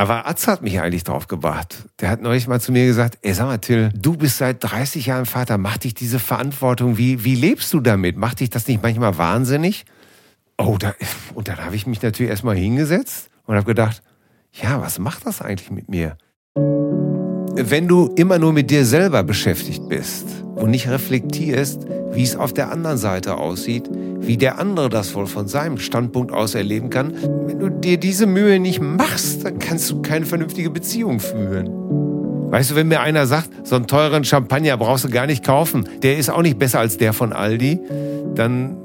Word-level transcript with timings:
Aber 0.00 0.28
Atz 0.28 0.46
hat 0.46 0.62
mich 0.62 0.80
eigentlich 0.80 1.02
drauf 1.02 1.26
gebracht. 1.26 1.88
Der 2.00 2.08
hat 2.08 2.22
neulich 2.22 2.46
mal 2.46 2.60
zu 2.60 2.70
mir 2.70 2.86
gesagt, 2.86 3.18
ey, 3.22 3.34
sag 3.34 3.46
mal, 3.46 3.58
Till, 3.58 3.90
du 3.96 4.16
bist 4.16 4.38
seit 4.38 4.62
30 4.62 5.06
Jahren 5.06 5.26
Vater, 5.26 5.58
macht 5.58 5.82
dich 5.82 5.92
diese 5.92 6.20
Verantwortung, 6.20 6.96
wie, 6.98 7.24
wie 7.24 7.34
lebst 7.34 7.72
du 7.74 7.80
damit? 7.80 8.16
Macht 8.16 8.38
dich 8.38 8.48
das 8.48 8.68
nicht 8.68 8.80
manchmal 8.80 9.18
wahnsinnig? 9.18 9.86
Oh, 10.56 10.76
da, 10.78 10.94
und 11.34 11.48
dann 11.48 11.64
habe 11.64 11.74
ich 11.74 11.88
mich 11.88 12.00
natürlich 12.00 12.30
erstmal 12.30 12.54
hingesetzt 12.54 13.28
und 13.46 13.56
habe 13.56 13.66
gedacht, 13.66 14.04
ja, 14.52 14.80
was 14.80 15.00
macht 15.00 15.26
das 15.26 15.42
eigentlich 15.42 15.72
mit 15.72 15.88
mir? 15.88 16.16
Wenn 17.60 17.88
du 17.88 18.08
immer 18.14 18.38
nur 18.38 18.52
mit 18.52 18.70
dir 18.70 18.84
selber 18.84 19.24
beschäftigt 19.24 19.88
bist 19.88 20.26
und 20.54 20.70
nicht 20.70 20.88
reflektierst, 20.88 21.86
wie 22.12 22.22
es 22.22 22.36
auf 22.36 22.52
der 22.52 22.70
anderen 22.70 22.98
Seite 22.98 23.36
aussieht, 23.36 23.90
wie 24.20 24.36
der 24.36 24.60
andere 24.60 24.88
das 24.88 25.12
wohl 25.16 25.26
von 25.26 25.48
seinem 25.48 25.78
Standpunkt 25.78 26.32
aus 26.32 26.54
erleben 26.54 26.88
kann, 26.88 27.14
wenn 27.46 27.58
du 27.58 27.68
dir 27.68 27.98
diese 27.98 28.26
Mühe 28.26 28.60
nicht 28.60 28.80
machst, 28.80 29.44
dann 29.44 29.58
kannst 29.58 29.90
du 29.90 30.00
keine 30.02 30.24
vernünftige 30.24 30.70
Beziehung 30.70 31.18
führen. 31.18 31.68
Weißt 32.52 32.70
du, 32.70 32.76
wenn 32.76 32.86
mir 32.86 33.00
einer 33.00 33.26
sagt, 33.26 33.50
so 33.66 33.74
einen 33.74 33.88
teuren 33.88 34.22
Champagner 34.22 34.76
brauchst 34.76 35.04
du 35.04 35.08
gar 35.08 35.26
nicht 35.26 35.44
kaufen, 35.44 35.88
der 36.04 36.16
ist 36.16 36.30
auch 36.30 36.42
nicht 36.42 36.60
besser 36.60 36.78
als 36.78 36.96
der 36.96 37.12
von 37.12 37.32
Aldi, 37.32 37.80
dann 38.36 38.76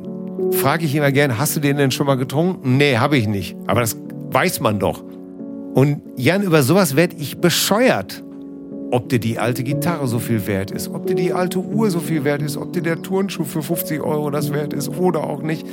frage 0.51 0.85
ich 0.85 0.95
immer 0.95 1.11
gern, 1.11 1.37
hast 1.37 1.55
du 1.55 1.59
den 1.59 1.77
denn 1.77 1.91
schon 1.91 2.07
mal 2.07 2.17
getrunken? 2.17 2.77
Nee, 2.77 2.97
habe 2.97 3.17
ich 3.17 3.27
nicht. 3.27 3.55
Aber 3.67 3.81
das 3.81 3.95
weiß 4.31 4.61
man 4.61 4.79
doch. 4.79 5.03
Und 5.75 6.01
Jan, 6.15 6.41
über 6.41 6.63
sowas 6.63 6.95
werde 6.95 7.15
ich 7.19 7.37
bescheuert. 7.37 8.23
Ob 8.93 9.09
dir 9.09 9.17
die 9.17 9.39
alte 9.39 9.63
Gitarre 9.63 10.07
so 10.07 10.19
viel 10.19 10.45
wert 10.45 10.69
ist, 10.69 10.87
ob 10.87 11.07
dir 11.07 11.15
die 11.15 11.33
alte 11.33 11.57
Uhr 11.57 11.89
so 11.89 11.99
viel 11.99 12.23
wert 12.25 12.43
ist, 12.43 12.57
ob 12.57 12.73
dir 12.73 12.83
der 12.83 13.01
Turnschuh 13.01 13.43
für 13.43 13.63
50 13.63 13.99
Euro 14.03 14.29
das 14.29 14.53
wert 14.53 14.71
ist 14.71 14.87
oder 14.87 15.23
auch 15.23 15.41
nicht. 15.41 15.65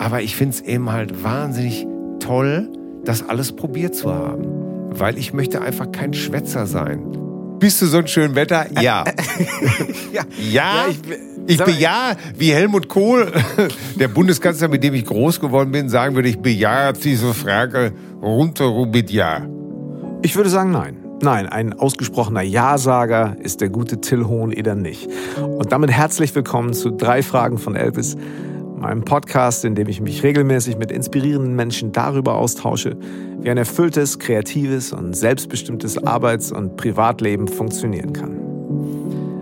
Aber 0.00 0.22
ich 0.22 0.34
finde 0.34 0.56
es 0.56 0.60
eben 0.62 0.90
halt 0.90 1.22
wahnsinnig 1.22 1.86
toll, 2.18 2.68
das 3.04 3.28
alles 3.28 3.52
probiert 3.52 3.94
zu 3.94 4.12
haben. 4.12 4.44
Weil 4.90 5.18
ich 5.18 5.32
möchte 5.32 5.62
einfach 5.62 5.92
kein 5.92 6.14
Schwätzer 6.14 6.66
sein. 6.66 7.04
Bist 7.60 7.80
du 7.80 7.86
so 7.86 7.98
ein 7.98 8.08
schön 8.08 8.34
Wetter? 8.34 8.66
Ja. 8.82 9.04
ja. 10.12 10.24
ja. 10.50 10.86
ich, 10.90 10.98
ich 11.46 11.64
bejahe, 11.64 12.16
wie 12.36 12.50
Helmut 12.50 12.88
Kohl, 12.88 13.30
der 14.00 14.08
Bundeskanzler, 14.08 14.66
mit 14.66 14.82
dem 14.82 14.94
ich 14.94 15.04
groß 15.04 15.38
geworden 15.38 15.70
bin, 15.70 15.88
sagen 15.88 16.16
würde, 16.16 16.28
ich 16.28 16.40
bejahe 16.40 16.92
diese 16.92 17.34
Frage 17.34 17.92
runter 18.20 18.84
mit 18.86 19.12
Ja. 19.12 19.46
Ich 20.22 20.34
würde 20.34 20.50
sagen, 20.50 20.72
nein. 20.72 21.07
Nein, 21.20 21.48
ein 21.48 21.72
ausgesprochener 21.76 22.42
Ja-Sager 22.42 23.36
ist 23.40 23.60
der 23.60 23.70
gute 23.70 24.00
Till 24.00 24.26
Hoheneder 24.26 24.76
nicht. 24.76 25.08
Und 25.36 25.72
damit 25.72 25.90
herzlich 25.90 26.32
willkommen 26.32 26.74
zu 26.74 26.90
drei 26.90 27.24
Fragen 27.24 27.58
von 27.58 27.74
Elvis, 27.74 28.16
meinem 28.76 29.04
Podcast, 29.04 29.64
in 29.64 29.74
dem 29.74 29.88
ich 29.88 30.00
mich 30.00 30.22
regelmäßig 30.22 30.78
mit 30.78 30.92
inspirierenden 30.92 31.56
Menschen 31.56 31.90
darüber 31.90 32.36
austausche, 32.36 32.96
wie 33.40 33.50
ein 33.50 33.56
erfülltes, 33.56 34.20
kreatives 34.20 34.92
und 34.92 35.16
selbstbestimmtes 35.16 35.98
Arbeits- 36.06 36.52
und 36.52 36.76
Privatleben 36.76 37.48
funktionieren 37.48 38.12
kann. 38.12 38.36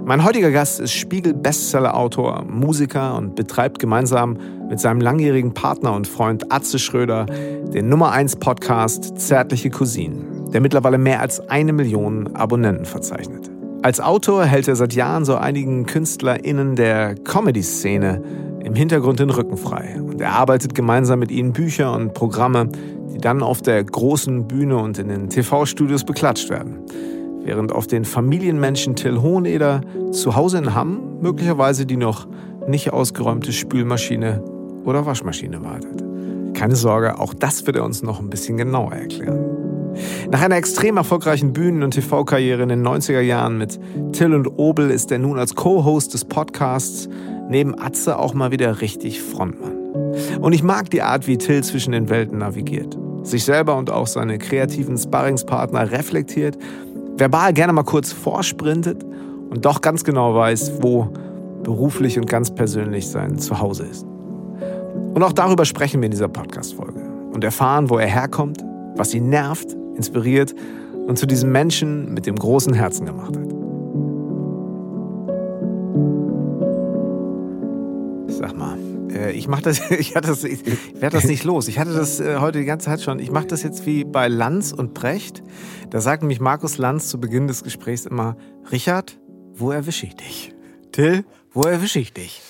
Mein 0.06 0.24
heutiger 0.24 0.52
Gast 0.52 0.80
ist 0.80 0.92
Spiegel-Bestseller-Autor, 0.94 2.46
Musiker 2.48 3.16
und 3.18 3.34
betreibt 3.34 3.80
gemeinsam 3.80 4.38
mit 4.70 4.80
seinem 4.80 5.02
langjährigen 5.02 5.52
Partner 5.52 5.92
und 5.92 6.08
Freund 6.08 6.50
Atze 6.50 6.78
Schröder 6.78 7.26
den 7.26 7.90
Nummer 7.90 8.12
1 8.12 8.36
Podcast 8.36 9.18
Zärtliche 9.18 9.68
Cousinen 9.68 10.35
der 10.52 10.60
mittlerweile 10.60 10.98
mehr 10.98 11.20
als 11.20 11.40
eine 11.48 11.72
Million 11.72 12.34
Abonnenten 12.34 12.84
verzeichnet. 12.84 13.50
Als 13.82 14.00
Autor 14.00 14.44
hält 14.44 14.68
er 14.68 14.76
seit 14.76 14.94
Jahren 14.94 15.24
so 15.24 15.36
einigen 15.36 15.86
KünstlerInnen 15.86 16.76
der 16.76 17.14
Comedy-Szene 17.14 18.22
im 18.64 18.74
Hintergrund 18.74 19.20
den 19.20 19.30
Rücken 19.30 19.56
frei 19.56 20.00
und 20.00 20.20
er 20.20 20.32
arbeitet 20.32 20.74
gemeinsam 20.74 21.20
mit 21.20 21.30
ihnen 21.30 21.52
Bücher 21.52 21.94
und 21.94 22.14
Programme, 22.14 22.68
die 23.14 23.18
dann 23.18 23.42
auf 23.42 23.62
der 23.62 23.84
großen 23.84 24.48
Bühne 24.48 24.76
und 24.78 24.98
in 24.98 25.08
den 25.08 25.28
TV-Studios 25.28 26.04
beklatscht 26.04 26.50
werden. 26.50 26.80
Während 27.44 27.70
auf 27.70 27.86
den 27.86 28.04
Familienmenschen 28.04 28.96
Till 28.96 29.22
Hoheneder 29.22 29.82
zu 30.10 30.34
Hause 30.34 30.58
in 30.58 30.74
Hamm 30.74 31.20
möglicherweise 31.20 31.86
die 31.86 31.96
noch 31.96 32.26
nicht 32.66 32.92
ausgeräumte 32.92 33.52
Spülmaschine 33.52 34.42
oder 34.84 35.06
Waschmaschine 35.06 35.62
wartet. 35.62 36.02
Keine 36.54 36.74
Sorge, 36.74 37.20
auch 37.20 37.34
das 37.34 37.66
wird 37.66 37.76
er 37.76 37.84
uns 37.84 38.02
noch 38.02 38.18
ein 38.18 38.30
bisschen 38.30 38.56
genauer 38.56 38.94
erklären. 38.94 39.55
Nach 40.30 40.42
einer 40.42 40.56
extrem 40.56 40.96
erfolgreichen 40.96 41.52
Bühnen- 41.52 41.82
und 41.82 41.92
TV-Karriere 41.92 42.62
in 42.62 42.68
den 42.68 42.86
90er 42.86 43.20
Jahren 43.20 43.58
mit 43.58 43.78
Till 44.12 44.34
und 44.34 44.46
Obel 44.58 44.90
ist 44.90 45.10
er 45.12 45.18
nun 45.18 45.38
als 45.38 45.54
Co-Host 45.54 46.14
des 46.14 46.24
Podcasts 46.24 47.08
neben 47.48 47.78
Atze 47.80 48.18
auch 48.18 48.34
mal 48.34 48.50
wieder 48.50 48.80
richtig 48.80 49.22
Frontmann. 49.22 49.76
Und 50.40 50.52
ich 50.52 50.62
mag 50.62 50.90
die 50.90 51.02
Art, 51.02 51.26
wie 51.26 51.38
Till 51.38 51.62
zwischen 51.62 51.92
den 51.92 52.08
Welten 52.08 52.38
navigiert. 52.38 52.96
Sich 53.22 53.44
selber 53.44 53.76
und 53.76 53.90
auch 53.90 54.06
seine 54.06 54.38
kreativen 54.38 54.96
Sparringspartner 54.96 55.90
reflektiert, 55.90 56.56
verbal 57.16 57.52
gerne 57.52 57.72
mal 57.72 57.82
kurz 57.82 58.12
vorsprintet 58.12 59.04
und 59.50 59.64
doch 59.64 59.80
ganz 59.80 60.04
genau 60.04 60.34
weiß, 60.34 60.82
wo 60.82 61.08
beruflich 61.62 62.18
und 62.18 62.28
ganz 62.28 62.54
persönlich 62.54 63.08
sein 63.08 63.38
Zuhause 63.38 63.84
ist. 63.84 64.06
Und 65.14 65.22
auch 65.22 65.32
darüber 65.32 65.64
sprechen 65.64 66.00
wir 66.00 66.06
in 66.06 66.12
dieser 66.12 66.28
Podcast-Folge 66.28 67.00
und 67.32 67.42
erfahren, 67.42 67.90
wo 67.90 67.98
er 67.98 68.06
herkommt, 68.06 68.64
was 68.96 69.14
ihn 69.14 69.28
nervt, 69.28 69.76
inspiriert 69.96 70.54
und 71.06 71.18
zu 71.18 71.26
diesem 71.26 71.52
Menschen 71.52 72.12
mit 72.12 72.26
dem 72.26 72.36
großen 72.36 72.74
Herzen 72.74 73.06
gemacht 73.06 73.36
hat. 73.36 73.46
Sag 78.28 78.56
mal, 78.56 78.78
äh, 79.16 79.32
ich 79.32 79.48
mach 79.48 79.62
das, 79.62 79.90
ich 79.98 80.14
hatte 80.14 80.28
das, 80.28 80.44
ich 80.44 80.64
werde 80.94 81.16
das 81.16 81.24
nicht 81.24 81.44
los. 81.44 81.68
Ich 81.68 81.78
hatte 81.78 81.92
das 81.92 82.20
äh, 82.20 82.36
heute 82.38 82.58
die 82.58 82.64
ganze 82.64 82.86
Zeit 82.86 83.02
schon. 83.02 83.18
Ich 83.18 83.30
mache 83.30 83.46
das 83.46 83.62
jetzt 83.62 83.86
wie 83.86 84.04
bei 84.04 84.28
Lanz 84.28 84.72
und 84.72 84.94
Brecht. 84.94 85.42
Da 85.90 86.00
sagt 86.00 86.22
nämlich 86.22 86.40
Markus 86.40 86.78
Lanz 86.78 87.08
zu 87.08 87.18
Beginn 87.20 87.46
des 87.46 87.64
Gesprächs 87.64 88.06
immer: 88.06 88.36
Richard, 88.70 89.18
wo 89.54 89.70
erwische 89.70 90.06
ich 90.06 90.16
dich? 90.16 90.54
Till, 90.92 91.24
wo 91.52 91.62
erwische 91.62 91.98
ich 91.98 92.12
dich? 92.12 92.42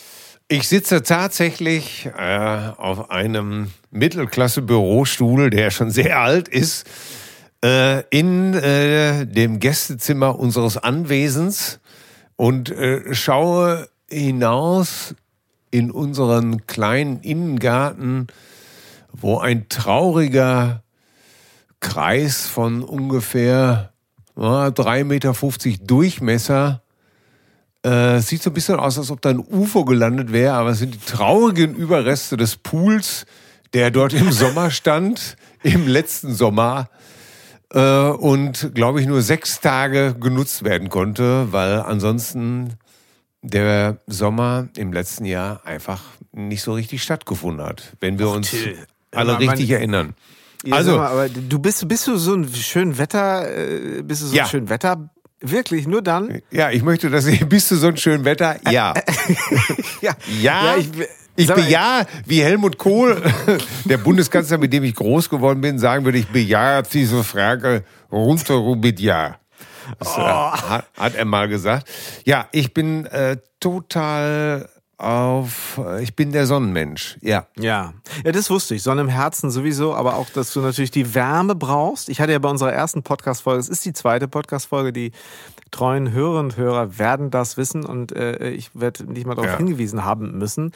Ich 0.49 0.69
sitze 0.69 1.03
tatsächlich 1.03 2.09
äh, 2.17 2.73
auf 2.77 3.11
einem 3.11 3.73
Mittelklasse-Bürostuhl, 3.91 5.51
der 5.51 5.73
schon 5.73 5.91
sehr 5.91 6.21
alt 6.21 6.47
ist, 6.47 6.87
äh, 7.65 8.03
in 8.11 8.55
äh, 8.55 9.27
dem 9.27 9.61
Gästezimmer 9.61 10.39
unseres 10.39 10.77
Anwesens 10.77 11.81
und 12.37 12.71
äh, 12.71 13.15
schaue 13.15 13.89
hinaus 14.09 15.15
in 15.71 15.91
unseren 15.91 16.67
kleinen 16.67 17.21
Innengarten, 17.21 18.29
wo 19.13 19.39
ein 19.39 19.69
trauriger 19.69 20.83
Kreis 21.81 22.47
von 22.47 22.83
ungefähr 22.83 23.93
äh, 24.37 24.41
3,50 24.41 25.05
Meter 25.05 25.35
Durchmesser 25.85 26.83
äh, 27.87 28.21
sieht 28.21 28.43
so 28.43 28.51
ein 28.51 28.55
bisschen 28.55 28.81
aus, 28.81 28.99
als 28.99 29.11
ob 29.11 29.21
da 29.23 29.31
ein 29.31 29.39
UFO 29.39 29.85
gelandet 29.85 30.33
wäre, 30.33 30.55
aber 30.55 30.71
es 30.71 30.79
sind 30.79 30.95
die 30.95 30.99
traurigen 30.99 31.75
Überreste 31.75 32.37
des 32.37 32.57
Pools, 32.57 33.27
der 33.75 33.91
dort 33.91 34.13
im 34.13 34.33
Sommer 34.33 34.71
stand, 34.71 35.37
im 35.63 35.87
letzten 35.87 36.35
Sommer. 36.35 36.89
Äh, 37.77 38.09
und 38.09 38.75
glaube 38.75 39.03
ich 39.03 39.07
nur 39.07 39.21
sechs 39.21 39.61
Tage 39.61 40.17
genutzt 40.19 40.65
werden 40.65 40.89
konnte, 40.89 41.53
weil 41.53 41.81
ansonsten 41.81 42.75
der 43.43 43.99
Sommer 44.07 44.69
im 44.77 44.95
letzten 44.95 45.27
Jahr 45.27 45.61
einfach 45.67 46.03
nicht 46.33 46.63
so 46.63 46.73
richtig 46.73 47.03
stattgefunden 47.03 47.65
hat, 47.65 47.95
wenn 48.01 48.19
wir 48.19 48.29
Ach, 48.29 48.37
uns 48.37 48.51
Till. 48.51 48.79
alle 49.13 49.33
ja, 49.33 49.39
richtig 49.39 49.71
erinnern. 49.71 50.15
Ja, 50.65 50.77
also, 50.77 50.97
mal, 50.97 51.07
aber 51.07 51.29
du 51.29 51.59
bist, 51.59 51.87
bist 51.87 52.07
du 52.07 52.17
so 52.17 52.35
ein 52.35 52.49
schön 52.49 52.97
Wetter, 52.97 53.47
äh, 53.47 54.03
bist 54.03 54.23
du 54.23 54.27
so 54.29 54.35
ja. 54.35 54.45
ein 54.45 54.49
schön 54.49 54.69
Wetter 54.71 55.11
Wirklich, 55.41 55.87
nur 55.87 56.01
dann? 56.01 56.41
Ja, 56.51 56.71
ich 56.71 56.83
möchte, 56.83 57.11
dass 57.11 57.27
ich, 57.27 57.47
bist 57.49 57.71
du 57.71 57.77
so 57.77 57.89
ein 57.89 57.99
schön 57.99 58.25
Wetter? 58.25 58.57
Ja. 58.71 58.95
ja. 60.01 60.17
ja. 60.41 60.65
ja 60.65 60.77
ich, 60.79 60.89
ich 61.37 61.53
bejahe, 61.53 62.07
wie 62.25 62.43
Helmut 62.43 62.79
Kohl, 62.79 63.23
der 63.85 63.99
Bundeskanzler, 63.99 64.59
mit 64.59 64.73
dem 64.73 64.85
ich 64.85 64.95
groß 64.95 65.29
geworden 65.29 65.61
bin, 65.61 65.79
sagen 65.79 66.05
würde, 66.05 66.19
ich 66.19 66.29
bejahe 66.29 66.83
diese 66.83 67.23
Frage 67.25 67.85
runter 68.11 68.77
mit 68.77 69.01
Ja. 69.01 69.37
Das, 69.99 70.17
äh, 70.17 70.21
oh. 70.21 70.25
hat, 70.25 70.87
hat, 70.97 71.15
er 71.15 71.25
mal 71.25 71.49
gesagt. 71.49 71.89
Ja, 72.25 72.49
ich 72.51 72.75
bin 72.75 73.07
äh, 73.07 73.37
total 73.61 74.69
auf, 74.99 75.79
äh, 75.85 76.03
ich 76.03 76.17
bin 76.17 76.33
der 76.33 76.47
Sonnenmensch, 76.47 77.19
ja. 77.21 77.47
Ja, 77.59 77.93
ja, 78.25 78.33
das 78.33 78.49
wusste 78.51 78.75
ich. 78.75 78.83
Sonne 78.83 79.03
im 79.03 79.09
Herzen 79.09 79.51
sowieso, 79.51 79.95
aber 79.95 80.17
auch, 80.17 80.29
dass 80.31 80.53
du 80.53 80.61
natürlich 80.61 80.91
die 80.91 81.15
Wärme 81.15 81.55
brauchst. 81.55 82.09
Ich 82.09 82.21
hatte 82.21 82.33
ja 82.33 82.39
bei 82.39 82.49
unserer 82.49 82.73
ersten 82.73 83.03
Podcast-Folge, 83.03 83.61
es 83.61 83.69
ist 83.69 83.85
die 83.85 83.93
zweite 83.93 84.27
Podcast-Folge, 84.27 84.93
die 84.93 85.13
treuen 85.77 86.11
Hörerinnen 86.11 86.53
und 86.53 86.57
Hörer 86.57 86.99
werden 86.99 87.31
das 87.31 87.59
wissen 87.59 87.85
und 87.85 88.13
äh, 88.17 88.49
ich 88.49 88.71
werde 88.73 89.05
nicht 89.13 89.27
mal 89.27 89.35
darauf 89.35 89.53
ja. 89.53 89.57
hingewiesen 89.59 90.05
haben 90.05 90.39
müssen. 90.39 90.73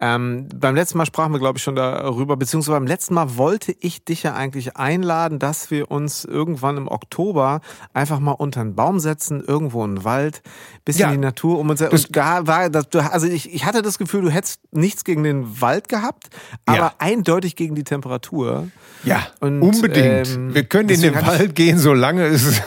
Ähm, 0.00 0.48
beim 0.54 0.74
letzten 0.74 0.96
Mal 0.96 1.04
sprachen 1.04 1.32
wir, 1.32 1.38
glaube 1.38 1.58
ich, 1.58 1.62
schon 1.62 1.76
darüber, 1.76 2.36
beziehungsweise 2.38 2.76
beim 2.76 2.86
letzten 2.86 3.12
Mal 3.12 3.36
wollte 3.36 3.74
ich 3.78 4.04
dich 4.04 4.22
ja 4.22 4.34
eigentlich 4.34 4.76
einladen, 4.76 5.38
dass 5.38 5.70
wir 5.70 5.90
uns 5.90 6.24
irgendwann 6.24 6.78
im 6.78 6.88
Oktober 6.88 7.60
einfach 7.92 8.20
mal 8.20 8.32
unter 8.32 8.62
einen 8.62 8.74
Baum 8.74 9.00
setzen, 9.00 9.44
irgendwo 9.46 9.84
in 9.84 9.96
den 9.96 10.04
Wald, 10.04 10.40
bisschen 10.82 11.02
ja. 11.02 11.08
in 11.08 11.20
die 11.20 11.26
Natur 11.26 11.58
um 11.58 11.68
uns. 11.68 11.82
Und 11.82 12.12
gar 12.14 12.46
war, 12.46 12.70
das, 12.70 12.86
also 12.94 13.26
ich, 13.26 13.52
ich 13.52 13.66
hatte 13.66 13.82
das 13.82 13.98
Gefühl, 13.98 14.22
du 14.22 14.30
hättest 14.30 14.62
nichts 14.72 15.04
gegen 15.04 15.24
den 15.24 15.60
Wald 15.60 15.88
gehabt, 15.88 16.30
aber 16.64 16.78
ja. 16.78 16.94
eindeutig 16.98 17.54
gegen 17.54 17.74
die 17.74 17.84
Temperatur. 17.84 18.68
Ja, 19.04 19.26
und, 19.40 19.60
unbedingt. 19.60 20.34
Ähm, 20.34 20.54
wir 20.54 20.64
können 20.64 20.88
in 20.88 21.02
den 21.02 21.14
Wald 21.14 21.54
gehen, 21.54 21.78
solange 21.78 22.24
es 22.24 22.62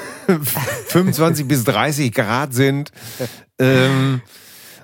25 0.88 1.48
bis 1.48 1.64
30 1.64 2.14
Grad 2.14 2.54
sind. 2.54 2.92
Ähm, 3.60 4.22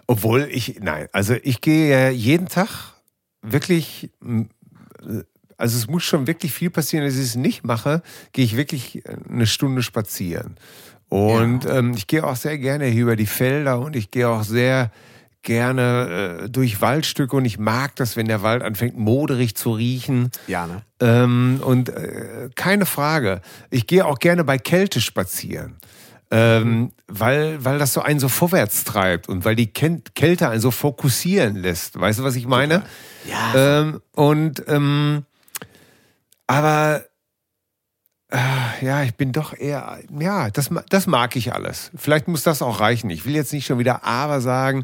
obwohl 0.07 0.47
ich, 0.51 0.79
nein, 0.81 1.07
also 1.11 1.35
ich 1.43 1.61
gehe 1.61 1.89
ja 1.89 2.09
jeden 2.09 2.47
Tag 2.47 2.95
wirklich, 3.41 4.11
also 5.57 5.77
es 5.77 5.87
muss 5.87 6.03
schon 6.03 6.27
wirklich 6.27 6.53
viel 6.53 6.69
passieren, 6.69 7.05
dass 7.05 7.15
ich 7.15 7.21
es 7.21 7.35
nicht 7.35 7.63
mache, 7.63 8.01
gehe 8.31 8.45
ich 8.45 8.55
wirklich 8.55 9.03
eine 9.29 9.47
Stunde 9.47 9.83
spazieren. 9.83 10.55
Und 11.09 11.63
ja. 11.63 11.77
ähm, 11.77 11.93
ich 11.95 12.07
gehe 12.07 12.23
auch 12.23 12.35
sehr 12.35 12.57
gerne 12.57 12.85
hier 12.85 13.03
über 13.03 13.15
die 13.15 13.25
Felder 13.25 13.79
und 13.79 13.95
ich 13.95 14.11
gehe 14.11 14.27
auch 14.27 14.43
sehr 14.43 14.91
gerne 15.47 16.41
äh, 16.43 16.49
durch 16.49 16.81
Waldstücke 16.81 17.33
und 17.37 17.45
ich 17.45 17.57
mag 17.57 17.95
das, 17.95 18.17
wenn 18.17 18.27
der 18.27 18.43
Wald 18.43 18.61
anfängt 18.61 18.97
moderig 18.97 19.55
zu 19.55 19.71
riechen. 19.71 20.29
Ja, 20.45 20.67
ne? 20.67 20.81
Ähm, 20.99 21.61
und 21.63 21.87
äh, 21.87 22.49
keine 22.55 22.85
Frage. 22.85 23.39
Ich 23.69 23.87
gehe 23.87 24.05
auch 24.05 24.19
gerne 24.19 24.43
bei 24.43 24.57
Kälte 24.57 24.99
spazieren. 24.99 25.77
Ähm, 26.29 26.91
weil, 27.07 27.63
weil 27.63 27.79
das 27.79 27.93
so 27.93 28.01
einen 28.01 28.19
so 28.19 28.27
vorwärts 28.27 28.83
treibt 28.83 29.29
und 29.29 29.45
weil 29.45 29.55
die 29.55 29.67
Kälte 29.71 30.49
einen 30.49 30.59
so 30.59 30.71
fokussieren 30.71 31.55
lässt. 31.55 31.97
Weißt 31.97 32.19
du, 32.19 32.23
was 32.23 32.35
ich 32.35 32.45
meine? 32.45 32.83
Ja. 33.25 33.79
Ähm, 33.79 34.01
und 34.11 34.61
ähm, 34.67 35.23
aber 36.45 37.05
ja, 38.81 39.03
ich 39.03 39.15
bin 39.15 39.31
doch 39.31 39.57
eher, 39.57 39.99
ja, 40.19 40.49
das, 40.49 40.69
das 40.89 41.07
mag 41.07 41.35
ich 41.35 41.53
alles. 41.53 41.91
Vielleicht 41.95 42.27
muss 42.27 42.43
das 42.43 42.61
auch 42.61 42.81
reichen. 42.81 43.09
Ich 43.09 43.25
will 43.25 43.33
jetzt 43.33 43.53
nicht 43.53 43.65
schon 43.65 43.79
wieder 43.79 44.03
aber 44.03 44.41
sagen. 44.41 44.83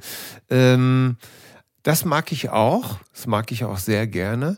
Ähm, 0.49 1.17
das 1.83 2.05
mag 2.05 2.31
ich 2.31 2.49
auch. 2.49 2.99
Das 3.13 3.27
mag 3.27 3.51
ich 3.51 3.65
auch 3.65 3.77
sehr 3.77 4.07
gerne. 4.07 4.57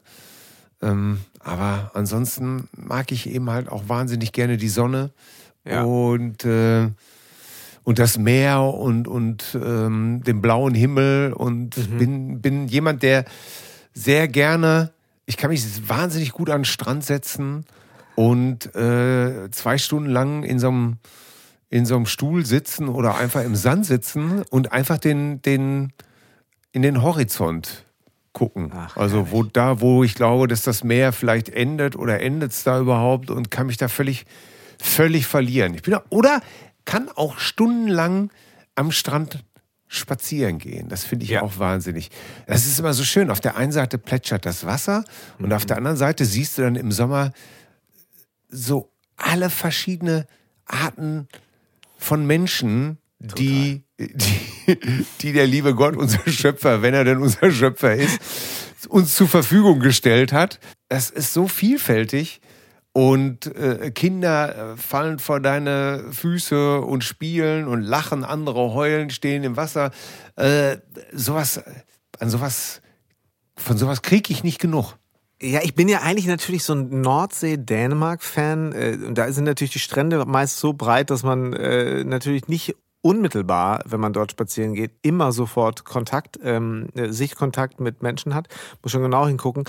Ähm, 0.83 1.19
aber 1.39 1.91
ansonsten 1.95 2.67
mag 2.75 3.11
ich 3.11 3.27
eben 3.27 3.49
halt 3.49 3.69
auch 3.69 3.89
wahnsinnig 3.89 4.33
gerne 4.33 4.57
die 4.57 4.69
Sonne 4.69 5.11
ja. 5.63 5.83
und, 5.83 6.45
äh, 6.45 6.89
und 7.83 7.97
das 7.97 8.19
Meer 8.19 8.61
und, 8.61 9.07
und 9.07 9.57
ähm, 9.59 10.21
den 10.23 10.41
blauen 10.41 10.75
Himmel 10.75 11.33
und 11.33 11.77
mhm. 11.77 11.97
bin, 11.97 12.41
bin 12.41 12.67
jemand, 12.67 13.01
der 13.01 13.25
sehr 13.93 14.27
gerne, 14.27 14.91
ich 15.25 15.37
kann 15.37 15.49
mich 15.49 15.63
wahnsinnig 15.87 16.33
gut 16.33 16.51
an 16.51 16.61
den 16.61 16.65
Strand 16.65 17.03
setzen 17.03 17.65
und 18.15 18.73
äh, 18.75 19.49
zwei 19.51 19.77
Stunden 19.77 20.09
lang 20.09 20.43
in 20.43 20.59
so 20.59 20.69
einem 20.69 20.97
in 21.69 21.85
so 21.85 21.95
einem 21.95 22.05
Stuhl 22.05 22.45
sitzen 22.45 22.87
oder 22.87 23.15
einfach 23.17 23.43
im 23.43 23.55
Sand 23.55 23.85
sitzen 23.85 24.43
und 24.49 24.71
einfach 24.71 24.97
den 24.97 25.41
den 25.41 25.93
in 26.71 26.81
den 26.81 27.01
Horizont 27.01 27.85
gucken. 28.33 28.71
Ach, 28.75 28.97
also 28.97 29.31
wo 29.31 29.43
da, 29.43 29.79
wo 29.81 30.03
ich 30.03 30.15
glaube, 30.15 30.47
dass 30.47 30.63
das 30.63 30.83
Meer 30.83 31.13
vielleicht 31.13 31.49
endet 31.49 31.95
oder 31.95 32.21
endet 32.21 32.51
es 32.51 32.63
da 32.63 32.79
überhaupt 32.79 33.29
und 33.31 33.49
kann 33.49 33.67
mich 33.67 33.77
da 33.77 33.87
völlig 33.87 34.25
völlig 34.79 35.25
verlieren. 35.25 35.73
Ich 35.73 35.81
bin 35.81 35.93
da, 35.93 36.03
oder 36.09 36.41
kann 36.83 37.09
auch 37.15 37.39
stundenlang 37.39 38.29
am 38.75 38.91
Strand 38.91 39.43
spazieren 39.87 40.57
gehen. 40.57 40.89
Das 40.89 41.03
finde 41.03 41.25
ich 41.25 41.31
ja. 41.31 41.41
auch 41.41 41.59
wahnsinnig. 41.59 42.09
Das 42.47 42.65
ist 42.65 42.79
immer 42.79 42.93
so 42.93 43.03
schön. 43.03 43.29
Auf 43.29 43.39
der 43.39 43.55
einen 43.55 43.71
Seite 43.71 43.97
plätschert 43.97 44.45
das 44.45 44.65
Wasser 44.65 45.05
und 45.39 45.47
mhm. 45.47 45.53
auf 45.53 45.65
der 45.65 45.77
anderen 45.77 45.97
Seite 45.97 46.25
siehst 46.25 46.57
du 46.57 46.63
dann 46.63 46.75
im 46.75 46.91
Sommer 46.91 47.31
so 48.55 48.91
alle 49.17 49.49
verschiedene 49.49 50.27
Arten 50.65 51.27
von 51.97 52.25
Menschen, 52.25 52.97
die, 53.19 53.83
die, 53.99 55.05
die 55.21 55.33
der 55.33 55.47
liebe 55.47 55.73
Gott, 55.75 55.95
unser 55.95 56.29
Schöpfer, 56.29 56.81
wenn 56.81 56.93
er 56.93 57.03
denn 57.03 57.19
unser 57.19 57.51
Schöpfer 57.51 57.95
ist, 57.95 58.19
uns 58.89 59.15
zur 59.15 59.27
Verfügung 59.27 59.79
gestellt 59.79 60.33
hat. 60.33 60.59
Das 60.89 61.09
ist 61.09 61.33
so 61.33 61.47
vielfältig. 61.47 62.41
Und 62.93 63.53
äh, 63.57 63.91
Kinder 63.91 64.73
äh, 64.73 64.77
fallen 64.77 65.19
vor 65.19 65.41
deine 65.41 66.05
Füße 66.11 66.79
und 66.79 67.03
spielen 67.03 67.67
und 67.67 67.81
lachen, 67.81 68.23
andere 68.23 68.73
heulen, 68.73 69.09
stehen 69.09 69.43
im 69.43 69.57
Wasser. 69.57 69.91
Äh, 70.37 70.77
sowas, 71.11 71.61
an 72.19 72.29
sowas, 72.29 72.81
von 73.57 73.77
sowas 73.77 74.01
kriege 74.01 74.31
ich 74.31 74.45
nicht 74.45 74.59
genug. 74.59 74.93
Ja, 75.41 75.59
ich 75.63 75.75
bin 75.75 75.89
ja 75.89 76.01
eigentlich 76.01 76.27
natürlich 76.27 76.63
so 76.63 76.73
ein 76.73 77.01
Nordsee-Dänemark-Fan. 77.01 78.71
Äh, 78.71 78.97
und 79.05 79.17
da 79.17 79.31
sind 79.31 79.43
natürlich 79.43 79.73
die 79.73 79.79
Strände 79.79 80.25
meist 80.25 80.59
so 80.59 80.73
breit, 80.73 81.09
dass 81.09 81.23
man 81.23 81.53
äh, 81.53 82.03
natürlich 82.03 82.47
nicht 82.47 82.75
unmittelbar, 83.01 83.83
wenn 83.85 83.99
man 83.99 84.13
dort 84.13 84.31
spazieren 84.31 84.73
geht, 84.73 84.91
immer 85.03 85.31
sofort 85.31 85.83
Kontakt, 85.83 86.39
ähm, 86.41 86.87
äh, 86.95 87.09
Sichtkontakt 87.09 87.79
mit 87.79 88.01
Menschen 88.01 88.33
hat. 88.33 88.47
Muss 88.81 88.91
schon 88.91 89.03
genau 89.03 89.27
hingucken. 89.27 89.65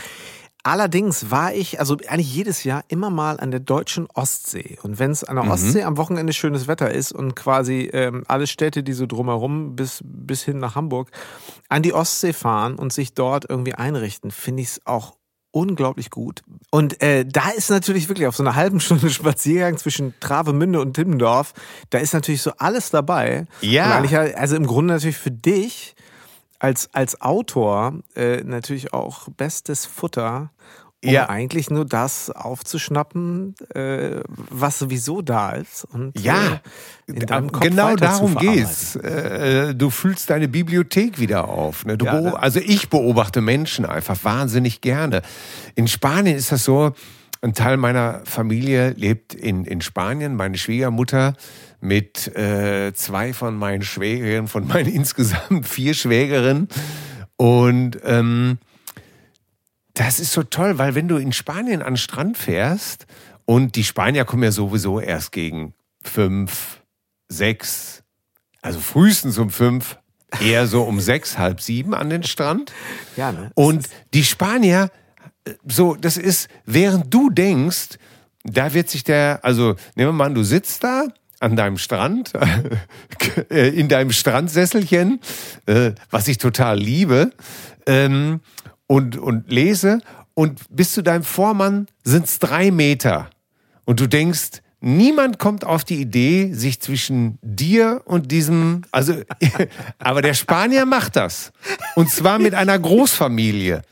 Allerdings 0.63 1.31
war 1.31 1.55
ich, 1.55 1.79
also 1.79 1.97
eigentlich 2.09 2.35
jedes 2.35 2.65
Jahr 2.65 2.83
immer 2.89 3.11
mal 3.11 3.39
an 3.39 3.51
der 3.51 3.61
deutschen 3.61 4.09
Ostsee. 4.15 4.79
Und 4.83 4.99
wenn 4.99 5.11
es 5.11 5.23
an 5.23 5.37
der 5.37 5.45
mhm. 5.45 5.51
Ostsee 5.53 5.85
am 5.85 5.97
Wochenende 5.97 6.33
schönes 6.33 6.67
Wetter 6.67 6.91
ist 6.91 7.13
und 7.13 7.37
quasi 7.37 7.91
ähm, 7.93 8.25
alle 8.27 8.47
Städte, 8.47 8.83
die 8.83 8.93
so 8.93 9.07
drumherum 9.07 9.77
bis, 9.77 10.01
bis 10.03 10.43
hin 10.43 10.59
nach 10.59 10.75
Hamburg, 10.75 11.11
an 11.69 11.83
die 11.83 11.93
Ostsee 11.93 12.33
fahren 12.33 12.77
und 12.77 12.93
sich 12.93 13.15
dort 13.15 13.49
irgendwie 13.49 13.75
einrichten, 13.75 14.31
finde 14.31 14.63
ich 14.63 14.69
es 14.69 14.87
auch 14.87 15.16
unglaublich 15.57 16.11
gut. 16.11 16.43
Und 16.71 17.03
äh, 17.03 17.25
da 17.25 17.49
ist 17.49 17.71
natürlich 17.71 18.11
wirklich 18.11 18.27
auf 18.27 18.37
so 18.37 18.43
einer 18.43 18.55
halben 18.55 18.79
Stunde 18.79 19.09
Spaziergang 19.11 19.79
zwischen 19.79 20.13
Travemünde 20.21 20.81
und 20.81 20.93
Timmendorf, 20.93 21.55
da 21.89 21.99
ist 21.99 22.13
natürlich 22.13 22.43
so 22.43 22.53
alles 22.59 22.91
dabei. 22.91 23.47
Ja. 23.63 24.03
also 24.37 24.55
im 24.55 24.67
Grunde 24.67 24.93
natürlich 24.93 25.17
für 25.17 25.31
dich 25.31 25.97
als, 26.59 26.91
als 26.93 27.23
Autor 27.23 27.95
äh, 28.15 28.43
natürlich 28.45 28.93
auch 28.93 29.29
bestes 29.31 29.87
Futter, 29.87 30.51
um 31.07 31.13
ja. 31.13 31.29
eigentlich 31.29 31.71
nur 31.71 31.85
das 31.85 32.31
aufzuschnappen, 32.31 33.55
äh, 33.75 34.21
was 34.27 34.79
sowieso 34.79 35.23
da 35.23 35.51
ist. 35.53 35.85
Und, 35.85 36.19
ja, 36.19 36.61
äh, 37.07 37.13
genau 37.61 37.97
darum 37.97 38.37
geht's. 38.37 38.97
Äh, 38.97 39.75
du 39.75 39.91
fühlst 39.91 40.31
deine 40.31 40.49
Bibliothek 40.49 41.19
wieder 41.19 41.49
auf. 41.49 41.85
Ne? 41.85 41.97
Ja, 42.03 42.21
ne? 42.21 42.39
Also 42.39 42.61
ich 42.61 42.89
beobachte 42.89 43.41
Menschen 43.41 43.85
einfach 43.85 44.23
wahnsinnig 44.25 44.81
gerne. 44.81 45.23
In 45.75 45.89
Spanien 45.89 46.37
ist 46.37 46.53
das 46.53 46.65
so, 46.65 46.93
ein 47.43 47.55
Teil 47.55 47.77
meiner 47.77 48.23
Familie 48.25 48.91
lebt 48.97 49.35
in, 49.35 49.65
in 49.65 49.81
Spanien. 49.81 50.35
Meine 50.37 50.59
Schwiegermutter 50.59 51.35
mit 51.81 52.35
äh, 52.37 52.93
zwei 52.95 53.33
von 53.33 53.57
meinen 53.57 53.83
Schwägerinnen, 53.83 54.49
von 54.49 54.67
meinen 54.67 54.89
insgesamt 54.93 55.67
vier 55.67 55.95
Schwägerinnen. 55.95 56.69
Und 57.37 57.99
ähm, 58.05 58.59
das 59.97 60.21
ist 60.21 60.33
so 60.33 60.43
toll, 60.43 60.79
weil 60.79 60.95
wenn 60.95 61.09
du 61.09 61.17
in 61.17 61.33
Spanien 61.33 61.81
an 61.81 61.95
den 61.95 61.97
Strand 61.97 62.37
fährst 62.37 63.07
und 63.47 63.77
die 63.77 63.85
Spanier 63.85 64.27
kommen 64.27 64.43
ja 64.43 64.53
sowieso 64.53 65.01
erst 65.01 65.33
gegen 65.33 65.73
fünf, 66.03 66.83
sechs, 67.29 68.03
also 68.61 68.79
frühestens 68.79 69.39
um 69.39 69.49
fünf, 69.49 69.99
eher 70.41 70.67
so 70.67 70.83
um 70.83 71.01
sechs, 71.01 71.39
halb 71.39 71.63
sieben 71.63 71.95
an 71.95 72.11
den 72.11 72.25
Strand. 72.25 72.73
Ja, 73.17 73.33
ne? 73.33 73.51
Und 73.55 73.89
die 74.13 74.25
Spanier, 74.25 74.91
so, 75.67 75.95
das 75.95 76.19
ist, 76.19 76.49
während 76.67 77.13
du 77.13 77.31
denkst, 77.31 77.99
da 78.45 78.75
wird 78.75 78.91
sich 78.91 79.03
der, 79.03 79.41
also 79.43 79.77
nehmen 79.95 80.11
wir 80.11 80.13
mal 80.13 80.27
an, 80.27 80.35
du 80.35 80.43
sitzt 80.43 80.85
da 80.85 81.07
an 81.41 81.57
deinem 81.57 81.79
Strand, 81.79 82.33
in 83.49 83.89
deinem 83.89 84.13
Strandsesselchen, 84.13 85.21
äh, 85.65 85.93
was 86.11 86.29
ich 86.29 86.37
total 86.37 86.79
liebe, 86.79 87.33
ähm, 87.87 88.41
und, 88.87 89.17
und 89.17 89.51
lese 89.51 90.01
und 90.35 90.61
bis 90.71 90.93
zu 90.93 91.03
deinem 91.03 91.25
Vormann 91.25 91.87
sind 92.05 92.27
es 92.27 92.39
drei 92.39 92.71
Meter. 92.71 93.31
Und 93.85 94.01
du 94.01 94.07
denkst, 94.07 94.63
niemand 94.81 95.39
kommt 95.39 95.65
auf 95.65 95.85
die 95.85 96.01
Idee, 96.01 96.53
sich 96.53 96.81
zwischen 96.81 97.39
dir 97.43 98.03
und 98.05 98.31
diesem, 98.31 98.83
also, 98.91 99.15
aber 99.99 100.23
der 100.23 100.35
Spanier 100.35 100.85
macht 100.85 101.17
das. 101.17 101.53
Und 101.95 102.11
zwar 102.11 102.39
mit 102.39 102.55
einer 102.55 102.79
Großfamilie. 102.79 103.83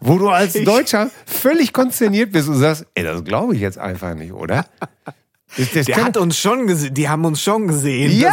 Wo 0.00 0.18
du 0.18 0.28
als 0.28 0.52
Deutscher 0.52 1.10
völlig 1.24 1.72
konsterniert 1.72 2.30
bist 2.30 2.48
und 2.48 2.56
sagst, 2.56 2.86
ey, 2.94 3.02
das 3.02 3.24
glaube 3.24 3.54
ich 3.54 3.60
jetzt 3.60 3.78
einfach 3.78 4.14
nicht, 4.14 4.32
oder? 4.32 4.66
Das 5.56 5.86
der 5.86 6.04
hat 6.04 6.16
uns 6.16 6.38
schon 6.38 6.66
gesehen, 6.66 6.92
die 6.92 7.08
haben 7.08 7.24
uns 7.24 7.40
schon 7.40 7.68
gesehen. 7.68 8.12
Ja, 8.12 8.32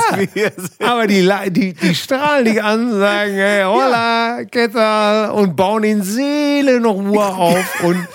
aber 0.80 1.08
die, 1.08 1.30
die, 1.51 1.74
die 1.74 1.96
strahlen 1.96 2.46
dich 2.46 2.62
an, 2.62 2.92
sagen, 2.92 3.34
hey, 3.34 3.63
hola, 3.63 4.39
ja. 4.39 4.46
Kettal, 4.46 5.32
und 5.32 5.56
bauen 5.56 5.84
in 5.84 6.03
Seele 6.03 6.80
noch 6.80 6.96
Ruhe 6.96 7.25
auf 7.25 7.84
und, 7.84 8.08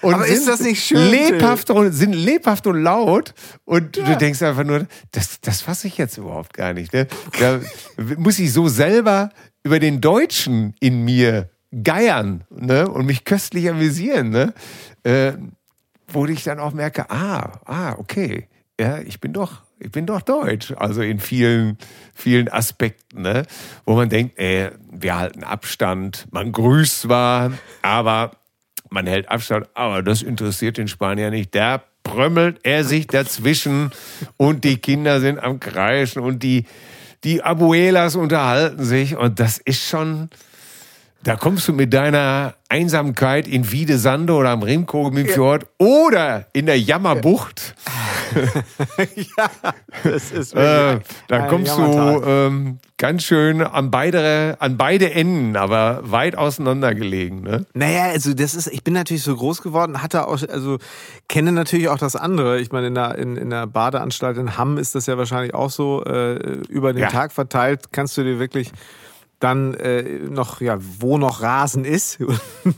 und 0.00 0.14
Aber 0.14 0.26
ist 0.26 0.46
das 0.46 0.60
nicht 0.60 0.84
schön, 0.84 1.10
Lebhaft 1.10 1.70
und, 1.70 1.92
sind 1.92 2.12
lebhaft 2.12 2.66
und 2.66 2.82
laut. 2.82 3.34
Und 3.64 3.96
du 3.96 4.16
denkst 4.16 4.42
einfach 4.42 4.64
nur, 4.64 4.86
das, 5.12 5.40
das 5.40 5.60
fasse 5.60 5.88
ich 5.88 5.98
jetzt 5.98 6.18
überhaupt 6.18 6.54
gar 6.54 6.72
nicht. 6.72 6.92
Ne? 6.92 7.08
Da 7.40 7.60
muss 8.16 8.38
ich 8.38 8.52
so 8.52 8.68
selber 8.68 9.30
über 9.64 9.80
den 9.80 10.00
Deutschen 10.00 10.74
in 10.78 11.04
mir 11.04 11.50
geiern 11.82 12.44
ne? 12.50 12.88
und 12.88 13.06
mich 13.06 13.24
köstlich 13.24 13.68
amüsieren. 13.68 14.30
Ne? 14.30 14.54
Äh, 15.02 15.32
wo 16.08 16.26
ich 16.26 16.44
dann 16.44 16.58
auch 16.58 16.72
merke, 16.72 17.10
ah, 17.10 17.60
ah, 17.64 17.94
okay, 17.98 18.48
ja, 18.78 18.98
ich 18.98 19.20
bin 19.20 19.32
doch, 19.32 19.62
ich 19.78 19.90
bin 19.90 20.06
doch 20.06 20.22
deutsch. 20.22 20.72
Also 20.76 21.02
in 21.02 21.20
vielen, 21.20 21.78
vielen 22.12 22.48
Aspekten, 22.48 23.22
ne? 23.22 23.44
wo 23.84 23.94
man 23.94 24.08
denkt, 24.08 24.38
ey, 24.38 24.70
wir 24.90 25.16
halten 25.16 25.44
Abstand, 25.44 26.26
man 26.30 26.52
grüßt 26.52 27.02
zwar, 27.02 27.52
aber 27.82 28.32
man 28.90 29.06
hält 29.06 29.28
Abstand, 29.28 29.68
aber 29.74 30.02
das 30.02 30.22
interessiert 30.22 30.78
den 30.78 30.88
Spanier 30.88 31.30
nicht. 31.30 31.54
Der 31.54 31.84
prömmelt 32.02 32.60
er 32.64 32.84
sich 32.84 33.06
dazwischen 33.06 33.90
und 34.36 34.64
die 34.64 34.76
Kinder 34.76 35.20
sind 35.20 35.38
am 35.38 35.58
Kreischen 35.60 36.22
und 36.22 36.42
die, 36.42 36.66
die 37.24 37.42
Abuelas 37.42 38.14
unterhalten 38.16 38.84
sich 38.84 39.16
und 39.16 39.40
das 39.40 39.58
ist 39.58 39.88
schon, 39.88 40.30
da 41.24 41.36
kommst 41.36 41.66
du 41.68 41.72
mit 41.72 41.92
deiner 41.94 42.54
Einsamkeit 42.68 43.48
in 43.48 43.72
Wiedesande 43.72 44.34
oder 44.34 44.50
am 44.50 44.62
Rimkogel-Fjord 44.62 45.66
oder 45.78 46.46
in 46.52 46.66
der 46.66 46.78
Jammerbucht. 46.78 47.74
ja, 49.14 49.50
das 50.02 50.32
ist 50.32 50.54
äh, 50.54 51.00
Da 51.28 51.46
kommst 51.46 51.78
du 51.78 52.22
ähm, 52.26 52.78
ganz 52.98 53.22
schön 53.22 53.62
an 53.62 53.90
beide, 53.90 54.56
an 54.58 54.76
beide 54.76 55.12
Enden, 55.12 55.56
aber 55.56 56.00
weit 56.02 56.36
auseinander 56.36 56.94
gelegen. 56.94 57.40
Ne? 57.42 57.64
Naja, 57.72 58.04
also 58.10 58.34
das 58.34 58.54
ist, 58.54 58.66
ich 58.66 58.84
bin 58.84 58.92
natürlich 58.92 59.22
so 59.22 59.34
groß 59.34 59.62
geworden, 59.62 60.02
hatte 60.02 60.28
auch, 60.28 60.42
also 60.46 60.78
kenne 61.28 61.52
natürlich 61.52 61.88
auch 61.88 61.98
das 61.98 62.16
andere. 62.16 62.60
Ich 62.60 62.70
meine, 62.70 62.88
in 62.88 62.94
der, 62.94 63.16
in, 63.16 63.38
in 63.38 63.48
der 63.48 63.66
Badeanstalt 63.66 64.36
in 64.36 64.58
Hamm 64.58 64.76
ist 64.76 64.94
das 64.94 65.06
ja 65.06 65.16
wahrscheinlich 65.16 65.54
auch 65.54 65.70
so, 65.70 66.04
äh, 66.04 66.34
über 66.68 66.92
den 66.92 67.02
ja. 67.02 67.08
Tag 67.08 67.32
verteilt, 67.32 67.92
kannst 67.92 68.18
du 68.18 68.24
dir 68.24 68.38
wirklich 68.38 68.72
dann 69.44 69.74
äh, 69.74 70.02
noch, 70.02 70.62
ja, 70.62 70.78
wo 70.80 71.18
noch 71.18 71.42
Rasen 71.42 71.84
ist, 71.84 72.18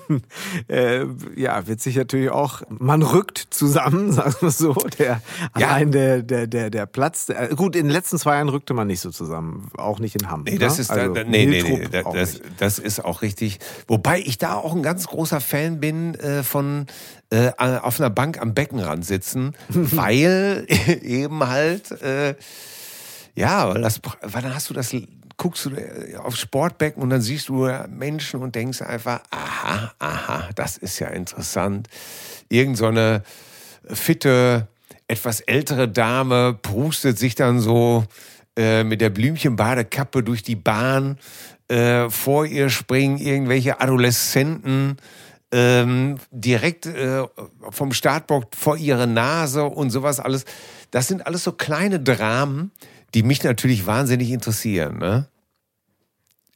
äh, 0.68 1.04
ja, 1.36 1.68
wird 1.68 1.80
sich 1.80 1.94
natürlich 1.94 2.30
auch, 2.30 2.62
man 2.68 3.02
rückt 3.02 3.46
zusammen, 3.50 4.10
sagen 4.12 4.34
wir 4.40 4.50
so, 4.50 4.72
der, 4.98 5.22
ja. 5.56 5.68
allein 5.68 5.92
der, 5.92 6.22
der, 6.22 6.48
der, 6.48 6.70
der 6.70 6.86
Platz, 6.86 7.26
der, 7.26 7.54
gut, 7.54 7.76
in 7.76 7.86
den 7.86 7.92
letzten 7.92 8.18
zwei 8.18 8.34
Jahren 8.34 8.48
rückte 8.48 8.74
man 8.74 8.88
nicht 8.88 8.98
so 8.98 9.10
zusammen, 9.10 9.70
auch 9.76 10.00
nicht 10.00 10.20
in 10.20 10.28
Hamm. 10.28 10.42
Nee, 10.42 10.58
das 10.58 10.74
ne? 10.74 10.80
ist, 10.80 10.90
also, 10.90 11.14
da, 11.14 11.22
nee, 11.22 11.46
nee, 11.46 11.62
nee, 11.62 11.88
das, 12.12 12.40
das 12.58 12.80
ist 12.80 13.04
auch 13.04 13.22
richtig. 13.22 13.60
Wobei 13.86 14.18
ich 14.18 14.38
da 14.38 14.54
auch 14.54 14.74
ein 14.74 14.82
ganz 14.82 15.06
großer 15.06 15.40
Fan 15.40 15.78
bin 15.78 16.16
äh, 16.16 16.42
von 16.42 16.86
äh, 17.30 17.52
auf 17.58 18.00
einer 18.00 18.10
Bank 18.10 18.40
am 18.40 18.54
Beckenrand 18.54 19.06
sitzen, 19.06 19.54
weil 19.68 20.66
eben 20.68 21.46
halt, 21.46 21.92
äh, 22.02 22.34
ja, 23.36 23.72
weil, 23.72 23.82
das, 23.82 24.00
weil 24.22 24.42
dann 24.42 24.54
hast 24.54 24.68
du 24.68 24.74
das 24.74 24.90
guckst 25.36 25.66
du 25.66 25.70
äh, 25.70 26.16
aufs 26.16 26.40
Sportbecken 26.40 27.02
und 27.02 27.10
dann 27.10 27.20
siehst 27.20 27.48
du 27.48 27.68
Menschen 27.88 28.40
und 28.40 28.54
denkst 28.54 28.82
einfach, 28.82 29.20
aha, 29.30 29.92
aha, 29.98 30.48
das 30.54 30.76
ist 30.76 30.98
ja 30.98 31.08
interessant. 31.08 31.88
Irgend 32.48 32.76
so 32.76 32.86
eine 32.86 33.22
fitte, 33.84 34.68
etwas 35.08 35.40
ältere 35.40 35.88
Dame 35.88 36.58
prustet 36.60 37.18
sich 37.18 37.34
dann 37.34 37.60
so 37.60 38.04
äh, 38.56 38.84
mit 38.84 39.00
der 39.00 39.10
Blümchenbadekappe 39.10 40.22
durch 40.22 40.42
die 40.42 40.56
Bahn. 40.56 41.18
Äh, 41.68 42.10
vor 42.10 42.46
ihr 42.46 42.70
springen 42.70 43.18
irgendwelche 43.18 43.80
Adoleszenten 43.80 44.96
ähm, 45.52 46.16
direkt 46.30 46.86
äh, 46.86 47.24
vom 47.70 47.92
Startbock 47.92 48.44
vor 48.56 48.76
ihre 48.76 49.06
Nase 49.06 49.64
und 49.64 49.90
sowas 49.90 50.20
alles. 50.20 50.44
Das 50.90 51.08
sind 51.08 51.26
alles 51.26 51.44
so 51.44 51.52
kleine 51.52 52.00
Dramen, 52.00 52.72
die 53.14 53.22
mich 53.22 53.42
natürlich 53.42 53.86
wahnsinnig 53.86 54.30
interessieren. 54.30 54.98
Ne? 54.98 55.26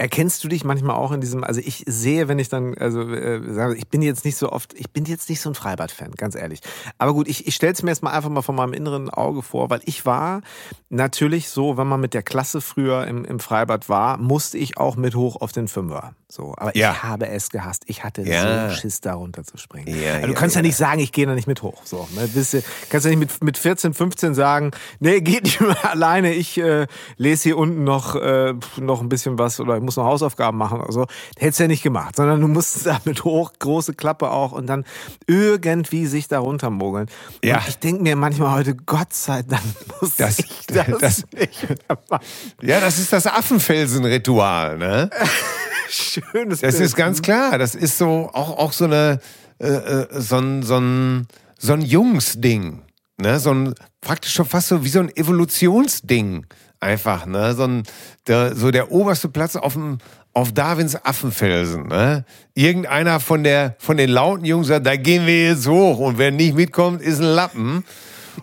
Erkennst 0.00 0.42
du 0.42 0.48
dich 0.48 0.64
manchmal 0.64 0.96
auch 0.96 1.12
in 1.12 1.20
diesem, 1.20 1.44
also 1.44 1.60
ich 1.60 1.84
sehe, 1.86 2.26
wenn 2.26 2.38
ich 2.38 2.48
dann, 2.48 2.74
also 2.78 3.02
äh, 3.02 3.74
ich 3.74 3.86
bin 3.88 4.00
jetzt 4.00 4.24
nicht 4.24 4.38
so 4.38 4.50
oft, 4.50 4.72
ich 4.72 4.90
bin 4.90 5.04
jetzt 5.04 5.28
nicht 5.28 5.42
so 5.42 5.50
ein 5.50 5.54
Freibad-Fan, 5.54 6.12
ganz 6.12 6.34
ehrlich. 6.34 6.60
Aber 6.96 7.12
gut, 7.12 7.28
ich, 7.28 7.46
ich 7.46 7.54
stelle 7.54 7.74
es 7.74 7.82
mir 7.82 7.90
jetzt 7.90 8.02
mal 8.02 8.10
einfach 8.10 8.30
mal 8.30 8.40
von 8.40 8.54
meinem 8.54 8.72
inneren 8.72 9.10
Auge 9.10 9.42
vor, 9.42 9.68
weil 9.68 9.82
ich 9.84 10.06
war 10.06 10.40
natürlich 10.88 11.50
so, 11.50 11.76
wenn 11.76 11.86
man 11.86 12.00
mit 12.00 12.14
der 12.14 12.22
Klasse 12.22 12.62
früher 12.62 13.06
im, 13.06 13.26
im 13.26 13.40
Freibad 13.40 13.90
war, 13.90 14.16
musste 14.16 14.56
ich 14.56 14.78
auch 14.78 14.96
mit 14.96 15.14
hoch 15.14 15.38
auf 15.38 15.52
den 15.52 15.68
Fünfer. 15.68 16.14
So, 16.30 16.54
aber 16.56 16.76
ja. 16.76 16.92
ich 16.92 17.02
habe 17.02 17.28
es 17.28 17.50
gehasst. 17.50 17.82
Ich 17.86 18.04
hatte 18.04 18.22
ja. 18.22 18.70
so 18.70 18.76
Schiss, 18.76 19.00
da 19.00 19.14
runterzuspringen. 19.14 20.00
Ja, 20.00 20.14
also, 20.14 20.28
du 20.28 20.34
kannst 20.34 20.54
ja, 20.54 20.62
nicht 20.62 20.76
sagen, 20.76 21.00
ich 21.00 21.10
gehe 21.10 21.26
da 21.26 21.34
nicht 21.34 21.48
mit 21.48 21.62
hoch. 21.62 21.82
So, 21.84 22.08
ne? 22.14 22.28
Bist, 22.28 22.56
kannst 22.88 23.04
ja 23.04 23.10
nicht 23.10 23.18
mit, 23.18 23.44
mit 23.44 23.58
14, 23.58 23.94
15 23.94 24.34
sagen, 24.34 24.70
nee, 25.00 25.20
geht 25.20 25.42
nicht 25.42 25.60
mehr 25.60 25.76
alleine. 25.90 26.32
Ich 26.32 26.56
äh, 26.56 26.86
lese 27.16 27.42
hier 27.42 27.58
unten 27.58 27.82
noch, 27.82 28.14
äh, 28.14 28.54
noch 28.76 29.00
ein 29.00 29.08
bisschen 29.08 29.38
was 29.38 29.58
oder 29.58 29.76
ich 29.76 29.82
muss 29.82 29.89
noch 29.96 30.04
Hausaufgaben 30.04 30.56
machen 30.56 30.80
oder 30.80 30.92
so. 30.92 31.06
Hättest 31.38 31.60
du 31.60 31.64
ja 31.64 31.68
nicht 31.68 31.82
gemacht, 31.82 32.16
sondern 32.16 32.40
du 32.40 32.48
musst 32.48 32.84
da 32.86 33.00
mit 33.04 33.24
hoch, 33.24 33.52
große 33.58 33.94
Klappe 33.94 34.30
auch 34.30 34.52
und 34.52 34.66
dann 34.66 34.84
irgendwie 35.26 36.06
sich 36.06 36.28
da 36.28 36.38
runtermogeln. 36.38 37.08
Ja. 37.44 37.58
Und 37.58 37.68
ich 37.68 37.78
denke 37.78 38.02
mir 38.02 38.16
manchmal 38.16 38.54
heute, 38.54 38.74
Gott 38.74 39.12
sei 39.12 39.42
Dank 39.42 39.62
muss 40.00 40.16
das, 40.16 40.38
ich 40.38 40.66
das, 40.66 40.86
das 41.00 41.24
nicht 41.32 41.66
machen. 42.10 42.24
Ja, 42.62 42.80
das 42.80 42.98
ist 42.98 43.12
das 43.12 43.26
Affenfelsen-Ritual, 43.26 44.78
ne? 44.78 45.10
Schönes 45.88 46.60
Das 46.60 46.76
Bild. 46.76 46.86
ist 46.86 46.96
ganz 46.96 47.20
klar. 47.20 47.58
Das 47.58 47.74
ist 47.74 47.98
so 47.98 48.30
auch, 48.32 48.58
auch 48.58 48.72
so 48.72 48.84
eine 48.84 49.20
äh, 49.60 49.68
äh, 49.68 50.20
so 50.20 50.38
ein, 50.38 50.62
so 50.62 50.78
ein, 50.78 51.28
so 51.58 51.74
ein 51.74 51.82
Jungsding. 51.82 52.82
Ne? 53.18 53.38
So 53.38 53.52
ein, 53.52 53.74
praktisch 54.00 54.32
schon 54.32 54.46
fast 54.46 54.68
so 54.68 54.84
wie 54.84 54.88
so 54.88 55.00
ein 55.00 55.14
Evolutionsding. 55.14 56.46
Einfach, 56.80 57.26
ne? 57.26 57.54
So, 57.54 57.64
ein, 57.64 57.82
der, 58.26 58.56
so 58.56 58.70
der 58.70 58.90
oberste 58.90 59.28
Platz 59.28 59.54
auf 59.54 59.74
dem, 59.74 59.98
auf 60.32 60.52
Darwins 60.52 60.96
Affenfelsen. 60.96 61.88
Ne? 61.88 62.24
Irgendeiner 62.54 63.20
von, 63.20 63.44
der, 63.44 63.76
von 63.78 63.98
den 63.98 64.08
lauten 64.10 64.46
Jungs 64.46 64.68
sagt, 64.68 64.86
da 64.86 64.96
gehen 64.96 65.26
wir 65.26 65.48
jetzt 65.48 65.66
hoch 65.66 65.98
und 65.98 66.18
wer 66.18 66.30
nicht 66.30 66.54
mitkommt, 66.54 67.02
ist 67.02 67.20
ein 67.20 67.26
Lappen. 67.26 67.84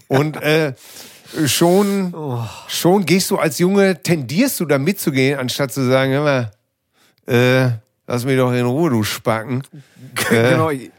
Und 0.07 0.37
äh, 0.37 0.73
schon, 1.45 2.13
oh. 2.13 2.43
schon 2.67 3.05
gehst 3.05 3.31
du 3.31 3.37
als 3.37 3.57
Junge, 3.59 4.01
tendierst 4.01 4.59
du 4.59 4.65
da 4.65 4.77
mitzugehen, 4.77 5.39
anstatt 5.39 5.71
zu 5.71 5.87
sagen, 5.87 6.11
hör 6.11 6.23
mal, 6.23 6.51
äh, 7.27 7.71
lass 8.05 8.25
mich 8.25 8.37
doch 8.37 8.51
in 8.53 8.65
Ruhe, 8.65 8.89
du 8.89 9.03
Spacken. 9.03 9.63
Äh, 10.31 10.51
genau. 10.51 10.71
Ich 10.71 10.91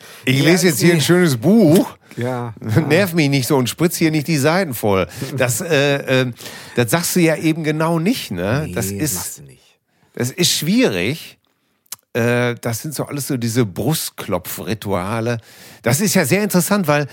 lese 0.42 0.68
jetzt 0.68 0.80
hier 0.80 0.94
ein 0.94 1.00
schönes 1.00 1.36
Buch. 1.36 1.97
Ja. 2.18 2.54
Nerv 2.88 3.14
mich 3.14 3.30
nicht 3.30 3.46
so 3.46 3.56
und 3.56 3.68
spritz 3.68 3.96
hier 3.96 4.10
nicht 4.10 4.26
die 4.26 4.36
Seiten 4.36 4.74
voll. 4.74 5.06
Das, 5.36 5.60
äh, 5.60 6.22
äh, 6.22 6.32
das 6.76 6.90
sagst 6.90 7.16
du 7.16 7.20
ja 7.20 7.36
eben 7.36 7.64
genau 7.64 7.98
nicht, 7.98 8.30
ne? 8.30 8.64
Nee, 8.66 8.72
das 8.72 8.90
ist, 8.90 9.42
das 10.14 10.30
ist 10.30 10.50
schwierig. 10.50 11.38
Äh, 12.12 12.56
das 12.60 12.82
sind 12.82 12.94
so 12.94 13.04
alles 13.04 13.28
so 13.28 13.36
diese 13.36 13.64
Brustklopfrituale. 13.64 15.38
Das 15.82 16.00
ist 16.00 16.14
ja 16.14 16.24
sehr 16.24 16.42
interessant, 16.42 16.88
weil 16.88 17.06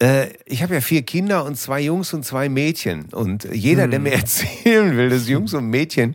äh, 0.00 0.28
ich 0.46 0.62
habe 0.62 0.74
ja 0.74 0.80
vier 0.80 1.02
Kinder 1.02 1.44
und 1.44 1.56
zwei 1.56 1.80
Jungs 1.80 2.14
und 2.14 2.24
zwei 2.24 2.48
Mädchen. 2.48 3.06
Und 3.12 3.44
jeder, 3.52 3.84
hm. 3.84 3.90
der 3.90 4.00
mir 4.00 4.12
erzählen 4.14 4.96
will, 4.96 5.10
dass 5.10 5.28
Jungs 5.28 5.54
und 5.54 5.66
Mädchen 5.66 6.14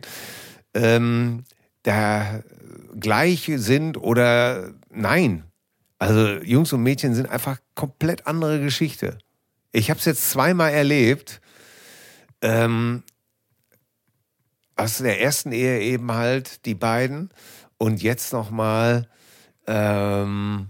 ähm, 0.74 1.44
da 1.84 2.42
gleich 2.98 3.50
sind 3.56 3.96
oder 3.96 4.72
nein. 4.90 5.44
Also 5.98 6.38
Jungs 6.42 6.72
und 6.72 6.82
Mädchen 6.82 7.14
sind 7.14 7.28
einfach 7.28 7.58
komplett 7.74 8.26
andere 8.26 8.60
Geschichte. 8.60 9.18
Ich 9.72 9.90
habe 9.90 9.98
es 9.98 10.04
jetzt 10.04 10.30
zweimal 10.30 10.72
erlebt. 10.72 11.40
Ähm, 12.42 13.02
aus 14.76 14.98
der 14.98 15.20
ersten 15.20 15.52
Ehe 15.52 15.80
eben 15.80 16.12
halt 16.12 16.64
die 16.66 16.74
beiden 16.74 17.30
und 17.78 18.02
jetzt 18.02 18.32
nochmal, 18.32 19.08
ähm, 19.66 20.68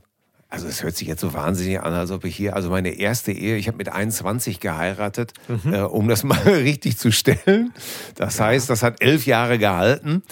also 0.48 0.66
es 0.68 0.82
hört 0.82 0.96
sich 0.96 1.08
jetzt 1.08 1.20
so 1.20 1.32
wahnsinnig 1.32 1.80
an, 1.80 1.92
als 1.94 2.10
ob 2.10 2.24
ich 2.24 2.36
hier, 2.36 2.54
also 2.54 2.70
meine 2.70 2.90
erste 2.90 3.32
Ehe, 3.32 3.56
ich 3.56 3.66
habe 3.66 3.78
mit 3.78 3.88
21 3.90 4.60
geheiratet, 4.60 5.32
mhm. 5.48 5.74
äh, 5.74 5.80
um 5.80 6.08
das 6.08 6.22
mal 6.24 6.38
richtig 6.38 6.98
zu 6.98 7.12
stellen. 7.12 7.72
Das 8.14 8.38
ja. 8.38 8.46
heißt, 8.46 8.68
das 8.68 8.82
hat 8.82 9.02
elf 9.02 9.26
Jahre 9.26 9.58
gehalten. 9.58 10.22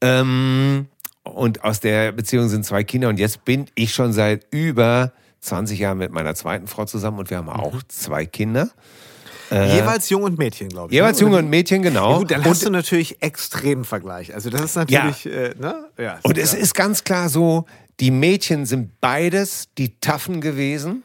Ähm, 0.00 0.88
und 1.34 1.64
aus 1.64 1.80
der 1.80 2.12
Beziehung 2.12 2.48
sind 2.48 2.64
zwei 2.64 2.84
Kinder 2.84 3.08
und 3.08 3.18
jetzt 3.18 3.44
bin 3.44 3.66
ich 3.74 3.92
schon 3.92 4.12
seit 4.12 4.46
über 4.50 5.12
20 5.40 5.78
Jahren 5.78 5.98
mit 5.98 6.12
meiner 6.12 6.34
zweiten 6.34 6.66
Frau 6.66 6.84
zusammen 6.84 7.18
und 7.18 7.30
wir 7.30 7.36
haben 7.36 7.48
auch 7.48 7.74
mhm. 7.74 7.88
zwei 7.88 8.26
Kinder. 8.26 8.70
Äh, 9.50 9.76
jeweils 9.76 10.08
Jung 10.08 10.22
und 10.22 10.38
Mädchen, 10.38 10.68
glaube 10.68 10.90
ich. 10.90 10.96
Jeweils 10.96 11.18
ne? 11.18 11.24
Junge 11.26 11.38
und 11.38 11.50
Mädchen, 11.50 11.82
genau. 11.82 12.12
Ja, 12.12 12.18
gut, 12.18 12.30
dann 12.30 12.40
und, 12.40 12.46
hast 12.46 12.64
du 12.64 12.70
natürlich 12.70 13.22
extremen 13.22 13.84
Vergleich. 13.84 14.34
Also 14.34 14.48
das 14.48 14.62
ist 14.62 14.76
natürlich, 14.76 15.24
ja. 15.24 15.32
Äh, 15.32 15.54
ne? 15.58 15.88
Ja, 15.98 16.18
und 16.22 16.38
es 16.38 16.54
ist 16.54 16.74
ganz 16.74 17.04
klar 17.04 17.28
so, 17.28 17.66
die 18.00 18.10
Mädchen 18.10 18.66
sind 18.66 19.00
beides 19.00 19.68
die 19.76 20.00
Taffen 20.00 20.40
gewesen. 20.40 21.02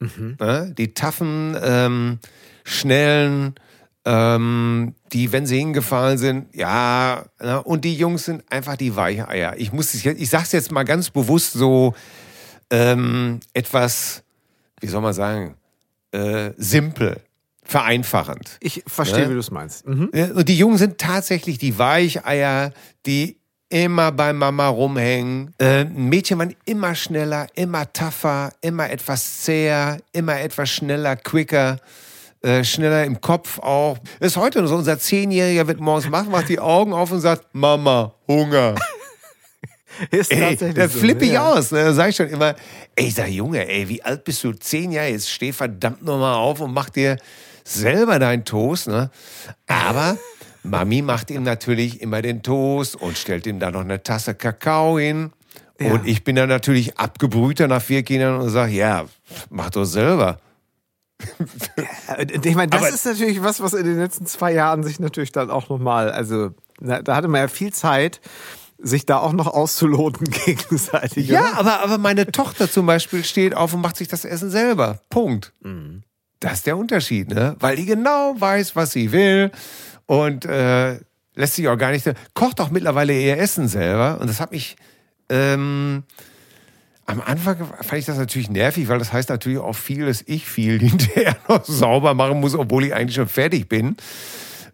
Mhm. 0.00 0.36
Ne? 0.40 0.74
Die 0.76 0.94
taffen, 0.94 1.56
ähm, 1.62 2.18
schnellen, 2.64 3.54
ähm, 4.04 4.94
die, 5.12 5.30
wenn 5.32 5.46
sie 5.46 5.58
hingefallen 5.58 6.16
sind, 6.18 6.54
ja, 6.54 7.24
ne? 7.40 7.62
und 7.62 7.84
die 7.84 7.94
Jungs 7.94 8.24
sind 8.24 8.42
einfach 8.50 8.76
die 8.76 8.96
Weicheier. 8.96 9.54
Ich 9.58 9.72
muss, 9.72 9.94
ich 9.94 10.30
sag's 10.30 10.52
jetzt 10.52 10.72
mal 10.72 10.84
ganz 10.84 11.10
bewusst 11.10 11.52
so, 11.52 11.94
ähm, 12.70 13.40
etwas, 13.52 14.22
wie 14.80 14.86
soll 14.86 15.02
man 15.02 15.12
sagen, 15.12 15.56
äh, 16.12 16.50
simpel, 16.56 17.20
vereinfachend. 17.62 18.56
Ich 18.60 18.82
verstehe, 18.86 19.24
Ne? 19.24 19.30
wie 19.30 19.34
du 19.34 19.40
es 19.40 19.50
meinst. 19.50 19.86
Mhm. 19.86 20.10
Ja, 20.14 20.26
Und 20.32 20.48
die 20.48 20.56
Jungen 20.56 20.78
sind 20.78 20.98
tatsächlich 20.98 21.58
die 21.58 21.78
Weicheier, 21.78 22.72
die 23.06 23.36
immer 23.68 24.10
bei 24.10 24.32
Mama 24.32 24.66
rumhängen. 24.68 25.54
Äh, 25.60 25.84
Mädchen 25.84 26.38
waren 26.38 26.56
immer 26.64 26.94
schneller, 26.96 27.46
immer 27.54 27.92
tougher, 27.92 28.52
immer 28.60 28.90
etwas 28.90 29.42
zäher, 29.42 29.98
immer 30.12 30.40
etwas 30.40 30.70
schneller, 30.70 31.14
quicker. 31.16 31.78
Äh, 32.42 32.64
schneller 32.64 33.04
im 33.04 33.20
Kopf 33.20 33.58
auch. 33.58 33.98
Ist 34.18 34.36
heute 34.36 34.66
so, 34.66 34.76
unser 34.76 34.98
Zehnjähriger 34.98 35.66
wird 35.68 35.80
morgens 35.80 36.08
machen, 36.08 36.30
macht 36.30 36.48
die 36.48 36.58
Augen 36.58 36.94
auf 36.94 37.12
und 37.12 37.20
sagt, 37.20 37.46
Mama, 37.52 38.14
Hunger. 38.26 38.76
Ist 40.10 40.32
Ey, 40.32 40.40
tatsächlich 40.40 40.76
da 40.76 40.88
so, 40.88 40.98
flippe 40.98 41.24
ich 41.26 41.32
ja. 41.32 41.52
aus. 41.52 41.72
Ne? 41.72 41.84
Da 41.84 41.92
sag 41.92 42.08
ich 42.08 42.16
schon 42.16 42.28
immer, 42.28 42.54
ey, 42.96 43.08
ich 43.08 43.14
sag, 43.14 43.28
Junge, 43.28 43.68
ey, 43.68 43.88
wie 43.88 44.02
alt 44.02 44.24
bist 44.24 44.42
du? 44.44 44.52
Zehn 44.52 44.92
Jahre, 44.92 45.08
jetzt 45.08 45.28
steh 45.28 45.52
verdammt 45.52 46.02
nochmal 46.02 46.36
auf 46.36 46.60
und 46.60 46.72
mach 46.72 46.88
dir 46.88 47.18
selber 47.64 48.18
deinen 48.18 48.44
Toast. 48.44 48.88
Ne? 48.88 49.10
Aber 49.66 50.16
Mami 50.62 51.02
macht 51.02 51.30
ihm 51.30 51.42
natürlich 51.42 52.00
immer 52.00 52.22
den 52.22 52.42
Toast 52.42 52.96
und 52.96 53.18
stellt 53.18 53.46
ihm 53.46 53.58
da 53.58 53.70
noch 53.70 53.80
eine 53.80 54.02
Tasse 54.02 54.34
Kakao 54.34 54.98
hin. 54.98 55.32
Ja. 55.78 55.92
Und 55.92 56.06
ich 56.06 56.24
bin 56.24 56.36
dann 56.36 56.48
natürlich 56.48 56.98
abgebrühter 56.98 57.66
nach 57.68 57.82
vier 57.82 58.02
Kindern 58.02 58.40
und 58.40 58.50
sag, 58.50 58.70
ja, 58.70 59.06
mach 59.50 59.70
doch 59.70 59.84
selber. 59.84 60.38
Ich 62.42 62.54
meine, 62.54 62.70
das 62.70 62.82
Aber- 62.82 62.90
ist 62.90 63.04
natürlich 63.06 63.42
was, 63.42 63.60
was 63.62 63.72
in 63.74 63.84
den 63.84 63.98
letzten 63.98 64.26
zwei 64.26 64.52
Jahren 64.52 64.82
sich 64.82 65.00
natürlich 65.00 65.32
dann 65.32 65.50
auch 65.50 65.68
nochmal, 65.68 66.10
also 66.10 66.50
na, 66.80 67.02
da 67.02 67.16
hatte 67.16 67.28
man 67.28 67.40
ja 67.42 67.48
viel 67.48 67.72
Zeit, 67.72 68.20
sich 68.78 69.04
da 69.06 69.18
auch 69.18 69.32
noch 69.32 69.46
auszuloten 69.46 70.28
gegenseitig. 70.46 71.28
Ja, 71.28 71.40
oder? 71.40 71.58
aber, 71.58 71.80
aber 71.82 71.98
meine 71.98 72.26
Tochter 72.26 72.70
zum 72.70 72.86
Beispiel 72.86 73.24
steht 73.24 73.54
auf 73.54 73.74
und 73.74 73.80
macht 73.82 73.96
sich 73.96 74.08
das 74.08 74.24
Essen 74.24 74.50
selber. 74.50 75.00
Punkt. 75.10 75.52
Das 76.40 76.54
ist 76.54 76.66
der 76.66 76.78
Unterschied, 76.78 77.28
ne? 77.28 77.56
Weil 77.60 77.76
die 77.76 77.84
genau 77.84 78.34
weiß, 78.38 78.76
was 78.76 78.92
sie 78.92 79.12
will 79.12 79.50
und 80.06 80.46
äh, 80.46 80.98
lässt 81.34 81.54
sich 81.56 81.68
auch 81.68 81.76
gar 81.76 81.90
nicht. 81.90 82.10
Kocht 82.34 82.60
auch 82.60 82.70
mittlerweile 82.70 83.12
ihr 83.12 83.36
Essen 83.38 83.68
selber 83.68 84.18
und 84.20 84.28
das 84.30 84.40
hat 84.40 84.50
mich. 84.52 84.76
Ähm, 85.28 86.02
am 87.10 87.20
Anfang 87.20 87.56
fand 87.80 87.98
ich 87.98 88.04
das 88.04 88.18
natürlich 88.18 88.50
nervig, 88.50 88.88
weil 88.88 89.00
das 89.00 89.12
heißt 89.12 89.30
natürlich 89.30 89.58
auch 89.58 89.74
viel, 89.74 90.06
dass 90.06 90.22
ich 90.26 90.48
viel 90.48 90.78
hinterher 90.80 91.36
noch 91.48 91.64
sauber 91.64 92.14
machen 92.14 92.40
muss, 92.40 92.54
obwohl 92.54 92.84
ich 92.84 92.94
eigentlich 92.94 93.16
schon 93.16 93.28
fertig 93.28 93.68
bin. 93.68 93.96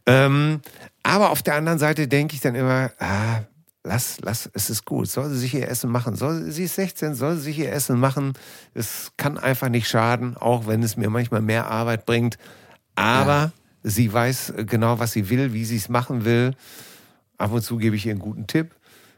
Ähm, 0.05 0.61
aber 1.03 1.31
auf 1.31 1.43
der 1.43 1.55
anderen 1.55 1.79
Seite 1.79 2.09
denke 2.09 2.35
ich 2.35 2.43
dann 2.43 2.55
immer, 2.55 2.91
ah, 2.99 3.41
lass, 3.85 4.19
lass, 4.21 4.51
es 4.53 4.69
ist 4.69 4.85
gut. 4.85 5.09
Soll 5.09 5.31
sie 5.31 5.39
sich 5.39 5.55
ihr 5.55 5.69
Essen 5.69 5.91
machen? 5.91 6.15
Soll, 6.15 6.51
sie 6.51 6.65
ist 6.65 6.75
16, 6.75 7.15
soll 7.15 7.37
sie 7.37 7.43
sich 7.43 7.59
ihr 7.59 7.73
Essen 7.73 7.99
machen? 7.99 8.35
Es 8.75 9.13
kann 9.17 9.39
einfach 9.39 9.71
nicht 9.71 9.89
schaden, 9.89 10.37
auch 10.37 10.67
wenn 10.67 10.83
es 10.83 10.99
mir 10.99 11.09
manchmal 11.09 11.41
mehr 11.41 11.69
Arbeit 11.69 12.05
bringt. 12.05 12.37
Aber 12.97 13.53
sie 13.83 14.13
weiß 14.13 14.55
genau, 14.67 14.99
was 14.99 15.13
sie 15.13 15.31
will, 15.31 15.55
wie 15.55 15.65
sie 15.65 15.77
es 15.77 15.89
machen 15.89 16.27
will. 16.27 16.53
Ab 17.39 17.53
und 17.53 17.63
zu 17.63 17.79
gebe 17.79 17.97
ich 17.97 18.05
ihr 18.05 18.13
einen 18.13 18.21
guten 18.21 18.47
Tipp 18.47 18.75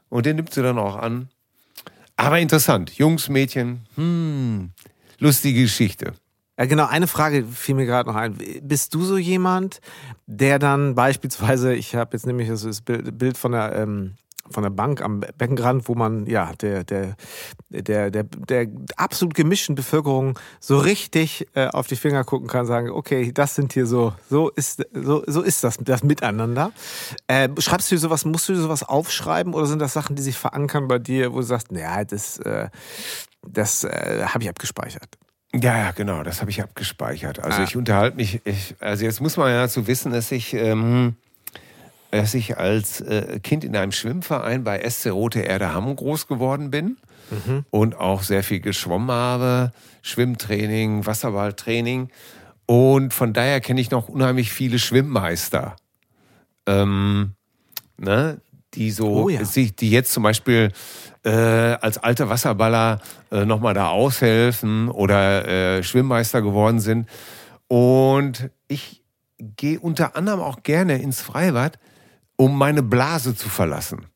und 0.09 0.25
den 0.25 0.37
nimmt 0.37 0.53
sie 0.55 0.63
dann 0.63 0.79
auch 0.79 0.97
an. 0.97 1.29
Aber 2.19 2.41
interessant. 2.41 2.91
Jungs, 2.99 3.29
Mädchen, 3.29 3.87
hm, 3.95 4.71
lustige 5.21 5.63
Geschichte. 5.63 6.15
Ja, 6.59 6.67
genau, 6.67 6.87
eine 6.87 7.07
Frage 7.07 7.45
fiel 7.45 7.77
mir 7.77 7.87
gerade 7.87 8.09
noch 8.09 8.17
ein. 8.17 8.37
Bist 8.61 8.93
du 8.93 9.05
so 9.05 9.17
jemand, 9.17 9.81
der 10.27 10.59
dann 10.59 10.97
beispielsweise, 10.97 11.75
ich 11.75 11.95
habe 11.95 12.17
jetzt 12.17 12.27
nämlich 12.27 12.49
das 12.49 12.83
Bild 12.83 13.39
von 13.39 13.53
der, 13.53 13.73
ähm, 13.77 14.15
von 14.50 14.62
der 14.62 14.71
Bank 14.71 15.02
am 15.02 15.21
Beckenrand, 15.21 15.88
wo 15.88 15.95
man 15.95 16.26
ja 16.26 16.52
der, 16.61 16.85
der, 16.85 17.17
der, 17.71 18.11
der, 18.11 18.25
der 18.25 18.67
absolut 18.97 19.35
gemischten 19.35 19.75
Bevölkerung 19.75 20.38
so 20.61 20.78
richtig 20.78 21.47
äh, 21.55 21.69
auf 21.69 21.87
die 21.87 21.97
Finger 21.97 22.25
gucken 22.25 22.49
kann, 22.49 22.67
sagen, 22.67 22.90
okay, 22.90 23.33
das 23.33 23.55
sind 23.55 23.73
hier 23.73 23.87
so, 23.87 24.12
so 24.28 24.49
ist, 24.50 24.85
so, 24.93 25.23
so 25.26 25.43
ist 25.43 25.64
das, 25.64 25.78
das 25.81 26.02
Miteinander. 26.02 26.73
Äh, 27.26 27.49
schreibst 27.59 27.90
du 27.93 27.99
sowas, 27.99 28.25
musst 28.25 28.49
du 28.49 28.55
sowas 28.55 28.83
aufschreiben 28.83 29.55
oder 29.55 29.67
sind 29.67 29.81
das 29.81 29.93
Sachen, 29.93 30.17
die 30.17 30.23
sich 30.23 30.37
verankern 30.37 30.88
bei 30.88 30.99
dir, 30.99 31.33
wo 31.33 31.37
du 31.37 31.43
sagst, 31.43 31.73
naja, 31.73 32.05
das, 32.05 32.38
äh, 32.38 32.69
das 33.47 33.85
äh, 33.85 34.25
habe 34.26 34.43
ich 34.43 34.49
abgespeichert? 34.49 35.09
Ja, 35.55 35.78
ja, 35.78 35.90
genau, 35.93 36.23
das 36.23 36.40
habe 36.43 36.50
ich 36.50 36.62
abgespeichert. 36.62 37.38
Also 37.43 37.62
Ah. 37.62 37.64
ich 37.64 37.75
unterhalte 37.75 38.17
mich, 38.17 38.43
ich, 38.45 38.75
also 38.81 39.05
jetzt 39.05 39.21
muss 39.23 39.37
man 39.38 39.50
ja 39.50 39.62
dazu 39.62 39.87
wissen, 39.87 40.12
dass 40.12 40.31
ich, 40.31 40.52
ähm, 40.52 41.17
dass 42.11 42.35
ich 42.35 42.57
als 42.59 43.00
äh, 43.00 43.41
Kind 43.41 43.65
in 43.65 43.77
einem 43.77 43.93
Schwimmverein 43.93 44.65
bei 44.65 44.88
SC 44.88 45.11
Rote 45.11 45.41
Erde 45.41 45.73
Hamm 45.75 45.95
groß 45.95 46.27
geworden 46.27 46.71
bin 46.71 46.97
und 47.71 47.95
auch 47.95 48.23
sehr 48.23 48.43
viel 48.43 48.61
geschwommen 48.61 49.11
habe, 49.11 49.73
Schwimmtraining, 50.03 51.05
Wasserballtraining 51.05 52.09
und 52.65 53.12
von 53.12 53.33
daher 53.33 53.61
kenne 53.61 53.81
ich 53.81 53.91
noch 53.91 54.09
unheimlich 54.09 54.50
viele 54.53 54.79
Schwimmmeister, 54.79 55.77
ähm, 56.66 57.33
ne, 57.99 58.40
die 58.75 58.90
so, 58.90 59.25
Oh 59.25 59.29
ja. 59.29 59.44
sich, 59.44 59.75
die 59.77 59.90
jetzt 59.90 60.12
zum 60.12 60.23
Beispiel 60.23 60.73
äh, 61.25 61.31
als 61.31 61.99
alte 61.99 62.29
Wasserballer 62.29 63.01
äh, 63.31 63.44
nochmal 63.44 63.75
da 63.75 63.88
aushelfen 63.88 64.88
oder 64.88 65.47
äh, 65.49 65.83
Schwimmmeister 65.83 66.42
geworden 66.42 66.81
sind. 66.81 67.09
Und 67.68 68.51
ich 68.68 69.03
gehe 69.38 69.81
unter 69.81 70.16
anderem 70.16 70.40
auch 70.40 70.62
gerne 70.62 70.99
ins 71.01 71.21
Freibad, 71.21 71.79
um 72.38 72.57
meine 72.57 72.83
Blase 72.83 73.35
zu 73.35 73.48
verlassen. 73.51 74.07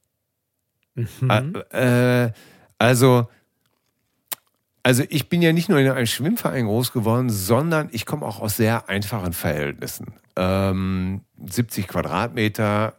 Ä- 0.96 1.72
Äh, 1.74 2.32
also, 2.78 3.28
also 4.82 5.04
ich 5.08 5.28
bin 5.28 5.42
ja 5.42 5.52
nicht 5.52 5.68
nur 5.68 5.78
in 5.78 5.88
einem 5.90 6.06
Schwimmverein 6.06 6.66
groß 6.66 6.92
geworden, 6.92 7.30
sondern 7.30 7.88
ich 7.92 8.06
komme 8.06 8.24
auch 8.26 8.40
aus 8.40 8.56
sehr 8.56 8.88
einfachen 8.88 9.32
Verhältnissen. 9.32 10.14
Ähm, 10.37 11.20
70 11.46 11.87
Quadratmeter 11.88 12.94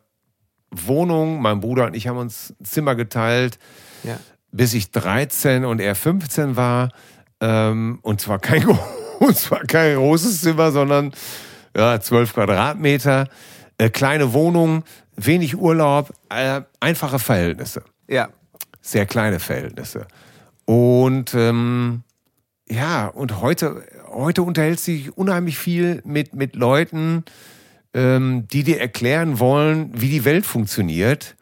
Wohnung, 0.72 1.42
mein 1.42 1.60
Bruder 1.60 1.86
und 1.86 1.96
ich 1.96 2.08
haben 2.08 2.18
uns 2.18 2.54
ein 2.60 2.66
Zimmer 2.66 2.96
geteilt 2.96 3.60
Ja. 4.04 4.18
bis 4.52 4.74
ich 4.74 4.92
13 4.92 5.66
und 5.66 5.80
er 5.80 5.96
15 5.96 6.56
war. 6.56 6.90
Ähm, 7.42 8.00
und 8.02 8.22
zwar 8.22 8.40
kein, 8.40 8.66
und 9.20 9.38
zwar 9.38 9.60
kein 9.62 9.96
großes 9.98 10.42
Zimmer, 10.42 10.72
sondern 10.72 11.12
ja, 11.76 12.00
12 12.00 12.34
Quadratmeter, 12.34 13.28
äh, 13.78 13.90
kleine 13.90 14.34
Wohnung, 14.34 14.84
wenig 15.16 15.58
Urlaub, 15.58 16.14
äh, 16.30 16.62
einfache 16.80 17.20
Verhältnisse, 17.20 17.84
Ja. 18.08 18.30
sehr 18.82 19.06
kleine 19.06 19.40
Verhältnisse. 19.40 20.08
Und 20.66 21.34
ähm, 21.36 22.04
ja, 22.70 23.08
und 23.08 23.42
heute, 23.42 23.84
heute 24.10 24.42
unterhältst 24.44 24.88
du 24.88 24.92
dich 24.92 25.18
unheimlich 25.18 25.58
viel 25.58 26.02
mit, 26.06 26.34
mit 26.34 26.56
Leuten, 26.56 27.24
ähm, 27.94 28.48
die 28.52 28.64
dir 28.64 28.80
erklären 28.80 29.40
wollen, 29.40 29.92
wie 29.94 30.10
die 30.10 30.26
Welt 30.26 30.46
funktioniert. 30.46 31.36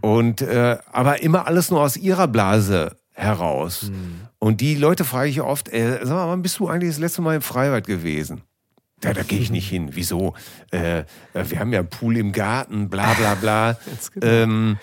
Und 0.00 0.42
äh, 0.42 0.78
aber 0.92 1.22
immer 1.22 1.48
alles 1.48 1.72
nur 1.72 1.80
aus 1.80 1.96
ihrer 1.96 2.28
Blase 2.28 2.96
heraus. 3.14 3.90
Und 4.38 4.60
die 4.60 4.76
Leute 4.76 5.04
frage 5.04 5.28
ich 5.28 5.40
oft, 5.40 5.68
äh, 5.72 5.98
sag 6.04 6.14
mal, 6.14 6.28
wann 6.28 6.42
bist 6.42 6.60
du 6.60 6.68
eigentlich 6.68 6.90
das 6.90 7.00
letzte 7.00 7.20
Mal 7.22 7.34
im 7.36 7.42
Freibad 7.42 7.84
gewesen? 7.84 8.42
Ja, 9.04 9.12
da 9.12 9.22
gehe 9.22 9.40
ich 9.40 9.50
nicht 9.50 9.68
hin. 9.68 9.90
Wieso? 9.92 10.34
Äh, 10.72 11.00
äh, 11.00 11.04
wir 11.34 11.60
haben 11.60 11.72
ja 11.72 11.80
einen 11.80 11.90
Pool 11.90 12.16
im 12.16 12.32
Garten, 12.32 12.88
bla 12.88 13.12
bla 13.14 13.34
bla. 13.34 13.78
genau. 14.14 14.26
ähm, 14.26 14.78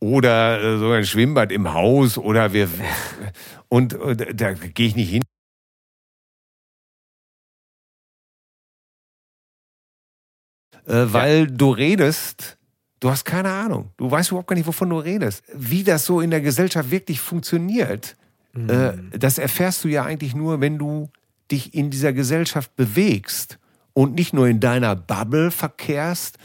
oder 0.00 0.62
äh, 0.62 0.78
so 0.78 0.90
ein 0.92 1.04
Schwimmbad 1.04 1.52
im 1.52 1.72
Haus 1.74 2.16
oder 2.18 2.52
wir 2.52 2.68
und, 3.68 3.94
und 3.94 4.40
da 4.40 4.52
gehe 4.52 4.86
ich 4.86 4.96
nicht 4.96 5.10
hin. 5.10 5.22
Äh, 10.86 11.12
weil 11.12 11.46
du 11.46 11.70
redest, 11.70 12.56
du 13.00 13.10
hast 13.10 13.24
keine 13.24 13.50
Ahnung. 13.50 13.90
Du 13.98 14.10
weißt 14.10 14.30
überhaupt 14.30 14.48
gar 14.48 14.56
nicht, 14.56 14.66
wovon 14.66 14.88
du 14.88 14.98
redest. 14.98 15.44
Wie 15.52 15.84
das 15.84 16.06
so 16.06 16.20
in 16.20 16.30
der 16.30 16.40
Gesellschaft 16.40 16.90
wirklich 16.90 17.20
funktioniert, 17.20 18.16
äh, 18.54 18.92
das 19.16 19.38
erfährst 19.38 19.84
du 19.84 19.88
ja 19.88 20.04
eigentlich 20.04 20.34
nur, 20.34 20.60
wenn 20.60 20.78
du 20.78 21.10
dich 21.50 21.74
in 21.74 21.90
dieser 21.90 22.12
Gesellschaft 22.12 22.74
bewegst 22.76 23.58
und 23.92 24.14
nicht 24.14 24.32
nur 24.32 24.46
in 24.46 24.60
deiner 24.60 24.94
Bubble 24.94 25.50
verkehrst, 25.50 26.38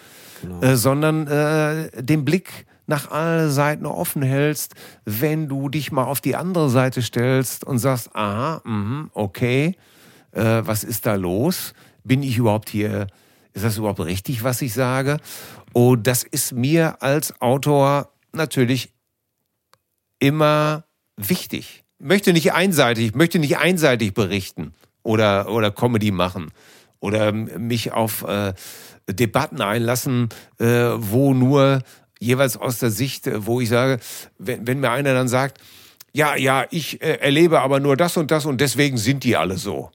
äh, 0.61 0.75
sondern 0.75 1.27
äh, 1.27 2.03
den 2.03 2.25
Blick 2.25 2.65
nach 2.85 3.11
allen 3.11 3.49
Seiten 3.49 3.85
offen 3.85 4.21
hältst, 4.21 4.75
wenn 5.05 5.47
du 5.47 5.69
dich 5.69 5.91
mal 5.91 6.03
auf 6.03 6.19
die 6.19 6.35
andere 6.35 6.69
Seite 6.69 7.01
stellst 7.01 7.63
und 7.63 7.79
sagst, 7.79 8.15
aha, 8.15 8.61
mhm, 8.65 9.09
okay, 9.13 9.75
äh, 10.31 10.61
was 10.63 10.83
ist 10.83 11.05
da 11.05 11.15
los? 11.15 11.73
Bin 12.03 12.23
ich 12.23 12.37
überhaupt 12.37 12.69
hier, 12.69 13.07
ist 13.53 13.63
das 13.63 13.77
überhaupt 13.77 14.01
richtig, 14.01 14.43
was 14.43 14.61
ich 14.61 14.73
sage? 14.73 15.19
Und 15.71 16.07
das 16.07 16.23
ist 16.23 16.51
mir 16.51 17.01
als 17.01 17.39
Autor 17.41 18.11
natürlich 18.33 18.93
immer 20.19 20.85
wichtig. 21.15 21.83
Möchte 21.99 22.33
nicht 22.33 22.51
einseitig, 22.51 23.15
möchte 23.15 23.39
nicht 23.39 23.57
einseitig 23.57 24.13
berichten 24.13 24.73
oder, 25.03 25.49
oder 25.49 25.71
Comedy 25.71 26.11
machen 26.11 26.51
oder 26.99 27.31
mich 27.31 27.91
auf 27.91 28.23
äh, 28.23 28.53
Debatten 29.09 29.61
einlassen, 29.61 30.29
äh, 30.59 30.65
wo 30.65 31.33
nur 31.33 31.81
jeweils 32.19 32.57
aus 32.57 32.79
der 32.79 32.91
Sicht, 32.91 33.27
äh, 33.27 33.45
wo 33.45 33.59
ich 33.61 33.69
sage, 33.69 33.99
wenn, 34.37 34.65
wenn 34.65 34.79
mir 34.79 34.91
einer 34.91 35.13
dann 35.13 35.27
sagt, 35.27 35.59
ja, 36.13 36.35
ja, 36.35 36.65
ich 36.69 37.01
äh, 37.01 37.17
erlebe 37.19 37.59
aber 37.61 37.79
nur 37.79 37.97
das 37.97 38.17
und 38.17 38.31
das 38.31 38.45
und 38.45 38.61
deswegen 38.61 38.97
sind 38.97 39.23
die 39.23 39.35
alle 39.35 39.57
so. 39.57 39.91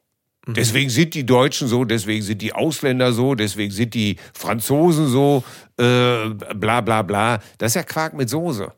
Mhm. 0.47 0.55
Deswegen 0.55 0.91
sind 0.91 1.15
die 1.15 1.25
Deutschen 1.25 1.69
so, 1.69 1.85
deswegen 1.85 2.23
sind 2.23 2.43
die 2.43 2.53
Ausländer 2.53 3.13
so, 3.13 3.35
deswegen 3.35 3.73
sind 3.73 3.95
die 3.95 4.17
Franzosen 4.35 5.07
so, 5.07 5.45
äh, 5.79 6.29
bla 6.55 6.81
bla 6.81 7.03
bla. 7.03 7.41
Das 7.59 7.73
ist 7.73 7.77
ja 7.77 7.83
Quark 7.85 8.15
mit 8.15 8.29
Soße. 8.29 8.73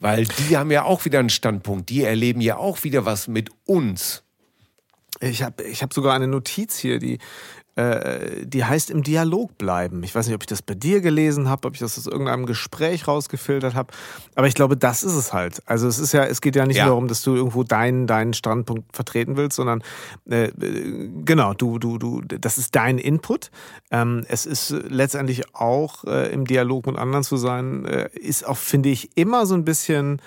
Weil 0.00 0.26
die 0.26 0.56
haben 0.56 0.70
ja 0.70 0.82
auch 0.82 1.04
wieder 1.04 1.20
einen 1.20 1.30
Standpunkt, 1.30 1.88
die 1.88 2.02
erleben 2.02 2.40
ja 2.40 2.56
auch 2.56 2.84
wieder 2.84 3.06
was 3.06 3.28
mit 3.28 3.50
uns. 3.64 4.23
Ich 5.24 5.42
habe 5.42 5.62
ich 5.64 5.82
hab 5.82 5.92
sogar 5.92 6.14
eine 6.14 6.26
Notiz 6.26 6.78
hier, 6.78 6.98
die 6.98 7.18
äh, 7.76 8.46
die 8.46 8.64
heißt 8.64 8.90
im 8.90 9.02
Dialog 9.02 9.58
bleiben. 9.58 10.04
Ich 10.04 10.14
weiß 10.14 10.26
nicht, 10.26 10.34
ob 10.36 10.42
ich 10.42 10.46
das 10.46 10.62
bei 10.62 10.74
dir 10.74 11.00
gelesen 11.00 11.48
habe, 11.48 11.66
ob 11.66 11.74
ich 11.74 11.80
das 11.80 11.98
aus 11.98 12.06
irgendeinem 12.06 12.46
Gespräch 12.46 13.08
rausgefiltert 13.08 13.74
habe, 13.74 13.92
aber 14.36 14.46
ich 14.46 14.54
glaube, 14.54 14.76
das 14.76 15.02
ist 15.02 15.14
es 15.14 15.32
halt. 15.32 15.60
Also 15.66 15.88
es 15.88 15.98
ist 15.98 16.12
ja, 16.12 16.24
es 16.24 16.40
geht 16.40 16.54
ja 16.54 16.66
nicht 16.66 16.76
ja. 16.76 16.84
nur 16.84 16.92
darum, 16.92 17.08
dass 17.08 17.22
du 17.22 17.34
irgendwo 17.34 17.64
deinen 17.64 18.06
deinen 18.06 18.32
Standpunkt 18.32 18.94
vertreten 18.94 19.36
willst, 19.36 19.56
sondern 19.56 19.82
äh, 20.30 20.52
genau, 21.24 21.54
du 21.54 21.80
du 21.80 21.98
du, 21.98 22.20
das 22.20 22.58
ist 22.58 22.76
dein 22.76 22.98
Input. 22.98 23.50
Ähm, 23.90 24.24
es 24.28 24.46
ist 24.46 24.70
letztendlich 24.70 25.54
auch 25.54 26.04
äh, 26.04 26.32
im 26.32 26.46
Dialog 26.46 26.86
mit 26.86 26.96
anderen 26.96 27.24
zu 27.24 27.36
sein, 27.36 27.86
äh, 27.86 28.08
ist 28.14 28.46
auch 28.46 28.56
finde 28.56 28.90
ich 28.90 29.16
immer 29.16 29.46
so 29.46 29.54
ein 29.54 29.64
bisschen 29.64 30.20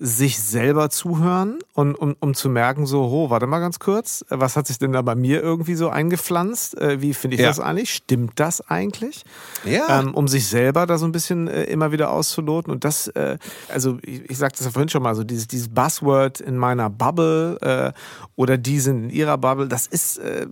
sich 0.00 0.38
selber 0.40 0.90
zuhören 0.90 1.58
und 1.74 1.96
um, 1.96 2.14
um 2.20 2.34
zu 2.34 2.48
merken, 2.48 2.86
so, 2.86 3.02
oh, 3.02 3.30
warte 3.30 3.48
mal 3.48 3.58
ganz 3.58 3.80
kurz, 3.80 4.24
was 4.28 4.56
hat 4.56 4.68
sich 4.68 4.78
denn 4.78 4.92
da 4.92 5.02
bei 5.02 5.16
mir 5.16 5.42
irgendwie 5.42 5.74
so 5.74 5.88
eingepflanzt? 5.88 6.80
Äh, 6.80 7.02
wie 7.02 7.14
finde 7.14 7.34
ich 7.34 7.40
ja. 7.40 7.48
das 7.48 7.58
eigentlich? 7.58 7.92
Stimmt 7.92 8.38
das 8.38 8.60
eigentlich? 8.60 9.24
Ja. 9.64 9.98
Ähm, 10.00 10.14
um 10.14 10.28
sich 10.28 10.46
selber 10.46 10.86
da 10.86 10.98
so 10.98 11.06
ein 11.06 11.10
bisschen 11.10 11.48
äh, 11.48 11.64
immer 11.64 11.90
wieder 11.90 12.12
auszuloten. 12.12 12.72
Und 12.72 12.84
das, 12.84 13.08
äh, 13.08 13.38
also 13.68 13.98
ich, 14.02 14.30
ich 14.30 14.38
sagte 14.38 14.58
das 14.58 14.66
ja 14.66 14.70
vorhin 14.70 14.88
schon 14.88 15.02
mal, 15.02 15.16
so 15.16 15.24
dieses, 15.24 15.48
dieses 15.48 15.68
Buzzword 15.68 16.40
in 16.40 16.56
meiner 16.56 16.90
Bubble 16.90 17.58
äh, 17.60 17.92
oder 18.36 18.56
die 18.56 18.78
sind 18.78 19.04
in 19.04 19.10
ihrer 19.10 19.36
Bubble, 19.36 19.66
das 19.66 19.88
ist 19.88 20.18
äh, 20.18 20.46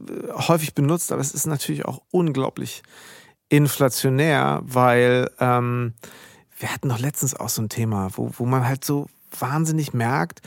häufig 0.48 0.74
benutzt, 0.74 1.12
aber 1.12 1.20
es 1.20 1.32
ist 1.32 1.46
natürlich 1.46 1.84
auch 1.84 2.02
unglaublich 2.10 2.82
inflationär, 3.48 4.60
weil 4.64 5.30
ähm, 5.38 5.94
wir 6.58 6.72
hatten 6.72 6.88
doch 6.88 6.98
letztens 6.98 7.38
auch 7.38 7.48
so 7.48 7.62
ein 7.62 7.68
Thema, 7.68 8.08
wo, 8.16 8.30
wo 8.36 8.44
man 8.44 8.66
halt 8.66 8.84
so 8.84 9.06
wahnsinnig 9.38 9.94
merkt, 9.94 10.40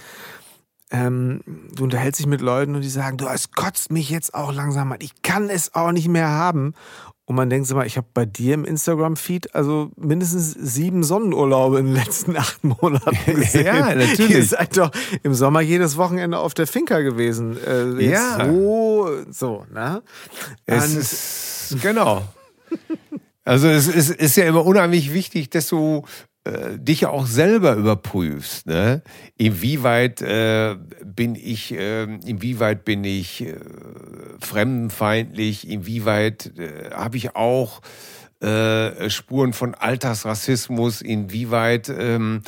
ähm, 0.91 1.41
du 1.75 1.83
unterhältst 1.83 2.19
dich 2.19 2.27
mit 2.27 2.41
Leuten 2.41 2.75
und 2.75 2.81
die 2.81 2.89
sagen, 2.89 3.17
du, 3.17 3.27
es 3.27 3.51
kotzt 3.51 3.91
mich 3.91 4.09
jetzt 4.09 4.33
auch 4.33 4.51
langsam 4.51 4.91
an, 4.91 4.99
ich 5.01 5.21
kann 5.21 5.49
es 5.49 5.75
auch 5.75 5.91
nicht 5.91 6.07
mehr 6.07 6.29
haben. 6.29 6.73
Und 7.25 7.35
man 7.35 7.47
denkt 7.47 7.67
sich 7.67 7.75
mal, 7.75 7.85
ich 7.85 7.95
habe 7.95 8.07
bei 8.11 8.25
dir 8.25 8.55
im 8.55 8.65
Instagram-Feed 8.65 9.53
also 9.53 9.91
mindestens 9.95 10.51
sieben 10.51 11.03
Sonnenurlaube 11.03 11.77
in 11.77 11.85
den 11.85 11.93
letzten 11.93 12.35
acht 12.35 12.63
Monaten 12.63 13.15
gesehen. 13.35 13.67
ja, 13.67 13.93
natürlich. 13.93 14.31
Ihr 14.31 14.45
seid 14.45 14.75
doch 14.77 14.89
im 15.21 15.35
Sommer 15.35 15.61
jedes 15.61 15.95
Wochenende 15.97 16.39
auf 16.39 16.55
der 16.55 16.65
Finca 16.65 17.01
gewesen. 17.01 17.55
Äh, 17.63 18.03
ja. 18.03 18.47
So, 18.47 19.09
so, 19.29 19.65
ne? 19.71 20.01
Es 20.65 20.95
ist, 20.95 21.81
genau. 21.83 22.23
Also 23.45 23.67
es 23.67 23.87
ist, 23.87 24.09
ist 24.09 24.35
ja 24.35 24.45
immer 24.45 24.65
unheimlich 24.65 25.13
wichtig, 25.13 25.51
dass 25.51 25.67
du 25.67 26.05
äh, 26.49 26.79
dich 26.79 27.05
auch 27.05 27.25
selber 27.25 27.75
überprüfst, 27.75 28.65
ne? 28.65 29.01
Inwieweit 29.37 30.21
äh, 30.21 30.75
bin 31.05 31.35
ich, 31.35 31.71
äh, 31.73 32.03
inwieweit 32.03 32.85
bin 32.85 33.03
ich 33.03 33.45
äh, 33.45 33.55
fremdenfeindlich, 34.39 35.69
inwieweit 35.69 36.51
äh, 36.57 36.91
habe 36.91 37.17
ich 37.17 37.35
auch 37.35 37.81
äh, 38.41 39.09
Spuren 39.09 39.53
von 39.53 39.75
Alltagsrassismus, 39.75 41.01
inwieweit 41.01 41.89
ähm, 41.89 42.41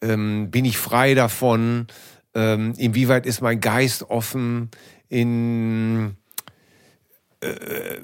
ähm, 0.00 0.50
bin 0.50 0.64
ich 0.64 0.78
frei 0.78 1.14
davon, 1.14 1.88
ähm, 2.34 2.72
inwieweit 2.78 3.26
ist 3.26 3.42
mein 3.42 3.60
Geist 3.60 4.08
offen, 4.08 4.70
in 5.08 6.16
äh, 7.40 7.98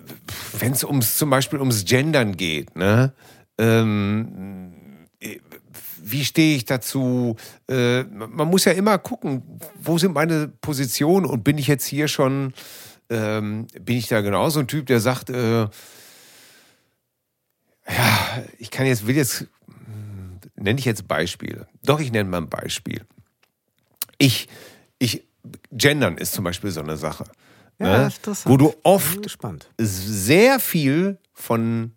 wenn 0.58 0.72
es 0.72 0.84
ums 0.84 1.16
zum 1.16 1.30
Beispiel 1.30 1.61
ums 1.61 1.84
Gendern 1.84 2.37
geht, 2.37 2.76
ne? 2.76 3.14
Ähm, 3.56 4.77
wie 6.00 6.24
stehe 6.24 6.57
ich 6.57 6.64
dazu? 6.64 7.37
Äh, 7.68 8.04
man 8.04 8.48
muss 8.48 8.64
ja 8.64 8.72
immer 8.72 8.98
gucken, 8.98 9.42
wo 9.81 9.98
sind 9.98 10.14
meine 10.14 10.48
Positionen 10.48 11.26
und 11.26 11.42
bin 11.42 11.59
ich 11.59 11.66
jetzt 11.66 11.87
hier 11.87 12.09
schon, 12.09 12.54
ähm, 13.11 13.66
bin 13.81 13.96
ich 13.96 14.09
da 14.09 14.20
genauso 14.20 14.61
ein 14.61 14.68
Typ, 14.68 14.87
der 14.87 15.00
sagt, 15.00 15.31
äh, 15.31 15.62
ja, 17.88 18.42
ich 18.59 18.70
kann 18.70 18.87
jetzt, 18.87 19.07
will 19.07 19.16
jetzt, 19.16 19.40
hm, 19.66 20.38
nenne 20.57 20.78
ich 20.78 20.85
jetzt 20.85 21.09
Beispiele. 21.09 21.66
Doch, 21.83 22.00
ich 22.00 22.12
nenne 22.12 22.28
mal 22.28 22.38
ein 22.38 22.48
Beispiel. 22.48 23.04
Ich, 24.18 24.48
ich, 24.98 25.24
Gendern 25.72 26.18
ist 26.18 26.33
zum 26.33 26.44
Beispiel 26.44 26.70
so 26.70 26.81
eine 26.81 26.96
Sache. 26.96 27.24
Ja, 27.81 28.09
ne? 28.09 28.12
Wo 28.44 28.57
du 28.57 28.74
oft 28.83 29.20
sehr 29.78 30.61
viel 30.61 31.18
von 31.33 31.92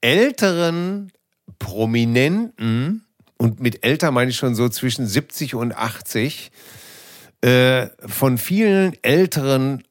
älteren 0.00 1.12
Prominenten, 1.60 3.04
und 3.36 3.60
mit 3.60 3.84
älter 3.84 4.10
meine 4.10 4.30
ich 4.30 4.36
schon 4.36 4.56
so 4.56 4.68
zwischen 4.68 5.06
70 5.06 5.54
und 5.54 5.76
80, 5.76 6.50
äh, 7.42 7.86
von 8.04 8.36
vielen 8.36 8.96
älteren 9.02 9.84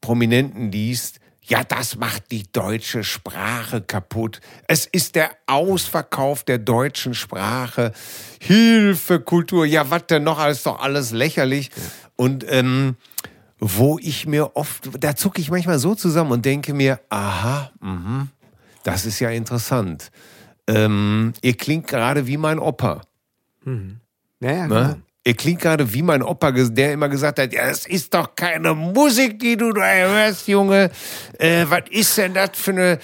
Prominenten 0.00 0.72
liest, 0.72 1.20
ja, 1.44 1.64
das 1.64 1.96
macht 1.96 2.30
die 2.30 2.44
deutsche 2.52 3.02
Sprache 3.02 3.80
kaputt. 3.80 4.40
Es 4.68 4.86
ist 4.86 5.16
der 5.16 5.30
Ausverkauf 5.46 6.44
der 6.44 6.58
deutschen 6.58 7.12
Sprache. 7.12 7.92
Hilfe, 8.40 9.18
Kultur. 9.20 9.66
Ja, 9.66 9.90
was 9.90 10.06
denn 10.06 10.22
noch? 10.22 10.38
Alles 10.38 10.62
doch 10.62 10.80
alles 10.80 11.10
lächerlich. 11.10 11.70
Und 12.14 12.44
ähm, 12.48 12.96
wo 13.58 13.98
ich 13.98 14.26
mir 14.26 14.54
oft, 14.54 14.90
da 15.00 15.16
zucke 15.16 15.40
ich 15.40 15.50
manchmal 15.50 15.80
so 15.80 15.96
zusammen 15.96 16.30
und 16.30 16.44
denke 16.44 16.72
mir, 16.72 17.00
aha, 17.08 17.72
mh, 17.80 18.28
das 18.84 19.04
ist 19.04 19.18
ja 19.18 19.30
interessant. 19.30 20.12
Ähm, 20.74 21.32
ihr 21.42 21.56
klingt 21.56 21.86
gerade 21.86 22.26
wie 22.26 22.36
mein 22.36 22.58
Opa. 22.58 23.02
Mhm. 23.64 24.00
Ja, 24.40 24.52
ja, 24.52 24.66
ne? 24.66 24.68
genau. 24.68 24.96
Ihr 25.22 25.34
klingt 25.34 25.60
gerade 25.60 25.92
wie 25.92 26.02
mein 26.02 26.22
Opa, 26.22 26.50
der 26.50 26.94
immer 26.94 27.10
gesagt 27.10 27.38
hat, 27.38 27.52
ja, 27.52 27.68
das 27.68 27.86
ist 27.86 28.14
doch 28.14 28.34
keine 28.34 28.74
Musik, 28.74 29.38
die 29.38 29.56
du 29.56 29.70
da 29.70 29.84
hörst, 29.84 30.48
Junge. 30.48 30.90
Äh, 31.38 31.66
was 31.68 31.82
ist 31.90 32.16
denn 32.16 32.32
das 32.32 32.50
für 32.54 32.70
eine, 32.70 32.98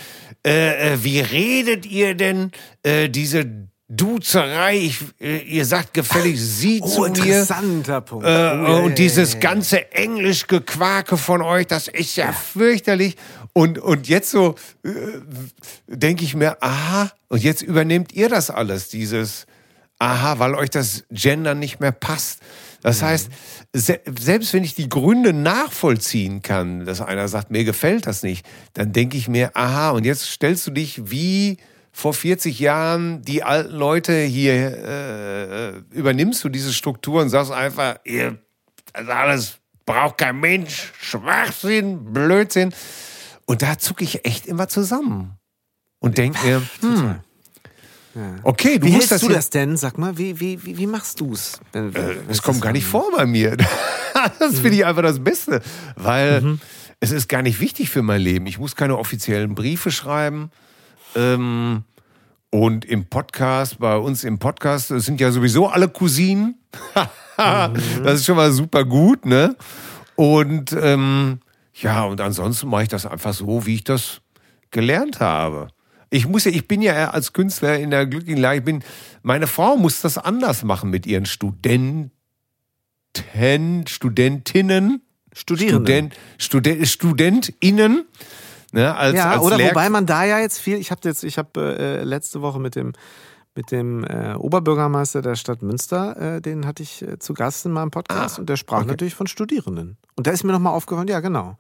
äh, 0.45 0.95
äh, 0.95 1.05
wie 1.05 1.21
redet 1.21 1.85
ihr 1.85 2.15
denn 2.15 2.53
äh, 2.83 3.11
diese 3.11 3.69
Duzerei, 3.89 4.79
ich, 4.79 4.99
äh, 5.21 5.43
ihr 5.43 5.65
sagt 5.65 5.95
gefällig 5.95 6.41
Sie 6.41 6.81
oh, 6.83 6.89
zu 6.89 7.01
mir. 7.03 7.09
Interessanter 7.09 8.01
Punkt. 8.01 8.27
Äh, 8.27 8.31
oh, 8.31 8.85
und 8.85 8.99
dieses 8.99 9.39
ganze 9.39 9.93
Englisch-Gequake 9.93 11.17
von 11.17 11.41
euch, 11.41 11.69
das 11.69 11.87
ist 11.87 12.17
ja, 12.17 12.27
ja. 12.27 12.33
fürchterlich. 12.33 13.17
Und, 13.57 13.79
und 13.79 14.07
jetzt 14.07 14.33
so 14.33 14.55
äh, 14.85 14.91
denke 15.87 16.25
ich 16.25 16.35
mir, 16.35 16.63
aha, 16.63 17.11
und 17.29 17.43
jetzt 17.43 17.63
übernehmt 17.63 18.13
ihr 18.13 18.29
das 18.29 18.51
alles, 18.51 18.91
dieses, 18.91 19.47
aha, 19.99 20.39
weil 20.39 20.55
euch 20.55 20.69
das 20.69 21.05
Gender 21.11 21.55
nicht 21.55 21.81
mehr 21.81 21.91
passt. 21.91 22.41
Das 22.83 23.01
mhm. 23.01 23.07
heißt, 23.07 23.31
se 23.73 24.01
selbst 24.19 24.53
wenn 24.53 24.63
ich 24.63 24.75
die 24.75 24.91
Gründe 24.91 25.33
nachvollziehen 25.33 26.43
kann, 26.43 26.85
dass 26.85 27.01
einer 27.01 27.29
sagt, 27.29 27.51
mir 27.51 27.65
gefällt 27.65 28.07
das 28.07 28.23
nicht, 28.23 28.45
dann 28.75 28.93
denke 28.93 29.17
ich 29.17 29.27
mir, 29.27 29.57
aha, 29.57 29.93
und 29.93 30.05
jetzt 30.05 30.27
stellst 30.27 30.67
du 30.67 30.71
dich 30.71 31.11
wie 31.11 31.57
vor 31.93 32.13
40 32.13 32.61
Jahren 32.61 33.23
die 33.23 33.43
alten 33.43 33.75
Leute 33.75 34.21
hier, 34.21 34.53
äh, 34.53 35.97
übernimmst 35.97 36.45
du 36.45 36.51
diese 36.51 36.75
Struktur 36.75 37.23
und 37.23 37.31
sagst 37.31 37.53
einfach, 37.53 38.01
ihr, 38.05 38.37
also 38.93 39.11
alles 39.13 39.57
braucht 39.87 40.19
kein 40.19 40.41
Mensch, 40.41 40.93
Schwachsinn, 41.01 42.13
Blödsinn. 42.13 42.75
Und 43.47 43.63
da 43.63 43.79
zucke 43.79 44.05
ich 44.05 44.25
echt 44.25 44.47
immer 44.47 44.69
zusammen 44.69 45.39
und 45.99 46.19
denke 46.19 46.45
mir, 46.45 46.63
hm, 46.81 47.21
Okay, 48.43 48.79
du 48.79 48.87
wie 48.87 48.93
musst 48.93 49.11
das 49.11 49.21
du 49.21 49.29
das 49.29 49.51
denn? 49.51 49.77
Sag 49.77 49.99
mal, 49.99 50.17
wie, 50.17 50.41
wie, 50.41 50.65
wie, 50.65 50.79
wie 50.79 50.87
machst 50.87 51.21
du 51.21 51.33
es? 51.33 51.61
Äh, 51.75 51.91
es 52.29 52.41
kommt 52.43 52.63
gar 52.63 52.73
nicht 52.73 52.87
vor 52.87 53.05
bei 53.15 53.27
mir. 53.27 53.57
das 54.39 54.53
mhm. 54.53 54.57
finde 54.57 54.77
ich 54.77 54.87
einfach 54.87 55.03
das 55.03 55.23
Beste, 55.23 55.61
weil 55.97 56.41
mhm. 56.41 56.61
es 56.99 57.11
ist 57.11 57.29
gar 57.29 57.43
nicht 57.43 57.61
wichtig 57.61 57.91
für 57.91 58.03
mein 58.03 58.23
Leben. 58.23 58.47
Ich 58.47 58.59
muss 58.59 58.75
keine 58.75 58.97
offiziellen 58.97 59.55
Briefe 59.55 59.91
schreiben. 59.91 60.51
Ähm, 61.15 61.85
und 62.51 62.87
im 62.87 63.07
Podcast, 63.07 63.79
bei 63.81 63.97
uns 63.97 64.25
im 64.25 64.39
Podcast, 64.39 64.89
sind 64.89 65.21
ja 65.21 65.31
sowieso 65.31 65.69
alle 65.69 65.89
Cousinen. 65.89 66.59
mhm. 66.97 68.03
Das 68.03 68.21
ist 68.21 68.25
schon 68.25 68.37
mal 68.37 68.51
super 68.53 68.87
gut, 68.87 69.27
ne? 69.27 69.57
Und 70.15 70.75
ähm, 70.81 71.41
ja, 71.81 72.05
und 72.05 72.21
ansonsten 72.21 72.69
mache 72.69 72.85
ich 72.85 72.89
das 72.89 73.07
einfach 73.07 73.35
so, 73.35 73.67
wie 73.67 73.75
ich 73.75 73.85
das 73.85 74.21
gelernt 74.71 75.21
habe. 75.21 75.69
Ich 76.11 76.27
muss 76.27 76.45
ja, 76.45 76.51
ich 76.53 76.69
bin 76.69 76.83
ja 76.83 77.11
als 77.11 77.33
Künstler 77.33 77.79
in 77.79 77.91
der 77.91 78.07
glücklichen 78.07 78.41
Lage, 78.41 78.59
ich 78.59 78.65
bin, 78.65 78.83
meine 79.23 79.47
Frau 79.47 79.77
muss 79.77 80.01
das 80.01 80.19
anders 80.19 80.63
machen 80.63 80.91
mit 80.91 81.07
ihren 81.07 81.27
Studenten, 81.27 82.11
Studentinnen, 83.87 85.03
Studierenden. 85.33 86.13
Student, 86.39 86.87
Studen, 86.87 86.87
StudentInnen. 86.87 88.05
Ne, 88.73 88.95
als, 88.95 89.17
ja, 89.17 89.31
als 89.31 89.43
oder 89.43 89.57
Lehr 89.57 89.71
wobei 89.71 89.89
man 89.91 90.07
da 90.07 90.25
ja 90.25 90.39
jetzt 90.39 90.59
viel, 90.59 90.77
ich 90.77 90.91
habe 90.91 91.01
jetzt, 91.05 91.25
ich 91.25 91.39
habe 91.39 91.77
äh, 91.79 92.03
letzte 92.05 92.43
Woche 92.43 92.59
mit 92.59 92.75
dem 92.75 92.95
mit 93.57 93.71
dem 93.71 94.05
äh, 94.05 94.35
Oberbürgermeister 94.35 95.23
der 95.23 95.35
Stadt 95.35 95.63
Münster, 95.63 96.37
äh, 96.37 96.41
den 96.41 96.67
hatte 96.67 96.83
ich 96.83 97.03
äh, 97.03 97.19
zu 97.19 97.33
Gast 97.35 97.65
in 97.67 97.73
meinem 97.73 97.91
Podcast 97.91 98.37
Ah, 98.37 98.41
und 98.41 98.49
der 98.49 98.57
sprach 98.57 98.79
okay. 98.81 98.89
natürlich 98.89 99.15
von 99.15 99.27
Studierenden. 99.27 99.97
Und 100.17 100.27
da 100.27 100.31
ist 100.31 100.45
mir 100.45 100.53
nochmal 100.53 100.75
aufgefallen, 100.75 101.09
ja 101.09 101.21
genau. 101.21 101.57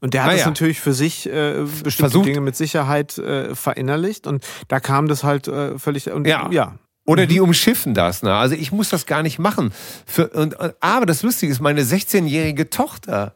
Und 0.00 0.14
der 0.14 0.22
hat 0.24 0.30
Ah, 0.30 0.34
es 0.34 0.40
ja. 0.40 0.46
natürlich 0.46 0.80
für 0.80 0.92
sich 0.92 1.26
äh, 1.28 1.64
bestimmte 1.64 1.92
Versucht. 2.10 2.26
Dinge 2.26 2.40
mit 2.40 2.56
Sicherheit 2.56 3.18
äh, 3.18 3.54
verinnerlicht 3.54 4.26
und 4.26 4.46
da 4.68 4.80
kam 4.80 5.08
das 5.08 5.24
halt 5.24 5.48
äh, 5.48 5.78
völlig 5.78 6.10
und 6.10 6.26
Ja. 6.26 6.48
ja. 6.50 6.76
Oder 7.06 7.26
die 7.26 7.40
umschiffen 7.40 7.92
das. 7.94 8.22
Ne? 8.22 8.32
Also 8.32 8.54
ich 8.54 8.70
muss 8.70 8.88
das 8.90 9.04
gar 9.06 9.22
nicht 9.24 9.38
machen. 9.40 9.72
Für, 10.06 10.28
und, 10.28 10.54
und, 10.54 10.74
aber 10.80 11.06
das 11.06 11.22
Lustige 11.22 11.50
ist, 11.50 11.60
meine 11.60 11.82
16-jährige 11.82 12.70
Tochter, 12.70 13.34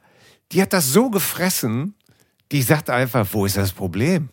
die 0.53 0.63
hat 0.63 0.73
das 0.73 0.93
so 0.93 1.11
gefressen, 1.11 1.95
die 2.53 2.63
sagt 2.63 2.89
einfach, 2.91 3.27
wo 3.33 3.47
ist 3.47 3.57
das 3.57 3.73
Problem? 3.73 4.29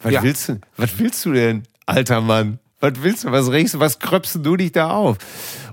Was, 0.00 0.12
Ja. 0.12 0.22
willst, 0.22 0.48
du, 0.50 0.60
was 0.76 0.98
willst 0.98 1.24
du 1.24 1.32
denn, 1.32 1.62
alter 1.86 2.20
Mann? 2.20 2.58
Was 2.80 2.92
willst 3.00 3.24
du? 3.24 3.32
Was 3.32 3.50
regst 3.50 3.74
du? 3.74 3.80
Was 3.80 3.98
kröpst 3.98 4.38
du 4.42 4.56
dich 4.56 4.72
da 4.72 4.90
auf? 4.90 5.16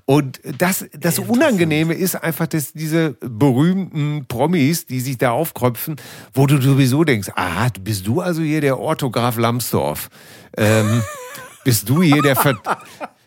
Und 0.06 0.41
das, 0.58 0.86
das 0.97 1.19
Unangenehme 1.19 1.93
ist 1.93 2.15
einfach, 2.15 2.47
dass 2.47 2.73
diese 2.73 3.15
berühmten 3.21 4.26
Promis, 4.28 4.86
die 4.86 4.99
sich 4.99 5.17
da 5.17 5.32
aufkröpfen, 5.32 5.95
wo 6.34 6.45
du 6.45 6.62
sowieso 6.62 7.04
denkst, 7.04 7.30
ah, 7.36 7.67
bist 7.82 8.06
du 8.08 8.19
also 8.19 8.41
hier 8.41 8.62
der 8.62 8.80
Orthograf 8.80 9.38
Lambsdorff? 9.38 10.10
Ähm, 10.58 11.02
bist 11.63 11.88
du 11.88 12.02
hier 12.02 12.21
der 12.21 12.36
Ver 12.36 12.58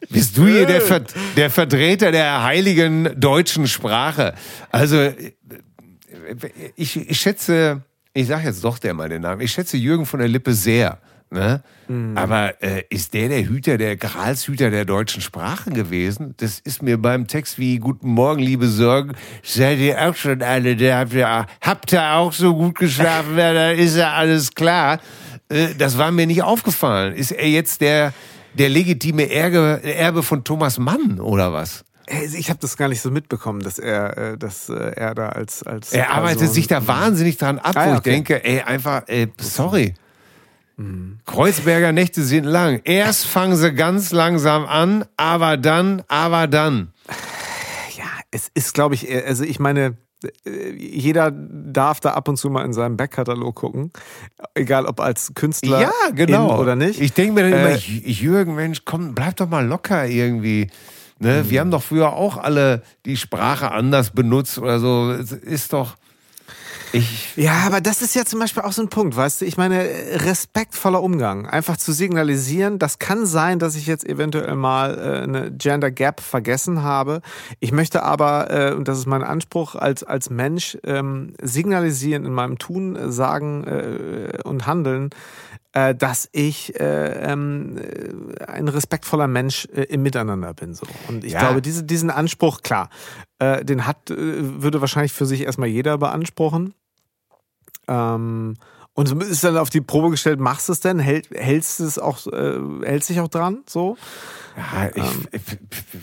bist 0.09 0.37
du 0.37 0.47
hier 0.47 0.67
der, 0.67 0.81
Ver 0.81 1.03
der 1.37 1.51
Vertreter 1.51 2.13
der 2.13 2.45
heiligen 2.45 3.19
deutschen 3.19 3.67
Sprache? 3.67 4.35
Also 4.71 4.97
äh, 4.97 5.33
ich, 6.77 6.97
ich 6.97 7.21
schätze, 7.21 7.83
ich 8.13 8.27
sage 8.27 8.45
jetzt 8.45 8.63
doch 8.63 8.79
der 8.79 8.95
mal 8.95 9.09
den 9.09 9.23
Namen, 9.23 9.41
ich 9.41 9.53
schätze 9.53 9.77
Jürgen 9.77 10.07
von 10.07 10.21
der 10.21 10.29
Lippe 10.29 10.55
sehr. 10.55 10.99
Ne? 11.31 11.63
Aber 12.15 12.63
äh, 12.63 12.85
ist 12.89 13.13
der 13.15 13.29
der 13.29 13.47
Hüter, 13.49 13.79
der 13.79 13.97
Gralshüter 13.97 14.71
der 14.71 14.85
deutschen 14.85 15.21
Sprache 15.23 15.71
gewesen? 15.71 16.35
Das 16.39 16.61
ist 16.61 16.83
mir 16.83 16.99
beim 16.99 17.27
Text 17.27 17.59
wie 17.59 17.79
Guten 17.79 18.09
Morgen, 18.11 18.41
liebe 18.41 18.69
Sorgen, 18.69 19.13
seid 19.43 19.79
ihr 19.79 20.01
auch 20.09 20.15
schon 20.15 20.41
alle, 20.43 20.77
da 20.77 20.99
habt 21.01 21.13
ihr, 21.15 21.47
habt 21.61 21.93
ihr 21.93 22.13
auch 22.15 22.33
so 22.33 22.55
gut 22.55 22.79
geschlafen, 22.79 23.37
ja, 23.39 23.53
da 23.53 23.71
ist 23.73 23.97
ja 23.97 24.13
alles 24.13 24.53
klar. 24.55 25.01
Äh, 25.49 25.75
das 25.77 25.99
war 25.99 26.11
mir 26.13 26.27
nicht 26.27 26.43
aufgefallen. 26.43 27.15
Ist 27.15 27.33
er 27.33 27.49
jetzt 27.49 27.81
der, 27.81 28.13
der 28.55 28.69
legitime 28.69 29.29
Erbe, 29.31 29.81
Erbe 29.83 30.23
von 30.23 30.45
Thomas 30.45 30.79
Mann 30.79 31.21
oder 31.21 31.53
was? 31.53 31.85
Also 32.09 32.37
Ich 32.39 32.51
habe 32.51 32.61
das 32.61 32.77
gar 32.77 32.89
nicht 32.89 33.01
so 33.01 33.11
mitbekommen, 33.11 33.61
dass 33.61 33.81
er, 33.81 34.17
äh, 34.17 34.39
dass 34.39 34.69
äh, 34.69 34.75
er 34.75 35.15
da 35.17 35.31
als 35.31 35.65
als 35.65 35.93
Er 35.93 36.11
arbeitet 36.13 36.39
Person- 36.39 36.55
sich 36.55 36.67
da 36.69 36.87
wahnsinnig 36.87 37.37
dran 37.37 37.59
ab, 37.59 37.73
Ah, 37.77 37.85
wo 37.85 37.89
ja, 37.89 37.93
ich 37.95 37.99
okay. 37.99 38.11
denke, 38.11 38.45
ey, 38.45 38.61
einfach, 38.63 39.03
ey, 39.09 39.27
sorry. 39.41 39.95
Mhm. 40.77 41.21
Kreuzberger 41.25 41.93
Nächte 41.93 42.23
sind 42.23 42.45
lang. 42.45 42.81
Erst 42.85 43.27
fangen 43.27 43.57
sie 43.57 43.73
ganz 43.73 44.13
langsam 44.13 44.67
an, 44.67 45.05
aber 45.17 45.57
dann, 45.57 46.03
aber 46.09 46.47
dann. 46.47 46.93
Ja, 47.97 48.05
es 48.31 48.49
ist, 48.55 48.75
glaube 48.75 48.95
ich, 48.95 49.09
eher- 49.09 49.27
also 49.27 49.43
ich 49.45 49.59
meine, 49.59 49.97
äh, 50.45 50.73
jeder 50.77 51.31
darf 51.31 52.01
da 52.01 52.13
ab 52.13 52.29
und 52.29 52.37
zu 52.37 52.51
mal 52.51 52.65
in 52.65 52.73
seinem 52.75 52.97
Backkatalog 52.99 53.55
gucken, 53.55 53.91
egal 54.55 54.85
ob 54.87 55.01
als 55.01 55.33
Künstler 55.35 55.81
ja, 55.81 55.93
genau. 56.15 56.61
oder 56.61 56.77
nicht. 56.77 57.01
Ich 57.01 57.13
denke 57.15 57.33
mir 57.35 57.43
dann 57.45 57.53
Äh, 57.53 57.61
immer, 57.69 57.77
J- 57.77 58.07
Jürgen, 58.07 58.55
Mensch, 58.55 58.83
komm, 58.85 59.15
bleib 59.15 59.37
doch 59.37 59.49
mal 59.49 59.65
locker 59.67 60.07
irgendwie. 60.07 60.71
Ne? 61.19 61.43
Mhm. 61.45 61.51
Wir 61.51 61.61
haben 61.61 61.71
doch 61.71 61.83
früher 61.83 62.13
auch 62.13 62.37
alle 62.37 62.83
die 63.07 63.17
Sprache 63.17 63.71
anders 63.73 64.11
benutzt 64.11 64.59
oder 64.59 64.79
so. 64.79 65.11
Es 65.13 65.33
ist 65.33 65.73
doch. 65.73 65.97
Ich. 66.93 67.37
Ja, 67.37 67.65
aber 67.67 67.81
das 67.81 68.01
ist 68.01 68.15
ja 68.15 68.25
zum 68.25 68.39
Beispiel 68.41 68.63
auch 68.63 68.73
so 68.73 68.81
ein 68.83 68.89
Punkt, 68.89 69.17
weißt 69.17 69.41
du? 69.41 69.45
Ich 69.45 69.57
meine, 69.57 69.83
respektvoller 70.25 71.03
Umgang. 71.03 71.47
Einfach 71.47 71.77
zu 71.77 71.93
signalisieren, 71.93 72.79
das 72.79 72.99
kann 72.99 73.27
sein, 73.27 73.59
dass 73.59 73.77
ich 73.77 73.87
jetzt 73.87 74.07
eventuell 74.07 74.55
mal 74.55 74.99
äh, 74.99 75.23
eine 75.25 75.51
Gender 75.53 75.91
Gap 75.91 76.21
vergessen 76.21 76.83
habe. 76.83 77.21
Ich 77.61 77.73
möchte 77.73 78.03
aber, 78.03 78.51
äh, 78.51 78.73
und 78.75 78.89
das 78.89 78.99
ist 78.99 79.07
mein 79.07 79.23
Anspruch 79.25 79.75
als, 79.75 80.05
als 80.05 80.31
Mensch, 80.31 80.79
ähm, 80.85 81.35
signalisieren 81.43 82.25
in 82.25 82.33
meinem 82.33 82.59
Tun, 82.59 82.97
äh, 82.97 83.11
Sagen 83.11 83.65
äh, 83.65 84.39
und 84.45 84.67
Handeln, 84.67 85.11
äh, 85.73 85.95
dass 85.95 86.29
ich 86.33 86.79
äh, 86.81 87.31
ähm, 87.33 87.77
äh, 87.79 88.45
ein 88.47 88.69
respektvoller 88.69 89.27
Mensch 89.29 89.67
äh, 89.75 89.83
im 89.83 90.03
Miteinander 90.03 90.55
bin. 90.55 90.73
So. 90.75 90.87
Und 91.09 91.25
ich 91.25 91.33
Ja. 91.33 91.41
glaube, 91.41 91.61
diese, 91.61 91.85
diesen 91.85 92.11
Anspruch, 92.11 92.63
klar, 92.63 92.89
äh, 93.39 93.65
den 93.65 93.87
hat, 93.87 94.11
äh, 94.11 94.15
würde 94.63 94.81
wahrscheinlich 94.81 95.13
für 95.13 95.27
sich 95.27 95.43
erstmal 95.43 95.69
jeder 95.69 95.99
beanspruchen. 95.99 96.75
Ähm, 97.89 98.55
und 98.95 99.23
ist 99.23 99.45
dann 99.45 99.59
auf 99.59 99.69
die 99.69 99.83
Probe 99.83 100.09
gestellt, 100.11 100.41
machst 100.41 100.69
du 100.69 100.73
es 100.73 100.81
denn? 100.81 100.99
Hält, 100.99 101.29
hältst 101.31 101.81
du 101.81 101.85
es 101.85 101.99
auch, 101.99 102.27
äh, 102.29 102.59
hältst 102.83 103.11
dich 103.11 103.21
auch 103.21 103.29
dran? 103.29 103.59
So? 103.69 103.99
Ja, 104.57 104.89
ich, 104.95 105.05
Ähm. 105.05 105.27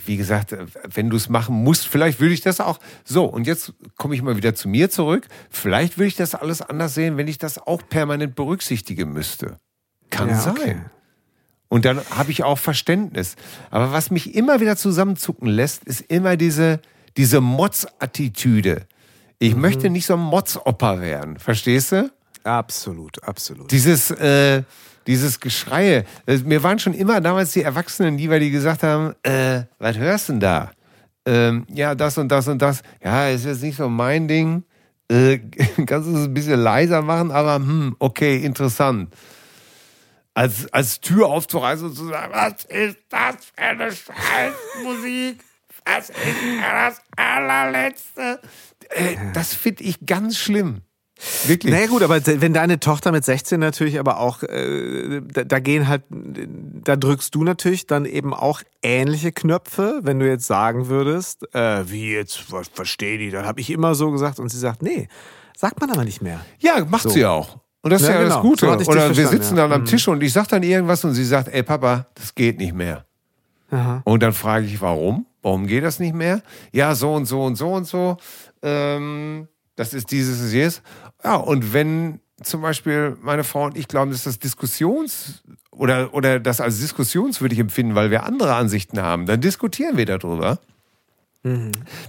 wie 0.06 0.16
gesagt, 0.16 0.56
wenn 0.94 1.10
du 1.10 1.18
es 1.18 1.28
machen 1.28 1.56
musst, 1.56 1.88
vielleicht 1.88 2.20
würde 2.20 2.36
ich 2.36 2.42
das 2.42 2.60
auch. 2.60 2.80
So, 3.04 3.26
und 3.26 3.48
jetzt 3.48 3.74
komme 3.98 4.14
ich 4.14 4.22
mal 4.22 4.38
wieder 4.38 4.54
zu 4.54 4.70
mir 4.70 4.92
zurück. 4.92 5.28
Vielleicht 5.50 5.98
würde 5.98 6.08
ich 6.10 6.16
das 6.16 6.36
alles 6.36 6.62
anders 6.62 6.94
sehen, 6.94 7.18
wenn 7.18 7.28
ich 7.28 7.40
das 7.40 7.58
auch 7.58 7.82
permanent 7.90 8.36
berücksichtigen 8.36 9.12
müsste. 9.12 9.58
Kann 10.12 10.30
Ja, 10.30 10.36
sein. 10.40 10.52
okay. 10.56 10.76
Und 11.70 11.86
dann 11.86 12.00
habe 12.12 12.30
ich 12.30 12.44
auch 12.44 12.60
Verständnis. 12.60 13.36
Aber 13.72 13.92
was 13.92 14.12
mich 14.12 14.36
immer 14.36 14.60
wieder 14.60 14.78
zusammenzucken 14.78 15.48
lässt, 15.48 15.84
ist 15.86 16.02
immer 16.02 16.38
diese, 16.38 16.80
diese 17.18 17.42
Motz-Attitüde. 17.42 18.76
Mhm. 18.76 18.86
Ich 19.40 19.56
möchte 19.56 19.90
nicht 19.90 20.06
so 20.06 20.14
ein 20.14 20.20
Motz-Opper 20.20 21.02
werden. 21.02 21.38
Verstehst 21.38 21.92
du? 21.92 22.12
Absolut, 22.44 23.24
absolut. 23.24 23.72
Dieses, 23.72 24.12
äh, 24.12 24.64
dieses 25.08 25.40
Geschreie. 25.40 26.06
Äh, 26.26 26.38
Mir 26.40 26.64
waren 26.64 26.80
schon 26.80 26.94
immer 26.94 27.22
damals 27.22 27.52
die 27.52 27.62
Erwachsenen, 27.62 28.18
die, 28.18 28.30
weil 28.30 28.40
die 28.40 28.52
gesagt 28.52 28.84
haben, 28.84 29.14
äh, 29.24 29.64
was 29.80 29.98
hörst 29.98 30.30
du 30.30 30.34
denn 30.34 30.40
da? 30.40 30.72
Ähm, 31.26 31.66
ja, 31.70 31.96
das 31.96 32.18
und 32.18 32.30
das 32.30 32.48
und 32.48 32.62
das. 32.62 32.82
Ja, 33.04 33.28
ist 33.30 33.46
jetzt 33.46 33.64
nicht 33.64 33.78
so 33.78 33.88
mein 33.88 34.28
Ding. 34.28 34.64
Äh, 35.10 35.40
kannst 35.86 36.10
du 36.10 36.16
es 36.16 36.26
ein 36.26 36.34
bisschen 36.34 36.60
leiser 36.60 37.02
machen, 37.02 37.32
aber 37.32 37.56
hm, 37.56 37.96
okay, 38.00 38.44
interessant. 38.44 39.14
Als, 40.34 40.72
als 40.74 41.00
Tür 41.00 41.28
aufzureißen 41.28 41.88
und 41.88 41.96
zu 41.96 42.08
sagen, 42.08 42.34
was 42.34 42.66
ist 42.66 42.98
das 43.10 43.36
für 43.56 43.62
eine 43.62 43.92
Scheißmusik? 43.92 45.40
Was 45.86 46.10
ist 46.10 46.18
das 46.62 47.02
allerletzte? 47.16 48.40
Äh, 48.90 49.16
das 49.34 49.54
finde 49.54 49.84
ich 49.84 50.06
ganz 50.06 50.38
schlimm. 50.38 50.82
Wirklich. 51.46 51.72
Naja 51.72 51.88
gut, 51.88 52.02
aber 52.04 52.20
wenn 52.26 52.54
deine 52.54 52.80
Tochter 52.82 53.12
mit 53.14 53.24
16 53.24 53.58
natürlich 53.60 53.98
aber 53.98 54.20
auch, 54.20 54.44
äh, 54.44 55.22
da, 55.22 55.44
da 55.46 55.60
gehen 55.60 55.88
halt, 55.88 56.04
da 56.10 56.96
drückst 56.98 57.34
du 57.34 57.44
natürlich 57.46 57.88
dann 57.88 58.06
eben 58.06 58.34
auch 58.34 58.62
ähnliche 58.82 59.32
Knöpfe, 59.32 60.00
wenn 60.04 60.20
du 60.20 60.28
jetzt 60.28 60.48
sagen 60.48 60.88
würdest, 60.88 61.54
äh, 61.56 61.90
wie 61.90 62.12
jetzt, 62.14 62.52
was 62.52 62.68
verstehe 62.68 63.18
die, 63.20 63.30
dann 63.30 63.46
habe 63.46 63.62
ich 63.62 63.70
immer 63.70 63.96
so 63.96 64.12
gesagt 64.12 64.40
und 64.40 64.50
sie 64.50 64.58
sagt, 64.60 64.82
nee, 64.82 65.08
sagt 65.56 65.80
man 65.80 65.92
aber 65.92 66.04
nicht 66.04 66.22
mehr. 66.22 66.42
Ja, 66.60 66.84
macht 66.84 67.04
So. 67.04 67.10
sie 67.10 67.26
auch. 67.26 67.58
Und 67.84 67.92
das 67.92 68.02
ist 68.02 68.08
Ja, 68.10 68.16
ja, 68.16 68.22
genau. 68.24 68.36
das 68.36 68.42
Gute. 68.42 68.66
So 68.84 68.92
Oder 68.92 69.16
wir 69.16 69.28
sitzen 69.28 69.56
ja. 69.56 69.64
dann 69.64 69.72
am 69.72 69.82
Mhm. 69.82 69.86
Tisch 69.86 70.08
und 70.08 70.22
ich 70.24 70.34
sag 70.34 70.48
dann 70.48 70.64
irgendwas 70.64 71.06
und 71.06 71.14
sie 71.14 71.26
sagt, 71.26 71.48
ey 71.54 71.64
Papa, 71.64 72.08
das 72.16 72.34
geht 72.36 72.58
nicht 72.58 72.74
mehr. 72.74 73.06
Aha. 73.72 74.02
Und 74.04 74.24
dann 74.24 74.34
frage 74.34 74.66
ich, 74.66 74.82
warum? 74.82 75.26
Warum 75.44 75.68
geht 75.68 75.84
das 75.84 76.00
nicht 76.00 76.16
mehr? 76.16 76.42
Ja, 76.72 76.96
so 76.96 77.14
und 77.14 77.26
so 77.26 77.44
und 77.44 77.56
so 77.56 77.72
und 77.74 77.86
so. 77.86 78.18
Ähm, 78.64 79.48
das 79.76 79.94
ist 79.94 80.10
dieses 80.12 80.42
und 80.42 80.52
jenes. 80.52 80.82
Ja, 81.24 81.36
und 81.36 81.74
wenn 81.74 82.20
zum 82.42 82.62
Beispiel 82.62 83.18
meine 83.22 83.44
Frau 83.44 83.66
und 83.66 83.78
ich 83.78 83.88
glauben, 83.88 84.12
dass 84.12 84.24
das 84.24 84.40
Diskussions- 84.40 85.44
oder, 85.70 86.14
oder 86.14 86.40
das 86.40 86.62
als 86.62 86.80
diskussionswürdig 86.80 87.60
empfinden, 87.60 87.94
weil 87.94 88.10
wir 88.10 88.24
andere 88.24 88.56
Ansichten 88.56 89.02
haben, 89.02 89.26
dann 89.26 89.42
diskutieren 89.42 89.98
wir 89.98 90.06
darüber. 90.06 90.60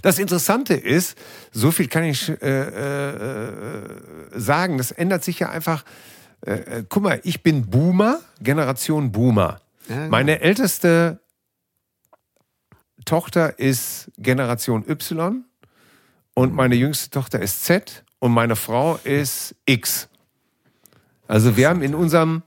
Das 0.01 0.17
Interessante 0.17 0.75
ist, 0.75 1.17
so 1.51 1.71
viel 1.71 1.89
kann 1.89 2.05
ich 2.05 2.29
äh, 2.29 2.61
äh, 2.61 3.89
sagen, 4.33 4.77
das 4.77 4.91
ändert 4.91 5.25
sich 5.25 5.39
ja 5.39 5.49
einfach. 5.49 5.83
Äh, 6.45 6.53
äh, 6.53 6.83
guck 6.87 7.03
mal, 7.03 7.19
ich 7.23 7.43
bin 7.43 7.69
Boomer, 7.69 8.21
Generation 8.39 9.11
Boomer. 9.11 9.59
Ja, 9.89 9.95
genau. 9.95 10.09
Meine 10.09 10.39
älteste 10.39 11.19
Tochter 13.05 13.59
ist 13.59 14.11
Generation 14.17 14.83
Y 14.87 15.45
und 16.33 16.53
meine 16.53 16.75
jüngste 16.75 17.09
Tochter 17.09 17.39
ist 17.39 17.63
Z 17.63 18.03
und 18.19 18.31
meine 18.31 18.55
Frau 18.55 18.99
ist 19.03 19.55
X. 19.65 20.09
Also 21.27 21.57
wir 21.57 21.69
haben 21.69 21.81
in 21.81 21.95
unserem 21.95 22.43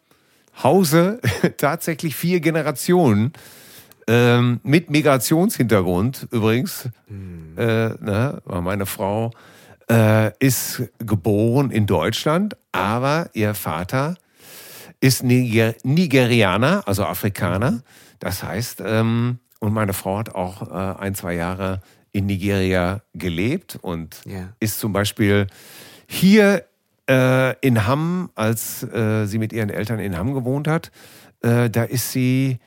Hause 0.62 1.21
tatsächlich 1.57 2.16
vier 2.16 2.40
Generationen 2.40 3.33
ähm, 4.07 4.61
mit 4.62 4.90
Migrationshintergrund 4.90 6.29
übrigens. 6.31 6.88
Äh, 7.57 7.88
ne, 7.88 8.42
meine 8.47 8.87
Frau 8.87 9.31
äh, 9.90 10.33
ist 10.38 10.83
geboren 10.99 11.71
in 11.71 11.87
Deutschland, 11.87 12.57
aber 12.73 13.31
ihr 13.33 13.55
Vater 13.55 14.16
ist 15.01 15.23
Niger 15.23 15.75
Nigerianer, 15.83 16.83
also 16.87 17.05
Afrikaner. 17.05 17.83
Das 18.18 18.42
heißt, 18.42 18.83
ähm, 18.85 19.38
und 19.61 19.73
meine 19.73 19.92
Frau 19.92 20.18
hat 20.18 20.35
auch 20.35 20.62
äh, 20.71 20.99
ein, 21.01 21.14
zwei 21.14 21.35
Jahre 21.35 21.81
in 22.12 22.27
Nigeria 22.27 23.03
gelebt 23.14 23.79
und 23.83 24.21
Ja. 24.25 24.49
ist 24.61 24.79
zum 24.81 24.92
Beispiel 24.92 25.47
hier 26.07 26.64
äh, 27.09 27.55
in 27.61 27.87
Hamm, 27.87 28.31
als 28.35 28.83
äh, 28.83 29.27
sie 29.27 29.38
mit 29.38 29.53
ihren 29.53 29.71
Eltern 29.71 29.99
in 29.99 30.16
Hamm 30.16 30.35
gewohnt 30.35 30.68
hat, 30.68 30.90
Äh, 31.40 31.71
da 31.71 31.85
ist 31.85 32.11
sie, 32.11 32.59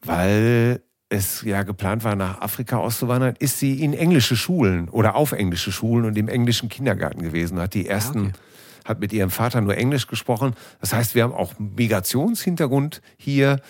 weil 0.00 0.80
es 1.10 1.42
ja 1.42 1.62
geplant 1.62 2.04
war, 2.04 2.16
nach 2.16 2.40
Afrika 2.40 2.78
auszuwandern, 2.78 3.34
ist 3.38 3.58
sie 3.58 3.82
in 3.84 3.92
englische 3.92 4.34
Schulen 4.34 4.88
oder 4.88 5.14
auf 5.14 5.32
englische 5.32 5.72
Schulen 5.72 6.06
und 6.06 6.16
im 6.16 6.28
englischen 6.28 6.70
Kindergarten 6.70 7.20
gewesen, 7.22 7.58
hat 7.60 7.74
die 7.74 7.86
ersten, 7.86 8.18
ja, 8.18 8.28
okay. 8.30 8.38
hat 8.86 9.00
mit 9.00 9.12
ihrem 9.12 9.30
Vater 9.30 9.60
nur 9.60 9.76
Englisch 9.76 10.06
gesprochen. 10.06 10.54
Das 10.80 10.94
heißt, 10.94 11.14
wir 11.14 11.22
haben 11.24 11.34
auch 11.34 11.52
Migrationshintergrund 11.58 13.02
hier. 13.18 13.60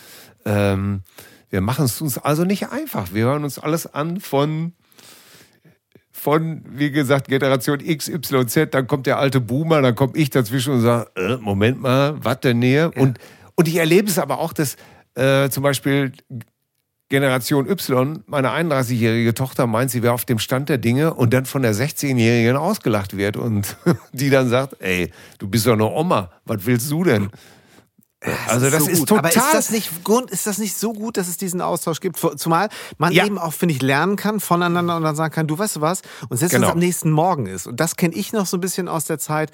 Ähm, 0.44 1.02
wir 1.52 1.60
machen 1.60 1.84
es 1.84 2.00
uns 2.00 2.16
also 2.16 2.44
nicht 2.44 2.70
einfach. 2.70 3.12
Wir 3.12 3.26
hören 3.26 3.44
uns 3.44 3.58
alles 3.58 3.86
an 3.86 4.20
von 4.20 4.72
von, 6.10 6.62
wie 6.68 6.92
gesagt, 6.92 7.26
Generation 7.26 7.80
X, 7.80 8.08
Y, 8.08 8.46
Z, 8.46 8.74
dann 8.74 8.86
kommt 8.86 9.06
der 9.06 9.18
alte 9.18 9.40
Boomer, 9.40 9.82
dann 9.82 9.96
komme 9.96 10.12
ich 10.14 10.30
dazwischen 10.30 10.74
und 10.74 10.80
sage, 10.80 11.10
äh, 11.16 11.36
Moment 11.36 11.80
mal, 11.80 12.14
was 12.22 12.40
denn 12.40 12.60
näher? 12.60 12.92
Ja. 12.94 13.02
Und, 13.02 13.18
und 13.56 13.66
ich 13.66 13.76
erlebe 13.76 14.08
es 14.08 14.20
aber 14.20 14.38
auch, 14.38 14.52
dass 14.52 14.76
äh, 15.14 15.50
zum 15.50 15.64
Beispiel 15.64 16.12
Generation 17.08 17.68
Y, 17.68 18.22
meine 18.26 18.50
31-jährige 18.50 19.34
Tochter 19.34 19.66
meint, 19.66 19.90
sie 19.90 20.02
wäre 20.02 20.14
auf 20.14 20.24
dem 20.24 20.38
Stand 20.38 20.68
der 20.68 20.78
Dinge 20.78 21.12
und 21.12 21.34
dann 21.34 21.44
von 21.44 21.62
der 21.62 21.74
16-Jährigen 21.74 22.56
ausgelacht 22.56 23.16
wird 23.16 23.36
und 23.36 23.76
die 24.12 24.30
dann 24.30 24.48
sagt, 24.48 24.76
ey, 24.80 25.10
du 25.38 25.48
bist 25.48 25.66
doch 25.66 25.72
eine 25.72 25.90
Oma, 25.90 26.30
was 26.44 26.64
willst 26.64 26.90
du 26.90 27.04
denn? 27.04 27.30
Also 28.46 28.70
das 28.70 28.82
ist, 28.82 28.84
so 28.84 28.90
ist 28.90 29.08
total. 29.08 29.18
Aber 29.18 29.28
ist 29.28 29.54
das 29.54 29.70
nicht 29.70 29.90
ist 30.30 30.46
das 30.46 30.58
nicht 30.58 30.76
so 30.76 30.92
gut, 30.92 31.16
dass 31.16 31.28
es 31.28 31.36
diesen 31.36 31.60
Austausch 31.60 32.00
gibt? 32.00 32.18
Zumal 32.36 32.68
man 32.98 33.12
ja. 33.12 33.26
eben 33.26 33.38
auch 33.38 33.52
finde 33.52 33.74
ich 33.74 33.82
lernen 33.82 34.16
kann 34.16 34.40
voneinander 34.40 34.96
und 34.96 35.02
dann 35.02 35.16
sagen 35.16 35.34
kann, 35.34 35.46
du 35.46 35.58
weißt 35.58 35.76
du 35.76 35.80
was? 35.80 36.02
Und 36.28 36.36
selbst 36.36 36.52
genau. 36.52 36.66
wenn 36.66 36.70
es 36.70 36.72
am 36.74 36.78
nächsten 36.78 37.10
Morgen 37.10 37.46
ist. 37.46 37.66
Und 37.66 37.80
das 37.80 37.96
kenne 37.96 38.14
ich 38.14 38.32
noch 38.32 38.46
so 38.46 38.56
ein 38.56 38.60
bisschen 38.60 38.88
aus 38.88 39.06
der 39.06 39.18
Zeit. 39.18 39.50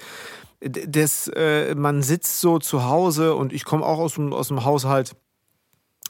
Des, 0.61 1.29
äh, 1.29 1.73
man 1.73 2.03
sitzt 2.03 2.41
so 2.41 2.59
zu 2.59 2.83
Hause 2.83 3.33
und 3.35 3.53
ich 3.53 3.63
komme 3.63 3.85
auch 3.85 3.97
aus 3.97 4.15
dem, 4.15 4.33
aus 4.33 4.49
dem 4.49 4.65
Haushalt 4.65 5.15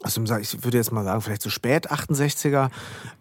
also 0.02 0.22
ich 0.38 0.64
würde 0.64 0.78
jetzt 0.78 0.94
mal 0.94 1.04
sagen, 1.04 1.22
vielleicht 1.22 1.42
so 1.42 1.50
spät 1.50 1.92
68er, 1.92 2.70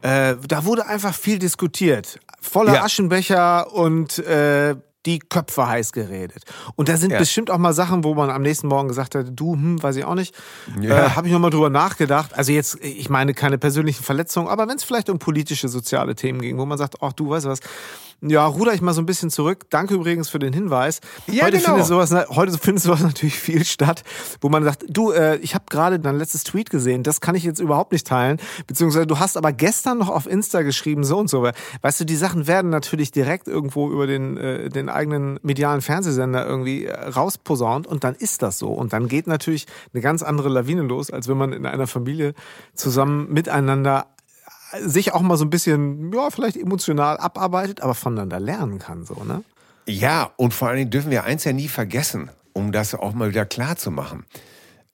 äh, 0.03 0.37
da 0.47 0.65
wurde 0.65 0.87
einfach 0.87 1.13
viel 1.13 1.41
diskutiert. 1.41 2.21
Voller 2.41 2.75
ja. 2.75 2.85
Aschenbecher 2.85 3.73
und 3.73 4.19
äh, 4.21 4.77
die 5.09 5.19
Köpfe 5.19 5.67
heiß 5.67 5.93
geredet. 5.93 6.45
Und 6.77 6.89
da 6.89 6.97
sind 6.97 7.11
ja. 7.11 7.19
bestimmt 7.19 7.51
auch 7.51 7.59
mal 7.59 7.73
Sachen, 7.73 8.05
wo 8.05 8.15
man 8.15 8.31
am 8.31 8.43
nächsten 8.43 8.69
Morgen 8.69 8.89
gesagt 8.89 9.15
hat, 9.15 9.27
du, 9.31 9.55
hm, 9.55 9.83
weiß 9.83 9.97
ich 9.97 10.05
auch 10.05 10.15
nicht. 10.15 10.35
Ja. 10.81 11.07
Äh, 11.07 11.11
Habe 11.11 11.27
ich 11.27 11.33
nochmal 11.33 11.51
drüber 11.51 11.71
nachgedacht. 11.71 12.35
Also 12.35 12.53
jetzt, 12.53 12.79
ich 12.83 13.09
meine 13.09 13.35
keine 13.35 13.59
persönlichen 13.59 14.05
Verletzungen, 14.05 14.49
aber 14.49 14.69
wenn 14.69 14.77
es 14.77 14.85
vielleicht 14.85 15.09
um 15.11 15.19
politische, 15.19 15.69
soziale 15.69 16.15
Themen 16.15 16.41
ging, 16.41 16.59
wo 16.59 16.67
man 16.67 16.79
sagt, 16.79 16.97
ach 17.01 17.13
du, 17.13 17.31
weißt 17.31 17.47
du 17.47 17.51
was, 17.51 17.61
ja, 18.21 18.45
ruder 18.47 18.75
ich 18.75 18.81
mal 18.81 18.95
so 18.95 19.01
ein 19.01 19.07
bisschen 19.07 19.31
zurück. 19.31 19.67
Danke 19.71 19.95
übrigens 19.95 20.29
für 20.29 20.41
den 20.41 20.53
Hinweis. 20.53 21.01
Ja, 21.29 21.45
heute, 21.45 21.59
genau. 21.59 21.71
findet 21.71 21.87
sowas, 21.87 22.13
heute 22.31 22.59
findet 22.59 22.83
sowas 22.83 23.01
natürlich 23.03 23.39
viel 23.39 23.65
statt, 23.65 24.03
wo 24.41 24.49
man 24.49 24.65
sagt, 24.65 24.85
du, 24.89 25.13
äh, 25.13 25.37
ich 25.37 25.55
habe 25.55 25.67
gerade 25.71 26.01
dein 26.01 26.17
letztes 26.17 26.43
Tweet 26.43 26.71
gesehen, 26.71 27.05
das 27.05 27.21
kann 27.21 27.37
ich 27.37 27.45
jetzt 27.45 27.61
überhaupt 27.61 27.93
nicht 27.93 28.07
teilen. 28.07 28.39
Beziehungsweise 28.67 29.07
du 29.07 29.21
hast 29.21 29.37
aber 29.37 29.53
gestern 29.53 29.99
noch 29.99 30.09
auf 30.09 30.27
Insta 30.27 30.63
geschrieben, 30.63 31.05
so 31.05 31.19
und 31.19 31.31
so. 31.31 31.49
Weißt 31.83 32.01
du, 32.01 32.05
die 32.05 32.17
Sachen 32.17 32.49
werden 32.49 32.71
natürlich 32.71 33.13
direkt 33.13 33.47
irgendwo 33.47 33.89
über 33.89 34.09
den, 34.09 34.37
äh, 34.37 34.69
den 34.69 34.89
eigenen 34.89 35.39
medialen 35.43 35.81
Fernsehsender 35.81 36.45
irgendwie 36.45 36.87
äh, 36.87 36.95
rausposaunt 36.95 37.87
und 37.87 38.03
dann 38.03 38.17
ist 38.17 38.43
das 38.43 38.59
so. 38.59 38.69
Und 38.69 38.93
dann 38.93 39.07
geht 39.07 39.29
natürlich 39.29 39.67
eine 39.93 40.03
ganz 40.03 40.25
andere 40.25 40.49
Lawine 40.49 40.83
los, 40.83 41.11
als 41.11 41.29
wenn 41.29 41.37
man 41.37 41.53
in 41.53 41.67
einer 41.67 41.87
Familie 41.87 42.35
zusammen 42.75 43.33
miteinander 43.33 44.07
sich 44.85 45.13
auch 45.13 45.23
mal 45.23 45.37
so 45.37 45.45
ein 45.45 45.51
bisschen, 45.51 46.13
ja, 46.13 46.31
vielleicht 46.31 46.57
emotional 46.57 47.17
abarbeitet, 47.17 47.81
aber 47.81 47.95
voneinander 47.95 48.41
lernen 48.41 48.79
kann, 48.79 49.05
so, 49.05 49.25
ne? 49.25 49.43
Ja, 49.87 50.31
und 50.37 50.53
vor 50.53 50.69
allen 50.69 50.77
Dingen 50.77 50.91
dürfen 50.91 51.11
wir 51.11 51.25
eins 51.25 51.45
ja 51.45 51.53
nie 51.53 51.69
vergessen, 51.69 52.31
um 52.53 52.73
das 52.73 52.95
auch 52.95 53.15
mal 53.15 53.31
wieder 53.31 53.47
klar 53.47 53.77
zu 53.77 53.91
machen. 53.91 54.27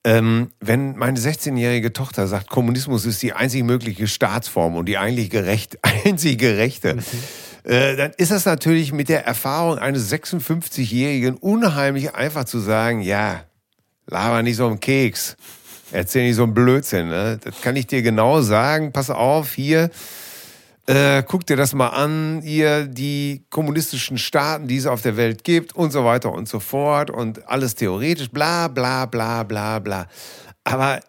Ähm, 0.05 0.51
wenn 0.59 0.95
meine 0.95 1.19
16-jährige 1.19 1.91
Tochter 1.91 2.27
sagt, 2.27 2.49
Kommunismus 2.49 3.05
ist 3.05 3.21
die 3.23 3.33
einzig 3.33 3.63
mögliche 3.63 4.07
Staatsform 4.07 4.75
und 4.75 4.85
die 4.85 4.97
eigentlich 4.97 5.29
gerecht, 5.29 5.79
einzig 6.05 6.37
gerechte, 6.37 6.95
mhm. 6.95 7.69
äh, 7.69 7.95
dann 7.95 8.11
ist 8.17 8.31
das 8.31 8.45
natürlich 8.45 8.93
mit 8.93 9.09
der 9.09 9.25
Erfahrung 9.25 9.79
eines 9.79 10.11
56-Jährigen 10.13 11.35
unheimlich 11.35 12.13
einfach 12.13 12.45
zu 12.45 12.59
sagen, 12.59 13.01
ja, 13.01 13.43
laber 14.05 14.43
nicht 14.43 14.57
so 14.57 14.67
einen 14.67 14.79
Keks. 14.79 15.35
Erzähl 15.95 16.27
nicht 16.27 16.35
so 16.35 16.43
einen 16.43 16.53
Blödsinn. 16.53 17.07
Ne? 17.07 17.39
Das 17.41 17.61
kann 17.61 17.77
ich 17.77 17.87
dir 17.87 18.01
genau 18.01 18.41
sagen. 18.41 18.91
Pass 18.91 19.09
auf, 19.09 19.53
hier. 19.53 19.89
Äh, 20.87 21.23
guck 21.23 21.47
dir 21.47 21.55
das 21.55 21.73
mal 21.73 21.87
an, 21.87 22.41
ihr 22.43 22.85
die 22.85 23.45
kommunistischen 23.49 24.17
Staaten, 24.17 24.67
die 24.67 24.75
es 24.75 24.85
auf 24.85 25.01
der 25.01 25.15
Welt 25.15 25.43
gibt 25.43 25.73
und 25.73 25.91
so 25.91 26.03
weiter 26.03 26.31
und 26.33 26.47
so 26.47 26.59
fort 26.59 27.09
und 27.09 27.47
alles 27.47 27.75
theoretisch, 27.75 28.29
bla 28.29 28.67
bla 28.67 29.05
bla 29.05 29.43
bla 29.43 29.79
bla. 29.79 30.07
Aber 30.63 30.99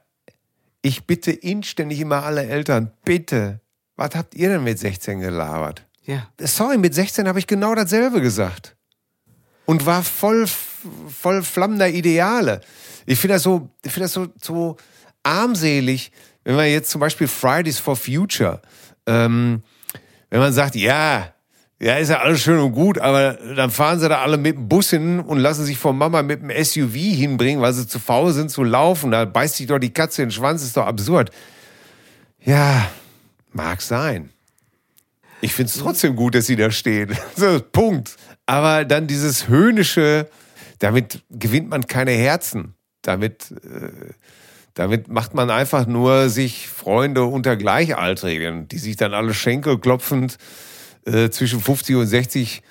ich 0.82 1.04
bitte 1.04 1.32
inständig 1.32 2.00
immer 2.00 2.24
alle 2.24 2.46
Eltern, 2.46 2.92
bitte, 3.04 3.60
was 3.96 4.14
habt 4.14 4.34
ihr 4.34 4.48
denn 4.48 4.64
mit 4.64 4.78
16 4.78 5.20
gelabert? 5.20 5.84
Ja. 6.04 6.28
Sorry, 6.40 6.78
mit 6.78 6.94
16 6.94 7.26
habe 7.26 7.40
ich 7.40 7.46
genau 7.46 7.74
dasselbe 7.74 8.20
gesagt. 8.20 8.76
Und 9.66 9.84
war 9.84 10.04
voll, 10.04 10.46
voll 10.46 11.42
flammender 11.42 11.88
Ideale. 11.88 12.60
Ich 13.06 13.18
finde 13.18 13.34
das 13.34 13.42
so, 13.42 13.70
ich 13.84 13.92
finde 13.92 14.04
das 14.04 14.12
so, 14.12 14.26
so 14.40 14.76
armselig, 15.22 16.12
wenn 16.44 16.56
man 16.56 16.66
jetzt 16.66 16.90
zum 16.90 17.00
Beispiel 17.00 17.28
Fridays 17.28 17.78
for 17.78 17.96
Future, 17.96 18.60
ähm, 19.06 19.62
wenn 20.30 20.40
man 20.40 20.52
sagt, 20.52 20.74
ja, 20.74 21.32
ja, 21.78 21.96
ist 21.96 22.08
ja 22.08 22.20
alles 22.20 22.40
schön 22.40 22.58
und 22.58 22.72
gut, 22.72 22.98
aber 22.98 23.34
dann 23.34 23.70
fahren 23.70 24.00
sie 24.00 24.08
da 24.08 24.22
alle 24.22 24.38
mit 24.38 24.56
dem 24.56 24.68
Bus 24.68 24.90
hin 24.90 25.20
und 25.20 25.38
lassen 25.38 25.64
sich 25.64 25.76
von 25.76 25.98
Mama 25.98 26.22
mit 26.22 26.40
dem 26.40 26.50
SUV 26.50 26.94
hinbringen, 26.94 27.60
weil 27.60 27.74
sie 27.74 27.86
zu 27.86 27.98
faul 27.98 28.32
sind 28.32 28.50
zu 28.50 28.64
laufen. 28.64 29.10
Da 29.10 29.26
beißt 29.26 29.56
sich 29.56 29.66
doch 29.66 29.78
die 29.78 29.92
Katze 29.92 30.22
in 30.22 30.28
den 30.28 30.32
Schwanz, 30.32 30.62
ist 30.62 30.76
doch 30.76 30.86
absurd. 30.86 31.30
Ja, 32.40 32.90
mag 33.52 33.82
sein. 33.82 34.30
Ich 35.42 35.52
finde 35.52 35.70
es 35.70 35.78
trotzdem 35.78 36.16
gut, 36.16 36.34
dass 36.34 36.46
sie 36.46 36.56
da 36.56 36.70
stehen. 36.70 37.16
So, 37.36 37.60
Punkt. 37.60 38.16
Aber 38.46 38.84
dann 38.84 39.06
dieses 39.06 39.48
höhnische, 39.48 40.30
damit 40.78 41.24
gewinnt 41.28 41.68
man 41.68 41.86
keine 41.86 42.12
Herzen. 42.12 42.75
Damit, 43.06 43.52
äh, 43.52 44.12
damit 44.74 45.08
macht 45.08 45.34
man 45.34 45.50
einfach 45.50 45.86
nur 45.86 46.28
sich 46.28 46.68
Freunde 46.68 47.24
unter 47.24 47.56
Gleichaltrigen, 47.56 48.68
die 48.68 48.78
sich 48.78 48.96
dann 48.96 49.14
alle 49.14 49.32
schenkelklopfend 49.32 50.38
äh, 51.04 51.30
zwischen 51.30 51.60
50 51.60 51.96
und 51.96 52.06
60 52.06 52.62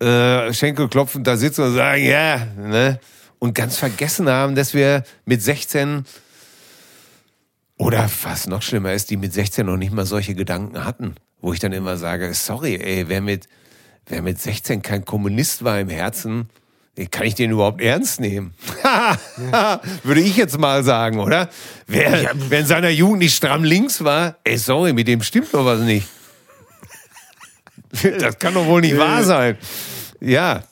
äh, 0.00 0.52
schenkelklopfend 0.52 1.26
da 1.26 1.36
sitzen 1.36 1.62
und 1.62 1.74
sagen, 1.74 2.04
ja, 2.04 2.46
ne? 2.56 2.98
Und 3.38 3.54
ganz 3.54 3.76
vergessen 3.76 4.28
haben, 4.28 4.54
dass 4.54 4.72
wir 4.72 5.02
mit 5.24 5.42
16 5.42 6.04
oder 7.76 8.08
was 8.22 8.46
noch 8.46 8.62
schlimmer 8.62 8.92
ist, 8.92 9.10
die 9.10 9.16
mit 9.16 9.32
16 9.32 9.66
noch 9.66 9.76
nicht 9.76 9.92
mal 9.92 10.06
solche 10.06 10.34
Gedanken 10.36 10.84
hatten. 10.84 11.16
Wo 11.40 11.52
ich 11.52 11.58
dann 11.58 11.72
immer 11.72 11.96
sage, 11.96 12.32
sorry, 12.34 12.76
ey, 12.76 13.08
wer 13.08 13.20
mit, 13.20 13.48
wer 14.06 14.22
mit 14.22 14.40
16 14.40 14.82
kein 14.82 15.04
Kommunist 15.04 15.64
war 15.64 15.80
im 15.80 15.88
Herzen, 15.88 16.48
kann 17.10 17.26
ich 17.26 17.34
den 17.34 17.50
überhaupt 17.50 17.80
ernst 17.80 18.20
nehmen? 18.20 18.54
Würde 20.02 20.20
ich 20.20 20.36
jetzt 20.36 20.58
mal 20.58 20.84
sagen, 20.84 21.20
oder? 21.20 21.48
Wer, 21.86 22.32
wer 22.34 22.60
in 22.60 22.66
seiner 22.66 22.90
Jugend 22.90 23.20
nicht 23.20 23.34
stramm 23.34 23.64
links 23.64 24.04
war, 24.04 24.36
ey, 24.44 24.58
sorry, 24.58 24.92
mit 24.92 25.08
dem 25.08 25.22
stimmt 25.22 25.52
doch 25.52 25.64
was 25.64 25.80
nicht. 25.80 26.06
Das 28.18 28.38
kann 28.38 28.54
doch 28.54 28.64
wohl 28.64 28.80
nicht 28.80 28.96
wahr 28.96 29.22
sein. 29.22 29.58
Ja. 30.18 30.62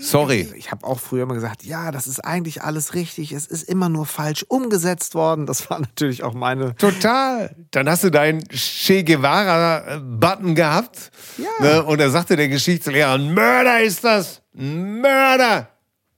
Sorry. 0.00 0.48
Ich 0.56 0.70
habe 0.70 0.86
auch 0.86 0.98
früher 0.98 1.24
immer 1.24 1.34
gesagt, 1.34 1.62
ja, 1.64 1.90
das 1.90 2.06
ist 2.06 2.20
eigentlich 2.20 2.62
alles 2.62 2.94
richtig. 2.94 3.32
Es 3.32 3.46
ist 3.46 3.68
immer 3.68 3.88
nur 3.88 4.06
falsch 4.06 4.44
umgesetzt 4.48 5.14
worden. 5.14 5.46
Das 5.46 5.68
war 5.68 5.78
natürlich 5.78 6.22
auch 6.22 6.32
meine. 6.32 6.74
Total. 6.76 7.54
Dann 7.70 7.88
hast 7.88 8.04
du 8.04 8.10
deinen 8.10 8.42
Che 8.48 9.04
Guevara-Button 9.04 10.54
gehabt. 10.54 11.10
Ja. 11.36 11.50
Ne? 11.60 11.84
Und 11.84 12.00
da 12.00 12.08
sagte 12.08 12.36
der 12.36 12.48
Geschichtslehrer, 12.48 13.12
ein 13.12 13.34
Mörder 13.34 13.80
ist 13.82 14.02
das. 14.02 14.40
Mörder! 14.52 15.68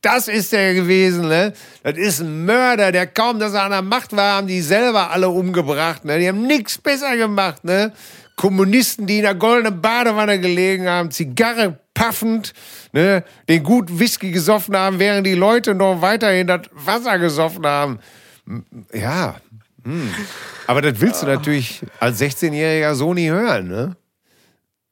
Das 0.01 0.27
ist 0.27 0.53
der 0.53 0.75
gewesen, 0.75 1.29
ne? 1.29 1.53
Das 1.85 1.97
ist 1.97 2.21
ein 2.21 2.45
Mörder, 2.45 2.91
der 2.91 3.07
kaum, 3.07 3.39
dass 3.39 3.55
er 3.55 3.63
an 3.63 3.71
der 3.71 3.83
Macht 3.83 4.15
war, 4.17 4.39
haben 4.39 4.49
die 4.49 4.61
selber 4.61 5.13
alle 5.13 5.29
umgebracht, 5.29 6.05
ne? 6.05 6.19
Die 6.19 6.27
haben 6.27 6.43
nichts 6.43 6.79
besser 6.79 7.17
gemacht, 7.17 7.63
ne? 7.63 7.93
Kommunisten, 8.35 9.07
die 9.07 9.19
in 9.19 9.23
der 9.23 9.37
goldenen 9.37 9.81
Badewanne 9.81 10.41
gelegen 10.41 10.89
haben, 10.89 11.13
Zigarre 11.13 11.79
paffend, 11.95 12.53
ne? 12.93 13.25
Den 13.49 13.63
gut 13.63 13.99
Whisky 13.99 14.31
gesoffen 14.31 14.77
haben, 14.77 14.99
während 14.99 15.27
die 15.27 15.35
Leute 15.35 15.75
noch 15.75 16.01
weiterhin 16.01 16.47
das 16.47 16.63
Wasser 16.73 17.19
gesoffen 17.19 17.67
haben. 17.67 17.99
Ja. 18.93 19.37
Hm. 19.85 20.11
Aber 20.67 20.81
das 20.81 21.01
willst 21.01 21.23
du 21.23 21.27
natürlich 21.27 21.83
als 21.99 22.21
16-Jähriger 22.21 22.95
so 22.95 23.15
nie 23.15 23.31
hören, 23.31 23.69
ne? 23.69 23.97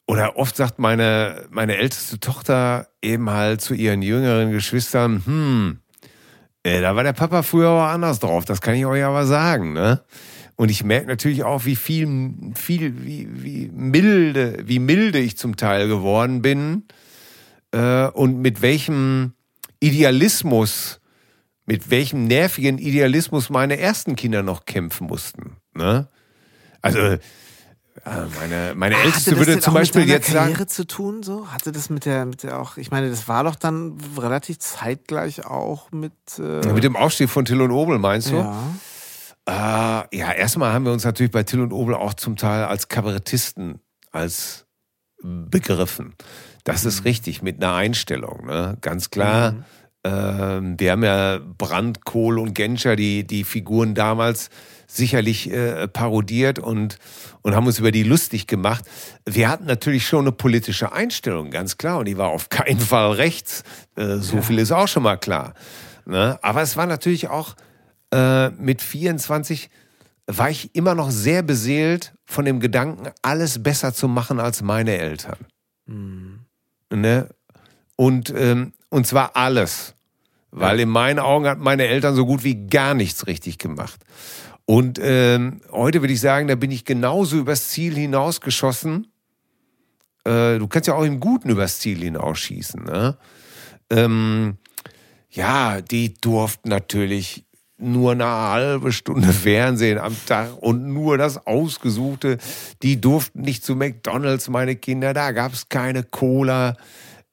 Oder 0.07 0.37
oft 0.37 0.57
sagt 0.57 0.81
meine, 0.81 1.47
meine 1.51 1.77
älteste 1.77 2.19
Tochter 2.19 2.89
eben 3.01 3.31
halt 3.31 3.61
zu 3.61 3.75
ihren 3.75 4.03
jüngeren 4.03 4.51
Geschwistern, 4.51 5.23
hm, 5.25 5.79
äh, 6.65 6.81
da 6.81 6.97
war 6.97 7.05
der 7.05 7.13
Papa 7.13 7.43
früher 7.43 7.69
aber 7.69 7.91
anders 7.91 8.19
drauf, 8.19 8.45
das 8.45 8.61
kann 8.61 8.75
ich 8.75 8.85
euch 8.85 9.05
aber 9.05 9.25
sagen, 9.25 9.73
ne? 9.73 10.03
Und 10.61 10.71
ich 10.71 10.85
merke 10.85 11.07
natürlich 11.07 11.43
auch, 11.43 11.65
wie 11.65 11.75
viel, 11.75 12.53
viel, 12.55 13.03
wie, 13.03 13.27
wie 13.33 13.71
milde, 13.73 14.59
wie 14.67 14.79
milde 14.79 15.19
ich 15.19 15.39
zum 15.39 15.57
Teil 15.57 15.89
geworden 15.89 16.43
bin 16.43 16.85
äh, 17.71 18.09
und 18.09 18.43
mit 18.43 18.61
welchem 18.61 19.33
Idealismus 19.81 21.01
mit 21.65 21.91
welchem 21.91 22.25
nervigen 22.25 22.77
Idealismus 22.77 23.49
meine 23.49 23.79
ersten 23.79 24.17
Kinder 24.17 24.43
noch 24.43 24.67
kämpfen 24.67 25.07
mussten. 25.07 25.57
Ne? 25.73 26.09
Also 26.83 27.17
meine, 28.05 28.75
meine 28.75 28.97
ah, 28.97 29.03
Älteste 29.03 29.39
würde 29.39 29.61
zum 29.61 29.73
Beispiel 29.73 30.07
jetzt 30.07 30.31
Karriere 30.31 30.59
sagen. 30.59 30.69
zu 30.69 30.87
tun, 30.87 31.23
so? 31.23 31.49
Hatte 31.49 31.73
das 31.73 31.89
mit 31.89 32.05
der, 32.05 32.27
mit 32.27 32.43
der 32.43 32.61
auch, 32.61 32.77
ich 32.77 32.91
meine, 32.91 33.09
das 33.09 33.29
war 33.29 33.45
doch 33.45 33.55
dann 33.55 33.97
relativ 34.19 34.59
zeitgleich 34.59 35.47
auch 35.47 35.91
mit. 35.91 36.13
Äh 36.39 36.67
mit 36.71 36.85
dem 36.85 36.97
Aufstieg 36.97 37.31
von 37.31 37.47
Till 37.47 37.63
und 37.63 37.71
Obel, 37.71 37.99
meinst 37.99 38.31
du? 38.31 38.37
Ja. 38.37 38.63
Äh, 39.47 39.53
ja, 39.53 40.33
erstmal 40.33 40.73
haben 40.73 40.85
wir 40.85 40.93
uns 40.93 41.05
natürlich 41.05 41.33
bei 41.33 41.43
Till 41.43 41.61
und 41.61 41.73
Obel 41.73 41.95
auch 41.95 42.15
zum 42.15 42.37
Teil 42.37 42.65
als 42.65 42.89
Kabarettisten 42.89 43.81
als 44.13 44.67
begriffen. 45.23 46.15
Das 46.65 46.85
ist 46.85 47.01
mhm. 47.01 47.07
richtig, 47.07 47.43
mit 47.43 47.63
einer 47.63 47.75
Einstellung, 47.75 48.47
ne? 48.47 48.77
Ganz 48.81 49.11
klar. 49.11 49.53
Mhm. 49.53 49.65
Ähm, 50.03 50.81
wir 50.81 50.93
haben 50.93 51.05
ja 51.05 51.39
Brandt, 51.39 52.05
Kohl 52.05 52.39
und 52.39 52.55
Genscher, 52.55 52.97
die, 52.97 53.27
die 53.27 53.45
Figuren 53.45 53.95
damals 53.95 54.49
sicherlich 54.87 55.51
äh, 55.51 55.89
parodiert 55.89 56.59
und, 56.59 56.97
und 57.43 57.55
haben 57.55 57.67
uns 57.67 57.79
über 57.79 57.93
die 57.93 58.03
lustig 58.03 58.47
gemacht. 58.47 58.85
Wir 59.27 59.49
hatten 59.49 59.67
natürlich 59.67 60.07
schon 60.07 60.21
eine 60.21 60.33
politische 60.33 60.93
Einstellung, 60.93 61.51
ganz 61.51 61.77
klar, 61.77 61.99
und 61.99 62.07
die 62.07 62.17
war 62.17 62.29
auf 62.29 62.49
keinen 62.49 62.81
Fall 62.81 63.13
rechts. 63.13 63.63
Äh, 63.97 64.17
so 64.17 64.37
ja. 64.37 64.43
viel 64.43 64.59
ist 64.59 64.73
auch 64.73 64.89
schon 64.89 65.03
mal 65.03 65.17
klar. 65.17 65.55
Ne? 66.07 66.39
Aber 66.43 66.63
es 66.63 66.77
war 66.77 66.87
natürlich 66.87 67.29
auch 67.29 67.55
äh, 68.13 68.51
mit 68.51 68.83
24 68.83 69.71
war 70.27 70.51
ich 70.51 70.75
immer 70.75 70.95
noch 70.95 71.11
sehr 71.11 71.43
beseelt 71.43 72.15
von 72.25 72.45
dem 72.45 72.61
Gedanken, 72.61 73.09
alles 73.23 73.63
besser 73.63 73.93
zu 73.93 74.09
machen 74.09 74.39
als 74.39 74.63
meine 74.63 74.97
Eltern. 74.97 75.39
Mhm. 75.87 76.41
Ne? 76.93 77.29
Und, 77.97 78.33
ähm, 78.37 78.73
und 78.89 79.07
zwar 79.07 79.37
alles. 79.37 79.95
Weil 80.53 80.81
in 80.81 80.89
meinen 80.89 81.21
Augen 81.21 81.47
hat 81.47 81.59
meine 81.59 81.87
Eltern 81.87 82.15
so 82.15 82.27
gut 82.27 82.43
wie 82.43 82.67
gar 82.67 82.95
nichts 82.95 83.27
richtig 83.29 83.59
gemacht. 83.59 84.01
Und 84.65 84.99
ähm, 85.03 85.61
heute 85.71 86.01
würde 86.01 86.13
ich 86.13 86.21
sagen, 86.21 86.49
da 86.49 86.55
bin 86.55 86.71
ich 86.71 86.85
genauso 86.85 87.39
übers 87.39 87.69
Ziel 87.69 87.95
hinausgeschossen. 87.95 89.07
Äh, 90.25 90.59
du 90.59 90.67
kannst 90.69 90.89
ja 90.89 90.95
auch 90.95 91.05
im 91.05 91.21
Guten 91.21 91.51
übers 91.51 91.79
Ziel 91.79 91.99
hinausschießen. 91.99 92.85
Ne? 92.85 93.17
Ähm, 93.91 94.59
ja, 95.31 95.81
die 95.81 96.15
durften 96.15 96.69
natürlich 96.69 97.45
nur 97.81 98.13
eine 98.13 98.27
halbe 98.27 98.93
Stunde 98.93 99.29
Fernsehen 99.33 99.99
am 99.99 100.17
Tag 100.27 100.57
und 100.61 100.93
nur 100.93 101.19
das 101.19 101.47
Ausgesuchte. 101.47 102.39
Die 102.83 103.01
durften 103.01 103.41
nicht 103.41 103.65
zu 103.65 103.75
McDonalds, 103.75 104.49
meine 104.49 104.77
Kinder. 104.77 105.15
Da 105.15 105.33
gab 105.33 105.53
es 105.53 105.69
keine 105.69 106.03
Cola 106.03 106.77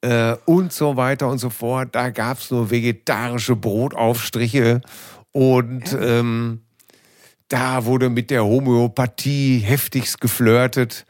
äh, 0.00 0.34
und 0.44 0.72
so 0.72 0.96
weiter 0.96 1.28
und 1.28 1.38
so 1.38 1.50
fort. 1.50 1.90
Da 1.92 2.10
gab 2.10 2.38
es 2.38 2.50
nur 2.50 2.70
vegetarische 2.70 3.56
Brotaufstriche 3.56 4.80
und 5.32 5.96
ähm, 6.00 6.62
da 7.48 7.84
wurde 7.84 8.10
mit 8.10 8.30
der 8.30 8.44
Homöopathie 8.44 9.58
heftigst 9.58 10.20
geflirtet 10.20 11.06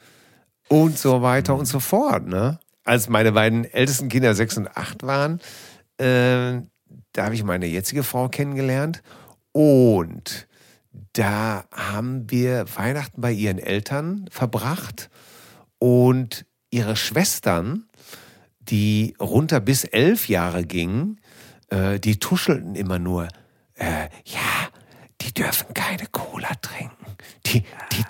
und 0.68 0.98
so 0.98 1.22
weiter 1.22 1.54
und 1.54 1.66
so 1.66 1.80
fort. 1.80 2.26
Ne? 2.26 2.58
Als 2.84 3.08
meine 3.08 3.32
beiden 3.32 3.64
ältesten 3.64 4.08
Kinder 4.08 4.34
sechs 4.34 4.56
und 4.56 4.68
acht 4.76 5.02
waren, 5.02 5.40
äh, 5.98 6.62
da 7.12 7.24
habe 7.24 7.34
ich 7.34 7.42
meine 7.42 7.66
jetzige 7.66 8.02
Frau 8.02 8.28
kennengelernt 8.28 9.02
und 9.58 10.46
da 11.14 11.64
haben 11.72 12.30
wir 12.30 12.64
Weihnachten 12.76 13.20
bei 13.20 13.32
ihren 13.32 13.58
Eltern 13.58 14.26
verbracht 14.30 15.10
und 15.80 16.46
ihre 16.70 16.94
Schwestern, 16.94 17.88
die 18.60 19.16
runter 19.18 19.58
bis 19.58 19.82
elf 19.82 20.28
Jahre 20.28 20.62
gingen, 20.62 21.20
äh, 21.70 21.98
die 21.98 22.20
tuschelten 22.20 22.76
immer 22.76 23.00
nur, 23.00 23.26
äh, 23.74 24.04
ja, 24.26 24.68
die 25.22 25.34
dürfen 25.34 25.74
keine 25.74 26.06
Cola 26.06 26.54
trinken. 26.62 27.16
Die, 27.46 27.64
die, 27.90 28.04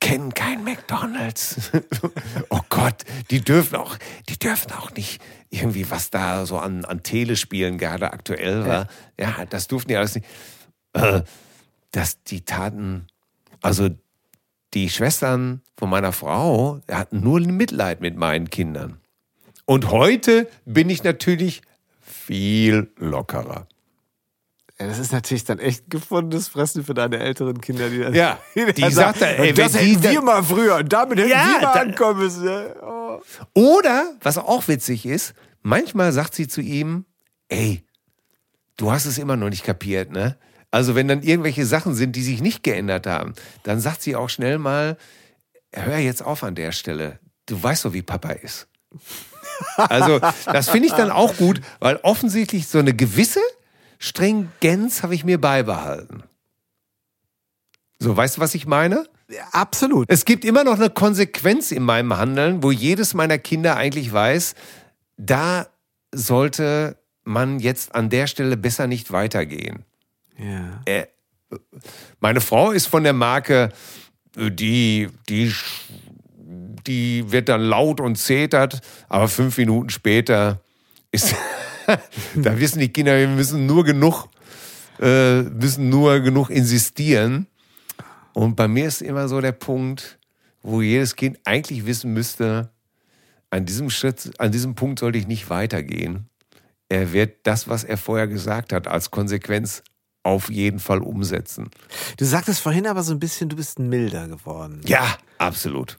kennen 0.00 0.34
kein 0.34 0.64
McDonalds. 0.64 1.70
oh 2.48 2.60
Gott, 2.70 3.04
die 3.30 3.40
dürfen 3.40 3.76
auch, 3.76 3.96
die 4.28 4.38
dürfen 4.38 4.72
auch 4.72 4.92
nicht 4.94 5.22
irgendwie, 5.50 5.88
was 5.92 6.10
da 6.10 6.44
so 6.44 6.58
an, 6.58 6.84
an 6.84 7.04
Telespielen 7.04 7.78
gerade 7.78 8.12
aktuell 8.12 8.66
war. 8.66 8.88
Ja, 9.16 9.44
das 9.48 9.68
durften 9.68 9.90
die 9.90 9.96
alles 9.96 10.16
nicht. 10.16 10.26
Äh, 10.92 11.22
dass 11.92 12.22
die 12.22 12.42
taten, 12.44 13.06
also 13.62 13.88
die 14.74 14.90
Schwestern 14.90 15.62
von 15.76 15.88
meiner 15.88 16.12
Frau 16.12 16.80
hatten 16.90 17.20
nur 17.20 17.40
Mitleid 17.40 18.00
mit 18.00 18.16
meinen 18.16 18.50
Kindern. 18.50 19.00
Und 19.64 19.90
heute 19.90 20.48
bin 20.64 20.90
ich 20.90 21.04
natürlich 21.04 21.62
viel 22.00 22.90
lockerer. 22.96 23.66
Ja, 24.80 24.86
das 24.86 24.98
ist 24.98 25.12
natürlich 25.12 25.44
dann 25.44 25.58
echt 25.58 25.90
gefundenes 25.90 26.48
Fressen 26.48 26.84
für 26.84 26.94
deine 26.94 27.18
älteren 27.18 27.60
Kinder, 27.60 27.90
die 27.90 27.98
das. 27.98 28.14
Ja, 28.14 28.38
die 28.54 28.90
sagt 28.90 29.22
dann, 29.22 29.34
ey, 29.36 29.52
das 29.52 29.74
hätten 29.74 30.02
wir 30.02 30.22
mal 30.22 30.42
früher 30.42 30.84
damit 30.84 31.18
hätten 31.18 31.30
ja, 31.30 31.58
wir 31.58 31.66
mal 31.66 31.78
ankommen 31.78 32.20
müssen. 32.20 32.48
Oh. 32.80 33.20
Oder, 33.54 34.12
was 34.22 34.38
auch 34.38 34.68
witzig 34.68 35.04
ist, 35.04 35.34
manchmal 35.62 36.12
sagt 36.12 36.34
sie 36.34 36.46
zu 36.46 36.60
ihm, 36.60 37.06
ey, 37.48 37.82
du 38.76 38.92
hast 38.92 39.06
es 39.06 39.18
immer 39.18 39.36
noch 39.36 39.50
nicht 39.50 39.64
kapiert, 39.64 40.12
ne? 40.12 40.36
Also 40.70 40.94
wenn 40.94 41.08
dann 41.08 41.22
irgendwelche 41.22 41.64
Sachen 41.64 41.94
sind, 41.94 42.14
die 42.16 42.22
sich 42.22 42.42
nicht 42.42 42.62
geändert 42.62 43.06
haben, 43.06 43.34
dann 43.62 43.80
sagt 43.80 44.02
sie 44.02 44.16
auch 44.16 44.28
schnell 44.28 44.58
mal, 44.58 44.96
hör 45.72 45.98
jetzt 45.98 46.22
auf 46.22 46.42
an 46.42 46.54
der 46.54 46.72
Stelle. 46.72 47.18
Du 47.46 47.62
weißt 47.62 47.84
doch, 47.84 47.92
wie 47.92 48.02
Papa 48.02 48.30
ist. 48.30 48.68
Also 49.76 50.20
das 50.46 50.70
finde 50.70 50.86
ich 50.86 50.94
dann 50.94 51.10
auch 51.10 51.36
gut, 51.36 51.60
weil 51.80 51.96
offensichtlich 52.04 52.68
so 52.68 52.78
eine 52.78 52.94
gewisse 52.94 53.40
Stringenz 53.98 55.02
habe 55.02 55.16
ich 55.16 55.24
mir 55.24 55.40
beibehalten. 55.40 56.22
So, 57.98 58.16
weißt 58.16 58.36
du, 58.36 58.40
was 58.40 58.54
ich 58.54 58.66
meine? 58.66 59.08
Absolut. 59.50 60.06
Es 60.08 60.24
gibt 60.24 60.44
immer 60.44 60.62
noch 60.62 60.76
eine 60.76 60.90
Konsequenz 60.90 61.72
in 61.72 61.82
meinem 61.82 62.16
Handeln, 62.16 62.62
wo 62.62 62.70
jedes 62.70 63.14
meiner 63.14 63.38
Kinder 63.38 63.76
eigentlich 63.76 64.12
weiß, 64.12 64.54
da 65.16 65.66
sollte 66.14 66.96
man 67.24 67.58
jetzt 67.58 67.94
an 67.94 68.08
der 68.08 68.26
Stelle 68.26 68.56
besser 68.56 68.86
nicht 68.86 69.10
weitergehen. 69.10 69.84
Ja. 70.38 70.80
Äh, 70.84 71.06
meine 72.20 72.40
Frau 72.40 72.70
ist 72.70 72.86
von 72.86 73.04
der 73.04 73.12
Marke, 73.12 73.70
die, 74.36 75.08
die, 75.28 75.52
die 76.86 77.32
wird 77.32 77.48
dann 77.48 77.62
laut 77.62 78.00
und 78.00 78.16
zetert, 78.16 78.80
aber 79.08 79.28
fünf 79.28 79.56
Minuten 79.58 79.90
später 79.90 80.60
ist 81.10 81.34
da 82.34 82.58
wissen 82.58 82.80
die 82.80 82.90
Kinder, 82.90 83.16
wir 83.16 83.28
müssen 83.28 83.66
nur 83.66 83.84
genug, 83.84 84.28
äh, 85.00 85.42
müssen 85.42 85.88
nur 85.88 86.20
genug 86.20 86.50
insistieren. 86.50 87.46
Und 88.34 88.56
bei 88.56 88.68
mir 88.68 88.86
ist 88.86 89.02
immer 89.02 89.28
so 89.28 89.40
der 89.40 89.52
Punkt, 89.52 90.18
wo 90.62 90.82
jedes 90.82 91.16
Kind 91.16 91.38
eigentlich 91.44 91.86
wissen 91.86 92.12
müsste, 92.12 92.70
an 93.50 93.64
diesem 93.64 93.88
Schritt, 93.88 94.30
an 94.38 94.52
diesem 94.52 94.74
Punkt 94.74 94.98
sollte 94.98 95.18
ich 95.18 95.26
nicht 95.26 95.48
weitergehen. 95.48 96.28
Er 96.90 97.12
wird 97.12 97.46
das, 97.46 97.68
was 97.68 97.84
er 97.84 97.96
vorher 97.96 98.28
gesagt 98.28 98.72
hat, 98.72 98.86
als 98.86 99.10
Konsequenz 99.10 99.82
auf 100.28 100.50
jeden 100.50 100.78
Fall 100.78 100.98
umsetzen. 100.98 101.70
Du 102.16 102.24
sagtest 102.24 102.60
vorhin 102.60 102.86
aber 102.86 103.02
so 103.02 103.12
ein 103.12 103.18
bisschen, 103.18 103.48
du 103.48 103.56
bist 103.56 103.78
milder 103.78 104.28
geworden. 104.28 104.80
Ja, 104.84 105.18
absolut. 105.38 105.98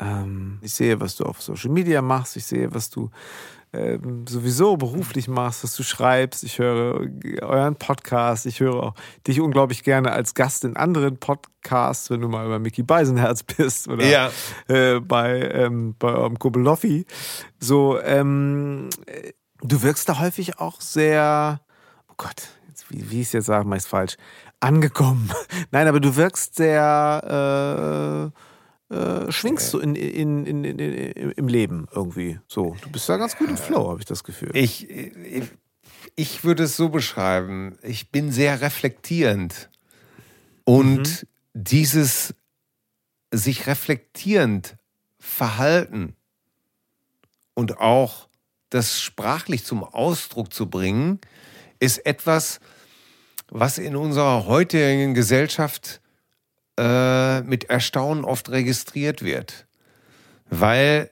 Ähm, 0.00 0.58
ich 0.62 0.74
sehe, 0.74 1.00
was 1.00 1.16
du 1.16 1.24
auf 1.24 1.42
Social 1.42 1.70
Media 1.70 2.02
machst. 2.02 2.36
Ich 2.36 2.44
sehe, 2.44 2.72
was 2.74 2.90
du 2.90 3.10
ähm, 3.72 4.26
sowieso 4.26 4.76
beruflich 4.76 5.28
machst, 5.28 5.62
was 5.62 5.76
du 5.76 5.82
schreibst. 5.82 6.42
Ich 6.42 6.58
höre 6.58 7.06
euren 7.42 7.76
Podcast. 7.76 8.46
Ich 8.46 8.60
höre 8.60 8.82
auch 8.82 8.94
dich 9.26 9.40
unglaublich 9.40 9.82
gerne 9.82 10.12
als 10.12 10.34
Gast 10.34 10.64
in 10.64 10.76
anderen 10.76 11.18
Podcasts, 11.18 12.10
wenn 12.10 12.20
du 12.20 12.28
mal 12.28 12.48
bei 12.48 12.58
Mickey 12.58 12.82
Beisenherz 12.82 13.42
bist 13.56 13.88
oder 13.88 14.06
ja. 14.06 14.30
äh, 14.68 15.00
bei, 15.00 15.50
ähm, 15.52 15.94
bei 15.98 16.08
eurem 16.08 16.38
Kubbel 16.38 16.64
So, 17.60 18.00
ähm, 18.00 18.88
du 19.60 19.82
wirkst 19.82 20.08
da 20.08 20.18
häufig 20.18 20.58
auch 20.58 20.80
sehr, 20.80 21.60
oh 22.08 22.14
Gott, 22.16 22.48
wie, 22.88 23.10
wie 23.10 23.20
ich 23.20 23.28
es 23.28 23.32
jetzt 23.32 23.46
sage, 23.46 23.66
meist 23.66 23.88
falsch, 23.88 24.16
angekommen. 24.60 25.30
Nein, 25.70 25.86
aber 25.86 26.00
du 26.00 26.16
wirkst 26.16 26.56
sehr, 26.56 28.32
äh, 28.90 28.94
äh, 28.94 29.30
schwingst 29.30 29.72
du 29.72 29.78
in, 29.78 29.94
in, 29.94 30.46
in, 30.46 30.64
in, 30.64 30.78
im 31.32 31.48
Leben 31.48 31.86
irgendwie. 31.94 32.40
So, 32.48 32.76
du 32.80 32.90
bist 32.90 33.08
da 33.08 33.16
ganz 33.16 33.36
gut 33.36 33.48
im 33.48 33.56
Flow, 33.56 33.90
habe 33.90 34.00
ich 34.00 34.06
das 34.06 34.24
Gefühl. 34.24 34.50
Ich, 34.54 34.88
ich, 34.88 35.44
ich 36.16 36.44
würde 36.44 36.64
es 36.64 36.76
so 36.76 36.88
beschreiben. 36.88 37.78
Ich 37.82 38.10
bin 38.10 38.32
sehr 38.32 38.60
reflektierend. 38.60 39.70
Und 40.64 41.22
mhm. 41.22 41.28
dieses 41.54 42.34
sich 43.32 43.66
reflektierend 43.66 44.76
verhalten 45.18 46.16
und 47.54 47.78
auch 47.78 48.28
das 48.70 49.00
sprachlich 49.00 49.64
zum 49.64 49.82
Ausdruck 49.82 50.52
zu 50.52 50.68
bringen, 50.68 51.20
ist 51.80 52.04
etwas, 52.06 52.60
was 53.50 53.78
in 53.78 53.96
unserer 53.96 54.46
heutigen 54.46 55.14
Gesellschaft 55.14 56.00
äh, 56.78 57.40
mit 57.42 57.64
Erstaunen 57.64 58.24
oft 58.24 58.50
registriert 58.50 59.22
wird, 59.22 59.66
weil 60.48 61.10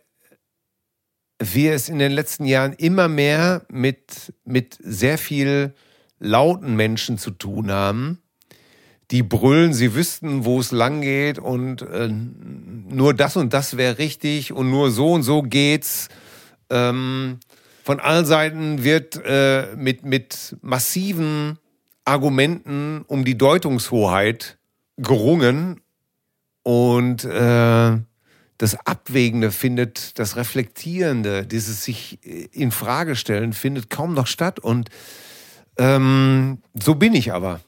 wir 1.38 1.74
es 1.74 1.88
in 1.88 1.98
den 1.98 2.12
letzten 2.12 2.44
Jahren 2.46 2.72
immer 2.72 3.08
mehr 3.08 3.66
mit, 3.68 4.32
mit 4.44 4.78
sehr 4.80 5.18
viel 5.18 5.74
lauten 6.18 6.76
Menschen 6.76 7.18
zu 7.18 7.30
tun 7.30 7.70
haben, 7.70 8.22
die 9.10 9.22
brüllen, 9.22 9.72
sie 9.72 9.94
wüssten, 9.94 10.44
wo 10.44 10.58
es 10.58 10.72
lang 10.72 11.00
geht 11.00 11.38
und 11.38 11.82
äh, 11.82 12.08
nur 12.08 13.14
das 13.14 13.36
und 13.36 13.52
das 13.52 13.76
wäre 13.76 13.98
richtig 13.98 14.52
und 14.52 14.70
nur 14.70 14.90
so 14.90 15.12
und 15.12 15.22
so 15.22 15.42
geht's. 15.42 16.08
Ähm, 16.70 17.38
von 17.84 18.00
allen 18.00 18.24
Seiten 18.24 18.82
wird 18.82 19.20
äh, 19.24 19.76
mit, 19.76 20.04
mit 20.04 20.56
massiven 20.60 21.58
Argumenten 22.06 23.04
um 23.08 23.24
die 23.24 23.36
Deutungshoheit 23.36 24.58
gerungen 24.96 25.80
und 26.62 27.24
äh, 27.24 27.98
das 28.58 28.86
Abwägende 28.86 29.50
findet, 29.50 30.18
das 30.18 30.36
Reflektierende, 30.36 31.46
dieses 31.46 31.84
sich 31.84 32.18
in 32.24 32.70
Frage 32.70 33.16
stellen, 33.16 33.52
findet 33.52 33.90
kaum 33.90 34.14
noch 34.14 34.26
statt. 34.26 34.58
Und 34.58 34.88
ähm, 35.76 36.58
so 36.74 36.94
bin 36.94 37.14
ich 37.14 37.32
aber. 37.32 37.60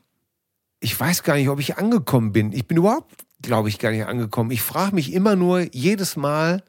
Ich 0.81 0.99
weiß 0.99 1.25
gar 1.25 1.35
nicht, 1.35 1.49
ob 1.49 1.61
ich 1.61 1.77
angekommen 1.77 2.33
bin. 2.33 2.53
Ich 2.53 2.67
bin 2.67 2.79
überhaupt, 2.79 3.27
glaube 3.43 3.69
ich, 3.69 3.79
gar 3.79 3.91
nicht 3.91 4.07
angekommen. 4.07 4.51
Ich 4.51 4.63
frage 4.63 4.95
mich 4.95 5.13
immer 5.13 5.37
nur 5.37 5.67
jedes 5.75 6.17
Mal, 6.17 6.63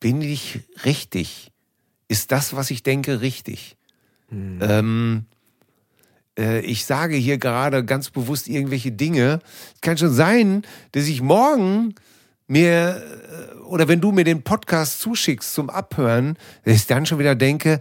bin 0.00 0.22
ich 0.22 0.60
richtig? 0.84 1.50
Ist 2.06 2.32
das, 2.32 2.54
was 2.54 2.70
ich 2.70 2.82
denke, 2.82 3.20
richtig? 3.20 3.76
Hm. 4.28 4.58
Ähm, 4.62 5.26
äh, 6.38 6.60
ich 6.60 6.84
sage 6.84 7.16
hier 7.16 7.38
gerade 7.38 7.84
ganz 7.84 8.10
bewusst 8.10 8.48
irgendwelche 8.48 8.92
Dinge. 8.92 9.40
Es 9.74 9.80
kann 9.80 9.98
schon 9.98 10.12
sein, 10.12 10.62
dass 10.92 11.06
ich 11.06 11.20
morgen 11.20 11.94
mir 12.46 13.02
äh, 13.02 13.58
oder 13.64 13.88
wenn 13.88 14.00
du 14.00 14.12
mir 14.12 14.24
den 14.24 14.42
Podcast 14.42 15.00
zuschickst 15.00 15.52
zum 15.52 15.68
Abhören, 15.68 16.38
dass 16.64 16.76
ich 16.76 16.86
dann 16.86 17.04
schon 17.04 17.18
wieder 17.18 17.34
denke, 17.34 17.80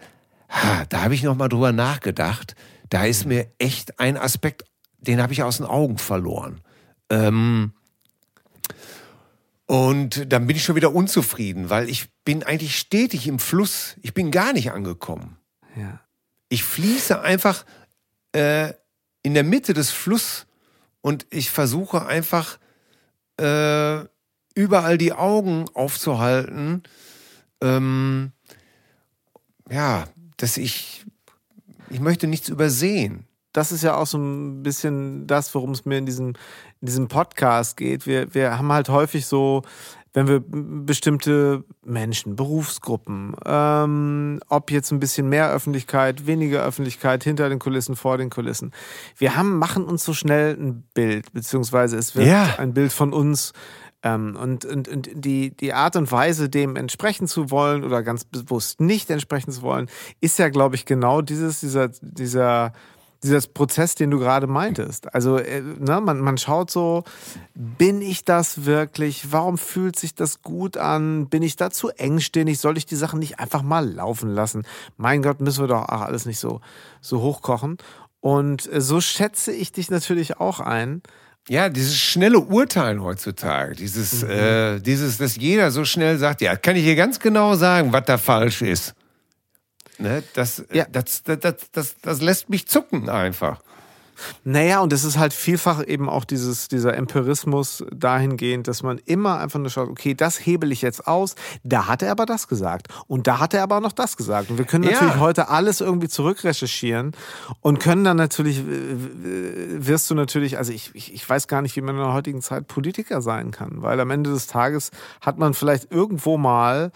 ha, 0.49 0.85
da 0.89 1.03
habe 1.03 1.13
ich 1.13 1.23
noch 1.23 1.35
mal 1.35 1.47
drüber 1.47 1.71
nachgedacht. 1.71 2.55
Da 2.89 3.05
ist 3.05 3.25
mir 3.25 3.47
echt 3.59 3.99
ein 3.99 4.17
Aspekt, 4.17 4.63
den 4.99 5.21
habe 5.21 5.33
ich 5.33 5.43
aus 5.43 5.57
den 5.57 5.65
Augen 5.65 5.97
verloren. 5.97 6.61
Ähm, 7.09 7.71
und 9.65 10.31
dann 10.31 10.47
bin 10.47 10.55
ich 10.55 10.63
schon 10.63 10.75
wieder 10.75 10.93
unzufrieden, 10.93 11.69
weil 11.69 11.89
ich 11.89 12.07
bin 12.23 12.43
eigentlich 12.43 12.77
stetig 12.77 13.27
im 13.27 13.37
Fluss. 13.37 13.97
Ich 14.01 14.13
bin 14.13 14.31
gar 14.31 14.53
nicht 14.53 14.71
angekommen. 14.71 15.37
Ja. 15.75 15.99
Ich 16.49 16.63
fließe 16.63 17.21
einfach 17.21 17.65
äh, 18.37 18.73
in 19.23 19.33
der 19.33 19.43
Mitte 19.43 19.73
des 19.73 19.89
Flusses 19.89 20.45
und 21.01 21.25
ich 21.31 21.49
versuche 21.49 22.05
einfach 22.05 22.59
äh, 23.39 24.01
überall 24.53 24.97
die 24.97 25.13
Augen 25.13 25.65
aufzuhalten. 25.73 26.83
Ähm, 27.61 28.31
ja, 29.69 30.05
dass 30.37 30.57
ich, 30.57 31.05
ich 31.89 31.99
möchte 31.99 32.27
nichts 32.27 32.47
übersehen. 32.47 33.25
Das 33.53 33.71
ist 33.71 33.83
ja 33.83 33.95
auch 33.95 34.05
so 34.05 34.19
ein 34.19 34.61
bisschen 34.61 35.25
das, 35.25 35.53
worum 35.55 35.71
es 35.71 35.85
mir 35.85 35.97
in 35.97 36.05
diesem, 36.05 36.29
in 36.79 36.85
diesem 36.85 37.07
Podcast 37.07 37.75
geht. 37.75 38.05
Wir, 38.05 38.33
wir 38.35 38.59
haben 38.59 38.71
halt 38.71 38.89
häufig 38.89 39.25
so 39.25 39.63
wenn 40.13 40.27
wir 40.27 40.43
bestimmte 40.47 41.63
Menschen, 41.83 42.35
Berufsgruppen, 42.35 43.35
ähm, 43.45 44.39
ob 44.49 44.71
jetzt 44.71 44.91
ein 44.91 44.99
bisschen 44.99 45.29
mehr 45.29 45.51
Öffentlichkeit, 45.51 46.25
weniger 46.27 46.63
Öffentlichkeit, 46.63 47.23
hinter 47.23 47.49
den 47.49 47.59
Kulissen, 47.59 47.95
vor 47.95 48.17
den 48.17 48.29
Kulissen. 48.29 48.71
Wir 49.17 49.35
haben, 49.35 49.57
machen 49.57 49.85
uns 49.85 50.03
so 50.03 50.13
schnell 50.13 50.55
ein 50.59 50.83
Bild, 50.93 51.33
beziehungsweise 51.33 51.97
es 51.97 52.15
wird 52.15 52.27
ja. 52.27 52.55
ein 52.57 52.73
Bild 52.73 52.93
von 52.93 53.13
uns. 53.13 53.53
Ähm, 54.03 54.37
und, 54.39 54.63
und, 54.63 54.87
und 54.87 55.09
die, 55.13 55.55
die 55.57 55.73
Art 55.73 55.95
und 55.95 56.11
Weise, 56.11 56.49
dem 56.49 56.75
entsprechen 56.75 57.27
zu 57.27 57.49
wollen 57.49 57.83
oder 57.83 58.03
ganz 58.03 58.25
bewusst 58.25 58.79
nicht 58.79 59.09
entsprechen 59.09 59.51
zu 59.51 59.63
wollen, 59.63 59.89
ist 60.21 60.37
ja, 60.37 60.49
glaube 60.49 60.75
ich, 60.75 60.85
genau 60.85 61.21
dieses, 61.21 61.61
dieser, 61.61 61.89
dieser 62.01 62.73
dieser 63.23 63.41
Prozess, 63.47 63.95
den 63.95 64.11
du 64.11 64.19
gerade 64.19 64.47
meintest. 64.47 65.13
Also, 65.13 65.37
äh, 65.37 65.61
ne, 65.61 66.01
man, 66.01 66.19
man 66.19 66.37
schaut 66.37 66.71
so, 66.71 67.03
bin 67.55 68.01
ich 68.01 68.25
das 68.25 68.65
wirklich? 68.65 69.31
Warum 69.31 69.57
fühlt 69.57 69.97
sich 69.97 70.15
das 70.15 70.41
gut 70.41 70.77
an? 70.77 71.27
Bin 71.27 71.43
ich 71.43 71.55
da 71.55 71.69
zu 71.69 71.89
engstirnig? 71.89 72.59
Soll 72.59 72.77
ich 72.77 72.85
die 72.85 72.95
Sachen 72.95 73.19
nicht 73.19 73.39
einfach 73.39 73.63
mal 73.63 73.89
laufen 73.89 74.29
lassen? 74.29 74.63
Mein 74.97 75.21
Gott, 75.21 75.41
müssen 75.41 75.63
wir 75.63 75.67
doch 75.67 75.89
auch 75.89 76.01
alles 76.01 76.25
nicht 76.25 76.39
so, 76.39 76.61
so 77.01 77.21
hochkochen. 77.21 77.77
Und 78.19 78.71
äh, 78.71 78.81
so 78.81 79.01
schätze 79.01 79.51
ich 79.51 79.71
dich 79.71 79.89
natürlich 79.89 80.39
auch 80.39 80.59
ein. 80.59 81.01
Ja, 81.49 81.69
dieses 81.69 81.95
schnelle 81.95 82.39
Urteilen 82.39 83.01
heutzutage, 83.01 83.73
dieses, 83.73 84.23
mhm. 84.23 84.29
äh, 84.29 84.79
dieses, 84.79 85.17
dass 85.17 85.37
jeder 85.37 85.71
so 85.71 85.85
schnell 85.85 86.17
sagt, 86.17 86.41
ja, 86.41 86.57
kann 86.57 86.75
ich 86.75 86.83
hier 86.83 86.97
ganz 86.97 87.19
genau 87.19 87.55
sagen, 87.55 87.93
was 87.93 88.03
da 88.05 88.17
falsch 88.17 88.61
ist. 88.61 88.95
Ne? 89.97 90.23
Das, 90.33 90.63
ja. 90.71 90.85
das, 90.91 91.23
das, 91.23 91.39
das, 91.39 91.55
das, 91.71 91.95
das 92.01 92.21
lässt 92.21 92.49
mich 92.49 92.67
zucken 92.67 93.09
einfach. 93.09 93.61
Naja, 94.43 94.79
und 94.79 94.93
es 94.93 95.03
ist 95.03 95.17
halt 95.17 95.33
vielfach 95.33 95.85
eben 95.85 96.09
auch 96.09 96.25
dieses, 96.25 96.67
dieser 96.67 96.95
Empirismus 96.95 97.83
dahingehend, 97.91 98.67
dass 98.67 98.83
man 98.83 98.99
immer 99.05 99.39
einfach 99.39 99.59
nur 99.59 99.69
schaut, 99.69 99.89
okay, 99.89 100.13
das 100.13 100.45
hebel 100.45 100.71
ich 100.71 100.81
jetzt 100.81 101.07
aus, 101.07 101.35
da 101.63 101.87
hat 101.87 102.01
er 102.01 102.11
aber 102.11 102.25
das 102.25 102.47
gesagt 102.47 102.87
und 103.07 103.27
da 103.27 103.39
hat 103.39 103.53
er 103.53 103.63
aber 103.63 103.77
auch 103.77 103.81
noch 103.81 103.91
das 103.91 104.17
gesagt. 104.17 104.49
Und 104.49 104.57
wir 104.57 104.65
können 104.65 104.85
natürlich 104.85 105.15
ja. 105.15 105.19
heute 105.19 105.49
alles 105.49 105.81
irgendwie 105.81 106.07
zurückrecherchieren 106.07 107.11
und 107.61 107.79
können 107.79 108.03
dann 108.03 108.17
natürlich, 108.17 108.63
wirst 108.65 110.09
du 110.09 110.15
natürlich, 110.15 110.57
also 110.57 110.71
ich, 110.71 110.91
ich, 110.93 111.13
ich 111.13 111.29
weiß 111.29 111.47
gar 111.47 111.61
nicht, 111.61 111.75
wie 111.75 111.81
man 111.81 111.95
in 111.95 112.01
der 112.01 112.13
heutigen 112.13 112.41
Zeit 112.41 112.67
Politiker 112.67 113.21
sein 113.21 113.51
kann, 113.51 113.81
weil 113.81 113.99
am 113.99 114.09
Ende 114.09 114.31
des 114.31 114.47
Tages 114.47 114.91
hat 115.21 115.37
man 115.37 115.53
vielleicht 115.53 115.91
irgendwo 115.91 116.37
mal 116.37 116.91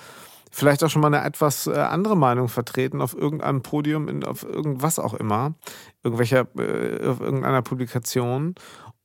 vielleicht 0.52 0.84
auch 0.84 0.89
schon 0.89 1.02
mal 1.02 1.14
eine 1.14 1.26
etwas 1.26 1.68
äh, 1.68 1.72
andere 1.72 2.16
Meinung 2.16 2.49
vertreten 2.49 3.02
auf 3.02 3.16
irgendeinem 3.16 3.64
Podium, 3.64 4.08
in, 4.08 4.24
auf 4.24 4.43
irgendwas 4.43 4.99
auch 4.99 5.14
immer, 5.14 5.56
irgendwelcher, 6.04 6.47
äh, 6.58 7.08
auf 7.08 7.22
irgendeiner 7.22 7.62
Publikation. 7.62 8.56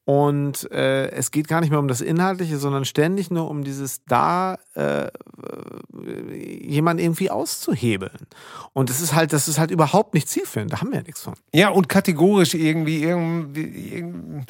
Und 0.05 0.71
äh, 0.71 1.11
es 1.11 1.33
geht 1.33 1.49
gar 1.49 1.61
nicht 1.61 1.71
mehr 1.71 1.81
um 1.81 1.89
das 1.89 2.01
Inhaltliche, 2.01 2.59
sondern 2.59 2.85
ständig 2.85 3.33
nur 3.33 3.51
um 3.51 3.65
dieses 3.65 4.05
da 4.05 4.57
äh, 4.75 5.09
jemanden 6.33 7.03
irgendwie 7.03 7.29
auszuhebeln. 7.29 8.29
Und 8.73 8.89
das 8.89 9.01
ist 9.01 9.17
halt, 9.17 9.33
das 9.33 9.49
ist 9.49 9.59
halt 9.59 9.73
überhaupt 9.73 10.15
nicht 10.15 10.29
zielführend. 10.29 10.73
Da 10.73 10.81
haben 10.81 10.91
wir 10.91 10.99
ja 10.99 11.03
nichts 11.03 11.23
von. 11.23 11.35
Ja, 11.53 11.71
und 11.71 11.89
kategorisch 11.89 12.55
irgendwie, 12.55 13.03
irgendwie, 13.03 13.95
irgendwie 13.95 14.45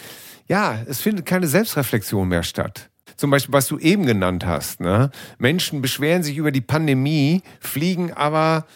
ja, 0.47 0.79
es 0.87 1.01
findet 1.01 1.25
keine 1.25 1.47
Selbstreflexion 1.47 2.29
mehr 2.29 2.43
statt 2.43 2.91
zum 3.17 3.31
Beispiel, 3.31 3.53
was 3.53 3.67
du 3.67 3.79
eben 3.79 4.07
genannt 4.07 4.47
hast. 4.47 4.81
Ne? 4.81 5.11
Menschen 5.39 5.83
beschweren 5.83 6.23
sich 6.23 6.37
über 6.37 6.53
die 6.53 6.61
Pandemie, 6.61 7.43
fliegen 7.61 8.13
aber 8.13 8.67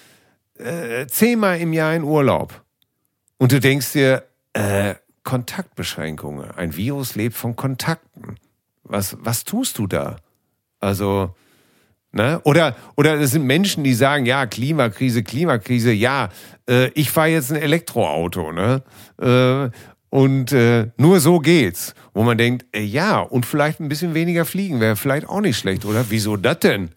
äh, 0.58 1.06
zehnmal 1.06 1.60
im 1.60 1.72
Jahr 1.72 1.94
in 1.94 2.04
Urlaub. 2.04 2.62
Und 3.38 3.52
du 3.52 3.60
denkst 3.60 3.92
dir, 3.92 4.24
äh, 4.52 4.94
Kontaktbeschränkungen. 5.22 6.50
Ein 6.50 6.76
Virus 6.76 7.14
lebt 7.14 7.36
von 7.36 7.56
Kontakten. 7.56 8.36
Was, 8.82 9.16
was 9.20 9.44
tust 9.44 9.78
du 9.78 9.86
da? 9.86 10.16
Also, 10.80 11.34
ne? 12.12 12.40
Oder, 12.44 12.74
oder 12.96 13.20
es 13.20 13.32
sind 13.32 13.44
Menschen, 13.44 13.84
die 13.84 13.94
sagen, 13.94 14.26
ja, 14.26 14.46
Klimakrise, 14.46 15.22
Klimakrise, 15.22 15.92
ja, 15.92 16.30
äh, 16.68 16.88
ich 16.94 17.10
fahre 17.10 17.28
jetzt 17.28 17.52
ein 17.52 17.60
Elektroauto, 17.62 18.52
ne? 18.52 18.82
Äh, 19.20 19.70
und 20.10 20.52
äh, 20.52 20.88
nur 20.96 21.20
so 21.20 21.38
geht's. 21.38 21.94
Wo 22.12 22.24
man 22.24 22.36
denkt, 22.36 22.66
äh, 22.72 22.82
ja, 22.82 23.20
und 23.20 23.46
vielleicht 23.46 23.80
ein 23.80 23.88
bisschen 23.88 24.14
weniger 24.14 24.44
fliegen 24.44 24.80
wäre 24.80 24.96
vielleicht 24.96 25.28
auch 25.28 25.40
nicht 25.40 25.56
schlecht, 25.56 25.84
oder? 25.84 26.04
Wieso 26.10 26.36
das 26.36 26.58
denn? 26.58 26.90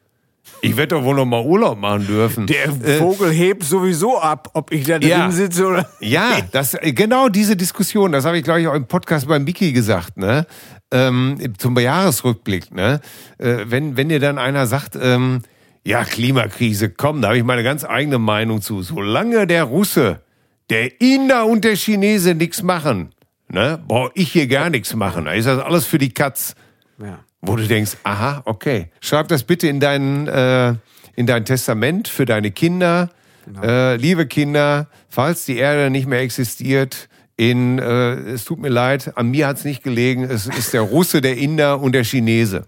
Ich 0.61 0.77
werde 0.77 0.95
doch 0.95 1.03
wohl 1.03 1.15
noch 1.15 1.25
mal 1.25 1.43
Urlaub 1.43 1.77
machen 1.77 2.07
dürfen. 2.07 2.47
Der 2.47 2.65
äh, 2.65 2.97
Vogel 2.97 3.31
äh, 3.31 3.35
hebt 3.35 3.63
sowieso 3.63 4.19
ab, 4.19 4.49
ob 4.53 4.71
ich 4.71 4.85
da 4.85 4.97
drin 4.97 5.09
ja, 5.09 5.31
sitze 5.31 5.65
oder. 5.67 5.89
Ja, 5.99 6.39
das, 6.51 6.73
äh, 6.73 6.93
genau 6.93 7.29
diese 7.29 7.55
Diskussion, 7.55 8.11
das 8.11 8.25
habe 8.25 8.37
ich, 8.37 8.43
glaube 8.43 8.61
ich, 8.61 8.67
auch 8.67 8.73
im 8.73 8.87
Podcast 8.87 9.27
bei 9.27 9.39
Mickey 9.39 9.71
gesagt, 9.73 10.17
ne? 10.17 10.45
Ähm, 10.91 11.37
zum 11.57 11.77
Jahresrückblick, 11.77 12.73
ne? 12.73 13.01
Äh, 13.37 13.65
wenn, 13.65 13.97
wenn 13.97 14.09
dir 14.09 14.19
dann 14.19 14.37
einer 14.37 14.65
sagt, 14.65 14.97
ähm, 14.99 15.41
ja, 15.85 16.05
Klimakrise, 16.05 16.89
komm, 16.89 17.21
da 17.21 17.29
habe 17.29 17.37
ich 17.37 17.43
meine 17.43 17.63
ganz 17.63 17.83
eigene 17.83 18.17
Meinung 18.17 18.61
zu. 18.61 18.81
Solange 18.83 19.47
der 19.47 19.65
Russe 19.65 20.21
der 20.69 21.01
Inder 21.01 21.45
und 21.45 21.63
der 21.63 21.75
Chinese 21.75 22.35
nichts 22.35 22.63
machen, 22.63 23.13
ne, 23.49 23.81
brauche 23.87 24.11
ich 24.15 24.31
hier 24.31 24.47
gar 24.47 24.69
nichts 24.69 24.95
machen. 24.95 25.25
Da 25.25 25.33
ist 25.33 25.45
das 25.45 25.59
alles 25.59 25.85
für 25.85 25.97
die 25.97 26.11
Katz. 26.13 26.55
Ja. 26.99 27.19
Wo 27.41 27.55
du 27.57 27.67
denkst, 27.67 27.97
aha, 28.03 28.41
okay. 28.45 28.89
Schreib 29.01 29.27
das 29.27 29.43
bitte 29.43 29.67
in 29.67 29.81
dein, 29.81 30.27
äh, 30.27 30.75
in 31.15 31.27
dein 31.27 31.43
Testament 31.43 32.07
für 32.07 32.25
deine 32.25 32.51
Kinder. 32.51 33.09
Genau. 33.45 33.61
Äh, 33.61 33.97
liebe 33.97 34.25
Kinder, 34.25 34.87
falls 35.09 35.43
die 35.43 35.57
Erde 35.57 35.89
nicht 35.89 36.07
mehr 36.07 36.21
existiert, 36.21 37.09
in, 37.35 37.79
äh, 37.79 38.13
es 38.13 38.45
tut 38.45 38.59
mir 38.59 38.69
leid, 38.69 39.17
an 39.17 39.29
mir 39.31 39.47
hat 39.47 39.57
es 39.57 39.65
nicht 39.65 39.83
gelegen, 39.83 40.23
es 40.23 40.45
ist 40.45 40.73
der 40.73 40.81
Russe, 40.81 41.19
der 41.19 41.37
Inder 41.37 41.81
und 41.81 41.93
der 41.93 42.03
Chinese. 42.03 42.65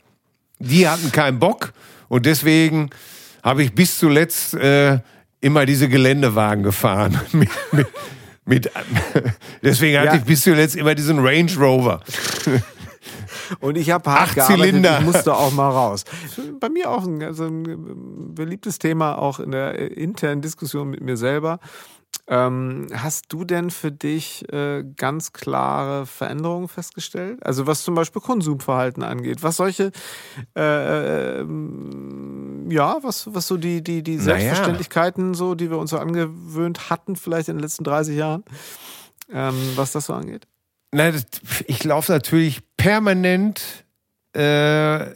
Die 0.60 0.88
hatten 0.88 1.12
keinen 1.12 1.40
Bock 1.40 1.72
und 2.10 2.26
deswegen 2.26 2.90
habe 3.44 3.64
ich 3.64 3.74
bis 3.74 3.98
zuletzt 3.98 4.56
äh, 4.56 5.00
immer 5.46 5.68
diese 5.68 5.88
Geländewagen 5.88 6.64
gefahren. 6.64 7.22
mit, 7.32 7.50
mit, 7.72 7.88
mit, 8.46 8.72
deswegen 9.62 10.00
hatte 10.00 10.08
ja. 10.08 10.16
ich 10.16 10.24
bis 10.24 10.42
zuletzt 10.42 10.76
immer 10.76 10.96
diesen 10.96 11.20
Range 11.20 11.52
Rover. 11.58 12.02
Und 13.60 13.78
ich 13.78 13.92
habe 13.92 14.10
hart 14.10 14.40
Acht 14.40 14.48
Zylinder. 14.48 15.00
ich 15.00 15.06
musste 15.06 15.36
auch 15.36 15.54
mal 15.54 15.70
raus. 15.70 16.04
Bei 16.60 16.68
mir 16.68 16.90
auch 16.90 17.06
ein, 17.06 17.22
also 17.22 17.46
ein 17.46 18.34
beliebtes 18.34 18.80
Thema, 18.80 19.20
auch 19.20 19.40
in 19.40 19.52
der 19.52 19.96
internen 19.96 20.42
Diskussion 20.42 20.90
mit 20.90 21.02
mir 21.02 21.16
selber. 21.16 21.60
Ähm, 22.28 22.88
hast 22.92 23.26
du 23.30 23.44
denn 23.44 23.70
für 23.70 23.92
dich 23.92 24.52
äh, 24.52 24.84
ganz 24.98 25.32
klare 25.32 26.08
Veränderungen 26.08 26.68
festgestellt? 26.68 27.46
Also 27.46 27.68
was 27.68 27.84
zum 27.84 27.94
Beispiel 27.94 28.22
Konsumverhalten 28.22 29.04
angeht, 29.04 29.44
was 29.44 29.58
solche, 29.58 29.92
äh, 30.56 31.42
äh, 31.42 31.46
ja, 32.70 32.98
was, 33.04 33.32
was 33.34 33.48
so 33.48 33.58
die, 33.58 33.84
die, 33.84 34.02
die 34.02 34.18
Selbstverständlichkeiten 34.18 35.32
naja. 35.32 35.38
so, 35.38 35.54
die 35.54 35.70
wir 35.70 35.78
uns 35.78 35.92
so 35.92 36.00
angewöhnt 36.00 36.90
hatten, 36.90 37.16
vielleicht 37.16 37.50
in 37.50 37.58
den 37.58 37.62
letzten 37.62 37.84
30 37.84 38.18
Jahren, 38.18 38.44
ähm, 39.32 39.74
was 39.76 39.92
das 39.92 40.08
so 40.08 40.14
angeht? 40.14 40.48
Nein, 40.92 41.24
ich 41.68 41.84
laufe 41.84 42.12
natürlich 42.12 42.62
permanent 42.76 43.86
äh, 44.36 45.12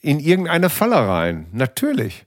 in 0.00 0.20
irgendeine 0.20 0.70
Falle 0.70 0.96
rein. 0.96 1.46
Natürlich. 1.52 2.24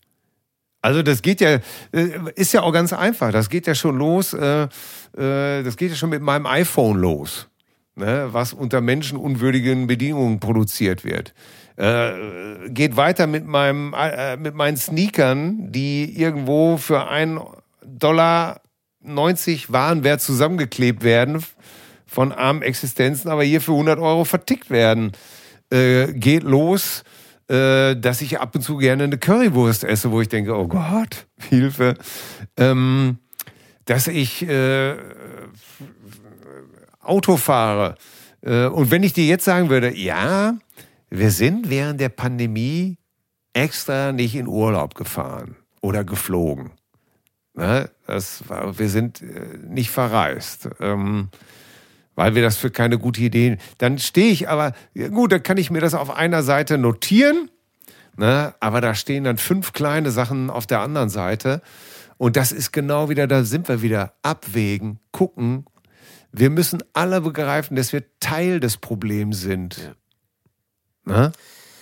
Also 0.85 1.01
das 1.01 1.23
geht 1.23 1.41
ja, 1.41 1.55
äh, 1.93 2.09
ist 2.35 2.53
ja 2.53 2.61
auch 2.61 2.71
ganz 2.71 2.93
einfach. 2.93 3.31
Das 3.31 3.49
geht 3.49 3.65
ja 3.65 3.73
schon 3.73 3.97
los, 3.97 4.33
äh, 4.33 4.65
äh, 5.17 5.63
das 5.63 5.77
geht 5.77 5.89
ja 5.89 5.95
schon 5.95 6.11
mit 6.11 6.21
meinem 6.21 6.45
iPhone 6.45 6.99
los, 6.99 7.49
ne, 7.95 8.27
was 8.31 8.53
unter 8.53 8.81
menschenunwürdigen 8.81 9.87
Bedingungen 9.87 10.39
produziert 10.39 11.03
wird. 11.03 11.33
Geht 11.77 12.95
weiter 12.95 13.27
mit 13.27 13.45
meinem, 13.45 13.93
mit 14.39 14.55
meinen 14.55 14.77
Sneakern, 14.77 15.73
die 15.73 16.17
irgendwo 16.17 16.77
für 16.77 17.09
einen 17.09 17.41
Dollar 17.85 18.61
90 19.01 19.73
Warenwert 19.73 20.21
zusammengeklebt 20.21 21.03
werden 21.03 21.43
von 22.05 22.31
armen 22.31 22.61
Existenzen, 22.61 23.29
aber 23.29 23.43
hier 23.43 23.59
für 23.59 23.73
100 23.73 23.99
Euro 23.99 24.23
vertickt 24.23 24.69
werden. 24.69 25.11
Geht 25.69 26.43
los 26.43 27.03
äh, 27.47 27.95
dass 27.95 28.21
ich 28.21 28.39
ab 28.39 28.55
und 28.55 28.61
zu 28.61 28.77
gerne 28.77 29.03
eine 29.03 29.17
Currywurst 29.17 29.83
esse, 29.83 30.11
wo 30.11 30.21
ich 30.21 30.29
denke, 30.29 30.55
oh 30.55 30.67
Gott, 30.67 31.27
Hilfe. 31.49 31.95
Ähm, 32.57 33.19
dass 33.85 34.07
ich 34.07 34.47
äh, 34.47 34.95
Auto 37.01 37.37
fahre. 37.37 37.95
Äh, 38.41 38.65
und 38.65 38.91
wenn 38.91 39.03
ich 39.03 39.13
dir 39.13 39.25
jetzt 39.25 39.45
sagen 39.45 39.69
würde, 39.69 39.95
ja, 39.95 40.55
wir 41.09 41.31
sind 41.31 41.69
während 41.69 41.99
der 41.99 42.09
Pandemie 42.09 42.97
extra 43.53 44.11
nicht 44.11 44.35
in 44.35 44.47
Urlaub 44.47 44.95
gefahren 44.95 45.55
oder 45.81 46.03
geflogen. 46.03 46.71
Ne? 47.53 47.89
Das 48.07 48.47
war, 48.49 48.77
wir 48.77 48.89
sind 48.89 49.21
äh, 49.21 49.57
nicht 49.67 49.91
verreist. 49.91 50.69
Ähm, 50.79 51.29
weil 52.15 52.35
wir 52.35 52.41
das 52.41 52.57
für 52.57 52.71
keine 52.71 52.97
gute 52.97 53.21
Idee. 53.21 53.57
Dann 53.77 53.99
stehe 53.99 54.31
ich 54.31 54.49
aber, 54.49 54.73
gut, 55.11 55.31
dann 55.31 55.43
kann 55.43 55.57
ich 55.57 55.69
mir 55.69 55.81
das 55.81 55.93
auf 55.93 56.09
einer 56.09 56.43
Seite 56.43 56.77
notieren, 56.77 57.49
ne? 58.17 58.55
aber 58.59 58.81
da 58.81 58.95
stehen 58.95 59.25
dann 59.25 59.37
fünf 59.37 59.73
kleine 59.73 60.11
Sachen 60.11 60.49
auf 60.49 60.65
der 60.65 60.79
anderen 60.79 61.09
Seite. 61.09 61.61
Und 62.17 62.37
das 62.37 62.51
ist 62.51 62.71
genau 62.71 63.09
wieder, 63.09 63.27
da 63.27 63.43
sind 63.43 63.67
wir 63.67 63.81
wieder, 63.81 64.13
abwägen, 64.23 64.99
gucken. 65.11 65.65
Wir 66.31 66.49
müssen 66.49 66.81
alle 66.93 67.21
begreifen, 67.21 67.75
dass 67.75 67.93
wir 67.93 68.03
Teil 68.19 68.59
des 68.59 68.77
Problems 68.77 69.41
sind. 69.41 69.93
Ja. 71.05 71.13
Ne? 71.13 71.31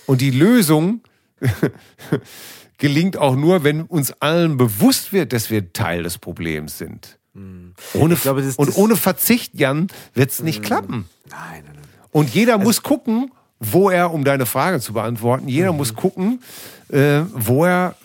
Und 0.06 0.22
die 0.22 0.32
Lösung 0.32 1.02
gelingt 2.78 3.18
auch 3.18 3.36
nur, 3.36 3.64
wenn 3.64 3.84
uns 3.84 4.12
allen 4.22 4.58
bewusst 4.58 5.14
wird, 5.14 5.34
dass 5.34 5.50
wir 5.50 5.72
Teil 5.72 6.04
des 6.04 6.18
Problems 6.18 6.78
sind. 6.78 7.20
Mhm. 7.34 7.74
Ohne, 7.94 8.16
glaube, 8.16 8.42
das, 8.42 8.56
und 8.56 8.70
das, 8.70 8.78
ohne 8.78 8.96
Verzicht, 8.96 9.56
Jan, 9.56 9.88
wird 10.14 10.32
es 10.32 10.42
nicht 10.42 10.60
mhm. 10.60 10.66
klappen. 10.66 11.10
Nein, 11.30 11.64
nein, 11.66 11.76
nein. 11.76 11.84
Und 12.12 12.34
jeder 12.34 12.54
also, 12.54 12.66
muss 12.66 12.84
gucken, 12.84 13.32
wo 13.60 13.90
er, 13.90 14.14
um 14.14 14.24
deine 14.24 14.46
Frage 14.46 14.80
zu 14.80 14.94
beantworten, 14.94 15.48
jeder 15.48 15.72
mhm. 15.72 15.78
muss 15.78 15.96
gucken, 15.96 16.42
äh, 16.90 17.22
wo, 17.34 17.66
er, 17.66 17.96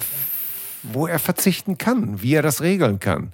wo 0.82 1.06
er 1.06 1.18
verzichten 1.18 1.78
kann, 1.78 2.22
wie 2.22 2.34
er 2.34 2.42
das 2.42 2.60
regeln 2.60 3.00
kann. 3.00 3.32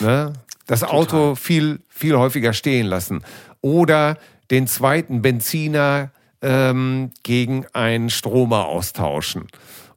Ne? 0.00 0.32
Das 0.66 0.80
Total. 0.80 0.94
Auto 0.96 1.34
viel, 1.34 1.80
viel 1.88 2.16
häufiger 2.16 2.52
stehen 2.52 2.86
lassen. 2.86 3.22
Oder 3.60 4.18
den 4.50 4.66
zweiten 4.66 5.22
Benziner 5.22 6.10
ähm, 6.42 7.12
gegen 7.22 7.66
einen 7.72 8.10
Stromer 8.10 8.66
austauschen. 8.66 9.46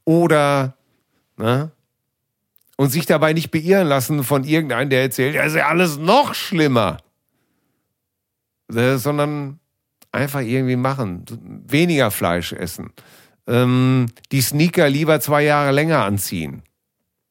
Oder 0.06 0.76
ne? 1.38 1.72
Und 2.78 2.90
sich 2.90 3.06
dabei 3.06 3.34
nicht 3.34 3.52
beirren 3.52 3.88
lassen 3.88 4.24
von 4.24 4.46
irgendeinem, 4.46 4.90
der 4.90 5.02
erzählt, 5.02 5.36
ja, 5.36 5.44
ist 5.44 5.56
ja 5.56 5.68
alles 5.68 5.98
noch 5.98 6.34
schlimmer. 6.34 6.98
Äh, 8.74 8.98
sondern 8.98 9.60
einfach 10.12 10.42
irgendwie 10.42 10.76
machen. 10.76 11.26
Weniger 11.68 12.12
Fleisch 12.12 12.54
essen. 12.54 12.94
Ähm, 13.48 14.08
die 14.32 14.42
Sneaker 14.42 14.90
lieber 14.90 15.20
zwei 15.20 15.44
Jahre 15.44 15.72
länger 15.72 16.04
anziehen. 16.04 16.64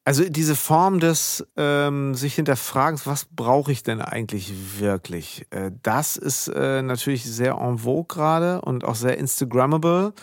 Also 0.04 0.22
diese 0.28 0.54
Form 0.54 1.00
des 1.00 1.44
ähm, 1.56 2.14
sich 2.14 2.36
hinterfragens, 2.36 3.08
was 3.08 3.24
brauche 3.24 3.72
ich 3.72 3.82
denn 3.82 4.00
eigentlich 4.00 4.78
wirklich? 4.78 5.46
Äh, 5.50 5.72
das 5.82 6.16
ist 6.16 6.46
äh, 6.46 6.80
natürlich 6.80 7.24
sehr 7.24 7.54
en 7.54 7.78
vogue 7.78 8.06
gerade 8.06 8.60
und 8.60 8.84
auch 8.84 8.94
sehr 8.94 9.18
Instagrammable. 9.18 10.14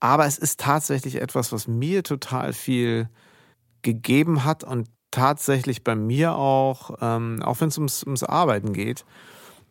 Aber 0.00 0.26
es 0.26 0.38
ist 0.38 0.58
tatsächlich 0.58 1.22
etwas, 1.22 1.52
was 1.52 1.68
mir 1.68 2.02
total 2.02 2.52
viel 2.52 3.08
gegeben 3.82 4.44
hat 4.44 4.64
und 4.64 4.88
tatsächlich 5.10 5.84
bei 5.84 5.94
mir 5.94 6.34
auch, 6.34 6.98
ähm, 7.00 7.42
auch 7.42 7.60
wenn 7.60 7.68
es 7.68 7.78
ums, 7.78 8.02
ums 8.04 8.22
Arbeiten 8.22 8.72
geht, 8.72 9.04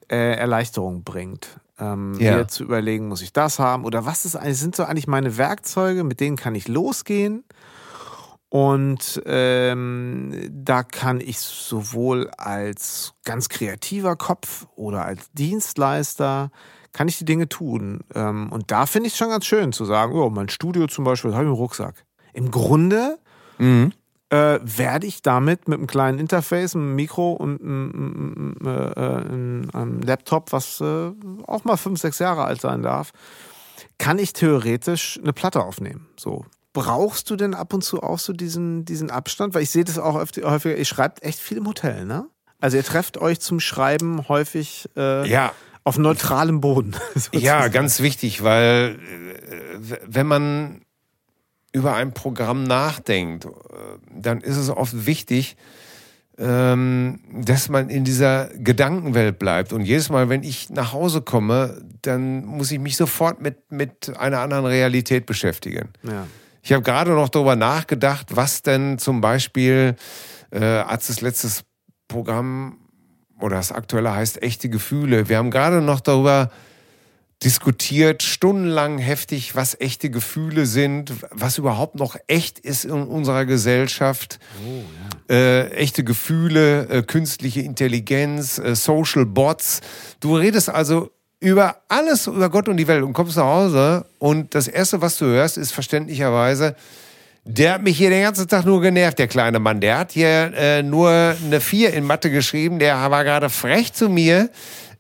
äh, 0.09 0.35
Erleichterung 0.35 1.03
bringt. 1.03 1.59
Ähm, 1.79 2.15
ja. 2.19 2.37
Mir 2.37 2.47
zu 2.47 2.63
überlegen, 2.63 3.07
muss 3.07 3.21
ich 3.21 3.33
das 3.33 3.59
haben 3.59 3.85
oder 3.85 4.05
was 4.05 4.25
ist 4.25 4.35
eigentlich, 4.35 4.57
sind 4.57 4.75
so 4.75 4.83
eigentlich 4.83 5.07
meine 5.07 5.37
Werkzeuge, 5.37 6.03
mit 6.03 6.19
denen 6.19 6.35
kann 6.35 6.55
ich 6.55 6.67
losgehen. 6.67 7.43
Und 8.49 9.21
ähm, 9.25 10.49
da 10.49 10.83
kann 10.83 11.19
ich 11.19 11.39
sowohl 11.39 12.29
als 12.37 13.13
ganz 13.25 13.49
kreativer 13.49 14.15
Kopf 14.15 14.67
oder 14.75 15.03
als 15.03 15.29
Dienstleister 15.33 16.49
kann 16.93 17.09
ich 17.09 17.17
die 17.17 17.25
Dinge 17.25 17.49
tun. 17.49 17.99
Ähm, 18.15 18.51
und 18.51 18.71
da 18.71 18.85
finde 18.85 19.07
ich 19.07 19.13
es 19.13 19.19
schon 19.19 19.29
ganz 19.29 19.45
schön 19.45 19.73
zu 19.73 19.83
sagen, 19.85 20.15
oh, 20.15 20.29
mein 20.29 20.49
Studio 20.49 20.87
zum 20.87 21.03
Beispiel, 21.03 21.33
habe 21.33 21.43
ich 21.43 21.47
einen 21.47 21.55
Rucksack. 21.55 22.05
Im 22.33 22.49
Grunde 22.49 23.19
mhm. 23.57 23.91
Äh, 24.29 24.59
werde 24.61 25.07
ich 25.07 25.21
damit 25.21 25.67
mit 25.67 25.77
einem 25.77 25.87
kleinen 25.87 26.19
Interface, 26.19 26.75
einem 26.75 26.95
Mikro 26.95 27.33
und 27.33 27.61
einem, 27.61 28.55
äh, 28.63 28.69
einem, 28.69 29.69
einem 29.73 30.01
Laptop, 30.01 30.51
was 30.51 30.81
äh, 30.81 31.11
auch 31.45 31.63
mal 31.63 31.77
fünf, 31.77 31.99
sechs 31.99 32.19
Jahre 32.19 32.43
alt 32.43 32.61
sein 32.61 32.81
darf, 32.81 33.11
kann 33.97 34.19
ich 34.19 34.33
theoretisch 34.33 35.19
eine 35.21 35.33
Platte 35.33 35.63
aufnehmen. 35.63 36.07
So. 36.17 36.45
Brauchst 36.73 37.29
du 37.29 37.35
denn 37.35 37.53
ab 37.53 37.73
und 37.73 37.83
zu 37.83 38.03
auch 38.03 38.19
so 38.19 38.33
diesen, 38.33 38.85
diesen 38.85 39.09
Abstand? 39.09 39.53
Weil 39.55 39.63
ich 39.63 39.71
sehe 39.71 39.83
das 39.83 39.97
auch 39.97 40.13
häufiger, 40.15 40.77
ihr 40.77 40.85
schreibt 40.85 41.23
echt 41.23 41.39
viel 41.39 41.57
im 41.57 41.67
Hotel, 41.67 42.05
ne? 42.05 42.27
Also 42.59 42.77
ihr 42.77 42.83
trefft 42.83 43.17
euch 43.17 43.39
zum 43.39 43.59
Schreiben 43.59 44.27
häufig 44.27 44.89
äh, 44.97 45.27
ja. 45.29 45.53
auf 45.83 45.97
neutralem 45.97 46.59
Boden. 46.59 46.95
ja, 47.31 47.67
ganz 47.67 47.99
wichtig, 47.99 48.43
weil 48.43 48.99
äh, 49.79 49.97
wenn 50.05 50.27
man 50.27 50.81
über 51.77 51.93
ein 51.93 52.13
Programm 52.13 52.63
nachdenkt, 52.63 53.45
äh, 53.45 53.49
dann 54.11 54.41
ist 54.41 54.57
es 54.57 54.69
oft 54.69 55.05
wichtig, 55.05 55.55
ähm, 56.39 57.19
dass 57.31 57.69
man 57.69 57.89
in 57.89 58.03
dieser 58.03 58.49
Gedankenwelt 58.57 59.39
bleibt. 59.39 59.73
Und 59.73 59.81
jedes 59.81 60.09
Mal, 60.09 60.29
wenn 60.29 60.43
ich 60.43 60.69
nach 60.69 60.93
Hause 60.93 61.21
komme, 61.21 61.81
dann 62.01 62.45
muss 62.45 62.71
ich 62.71 62.79
mich 62.79 62.95
sofort 62.95 63.41
mit, 63.41 63.71
mit 63.71 64.15
einer 64.17 64.39
anderen 64.39 64.65
Realität 64.65 65.25
beschäftigen. 65.25 65.89
Ja. 66.03 66.27
Ich 66.61 66.73
habe 66.73 66.83
gerade 66.83 67.11
noch 67.11 67.29
darüber 67.29 67.55
nachgedacht, 67.55 68.35
was 68.35 68.61
denn 68.61 68.99
zum 68.99 69.21
Beispiel 69.21 69.95
äh, 70.51 70.63
als 70.63 71.07
das 71.07 71.21
letztes 71.21 71.63
Programm 72.07 72.77
oder 73.39 73.57
das 73.57 73.71
aktuelle 73.71 74.13
heißt 74.13 74.41
echte 74.41 74.69
Gefühle. 74.69 75.29
Wir 75.29 75.37
haben 75.37 75.51
gerade 75.51 75.81
noch 75.81 76.01
darüber 76.01 76.51
diskutiert 77.43 78.23
stundenlang 78.23 78.97
heftig, 78.97 79.55
was 79.55 79.79
echte 79.79 80.09
Gefühle 80.09 80.65
sind, 80.65 81.13
was 81.29 81.57
überhaupt 81.57 81.95
noch 81.95 82.15
echt 82.27 82.57
ist 82.57 82.85
in 82.85 82.91
unserer 82.91 83.45
Gesellschaft. 83.45 84.39
Oh, 84.65 84.83
ja. 85.29 85.35
äh, 85.35 85.69
echte 85.73 86.03
Gefühle, 86.03 86.89
äh, 86.89 87.03
künstliche 87.03 87.61
Intelligenz, 87.61 88.57
äh, 88.57 88.75
Social 88.75 89.25
Bots. 89.25 89.81
Du 90.19 90.35
redest 90.35 90.69
also 90.69 91.11
über 91.39 91.77
alles, 91.87 92.25
über 92.25 92.49
Gott 92.49 92.67
und 92.67 92.77
die 92.77 92.87
Welt 92.87 93.03
und 93.03 93.13
kommst 93.13 93.37
nach 93.37 93.45
Hause 93.45 94.05
und 94.17 94.55
das 94.55 94.67
Erste, 94.67 95.01
was 95.01 95.17
du 95.17 95.25
hörst, 95.25 95.57
ist 95.57 95.71
verständlicherweise, 95.71 96.75
der 97.49 97.75
hat 97.75 97.83
mich 97.83 97.97
hier 97.97 98.09
den 98.09 98.23
ganzen 98.23 98.47
Tag 98.47 98.65
nur 98.65 98.81
genervt, 98.81 99.19
der 99.19 99.27
kleine 99.27 99.59
Mann. 99.59 99.79
Der 99.79 99.99
hat 99.99 100.11
hier 100.11 100.51
äh, 100.53 100.83
nur 100.83 101.09
eine 101.09 101.61
Vier 101.61 101.93
in 101.93 102.03
Mathe 102.03 102.29
geschrieben, 102.29 102.77
der 102.79 103.09
war 103.09 103.23
gerade 103.23 103.49
frech 103.49 103.93
zu 103.93 104.09
mir 104.09 104.49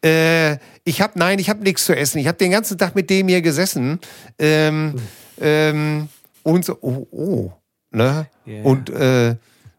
äh, 0.03 0.57
ich 0.83 1.01
habe, 1.01 1.17
nein, 1.17 1.39
ich 1.39 1.49
habe 1.49 1.63
nichts 1.63 1.85
zu 1.85 1.95
essen. 1.95 2.19
Ich 2.19 2.27
habe 2.27 2.37
den 2.37 2.51
ganzen 2.51 2.77
Tag 2.77 2.95
mit 2.95 3.09
dem 3.09 3.27
hier 3.27 3.41
gesessen. 3.41 3.99
Ähm, 4.39 4.95
ähm, 5.39 6.09
und 6.43 6.65
so, 6.65 6.77
oh, 6.81 7.07
oh. 7.11 7.51
Ne? 7.91 8.27
Yeah. 8.45 8.63
Und, 8.63 8.89
äh, 8.89 9.35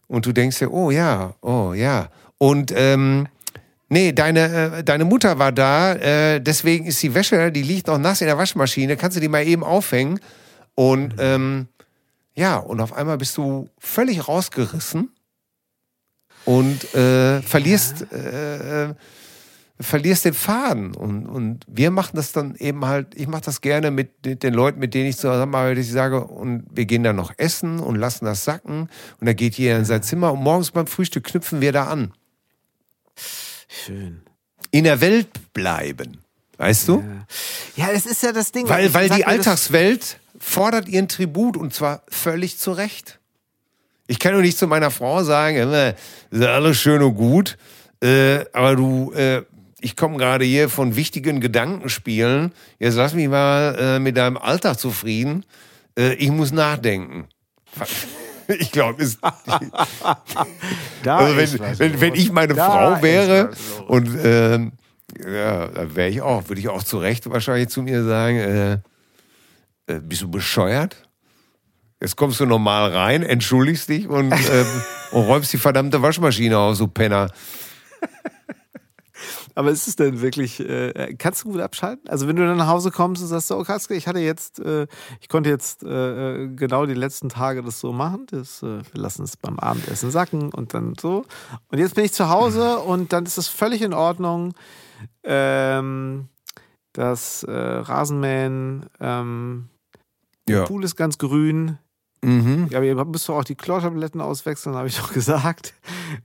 und 0.07 0.25
du 0.25 0.31
denkst 0.31 0.59
dir, 0.59 0.71
oh 0.71 0.91
ja, 0.91 1.35
oh 1.41 1.73
ja. 1.73 2.09
Und 2.37 2.73
ähm, 2.75 3.27
nee, 3.89 4.11
deine, 4.11 4.77
äh, 4.77 4.83
deine 4.83 5.05
Mutter 5.05 5.39
war 5.39 5.51
da, 5.51 5.93
äh, 5.93 6.39
deswegen 6.41 6.85
ist 6.85 7.01
die 7.03 7.13
Wäsche, 7.13 7.51
die 7.51 7.63
liegt 7.63 7.87
noch 7.87 7.97
nass 7.97 8.21
in 8.21 8.27
der 8.27 8.37
Waschmaschine, 8.37 8.97
kannst 8.97 9.17
du 9.17 9.21
die 9.21 9.27
mal 9.27 9.45
eben 9.45 9.63
aufhängen. 9.63 10.19
Und 10.75 11.13
mhm. 11.13 11.19
ähm, 11.19 11.67
ja, 12.35 12.57
und 12.57 12.79
auf 12.81 12.93
einmal 12.93 13.17
bist 13.17 13.37
du 13.37 13.69
völlig 13.77 14.27
rausgerissen 14.27 15.11
und 16.45 16.93
äh, 16.95 17.41
verlierst, 17.41 18.11
äh, 18.11 18.93
verlierst 19.79 20.25
den 20.25 20.33
Faden. 20.33 20.93
Und, 20.93 21.25
und 21.25 21.65
wir 21.67 21.91
machen 21.91 22.15
das 22.15 22.31
dann 22.31 22.55
eben 22.55 22.85
halt, 22.85 23.15
ich 23.15 23.27
mache 23.27 23.43
das 23.43 23.61
gerne 23.61 23.91
mit 23.91 24.09
den 24.23 24.53
Leuten, 24.53 24.79
mit 24.79 24.93
denen 24.93 25.09
ich 25.09 25.17
zusammenarbeite. 25.17 25.79
Ich 25.79 25.91
sage, 25.91 26.23
und 26.23 26.65
wir 26.71 26.85
gehen 26.85 27.03
dann 27.03 27.15
noch 27.15 27.33
essen 27.37 27.79
und 27.79 27.95
lassen 27.95 28.25
das 28.25 28.43
sacken. 28.43 28.89
Und 29.19 29.27
dann 29.27 29.35
geht 29.35 29.55
jeder 29.55 29.77
in 29.77 29.85
sein 29.85 30.03
Zimmer 30.03 30.33
und 30.33 30.43
morgens 30.43 30.71
beim 30.71 30.87
Frühstück 30.87 31.23
knüpfen 31.23 31.61
wir 31.61 31.71
da 31.71 31.85
an. 31.85 32.13
Schön. 33.67 34.21
In 34.71 34.83
der 34.83 35.01
Welt 35.01 35.53
bleiben. 35.53 36.19
Weißt 36.57 36.89
du? 36.89 37.03
Ja, 37.75 37.87
ja 37.87 37.93
das 37.93 38.05
ist 38.05 38.21
ja 38.21 38.33
das 38.33 38.51
Ding. 38.51 38.67
Weil, 38.67 38.93
weil 38.93 39.09
die 39.09 39.25
Alltagswelt 39.25 40.19
fordert 40.37 40.89
ihren 40.89 41.07
Tribut 41.07 41.55
und 41.55 41.73
zwar 41.73 42.03
völlig 42.09 42.57
zu 42.57 42.71
Recht. 42.71 43.19
Ich 44.07 44.19
kann 44.19 44.33
doch 44.33 44.41
nicht 44.41 44.57
zu 44.57 44.67
meiner 44.67 44.91
Frau 44.91 45.23
sagen, 45.23 45.55
äh, 45.71 45.95
ist 46.31 46.43
alles 46.43 46.77
schön 46.77 47.01
und 47.01 47.15
gut, 47.15 47.57
äh, 48.01 48.43
aber 48.53 48.75
du, 48.75 49.13
äh, 49.13 49.43
ich 49.81 49.95
komme 49.95 50.17
gerade 50.17 50.45
hier 50.45 50.69
von 50.69 50.95
wichtigen 50.95 51.41
Gedankenspielen. 51.41 52.53
Jetzt 52.79 52.95
lass 52.95 53.13
mich 53.13 53.27
mal 53.27 53.75
äh, 53.79 53.99
mit 53.99 54.17
deinem 54.17 54.37
Alltag 54.37 54.79
zufrieden. 54.79 55.45
Äh, 55.97 56.13
ich 56.13 56.29
muss 56.29 56.51
nachdenken. 56.51 57.27
Ich 58.57 58.71
glaube, 58.71 59.03
ist. 59.03 59.19
also 59.23 59.37
wenn, 61.37 61.77
wenn, 61.77 62.01
wenn, 62.01 62.15
ich 62.15 62.31
meine 62.31 62.55
da 62.55 62.65
Frau 62.65 63.03
wäre 63.03 63.51
und 63.87 64.09
ähm, 64.23 64.71
ja, 65.23 65.67
da 65.67 65.95
wäre 65.95 66.09
ich 66.09 66.21
auch, 66.21 66.49
würde 66.49 66.59
ich 66.59 66.67
auch 66.67 66.81
zu 66.81 66.97
Recht 66.97 67.29
wahrscheinlich 67.29 67.69
zu 67.69 67.83
mir 67.83 68.03
sagen, 68.03 68.37
äh, 68.37 68.73
äh, 69.85 69.99
bist 70.01 70.21
du 70.21 70.31
bescheuert? 70.31 71.07
Jetzt 72.01 72.15
kommst 72.15 72.39
du 72.39 72.45
normal 72.45 72.91
rein, 72.91 73.23
entschuldigst 73.23 73.89
dich 73.89 74.07
und, 74.07 74.31
ähm, 74.51 74.65
und 75.11 75.25
räumst 75.25 75.51
die 75.53 75.57
verdammte 75.57 76.01
Waschmaschine 76.01 76.57
aus, 76.57 76.77
so 76.77 76.87
Penner. 76.87 77.31
Aber 79.59 79.71
ist 79.71 79.89
es 79.89 79.97
denn 79.97 80.21
wirklich, 80.21 80.61
äh, 80.61 81.13
kannst 81.17 81.43
du 81.43 81.51
gut 81.51 81.59
abschalten? 81.59 82.07
Also 82.07 82.29
wenn 82.29 82.37
du 82.37 82.47
dann 82.47 82.55
nach 82.55 82.67
Hause 82.67 82.91
kommst 82.91 83.21
und 83.21 83.27
sagst, 83.27 83.51
oh 83.51 83.61
Kaske, 83.65 83.93
ich 83.93 84.07
hatte 84.07 84.19
jetzt, 84.19 84.57
äh, 84.61 84.87
ich 85.19 85.27
konnte 85.27 85.49
jetzt 85.49 85.83
äh, 85.83 86.47
genau 86.47 86.85
die 86.85 86.93
letzten 86.93 87.27
Tage 87.27 87.61
das 87.61 87.81
so 87.81 87.91
machen, 87.91 88.25
das, 88.31 88.63
äh, 88.63 88.77
wir 88.77 89.01
lassen 89.01 89.23
es 89.23 89.35
beim 89.35 89.59
Abendessen 89.59 90.11
sacken 90.11 90.53
und 90.53 90.73
dann 90.73 90.93
so. 90.97 91.25
Und 91.67 91.77
jetzt 91.77 91.95
bin 91.95 92.05
ich 92.05 92.13
zu 92.13 92.29
Hause 92.29 92.79
und 92.85 93.11
dann 93.11 93.25
ist 93.25 93.37
es 93.37 93.49
völlig 93.49 93.81
in 93.81 93.93
Ordnung, 93.93 94.53
ähm, 95.23 96.29
das 96.93 97.43
äh, 97.43 97.51
Rasenmähen, 97.51 98.85
ähm, 99.01 99.67
ja. 100.47 100.59
der 100.59 100.67
Pool 100.67 100.85
ist 100.85 100.95
ganz 100.95 101.17
grün, 101.17 101.77
Mhm. 102.21 102.67
Ja, 102.69 102.79
aber 102.79 102.85
ihr 102.85 103.05
müsst 103.05 103.29
doch 103.29 103.37
auch 103.37 103.45
die 103.45 103.55
Chlortabletten 103.55 104.19
auswechseln, 104.19 104.75
habe 104.75 104.89
ich 104.89 104.97
doch 104.97 105.13
gesagt. 105.13 105.73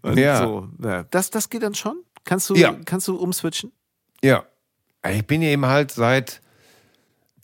Und 0.03 0.19
ja. 0.19 0.39
So. 0.39 0.69
Das, 1.11 1.31
das 1.31 1.51
geht 1.51 1.63
dann 1.63 1.75
schon? 1.77 2.03
Kannst 2.25 2.51
du, 2.51 2.55
ja. 2.55 2.75
kannst 2.85 3.09
du 3.09 3.17
umswitchen? 3.17 3.73
Ja. 4.23 4.45
Ich 5.07 5.27
bin 5.27 5.43
eben 5.43 5.67
halt 5.67 5.93
seit, 5.93 6.41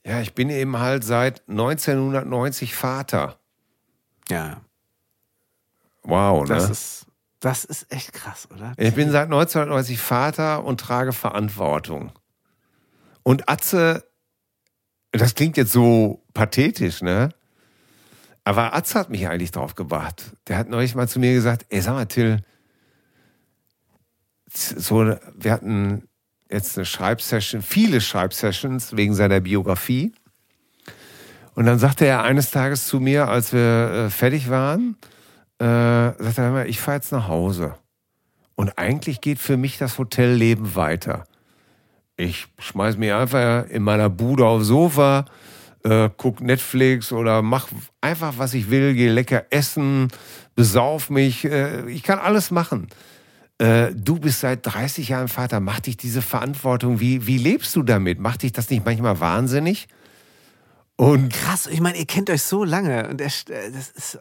ja, 0.05 0.21
ich 0.21 0.35
bin 0.35 0.49
eben 0.49 0.79
halt 0.79 1.05
seit 1.05 1.43
1990 1.49 2.75
Vater. 2.75 3.39
Ja. 4.29 4.63
Wow, 6.03 6.49
das 6.49 6.65
ne? 6.65 6.73
Ist, 6.73 7.07
das 7.41 7.65
ist 7.65 7.93
echt 7.93 8.15
krass, 8.15 8.49
oder? 8.51 8.73
Ich 8.79 8.95
bin 8.95 9.11
seit 9.11 9.25
1990 9.25 9.99
Vater 9.99 10.65
und 10.65 10.81
trage 10.81 11.13
Verantwortung. 11.13 12.13
Und 13.23 13.49
Atze, 13.51 14.05
das 15.13 15.35
klingt 15.35 15.59
jetzt 15.59 15.73
so 15.73 16.23
pathetisch, 16.33 17.03
ne? 17.03 17.31
Aber 18.45 18.75
Atze 18.75 18.99
hat 18.99 19.11
mich 19.11 19.29
eigentlich 19.29 19.51
drauf 19.51 19.75
gebracht. 19.75 20.33
Der 20.49 20.57
hat 20.57 20.71
neulich 20.71 20.95
mal 20.95 21.09
zu 21.09 21.19
mir 21.19 21.35
gesagt, 21.35 21.67
ey, 21.69 21.83
sag 21.83 21.93
mal, 21.93 22.07
Till, 22.07 22.43
so, 24.57 25.17
wir 25.35 25.53
hatten 25.53 26.09
jetzt 26.51 26.77
eine 26.77 26.85
Schreibsession, 26.85 27.63
viele 27.63 28.01
Schreibsessions 28.01 28.97
wegen 28.97 29.15
seiner 29.15 29.41
Biografie. 29.41 30.13
Und 31.55 31.67
dann 31.67 31.79
sagte 31.79 32.07
er 32.07 32.23
eines 32.23 32.51
Tages 32.51 32.87
zu 32.87 33.01
mir, 33.01 33.29
als 33.29 33.53
wir 33.53 34.07
äh, 34.07 34.11
fertig 34.11 34.51
waren, 34.51 34.97
äh, 35.59 35.65
sagte 35.65 36.43
er, 36.43 36.67
ich 36.67 36.81
fahre 36.81 36.97
jetzt 36.97 37.13
nach 37.13 37.29
Hause. 37.29 37.75
Und 38.55 38.79
eigentlich 38.79 39.21
geht 39.21 39.39
für 39.39 39.57
mich 39.57 39.79
das 39.79 39.99
Hotelleben 39.99 40.75
weiter. 40.75 41.25
Ich 42.17 42.49
schmeiß 42.59 42.99
mich 42.99 43.13
einfach 43.13 43.67
in 43.69 43.83
meiner 43.83 44.11
Bude 44.11 44.45
aufs 44.47 44.67
Sofa, 44.67 45.25
äh, 45.83 46.11
guck 46.17 46.41
Netflix 46.41 47.13
oder 47.13 47.41
mach 47.41 47.69
einfach, 48.01 48.35
was 48.37 48.53
ich 48.55 48.71
will, 48.71 48.95
gehe 48.95 49.13
lecker 49.13 49.47
essen, 49.51 50.09
besauf 50.55 51.09
mich. 51.09 51.45
Äh, 51.45 51.89
ich 51.91 52.03
kann 52.03 52.19
alles 52.19 52.51
machen 52.51 52.89
äh, 53.61 53.95
du 53.95 54.19
bist 54.19 54.41
seit 54.41 54.67
30 54.67 55.11
Jahren 55.11 55.29
Vater, 55.29 55.61
macht 55.61 55.87
dich 55.87 55.99
diese 55.99 56.23
Verantwortung, 56.23 56.99
wie, 56.99 57.27
wie 57.27 57.37
lebst 57.37 57.77
du 57.77 57.83
damit? 57.83 58.19
Macht 58.19 58.43
dich 58.43 58.53
das 58.53 58.71
nicht 58.71 58.87
manchmal 58.87 59.21
wahnsinnig? 59.21 59.87
Und 60.97 61.31
Krass, 61.33 61.67
ich 61.67 61.81
meine, 61.81 61.99
ihr 61.99 62.07
kennt 62.07 62.31
euch 62.31 62.43
so 62.43 62.65
lange 62.65 63.09
und 63.09 63.21
er, 63.21 63.27
äh, 63.27 63.71
das 63.71 63.91
ist. 63.91 64.15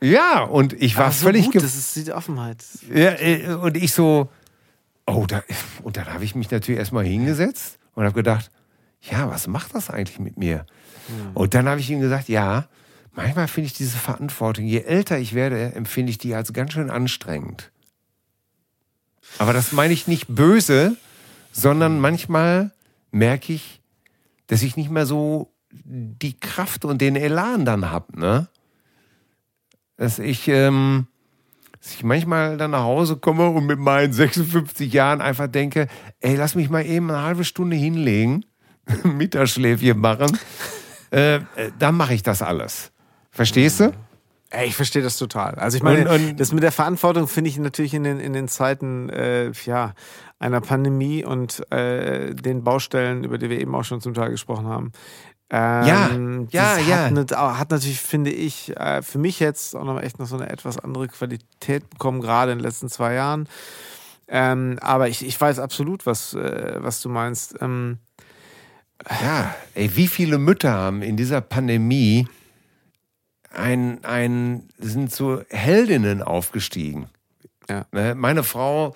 Äh, 0.00 0.10
ja, 0.12 0.44
und 0.44 0.74
ich 0.74 0.96
war 0.96 1.10
so 1.10 1.26
völlig. 1.26 1.46
Gut, 1.46 1.56
das 1.56 1.74
ist 1.74 2.06
die 2.06 2.12
Offenheit. 2.12 2.64
Ja, 2.92 3.20
äh, 3.20 3.54
und 3.54 3.76
ich 3.76 3.92
so, 3.92 4.28
oh, 5.06 5.26
da, 5.26 5.42
und 5.82 5.96
dann 5.96 6.12
habe 6.12 6.24
ich 6.24 6.36
mich 6.36 6.50
natürlich 6.52 6.78
erstmal 6.78 7.04
hingesetzt 7.04 7.78
und 7.94 8.04
habe 8.04 8.14
gedacht, 8.14 8.52
ja, 9.00 9.28
was 9.28 9.48
macht 9.48 9.74
das 9.74 9.90
eigentlich 9.90 10.20
mit 10.20 10.36
mir? 10.36 10.66
Mhm. 11.08 11.30
Und 11.34 11.54
dann 11.54 11.68
habe 11.68 11.80
ich 11.80 11.90
ihm 11.90 12.00
gesagt, 12.00 12.28
ja, 12.28 12.68
manchmal 13.12 13.48
finde 13.48 13.66
ich 13.66 13.74
diese 13.74 13.96
Verantwortung, 13.96 14.64
je 14.64 14.82
älter 14.82 15.18
ich 15.18 15.34
werde, 15.34 15.74
empfinde 15.74 16.10
ich 16.10 16.18
die 16.18 16.34
als 16.36 16.52
ganz 16.52 16.72
schön 16.72 16.90
anstrengend. 16.90 17.72
Aber 19.38 19.52
das 19.52 19.72
meine 19.72 19.92
ich 19.92 20.06
nicht 20.06 20.26
böse, 20.28 20.96
sondern 21.52 22.00
manchmal 22.00 22.72
merke 23.10 23.52
ich, 23.52 23.80
dass 24.46 24.62
ich 24.62 24.76
nicht 24.76 24.90
mehr 24.90 25.06
so 25.06 25.52
die 25.72 26.38
Kraft 26.38 26.84
und 26.84 27.00
den 27.00 27.16
Elan 27.16 27.64
dann 27.64 27.90
habe, 27.90 28.18
ne? 28.18 28.48
Dass 29.96 30.18
ich, 30.18 30.48
ähm, 30.48 31.06
dass 31.80 31.94
ich 31.94 32.04
manchmal 32.04 32.56
dann 32.56 32.72
nach 32.72 32.82
Hause 32.82 33.16
komme 33.16 33.48
und 33.48 33.66
mit 33.66 33.78
meinen 33.78 34.12
56 34.12 34.92
Jahren 34.92 35.20
einfach 35.20 35.48
denke, 35.48 35.88
ey, 36.20 36.36
lass 36.36 36.54
mich 36.54 36.70
mal 36.70 36.84
eben 36.84 37.10
eine 37.10 37.22
halbe 37.22 37.44
Stunde 37.44 37.76
hinlegen, 37.76 38.44
Mittagsschläfchen 39.04 39.98
machen, 39.98 40.38
äh, 41.12 41.36
äh, 41.36 41.40
dann 41.78 41.96
mache 41.96 42.14
ich 42.14 42.22
das 42.22 42.42
alles. 42.42 42.92
Verstehst 43.30 43.80
du? 43.80 43.92
Ich 44.64 44.76
verstehe 44.76 45.02
das 45.02 45.16
total. 45.16 45.54
Also 45.56 45.76
ich 45.76 45.82
meine, 45.82 46.08
und, 46.08 46.30
und 46.30 46.40
das 46.40 46.52
mit 46.52 46.62
der 46.62 46.72
Verantwortung 46.72 47.26
finde 47.26 47.50
ich 47.50 47.58
natürlich 47.58 47.94
in 47.94 48.04
den, 48.04 48.20
in 48.20 48.32
den 48.32 48.48
Zeiten 48.48 49.08
äh, 49.08 49.50
ja, 49.64 49.94
einer 50.38 50.60
Pandemie 50.60 51.24
und 51.24 51.70
äh, 51.72 52.34
den 52.34 52.62
Baustellen, 52.62 53.24
über 53.24 53.38
die 53.38 53.50
wir 53.50 53.60
eben 53.60 53.74
auch 53.74 53.84
schon 53.84 54.00
zum 54.00 54.14
Teil 54.14 54.30
gesprochen 54.30 54.66
haben. 54.66 54.92
Ähm, 55.50 56.48
ja, 56.50 56.78
ja, 56.78 56.78
ja. 56.78 57.10
Hat, 57.10 57.32
hat, 57.32 57.70
natürlich, 57.70 58.00
finde 58.00 58.30
ich, 58.30 58.76
äh, 58.76 59.02
für 59.02 59.18
mich 59.18 59.40
jetzt 59.40 59.76
auch 59.76 59.84
noch 59.84 60.00
echt 60.00 60.18
noch 60.18 60.26
so 60.26 60.36
eine 60.36 60.48
etwas 60.48 60.78
andere 60.78 61.08
Qualität 61.08 61.88
bekommen, 61.90 62.20
gerade 62.20 62.52
in 62.52 62.58
den 62.58 62.64
letzten 62.64 62.88
zwei 62.88 63.14
Jahren. 63.14 63.48
Ähm, 64.26 64.78
aber 64.80 65.08
ich, 65.08 65.24
ich 65.24 65.38
weiß 65.38 65.58
absolut, 65.58 66.06
was, 66.06 66.34
äh, 66.34 66.76
was 66.78 67.02
du 67.02 67.08
meinst. 67.08 67.56
Ähm, 67.60 67.98
ja, 69.22 69.54
ey, 69.74 69.94
wie 69.96 70.08
viele 70.08 70.38
Mütter 70.38 70.72
haben 70.72 71.02
in 71.02 71.16
dieser 71.16 71.40
Pandemie 71.40 72.26
ein, 73.54 74.04
ein, 74.04 74.68
sind 74.78 75.12
zu 75.12 75.42
Heldinnen 75.48 76.22
aufgestiegen. 76.22 77.08
Ja. 77.68 77.86
Ne, 77.92 78.14
meine 78.14 78.42
Frau 78.42 78.94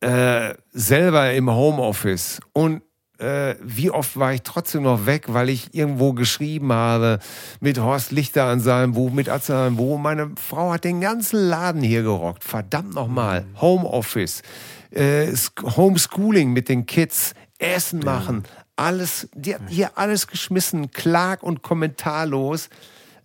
äh, 0.00 0.54
selber 0.72 1.32
im 1.32 1.50
Homeoffice 1.50 2.40
und 2.52 2.82
äh, 3.18 3.56
wie 3.62 3.90
oft 3.90 4.18
war 4.18 4.32
ich 4.32 4.42
trotzdem 4.42 4.84
noch 4.84 5.04
weg, 5.04 5.26
weil 5.28 5.50
ich 5.50 5.74
irgendwo 5.74 6.14
geschrieben 6.14 6.72
habe 6.72 7.18
mit 7.60 7.78
Horst 7.78 8.12
Lichter 8.12 8.46
an 8.46 8.60
seinem 8.60 8.92
Buch, 8.92 9.12
mit 9.12 9.28
Atze 9.28 9.54
an 9.54 9.58
seinem 9.58 9.76
Buch. 9.76 9.98
Meine 9.98 10.32
Frau 10.36 10.72
hat 10.72 10.84
den 10.84 11.00
ganzen 11.00 11.48
Laden 11.48 11.82
hier 11.82 12.02
gerockt. 12.02 12.44
Verdammt 12.44 12.94
nochmal. 12.94 13.44
Homeoffice, 13.60 14.42
äh, 14.90 15.26
Homeschooling 15.62 16.52
mit 16.52 16.68
den 16.68 16.86
Kids, 16.86 17.34
Essen 17.58 18.00
machen, 18.00 18.44
ja. 18.46 18.64
alles, 18.76 19.28
die 19.34 19.54
hat 19.54 19.62
hier 19.68 19.98
alles 19.98 20.26
geschmissen, 20.26 20.90
klag 20.90 21.42
und 21.42 21.60
kommentarlos. 21.62 22.70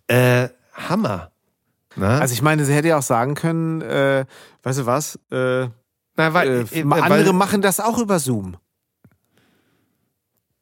Äh, 0.08 0.48
Hammer. 0.72 1.30
Na? 1.96 2.18
Also 2.18 2.34
ich 2.34 2.42
meine, 2.42 2.64
sie 2.64 2.74
hätte 2.74 2.88
ja 2.88 2.98
auch 2.98 3.02
sagen 3.02 3.34
können, 3.34 3.80
äh, 3.80 4.24
weißt 4.62 4.80
du 4.80 4.86
was? 4.86 5.16
Äh, 5.30 5.68
Na, 6.16 6.34
weil, 6.34 6.66
äh, 6.72 6.82
andere 6.82 7.26
weil, 7.26 7.32
machen 7.32 7.62
das 7.62 7.80
auch 7.80 7.98
über 7.98 8.18
Zoom. 8.18 8.56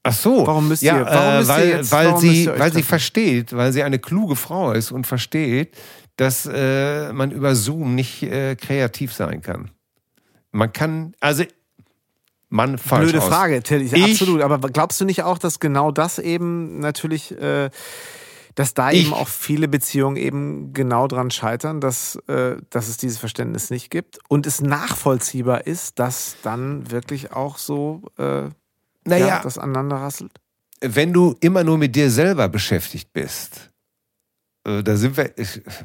Ach 0.05 0.13
so. 0.13 0.47
Warum 0.47 0.69
müsst 0.69 0.83
ja, 0.83 0.99
ihr, 0.99 1.07
warum 1.07 1.39
müsst 1.39 1.49
weil, 1.49 1.69
ihr 1.69 1.77
jetzt, 1.77 1.93
weil 1.93 2.17
sie, 2.19 2.47
weil 2.47 2.73
sie 2.73 2.83
versteht, 2.83 3.57
weil 3.57 3.73
sie 3.73 3.83
eine 3.83 3.99
kluge 3.99 4.37
Frau 4.37 4.73
ist 4.73 4.93
und 4.93 5.07
versteht, 5.07 5.77
dass 6.17 6.47
äh, 6.47 7.13
man 7.13 7.31
über 7.31 7.55
Zoom 7.55 7.95
nicht 7.95 8.23
äh, 8.23 8.55
kreativ 8.55 9.13
sein 9.13 9.43
kann. 9.43 9.71
Man 10.53 10.73
kann, 10.73 11.15
also 11.21 11.45
man 12.51 12.79
falsch 12.79 13.11
Blöde 13.11 13.25
aus. 13.25 13.29
Frage, 13.29 13.63
Till, 13.63 13.83
ich, 13.83 14.05
absolut. 14.05 14.43
Aber 14.43 14.59
glaubst 14.69 15.01
du 15.01 15.05
nicht 15.05 15.25
auch, 15.25 15.39
dass 15.39 15.59
genau 15.59 15.91
das 15.91 16.21
eben 16.21 16.79
natürlich 16.79 17.33
äh, 17.33 17.71
dass 18.55 18.75
da 18.75 18.91
ich, 18.91 19.05
eben 19.07 19.15
auch 19.15 19.29
viele 19.29 19.69
Beziehungen 19.69 20.17
eben 20.17 20.73
genau 20.73 21.09
dran 21.09 21.31
scheitern, 21.31 21.81
dass, 21.81 22.17
äh, 22.29 22.57
dass 22.71 22.89
es 22.89 22.97
dieses 22.97 23.19
Verständnis 23.19 23.71
nicht 23.71 23.91
gibt 23.91 24.19
und 24.29 24.47
es 24.47 24.61
nachvollziehbar 24.61 25.67
ist, 25.67 25.99
dass 25.99 26.37
dann 26.43 26.91
wirklich 26.91 27.33
auch 27.33 27.59
so 27.59 28.03
äh, 28.19 28.49
naja, 29.05 29.27
ja, 29.27 29.43
das 29.43 29.59
aneinander 29.59 29.97
rasselt? 29.97 30.33
Wenn 30.81 31.13
du 31.13 31.37
immer 31.41 31.65
nur 31.65 31.79
mit 31.79 31.97
dir 31.97 32.11
selber 32.11 32.49
beschäftigt 32.49 33.13
bist, 33.13 33.71
äh, 34.65 34.83
da 34.83 34.97
sind 34.97 35.17
wir, 35.17 35.33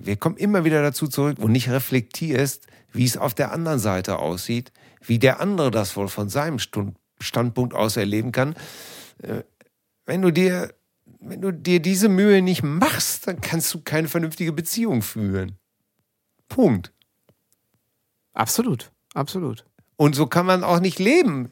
wir 0.02 0.16
kommen 0.18 0.38
immer 0.38 0.64
wieder 0.64 0.82
dazu 0.82 1.08
zurück 1.08 1.40
und 1.40 1.52
nicht 1.52 1.70
reflektierst, 1.70 2.68
wie 2.92 3.06
es 3.06 3.18
auf 3.18 3.34
der 3.34 3.52
anderen 3.52 3.80
Seite 3.80 4.20
aussieht, 4.20 4.72
wie 5.02 5.20
der 5.20 5.40
andere 5.40 5.72
das 5.72 5.96
wohl 5.96 6.08
von 6.08 6.30
seinem 6.30 6.58
Standpunkt 7.20 7.74
aus 7.74 7.98
erleben 7.98 8.32
kann. 8.32 8.56
Äh, 9.22 9.44
wenn 10.06 10.22
du 10.22 10.32
dir, 10.32 10.74
wenn 11.20 11.42
du 11.42 11.52
dir 11.52 11.82
diese 11.82 12.10
Mühe 12.10 12.42
nicht 12.42 12.64
machst, 12.64 13.28
dann 13.28 13.42
kannst 13.42 13.74
du 13.74 13.82
keine 13.82 14.08
vernünftige 14.08 14.54
Beziehung 14.54 15.02
führen. 15.02 15.58
Punkt. 16.48 16.94
Absolut, 18.34 18.92
absolut. 19.14 19.66
Und 19.98 20.16
so 20.16 20.28
kann 20.28 20.46
man 20.46 20.64
auch 20.64 20.80
nicht 20.80 20.98
leben. 20.98 21.52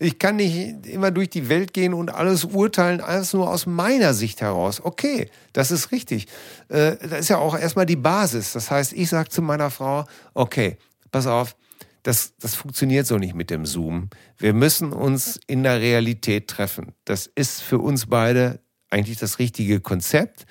Ich 0.00 0.18
kann 0.18 0.34
nicht 0.34 0.84
immer 0.84 1.12
durch 1.12 1.30
die 1.30 1.48
Welt 1.48 1.72
gehen 1.72 1.94
und 1.94 2.12
alles 2.12 2.44
urteilen, 2.44 3.00
alles 3.00 3.32
nur 3.32 3.48
aus 3.48 3.66
meiner 3.66 4.14
Sicht 4.14 4.40
heraus. 4.40 4.80
Okay, 4.82 5.30
das 5.52 5.70
ist 5.70 5.92
richtig. 5.92 6.26
Äh, 6.68 6.96
das 6.96 7.20
ist 7.20 7.28
ja 7.28 7.38
auch 7.38 7.56
erstmal 7.56 7.86
die 7.86 7.94
Basis. 7.94 8.52
Das 8.52 8.72
heißt, 8.72 8.94
ich 8.94 9.08
sage 9.08 9.28
zu 9.28 9.42
meiner 9.42 9.70
Frau, 9.70 10.06
okay, 10.34 10.76
pass 11.12 11.28
auf, 11.28 11.54
das, 12.02 12.34
das 12.40 12.56
funktioniert 12.56 13.06
so 13.06 13.16
nicht 13.16 13.36
mit 13.36 13.50
dem 13.50 13.64
Zoom. 13.64 14.10
Wir 14.38 14.54
müssen 14.54 14.92
uns 14.92 15.38
in 15.46 15.62
der 15.62 15.80
Realität 15.80 16.48
treffen. 16.48 16.94
Das 17.04 17.28
ist 17.28 17.62
für 17.62 17.78
uns 17.78 18.06
beide 18.06 18.58
eigentlich 18.94 19.18
das 19.18 19.38
richtige 19.38 19.80
Konzept. 19.80 20.46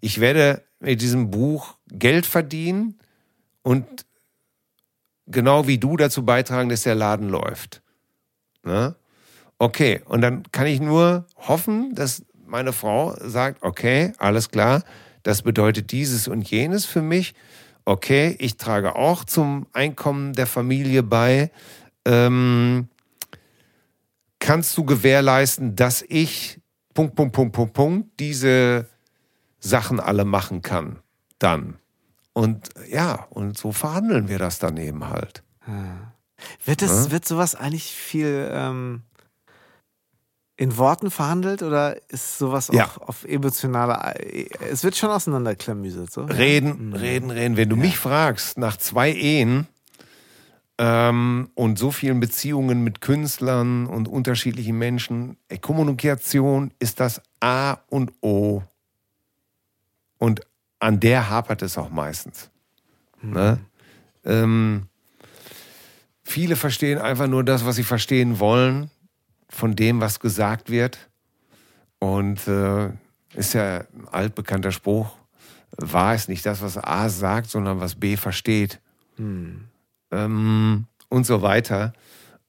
Ich 0.00 0.20
werde 0.20 0.62
mit 0.80 1.00
diesem 1.00 1.30
Buch 1.30 1.76
Geld 1.88 2.26
verdienen 2.26 2.98
und 3.62 3.86
genau 5.26 5.66
wie 5.66 5.78
du 5.78 5.96
dazu 5.96 6.24
beitragen, 6.24 6.68
dass 6.68 6.82
der 6.82 6.94
Laden 6.94 7.28
läuft. 7.28 7.82
Ne? 8.64 8.96
Okay, 9.58 10.02
und 10.06 10.20
dann 10.20 10.42
kann 10.50 10.66
ich 10.66 10.80
nur 10.80 11.26
hoffen, 11.36 11.94
dass 11.94 12.24
meine 12.46 12.72
Frau 12.72 13.16
sagt, 13.20 13.62
okay, 13.62 14.12
alles 14.18 14.50
klar, 14.50 14.82
das 15.22 15.42
bedeutet 15.42 15.92
dieses 15.92 16.28
und 16.28 16.50
jenes 16.50 16.84
für 16.84 17.00
mich. 17.00 17.34
Okay, 17.84 18.36
ich 18.38 18.56
trage 18.56 18.96
auch 18.96 19.24
zum 19.24 19.66
Einkommen 19.72 20.32
der 20.32 20.46
Familie 20.46 21.02
bei. 21.02 21.50
Ähm, 22.04 22.88
kannst 24.38 24.76
du 24.76 24.84
gewährleisten, 24.84 25.76
dass 25.76 26.04
ich 26.06 26.60
Punkt, 26.94 27.14
Punkt, 27.16 27.32
Punkt, 27.32 27.52
Punkt, 27.52 27.74
Punkt 27.74 28.20
diese 28.20 28.88
Sachen 29.58 30.00
alle 30.00 30.24
machen 30.24 30.62
kann? 30.62 31.00
Dann. 31.38 31.76
Und 32.32 32.70
ja, 32.88 33.26
und 33.30 33.58
so 33.58 33.72
verhandeln 33.72 34.28
wir 34.28 34.38
das 34.38 34.58
dann 34.58 34.76
eben 34.76 35.08
halt. 35.08 35.42
Ja. 35.66 36.12
Wird, 36.64 36.82
das, 36.82 37.06
ja? 37.06 37.10
wird 37.10 37.26
sowas 37.26 37.54
eigentlich 37.54 37.92
viel 37.92 38.48
ähm, 38.52 39.02
in 40.56 40.76
Worten 40.76 41.10
verhandelt 41.10 41.62
oder 41.62 41.96
ist 42.10 42.38
sowas 42.38 42.70
ja. 42.72 42.86
auch 42.86 42.98
auf 43.08 43.24
emotionaler. 43.24 44.14
Es 44.60 44.84
wird 44.84 44.96
schon 44.96 45.10
auseinanderklamüsert, 45.10 46.12
so? 46.12 46.22
Reden, 46.24 46.92
ja. 46.92 46.98
reden, 46.98 47.30
reden. 47.30 47.56
Wenn 47.56 47.68
du 47.68 47.76
mich 47.76 47.98
fragst, 47.98 48.58
nach 48.58 48.76
zwei 48.76 49.12
Ehen 49.12 49.66
ähm, 50.78 51.50
und 51.54 51.78
so 51.78 51.90
vielen 51.90 52.20
Beziehungen 52.20 52.82
mit 52.82 53.00
Künstlern 53.00 53.86
und 53.86 54.08
unterschiedlichen 54.08 54.76
Menschen, 54.76 55.36
Kommunikation 55.60 56.72
ist 56.78 57.00
das 57.00 57.22
A 57.40 57.78
und 57.88 58.12
O. 58.20 58.62
Und 60.18 60.40
an 60.80 61.00
der 61.00 61.30
hapert 61.30 61.62
es 61.62 61.78
auch 61.78 61.90
meistens. 61.90 62.50
Mhm. 63.22 63.32
Ne? 63.32 63.58
Ähm, 64.24 64.88
viele 66.24 66.56
verstehen 66.56 66.98
einfach 66.98 67.28
nur 67.28 67.44
das, 67.44 67.64
was 67.64 67.76
sie 67.76 67.84
verstehen 67.84 68.40
wollen, 68.40 68.90
von 69.48 69.76
dem, 69.76 70.00
was 70.00 70.18
gesagt 70.18 70.70
wird. 70.70 71.10
Und 72.00 72.48
äh, 72.48 72.90
ist 73.34 73.54
ja 73.54 73.78
ein 73.78 74.08
altbekannter 74.10 74.72
Spruch, 74.72 75.16
wahr 75.76 76.14
ist 76.14 76.28
nicht 76.28 76.44
das, 76.44 76.62
was 76.62 76.78
A 76.78 77.08
sagt, 77.08 77.48
sondern 77.48 77.80
was 77.80 77.94
B 77.94 78.16
versteht. 78.16 78.80
Mhm. 79.16 79.68
Ähm, 80.14 80.86
und 81.08 81.26
so 81.26 81.42
weiter. 81.42 81.92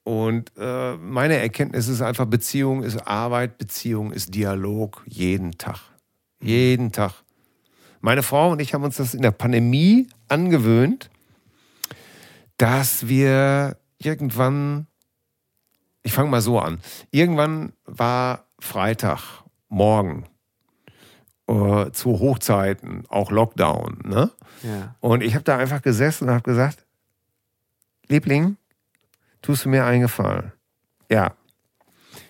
Und 0.03 0.51
äh, 0.57 0.95
meine 0.97 1.37
Erkenntnis 1.37 1.87
ist 1.87 2.01
einfach, 2.01 2.25
Beziehung 2.25 2.83
ist 2.83 3.07
Arbeit, 3.07 3.57
Beziehung 3.57 4.11
ist 4.11 4.35
Dialog 4.35 5.03
jeden 5.07 5.53
Tag. 5.57 5.79
Jeden 6.41 6.91
Tag. 6.91 7.23
Meine 8.01 8.21
Frau 8.21 8.51
und 8.51 8.61
ich 8.61 8.73
haben 8.73 8.83
uns 8.83 8.97
das 8.97 9.15
in 9.15 9.23
der 9.23 9.31
Pandemie 9.31 10.07
angewöhnt, 10.27 11.09
dass 12.57 13.07
wir 13.07 13.77
irgendwann, 13.97 14.85
ich 16.03 16.13
fange 16.13 16.29
mal 16.29 16.41
so 16.41 16.59
an, 16.59 16.79
irgendwann 17.09 17.73
war 17.85 18.45
Freitag 18.59 19.43
morgen 19.69 20.25
äh, 21.47 21.91
zu 21.91 22.19
Hochzeiten, 22.19 23.05
auch 23.09 23.31
Lockdown, 23.31 23.99
ne? 24.03 24.31
Ja. 24.61 24.95
Und 24.99 25.23
ich 25.23 25.33
habe 25.33 25.43
da 25.43 25.57
einfach 25.57 25.81
gesessen 25.81 26.27
und 26.27 26.33
habe 26.33 26.43
gesagt, 26.43 26.84
Liebling, 28.07 28.57
tust 29.41 29.65
du 29.65 29.69
mir 29.69 29.85
eingefallen? 29.85 30.51
Ja. 31.09 31.35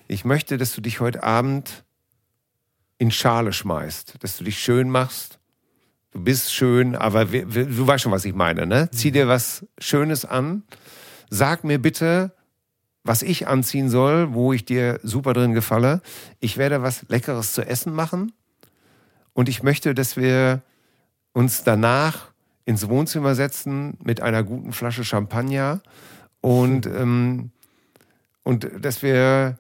Ich 0.08 0.26
möchte, 0.26 0.58
dass 0.58 0.74
du 0.76 0.82
dich 0.82 1.00
heute 1.00 1.24
Abend 1.24 1.84
in 2.98 3.12
Schale 3.12 3.54
schmeißt, 3.54 4.24
dass 4.24 4.38
du 4.38 4.44
dich 4.44 4.60
schön 4.60 4.90
machst 4.90 5.40
du 6.16 6.24
bist 6.24 6.54
schön, 6.54 6.96
aber 6.96 7.26
du 7.26 7.88
weißt 7.88 8.04
schon, 8.04 8.12
was 8.14 8.24
ich 8.24 8.34
meine, 8.34 8.66
ne? 8.66 8.90
Zieh 8.92 9.12
dir 9.12 9.28
was 9.28 9.66
Schönes 9.78 10.24
an. 10.24 10.64
Sag 11.30 11.66
mir 11.66 11.78
bitte, 11.78 12.34
was 13.04 13.22
ich 13.22 13.48
anziehen 13.50 13.90
soll, 13.90 14.34
wo 14.34 14.54
ich 14.54 14.64
dir 14.64 15.00
super 15.04 15.34
drin 15.34 15.54
gefalle. 15.54 16.02
Ich 16.40 16.56
werde 16.56 16.82
was 16.82 17.06
Leckeres 17.10 17.54
zu 17.54 17.68
essen 17.68 17.94
machen. 17.94 18.32
Und 19.34 19.50
ich 19.50 19.62
möchte, 19.62 19.94
dass 19.94 20.16
wir 20.16 20.62
uns 21.34 21.66
danach 21.66 22.32
ins 22.66 22.88
Wohnzimmer 22.88 23.36
setzen 23.36 23.98
mit 24.04 24.22
einer 24.22 24.44
guten 24.44 24.74
Flasche 24.74 25.04
Champagner 25.04 25.82
und, 26.42 26.86
ähm, 26.88 27.52
und 28.44 28.70
dass 28.80 29.02
wir 29.02 29.60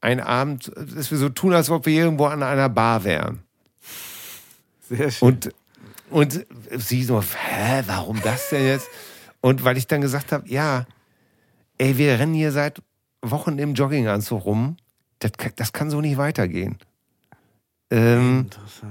einen 0.00 0.20
Abend, 0.20 0.70
dass 0.76 1.10
wir 1.10 1.18
so 1.18 1.28
tun, 1.28 1.54
als 1.54 1.70
ob 1.70 1.86
wir 1.86 1.94
irgendwo 1.94 2.26
an 2.26 2.42
einer 2.42 2.68
Bar 2.68 3.04
wären. 3.04 3.42
Sehr 4.88 5.10
schön. 5.10 5.28
Und 5.28 5.50
und 6.10 6.46
sie 6.70 7.02
so, 7.02 7.20
hä, 7.20 7.82
warum 7.86 8.22
das 8.22 8.50
denn 8.50 8.64
jetzt? 8.64 8.88
Und 9.40 9.64
weil 9.64 9.76
ich 9.76 9.86
dann 9.86 10.00
gesagt 10.00 10.30
habe, 10.30 10.48
ja, 10.48 10.86
ey, 11.78 11.98
wir 11.98 12.20
rennen 12.20 12.34
hier 12.34 12.52
seit 12.52 12.82
Wochen 13.20 13.58
im 13.58 13.74
Jogginganzug 13.74 14.44
rum. 14.44 14.76
Das, 15.18 15.32
das 15.56 15.72
kann 15.72 15.90
so 15.90 16.00
nicht 16.00 16.16
weitergehen. 16.16 16.78
Ähm, 17.94 18.46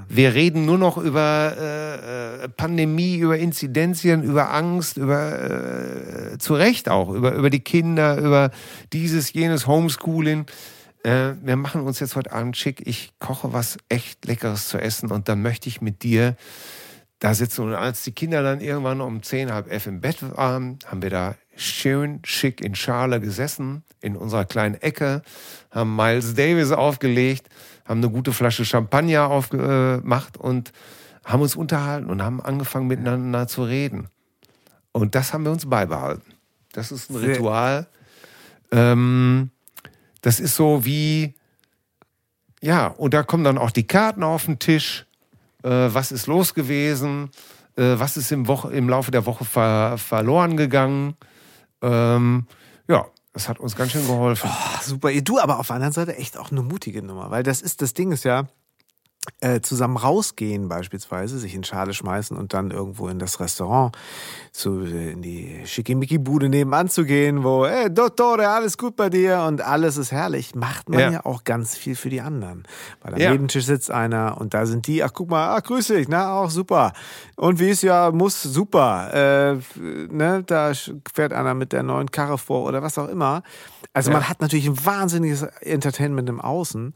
wir 0.08 0.34
reden 0.34 0.66
nur 0.66 0.78
noch 0.78 0.98
über 0.98 1.54
äh, 1.60 2.46
äh, 2.46 2.50
Pandemie, 2.50 3.18
über 3.18 3.38
Inzidenzien, 3.38 4.24
über 4.24 4.54
Angst, 4.54 4.96
über 4.96 6.32
äh, 6.32 6.38
zu 6.38 6.56
Recht 6.56 6.88
auch, 6.88 7.10
über, 7.10 7.34
über 7.34 7.50
die 7.50 7.60
Kinder, 7.60 8.18
über 8.18 8.52
dieses, 8.94 9.34
jenes 9.34 9.68
Homeschooling. 9.68 10.46
Äh, 11.04 11.34
wir 11.44 11.58
machen 11.58 11.82
uns 11.82 12.00
jetzt 12.00 12.16
heute 12.16 12.32
Abend 12.32 12.56
schick. 12.56 12.88
Ich 12.88 13.12
koche 13.20 13.52
was 13.52 13.78
echt 13.90 14.26
Leckeres 14.26 14.70
zu 14.70 14.78
essen 14.78 15.12
und 15.12 15.28
dann 15.28 15.42
möchte 15.42 15.68
ich 15.68 15.82
mit 15.82 16.04
dir 16.04 16.38
da 17.20 17.34
sitzen. 17.34 17.64
Und 17.64 17.74
als 17.74 18.04
die 18.04 18.14
Kinder 18.14 18.42
dann 18.42 18.62
irgendwann 18.62 19.02
um 19.02 19.22
zehn, 19.22 19.52
halb 19.52 19.70
elf 19.70 19.86
im 19.86 20.00
Bett 20.00 20.18
waren, 20.38 20.80
haben 20.86 21.02
wir 21.02 21.10
da 21.10 21.36
schön 21.56 22.20
schick 22.24 22.62
in 22.62 22.76
Schale 22.76 23.20
gesessen, 23.20 23.84
in 24.02 24.16
unserer 24.16 24.46
kleinen 24.46 24.76
Ecke, 24.76 25.22
haben 25.72 25.96
Miles 25.96 26.34
Davis 26.34 26.72
aufgelegt, 26.72 27.50
haben 27.86 28.00
eine 28.00 28.10
gute 28.10 28.34
Flasche 28.34 28.66
Champagner 28.66 29.30
aufgemacht 29.30 30.38
und 30.38 30.72
haben 31.24 31.42
uns 31.42 31.56
unterhalten 31.56 32.10
und 32.10 32.22
haben 32.22 32.42
angefangen 32.42 32.88
miteinander 32.88 33.48
zu 33.48 33.64
reden. 33.64 34.08
Und 34.92 35.16
das 35.16 35.34
haben 35.34 35.44
wir 35.44 35.52
uns 35.52 35.68
beibehalten. 35.68 36.34
Das 36.74 36.92
ist 36.92 37.10
ein 37.10 37.18
Ritual. 37.18 37.88
Ähm, 38.72 39.52
das 40.22 40.40
ist 40.40 40.56
so 40.56 40.86
wie, 40.86 41.36
ja, 42.62 42.88
und 42.88 43.14
da 43.14 43.24
kommen 43.24 43.44
dann 43.44 43.58
auch 43.58 43.72
die 43.72 43.88
Karten 43.88 44.24
auf 44.24 44.46
den 44.46 44.60
Tisch 44.60 45.06
äh, 45.64 45.94
was 45.94 46.12
ist 46.12 46.28
los 46.28 46.54
gewesen, 46.54 47.30
äh, 47.76 47.96
was 47.98 48.18
ist 48.18 48.32
im, 48.32 48.48
Woche, 48.48 48.72
im 48.74 48.90
Laufe 48.90 49.12
der 49.12 49.26
Woche 49.26 49.46
ver 49.46 49.98
verloren 49.98 50.58
gegangen. 50.58 51.16
Ähm, 51.84 52.48
ja, 52.88 53.06
das 53.34 53.50
hat 53.50 53.60
uns 53.60 53.76
ganz 53.76 53.92
schön 53.92 54.08
geholfen. 54.08 54.50
Oh, 54.52 54.80
super. 54.82 55.12
Du 55.22 55.40
aber 55.40 55.60
auf 55.60 55.68
der 55.68 55.76
anderen 55.76 55.94
Seite 55.94 56.18
echt 56.18 56.38
auch 56.38 56.52
eine 56.52 56.62
mutige 56.62 57.04
Nummer, 57.04 57.30
weil 57.30 57.44
das 57.44 57.62
ist, 57.62 57.82
das 57.82 57.94
Ding 57.94 58.12
ist 58.12 58.24
ja, 58.24 58.48
äh, 59.40 59.62
zusammen 59.62 59.98
rausgehen 59.98 60.70
beispielsweise, 60.70 61.38
sich 61.38 61.54
in 61.54 61.64
Schale 61.64 61.94
schmeißen 61.94 62.38
und 62.38 62.54
dann 62.54 62.72
irgendwo 62.72 63.08
in 63.08 63.20
das 63.20 63.40
Restaurant, 63.40 63.96
zu, 64.52 64.82
in 64.82 65.22
die 65.22 65.62
Schickimicki-Bude 65.66 66.48
nebenan 66.48 66.90
zu 66.90 67.06
gehen, 67.06 67.44
wo, 67.44 67.66
hey, 67.66 67.94
Dottore, 67.94 68.48
alles 68.50 68.78
gut 68.78 68.96
bei 68.96 69.10
dir 69.10 69.42
und 69.48 69.62
alles 69.62 69.98
ist 69.98 70.12
herrlich, 70.12 70.56
macht 70.56 70.90
man 70.90 71.00
ja, 71.00 71.12
ja 71.12 71.26
auch 71.26 71.44
ganz 71.44 71.76
viel 71.76 71.96
für 71.96 72.10
die 72.10 72.22
anderen. 72.22 72.64
Weil 73.02 73.16
am 73.16 73.20
ja. 73.20 73.32
Nebentisch 73.32 73.66
sitzt 73.66 73.92
einer 73.92 74.40
und 74.40 74.54
da 74.54 74.66
sind 74.66 74.88
die, 74.88 75.04
ach 75.04 75.12
guck 75.14 75.30
mal, 75.30 75.56
ach 75.56 75.64
grüß 75.64 75.88
dich, 75.88 76.08
na 76.08 76.34
auch 76.34 76.50
super. 76.50 76.94
Und 77.36 77.60
wie 77.60 77.70
es 77.70 77.82
ja 77.82 78.12
muss, 78.12 78.42
super. 78.42 79.14
Äh, 79.14 79.58
ne, 80.12 80.44
da 80.46 80.72
fährt 81.14 81.34
einer 81.34 81.54
mit 81.54 81.74
der 81.74 81.84
neuen 81.84 82.12
Karre 82.12 82.38
vor 82.38 82.66
oder 82.66 82.82
was 82.82 82.98
auch 82.98 83.10
immer. 83.10 83.44
Also 83.94 84.10
ja. 84.10 84.18
man 84.18 84.30
hat 84.30 84.42
natürlich 84.42 84.68
ein 84.68 84.86
wahnsinniges 84.86 85.44
Entertainment 85.62 86.30
im 86.30 86.42
Außen. 86.42 86.94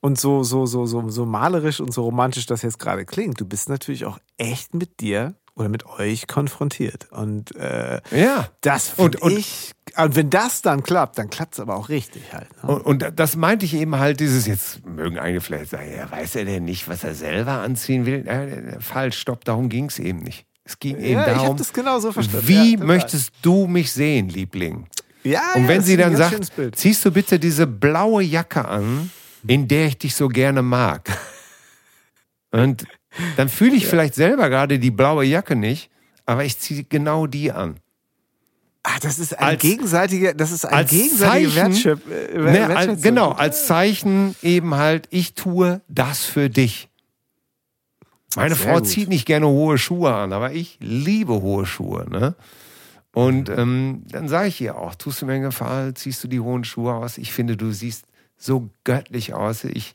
Und 0.00 0.18
so, 0.18 0.42
so, 0.42 0.64
so, 0.64 0.86
so, 0.86 1.10
so 1.10 1.26
malerisch 1.26 1.80
und 1.80 1.92
so 1.92 2.04
romantisch 2.04 2.46
das 2.46 2.62
jetzt 2.62 2.78
gerade 2.78 3.04
klingt, 3.04 3.38
du 3.40 3.44
bist 3.44 3.68
natürlich 3.68 4.06
auch 4.06 4.18
echt 4.38 4.72
mit 4.72 5.00
dir 5.00 5.34
oder 5.54 5.68
mit 5.68 5.86
euch 5.86 6.26
konfrontiert. 6.26 7.08
Und 7.10 7.54
äh, 7.54 8.00
ja. 8.10 8.48
das 8.62 8.88
finde 8.88 9.18
ich. 9.30 9.72
Und 9.96 10.16
wenn 10.16 10.30
das 10.30 10.62
dann 10.62 10.82
klappt, 10.82 11.18
dann 11.18 11.28
klappt 11.28 11.54
es 11.54 11.60
aber 11.60 11.76
auch 11.76 11.88
richtig 11.88 12.32
halt. 12.32 12.48
Ne? 12.62 12.70
Und, 12.70 13.02
und, 13.02 13.12
das 13.18 13.36
meinte 13.36 13.66
ich 13.66 13.74
eben 13.74 13.98
halt, 13.98 14.20
dieses, 14.20 14.46
jetzt 14.46 14.86
mögen 14.86 15.18
einige 15.18 15.40
vielleicht 15.40 15.70
sagen, 15.70 15.92
ja, 15.94 16.10
weiß 16.10 16.36
er 16.36 16.44
denn 16.46 16.64
nicht, 16.64 16.88
was 16.88 17.04
er 17.04 17.14
selber 17.14 17.60
anziehen 17.60 18.06
will? 18.06 18.24
Ja, 18.26 18.80
falsch, 18.80 19.18
stopp, 19.18 19.44
darum 19.44 19.68
ging 19.68 19.86
es 19.86 19.98
eben 19.98 20.20
nicht. 20.20 20.46
Es 20.64 20.78
ging 20.78 20.98
eben 20.98 21.20
ja, 21.20 21.26
darum, 21.26 21.56
das 21.56 21.72
genauso 21.72 22.12
verstanden. 22.12 22.46
wie 22.46 22.76
ja, 22.76 22.84
möchtest 22.84 23.32
du 23.42 23.66
mich 23.66 23.92
sehen, 23.92 24.28
Liebling? 24.28 24.86
Ja, 25.24 25.42
und 25.56 25.68
wenn 25.68 25.82
sie 25.82 25.96
dann 25.96 26.16
sagt, 26.16 26.52
ziehst 26.76 27.04
du 27.04 27.10
bitte 27.10 27.38
diese 27.38 27.66
blaue 27.66 28.22
Jacke 28.22 28.64
an, 28.66 29.10
in 29.46 29.68
der 29.68 29.86
ich 29.86 29.98
dich 29.98 30.14
so 30.14 30.28
gerne 30.28 30.62
mag. 30.62 31.10
Und 32.50 32.84
dann 33.36 33.48
fühle 33.48 33.76
ich 33.76 33.84
ja. 33.84 33.88
vielleicht 33.88 34.14
selber 34.14 34.48
gerade 34.48 34.78
die 34.78 34.90
blaue 34.90 35.24
Jacke 35.24 35.56
nicht, 35.56 35.90
aber 36.26 36.44
ich 36.44 36.58
ziehe 36.58 36.84
genau 36.84 37.26
die 37.26 37.52
an. 37.52 37.76
Ah, 38.82 38.98
das 39.02 39.18
ist 39.18 39.38
ein 39.38 39.44
als, 39.44 39.62
gegenseitiger, 39.62 40.32
das 40.32 40.52
ist 40.52 40.64
ein 40.64 40.86
gegenseitiger 40.86 41.54
Wertschöpf, 41.54 42.00
äh, 42.10 42.38
ne, 42.38 42.76
als, 42.76 43.02
Genau, 43.02 43.32
als 43.32 43.66
Zeichen 43.66 44.34
eben 44.42 44.74
halt, 44.74 45.06
ich 45.10 45.34
tue 45.34 45.82
das 45.88 46.24
für 46.24 46.48
dich. 46.48 46.88
Meine 48.36 48.54
Sehr 48.54 48.68
Frau 48.68 48.78
gut. 48.78 48.86
zieht 48.86 49.08
nicht 49.08 49.26
gerne 49.26 49.48
hohe 49.48 49.76
Schuhe 49.76 50.14
an, 50.14 50.32
aber 50.32 50.52
ich 50.52 50.78
liebe 50.80 51.42
hohe 51.42 51.66
Schuhe. 51.66 52.08
Ne? 52.08 52.36
Und 53.12 53.50
ähm, 53.50 54.04
dann 54.08 54.28
sage 54.28 54.48
ich 54.48 54.60
ihr 54.60 54.76
auch, 54.76 54.94
tust 54.94 55.20
du 55.20 55.26
mir 55.26 55.34
einen 55.34 55.42
Gefallen, 55.42 55.94
ziehst 55.96 56.22
du 56.24 56.28
die 56.28 56.40
hohen 56.40 56.64
Schuhe 56.64 56.94
aus? 56.94 57.18
Ich 57.18 57.32
finde, 57.32 57.56
du 57.56 57.72
siehst 57.72 58.06
so 58.40 58.70
göttlich 58.84 59.34
aus. 59.34 59.64
Ich, 59.64 59.92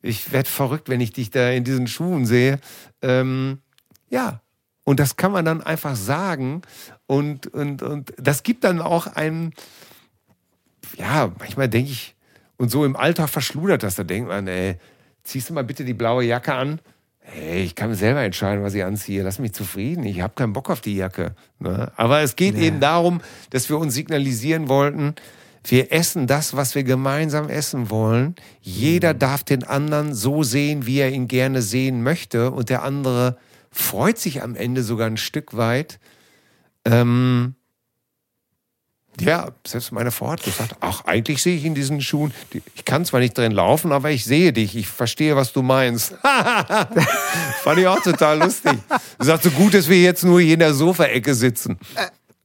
ich 0.00 0.32
werde 0.32 0.48
verrückt, 0.48 0.88
wenn 0.88 1.00
ich 1.00 1.12
dich 1.12 1.30
da 1.30 1.50
in 1.50 1.64
diesen 1.64 1.86
Schuhen 1.86 2.24
sehe. 2.24 2.58
Ähm, 3.02 3.58
ja, 4.08 4.40
und 4.84 5.00
das 5.00 5.16
kann 5.16 5.32
man 5.32 5.44
dann 5.44 5.62
einfach 5.62 5.96
sagen. 5.96 6.62
Und, 7.06 7.48
und, 7.48 7.82
und 7.82 8.12
das 8.16 8.42
gibt 8.42 8.64
dann 8.64 8.80
auch 8.80 9.06
einen, 9.06 9.52
ja, 10.96 11.30
manchmal 11.38 11.68
denke 11.68 11.90
ich, 11.90 12.14
und 12.56 12.70
so 12.70 12.84
im 12.84 12.96
Alltag 12.96 13.28
verschludert 13.28 13.82
das, 13.82 13.96
da 13.96 14.04
denkt 14.04 14.28
man, 14.28 14.46
ey, 14.46 14.76
ziehst 15.24 15.50
du 15.50 15.54
mal 15.54 15.64
bitte 15.64 15.84
die 15.84 15.94
blaue 15.94 16.24
Jacke 16.24 16.54
an? 16.54 16.80
Hey, 17.18 17.62
ich 17.62 17.74
kann 17.74 17.94
selber 17.94 18.22
entscheiden, 18.22 18.64
was 18.64 18.74
ich 18.74 18.84
anziehe. 18.84 19.22
Lass 19.22 19.38
mich 19.38 19.52
zufrieden. 19.52 20.04
Ich 20.04 20.20
habe 20.20 20.34
keinen 20.34 20.52
Bock 20.52 20.70
auf 20.70 20.80
die 20.80 20.96
Jacke. 20.96 21.36
Ne? 21.60 21.90
Aber 21.96 22.20
es 22.20 22.34
geht 22.34 22.56
ja. 22.56 22.62
eben 22.62 22.80
darum, 22.80 23.20
dass 23.50 23.68
wir 23.68 23.78
uns 23.78 23.94
signalisieren 23.94 24.68
wollten, 24.68 25.14
wir 25.64 25.92
essen 25.92 26.26
das, 26.26 26.56
was 26.56 26.74
wir 26.74 26.84
gemeinsam 26.84 27.48
essen 27.48 27.90
wollen. 27.90 28.34
Jeder 28.60 29.14
mhm. 29.14 29.18
darf 29.18 29.44
den 29.44 29.64
anderen 29.64 30.14
so 30.14 30.42
sehen, 30.42 30.86
wie 30.86 30.98
er 30.98 31.10
ihn 31.10 31.28
gerne 31.28 31.62
sehen 31.62 32.02
möchte. 32.02 32.50
Und 32.50 32.68
der 32.68 32.82
andere 32.82 33.38
freut 33.70 34.18
sich 34.18 34.42
am 34.42 34.54
Ende 34.54 34.82
sogar 34.82 35.06
ein 35.06 35.16
Stück 35.16 35.56
weit. 35.56 35.98
Ähm, 36.84 37.54
ja, 39.20 39.50
selbst 39.66 39.92
meine 39.92 40.10
Frau 40.10 40.30
hat 40.30 40.42
gesagt, 40.42 40.76
ach, 40.80 41.04
eigentlich 41.04 41.42
sehe 41.42 41.56
ich 41.56 41.64
in 41.64 41.74
diesen 41.74 42.00
Schuhen, 42.00 42.32
ich 42.74 42.84
kann 42.84 43.04
zwar 43.04 43.20
nicht 43.20 43.36
drin 43.36 43.52
laufen, 43.52 43.92
aber 43.92 44.10
ich 44.10 44.24
sehe 44.24 44.52
dich, 44.52 44.74
ich 44.74 44.88
verstehe, 44.88 45.36
was 45.36 45.52
du 45.52 45.60
meinst. 45.62 46.14
Fand 47.62 47.78
ich 47.78 47.86
auch 47.86 48.02
total 48.02 48.38
lustig. 48.38 48.78
Du 49.18 49.26
sagst, 49.26 49.44
so 49.44 49.50
gut, 49.50 49.74
dass 49.74 49.88
wir 49.88 50.00
jetzt 50.00 50.24
nur 50.24 50.40
hier 50.40 50.54
in 50.54 50.60
der 50.60 50.72
Sofaecke 50.72 51.34
sitzen. 51.34 51.78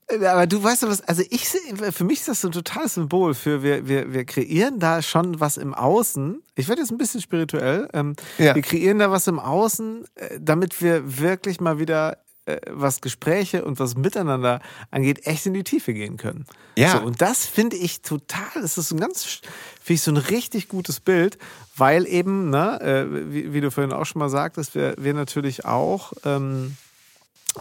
Äh, 0.07 0.25
aber 0.25 0.47
du 0.47 0.63
weißt 0.63 0.83
ja 0.83 0.89
was, 0.89 1.01
also 1.01 1.23
ich 1.29 1.47
für 1.47 2.03
mich 2.03 2.19
ist 2.19 2.27
das 2.27 2.41
so 2.41 2.49
ein 2.49 2.51
totales 2.51 2.95
Symbol 2.95 3.33
für 3.33 3.63
wir, 3.63 3.87
wir, 3.87 4.13
wir 4.13 4.25
kreieren 4.25 4.79
da 4.79 5.01
schon 5.01 5.39
was 5.39 5.57
im 5.57 5.73
Außen. 5.73 6.41
Ich 6.55 6.67
werde 6.67 6.81
jetzt 6.81 6.91
ein 6.91 6.97
bisschen 6.97 7.21
spirituell. 7.21 7.87
Ähm, 7.93 8.15
ja. 8.37 8.55
Wir 8.55 8.61
kreieren 8.61 8.99
da 8.99 9.11
was 9.11 9.27
im 9.27 9.39
Außen, 9.39 10.05
äh, 10.15 10.39
damit 10.39 10.81
wir 10.81 11.19
wirklich 11.19 11.59
mal 11.59 11.79
wieder 11.79 12.17
äh, 12.47 12.61
was 12.69 13.01
Gespräche 13.01 13.65
und 13.65 13.79
was 13.79 13.95
Miteinander 13.97 14.61
angeht, 14.89 15.27
echt 15.27 15.45
in 15.45 15.53
die 15.53 15.65
Tiefe 15.65 15.93
gehen 15.93 16.15
können. 16.15 16.45
Ja. 16.77 16.91
So, 16.91 17.05
und 17.05 17.21
das 17.21 17.45
finde 17.45 17.75
ich 17.75 18.01
total, 18.01 18.61
das 18.61 18.77
ist 18.77 18.91
ein 18.91 18.99
ganz, 19.01 19.25
finde 19.25 19.93
ich 19.93 20.01
so 20.01 20.11
ein 20.11 20.17
richtig 20.17 20.69
gutes 20.69 21.01
Bild, 21.01 21.37
weil 21.75 22.07
eben, 22.07 22.49
ne, 22.49 22.79
äh, 22.79 23.31
wie, 23.33 23.53
wie, 23.53 23.61
du 23.61 23.69
vorhin 23.69 23.91
auch 23.91 24.05
schon 24.05 24.19
mal 24.19 24.29
sagtest, 24.29 24.75
wir, 24.75 24.95
wir 24.97 25.13
natürlich 25.13 25.65
auch 25.65 26.13
ähm, 26.23 26.77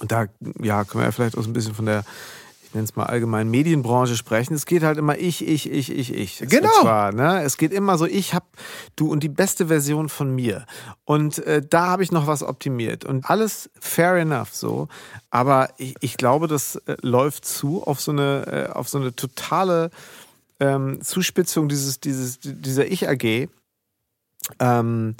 und 0.00 0.12
da 0.12 0.26
ja, 0.60 0.84
können 0.84 1.02
wir 1.02 1.06
ja 1.06 1.12
vielleicht 1.12 1.36
auch 1.36 1.42
so 1.42 1.50
ein 1.50 1.52
bisschen 1.52 1.74
von 1.74 1.86
der 1.86 2.04
ich 2.66 2.74
nenne 2.74 2.84
es 2.84 2.96
mal 2.96 3.04
allgemein 3.04 3.48
Medienbranche 3.48 4.16
sprechen. 4.16 4.54
Es 4.54 4.66
geht 4.66 4.82
halt 4.82 4.98
immer 4.98 5.16
ich, 5.16 5.46
ich, 5.46 5.70
ich, 5.70 5.90
ich, 5.90 6.12
ich. 6.12 6.40
Es 6.40 6.48
genau. 6.48 6.68
Zwar, 6.80 7.12
ne, 7.12 7.42
es 7.42 7.58
geht 7.58 7.72
immer 7.72 7.96
so, 7.96 8.06
ich 8.06 8.34
habe 8.34 8.46
du 8.96 9.08
und 9.10 9.22
die 9.22 9.28
beste 9.28 9.68
Version 9.68 10.08
von 10.08 10.34
mir. 10.34 10.66
Und 11.04 11.38
äh, 11.46 11.62
da 11.64 11.86
habe 11.86 12.02
ich 12.02 12.10
noch 12.10 12.26
was 12.26 12.42
optimiert. 12.42 13.04
Und 13.04 13.30
alles 13.30 13.70
fair 13.78 14.16
enough 14.16 14.52
so. 14.52 14.88
Aber 15.30 15.70
ich, 15.78 15.94
ich 16.00 16.16
glaube, 16.16 16.48
das 16.48 16.74
äh, 16.86 16.96
läuft 17.02 17.44
zu 17.44 17.84
auf 17.84 18.00
so 18.00 18.10
eine, 18.10 18.68
äh, 18.68 18.72
auf 18.72 18.88
so 18.88 18.98
eine 18.98 19.14
totale 19.14 19.90
ähm, 20.58 21.00
Zuspitzung 21.02 21.68
dieses, 21.68 22.00
dieses, 22.00 22.40
dieser 22.40 22.86
Ich-AG. 22.86 23.48
Ähm, 24.58 25.14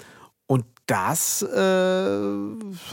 das 0.87 1.43
äh, 1.43 2.21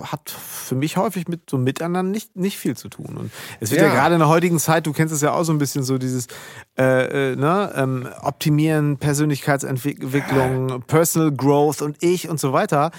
hat 0.01 0.29
für 0.29 0.75
mich 0.75 0.97
häufig 0.97 1.27
mit 1.27 1.49
so 1.49 1.57
Miteinander 1.57 2.01
nicht, 2.03 2.35
nicht 2.35 2.57
viel 2.57 2.75
zu 2.75 2.89
tun. 2.89 3.17
Und 3.17 3.31
es 3.59 3.69
wird 3.69 3.81
ja. 3.81 3.87
ja 3.87 3.93
gerade 3.93 4.15
in 4.15 4.19
der 4.19 4.29
heutigen 4.29 4.57
Zeit, 4.57 4.87
du 4.87 4.93
kennst 4.93 5.13
es 5.13 5.21
ja 5.21 5.33
auch 5.33 5.43
so 5.43 5.53
ein 5.53 5.59
bisschen 5.59 5.83
so 5.83 5.99
dieses 5.99 6.27
äh, 6.77 7.33
äh, 7.33 7.35
ne, 7.35 7.71
ähm, 7.75 8.07
Optimieren, 8.21 8.97
Persönlichkeitsentwicklung. 8.97 10.81
Personal 10.87 11.31
Growth 11.31 11.83
und 11.83 12.01
ich 12.01 12.29
und 12.29 12.39
so 12.39 12.51
weiter. 12.51 12.89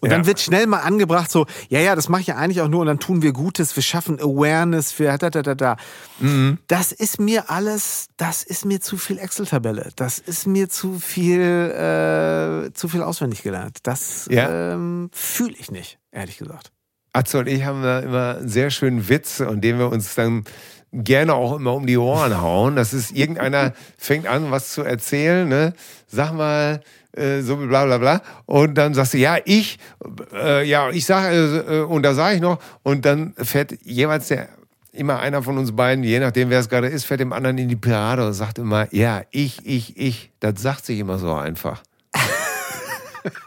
Und 0.00 0.10
ja. 0.10 0.16
dann 0.16 0.26
wird 0.26 0.38
schnell 0.38 0.68
mal 0.68 0.80
angebracht 0.80 1.30
so, 1.30 1.46
ja, 1.68 1.80
ja, 1.80 1.96
das 1.96 2.08
mache 2.08 2.20
ich 2.20 2.26
ja 2.28 2.36
eigentlich 2.36 2.60
auch 2.60 2.68
nur 2.68 2.82
und 2.82 2.86
dann 2.86 3.00
tun 3.00 3.22
wir 3.22 3.32
Gutes, 3.32 3.74
wir 3.74 3.82
schaffen 3.82 4.20
Awareness, 4.20 4.96
wir 5.00 5.18
da, 5.18 5.30
da, 5.30 5.42
da, 5.42 5.54
da. 5.56 5.76
Mhm. 6.20 6.58
Das 6.68 6.92
ist 6.92 7.18
mir 7.18 7.50
alles, 7.50 8.06
das 8.16 8.44
ist 8.44 8.64
mir 8.64 8.80
zu 8.80 8.96
viel 8.96 9.18
Excel-Tabelle. 9.18 9.90
Das 9.96 10.20
ist 10.20 10.46
mir 10.46 10.68
zu 10.68 11.00
viel, 11.00 11.40
äh, 11.40 12.72
zu 12.72 12.88
viel 12.88 13.02
auswendig 13.02 13.42
gelernt. 13.42 13.78
Das 13.82 14.28
ja 14.30 14.74
ähm, 14.74 15.10
fühle 15.12 15.54
ich 15.58 15.72
nicht, 15.72 15.98
ehrlich 16.12 16.38
gesagt. 16.38 16.70
Atze 17.12 17.38
und 17.38 17.46
ich 17.46 17.64
haben 17.64 17.82
da 17.82 18.00
immer 18.00 18.36
einen 18.38 18.48
sehr 18.48 18.70
schönen 18.70 19.08
Witz, 19.08 19.40
und 19.40 19.62
den 19.62 19.78
wir 19.78 19.90
uns 19.90 20.14
dann 20.14 20.44
gerne 21.02 21.34
auch 21.34 21.56
immer 21.56 21.74
um 21.74 21.86
die 21.86 21.98
Ohren 21.98 22.40
hauen. 22.40 22.76
Das 22.76 22.92
ist, 22.92 23.12
irgendeiner 23.12 23.72
fängt 23.98 24.26
an, 24.26 24.50
was 24.50 24.72
zu 24.72 24.82
erzählen, 24.82 25.48
ne? 25.48 25.74
Sag 26.06 26.32
mal, 26.32 26.80
äh, 27.12 27.40
so 27.40 27.56
bla 27.56 27.84
bla 27.84 27.98
bla. 27.98 28.22
Und 28.46 28.74
dann 28.74 28.94
sagst 28.94 29.14
du, 29.14 29.18
ja, 29.18 29.36
ich, 29.44 29.78
äh, 30.32 30.66
ja, 30.66 30.90
ich 30.90 31.04
sage, 31.04 31.64
äh, 31.68 31.80
und 31.80 32.02
da 32.02 32.14
sage 32.14 32.36
ich 32.36 32.40
noch, 32.40 32.58
und 32.82 33.04
dann 33.04 33.34
fährt 33.36 33.74
jeweils 33.82 34.28
der 34.28 34.48
immer 34.92 35.18
einer 35.18 35.42
von 35.42 35.58
uns 35.58 35.74
beiden, 35.74 36.04
je 36.04 36.20
nachdem 36.20 36.50
wer 36.50 36.60
es 36.60 36.68
gerade 36.68 36.86
ist, 36.86 37.04
fährt 37.04 37.20
dem 37.20 37.32
anderen 37.32 37.58
in 37.58 37.68
die 37.68 37.76
Parade 37.76 38.26
und 38.26 38.32
sagt 38.32 38.58
immer, 38.58 38.86
ja, 38.92 39.22
ich, 39.30 39.66
ich, 39.66 39.96
ich. 39.96 40.30
Das 40.40 40.62
sagt 40.62 40.86
sich 40.86 41.00
immer 41.00 41.18
so 41.18 41.32
einfach. 41.34 41.82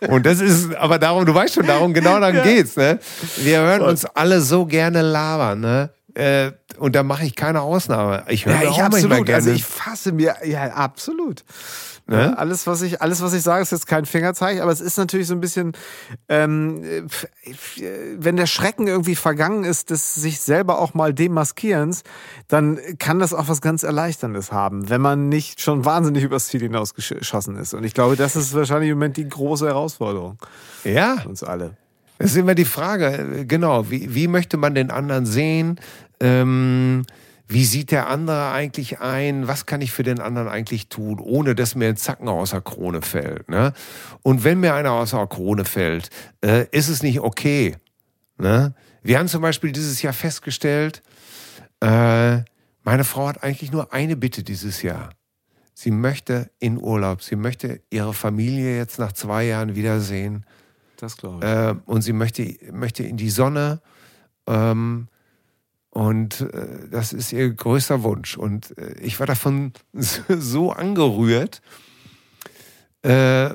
Und 0.07 0.25
das 0.25 0.41
ist, 0.41 0.75
aber 0.75 0.97
darum, 0.97 1.25
du 1.25 1.33
weißt 1.33 1.53
schon, 1.53 1.67
darum, 1.67 1.93
genau 1.93 2.19
darum 2.19 2.37
ja. 2.37 2.43
geht's, 2.43 2.75
ne? 2.75 2.99
Wir 3.37 3.59
hören 3.59 3.81
uns 3.81 4.05
alle 4.05 4.41
so 4.41 4.65
gerne 4.65 5.03
labern, 5.03 5.59
ne? 5.59 5.91
Äh, 6.17 6.53
und 6.79 6.95
da 6.95 7.03
mache 7.03 7.25
ich 7.25 7.35
keine 7.35 7.61
Ausnahme. 7.61 8.23
Ich 8.27 8.47
höre 8.47 8.55
ja, 8.55 8.63
ich 8.63 8.69
auch 8.69 8.79
absolut. 8.79 9.25
Gerne. 9.27 9.35
Also 9.35 9.51
ich 9.51 9.63
fasse 9.63 10.11
mir, 10.11 10.35
ja, 10.43 10.63
absolut. 10.73 11.43
Ne? 12.07 12.35
Alles, 12.35 12.65
was 12.65 12.81
ich, 12.81 13.03
alles, 13.03 13.21
was 13.21 13.33
ich 13.33 13.43
sage, 13.43 13.61
ist 13.61 13.71
jetzt 13.71 13.85
kein 13.85 14.05
Fingerzeichen, 14.05 14.61
aber 14.61 14.71
es 14.71 14.81
ist 14.81 14.97
natürlich 14.97 15.27
so 15.27 15.35
ein 15.35 15.41
bisschen, 15.41 15.73
ähm, 16.27 16.81
wenn 18.17 18.35
der 18.35 18.47
Schrecken 18.47 18.87
irgendwie 18.87 19.13
vergangen 19.13 19.63
ist, 19.63 19.91
des 19.91 20.15
sich 20.15 20.39
selber 20.39 20.79
auch 20.79 20.95
mal 20.95 21.13
demaskierens, 21.13 22.03
dann 22.47 22.79
kann 22.97 23.19
das 23.19 23.33
auch 23.33 23.47
was 23.47 23.61
ganz 23.61 23.83
Erleichterndes 23.83 24.51
haben, 24.51 24.89
wenn 24.89 25.01
man 25.01 25.29
nicht 25.29 25.61
schon 25.61 25.85
wahnsinnig 25.85 26.23
übers 26.23 26.47
Ziel 26.47 26.61
hinausgeschossen 26.61 27.57
ist. 27.57 27.75
Und 27.75 27.83
ich 27.83 27.93
glaube, 27.93 28.15
das 28.15 28.35
ist 28.35 28.55
wahrscheinlich 28.55 28.89
im 28.89 28.97
Moment 28.97 29.17
die 29.17 29.27
große 29.27 29.67
Herausforderung. 29.67 30.39
Ja. 30.83 31.17
Für 31.17 31.29
uns 31.29 31.43
alle. 31.43 31.75
Es 32.19 32.31
ist 32.31 32.37
immer 32.37 32.55
die 32.55 32.65
Frage, 32.65 33.45
genau, 33.47 33.91
wie, 33.91 34.15
wie 34.15 34.27
möchte 34.27 34.57
man 34.57 34.73
den 34.73 34.89
anderen 34.89 35.25
sehen? 35.25 35.79
Ähm, 36.19 37.03
wie 37.47 37.63
sieht 37.63 37.91
der 37.91 38.07
andere 38.07 38.51
eigentlich 38.51 38.99
ein, 38.99 39.47
was 39.47 39.65
kann 39.65 39.81
ich 39.81 39.91
für 39.91 40.03
den 40.03 40.19
anderen 40.19 40.49
eigentlich 40.49 40.89
tun, 40.89 41.19
ohne 41.19 41.55
dass 41.55 41.75
mir 41.75 41.87
ein 41.87 41.95
Zacken 41.95 42.27
aus 42.27 42.49
der 42.49 42.61
Krone 42.61 43.01
fällt. 43.01 43.47
Ne? 43.47 43.73
Und 44.21 44.43
wenn 44.43 44.59
mir 44.59 44.73
einer 44.73 44.91
aus 44.91 45.11
der 45.11 45.25
Krone 45.27 45.63
fällt, 45.63 46.09
äh, 46.43 46.65
ist 46.71 46.89
es 46.89 47.03
nicht 47.03 47.21
okay. 47.21 47.77
Ne? 48.37 48.73
Wir 49.01 49.19
haben 49.19 49.29
zum 49.29 49.41
Beispiel 49.41 49.71
dieses 49.71 50.01
Jahr 50.01 50.13
festgestellt, 50.13 51.01
äh, 51.79 52.39
meine 52.83 53.03
Frau 53.03 53.27
hat 53.27 53.43
eigentlich 53.43 53.71
nur 53.71 53.93
eine 53.93 54.17
Bitte 54.17 54.43
dieses 54.43 54.81
Jahr. 54.81 55.11
Sie 55.73 55.91
möchte 55.91 56.49
in 56.59 56.77
Urlaub, 56.81 57.21
sie 57.21 57.35
möchte 57.35 57.81
ihre 57.89 58.13
Familie 58.13 58.75
jetzt 58.77 58.99
nach 58.99 59.13
zwei 59.13 59.45
Jahren 59.45 59.75
wiedersehen. 59.75 60.45
Das 60.97 61.15
glaube 61.15 61.45
ich. 61.45 61.49
Äh, 61.49 61.75
und 61.85 62.01
sie 62.01 62.13
möchte, 62.13 62.55
möchte 62.71 63.03
in 63.03 63.15
die 63.15 63.29
Sonne. 63.29 63.79
Ähm, 64.47 65.07
und 65.97 66.41
äh, 66.41 66.87
das 66.91 67.11
ist 67.11 67.33
ihr 67.33 67.49
größter 67.49 68.03
Wunsch. 68.03 68.37
Und 68.37 68.77
äh, 68.77 68.93
ich 69.01 69.19
war 69.19 69.25
davon 69.25 69.73
so 69.93 70.71
angerührt. 70.71 71.63
Äh, 73.01 73.49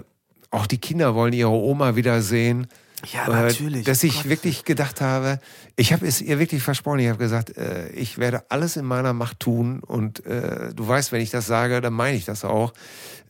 auch 0.51 0.67
die 0.67 0.79
Kinder 0.79 1.15
wollen 1.15 1.35
ihre 1.35 1.51
Oma 1.51 1.95
wiedersehen. 1.95 2.67
Ja, 3.13 3.29
natürlich. 3.29 3.85
Dass 3.85 4.03
ich 4.03 4.15
Gott. 4.15 4.29
wirklich 4.29 4.65
gedacht 4.65 5.01
habe, 5.01 5.39
ich 5.77 5.93
habe 5.93 6.05
es 6.05 6.21
ihr 6.21 6.41
wirklich 6.41 6.65
versprochen. 6.65 6.99
Ich 6.99 7.09
habe 7.11 7.19
gesagt, 7.19 7.53
ich 7.95 8.19
werde 8.19 8.45
alles 8.49 8.77
in 8.77 8.85
meiner 8.85 9.13
Macht 9.13 9.41
tun. 9.41 9.81
Und 9.81 10.23
du 10.25 10.89
weißt, 10.89 11.11
wenn 11.11 11.21
ich 11.21 11.31
das 11.31 11.47
sage, 11.47 11.81
dann 11.81 11.93
meine 11.93 12.17
ich 12.17 12.27
das 12.27 12.45
auch, 12.45 12.75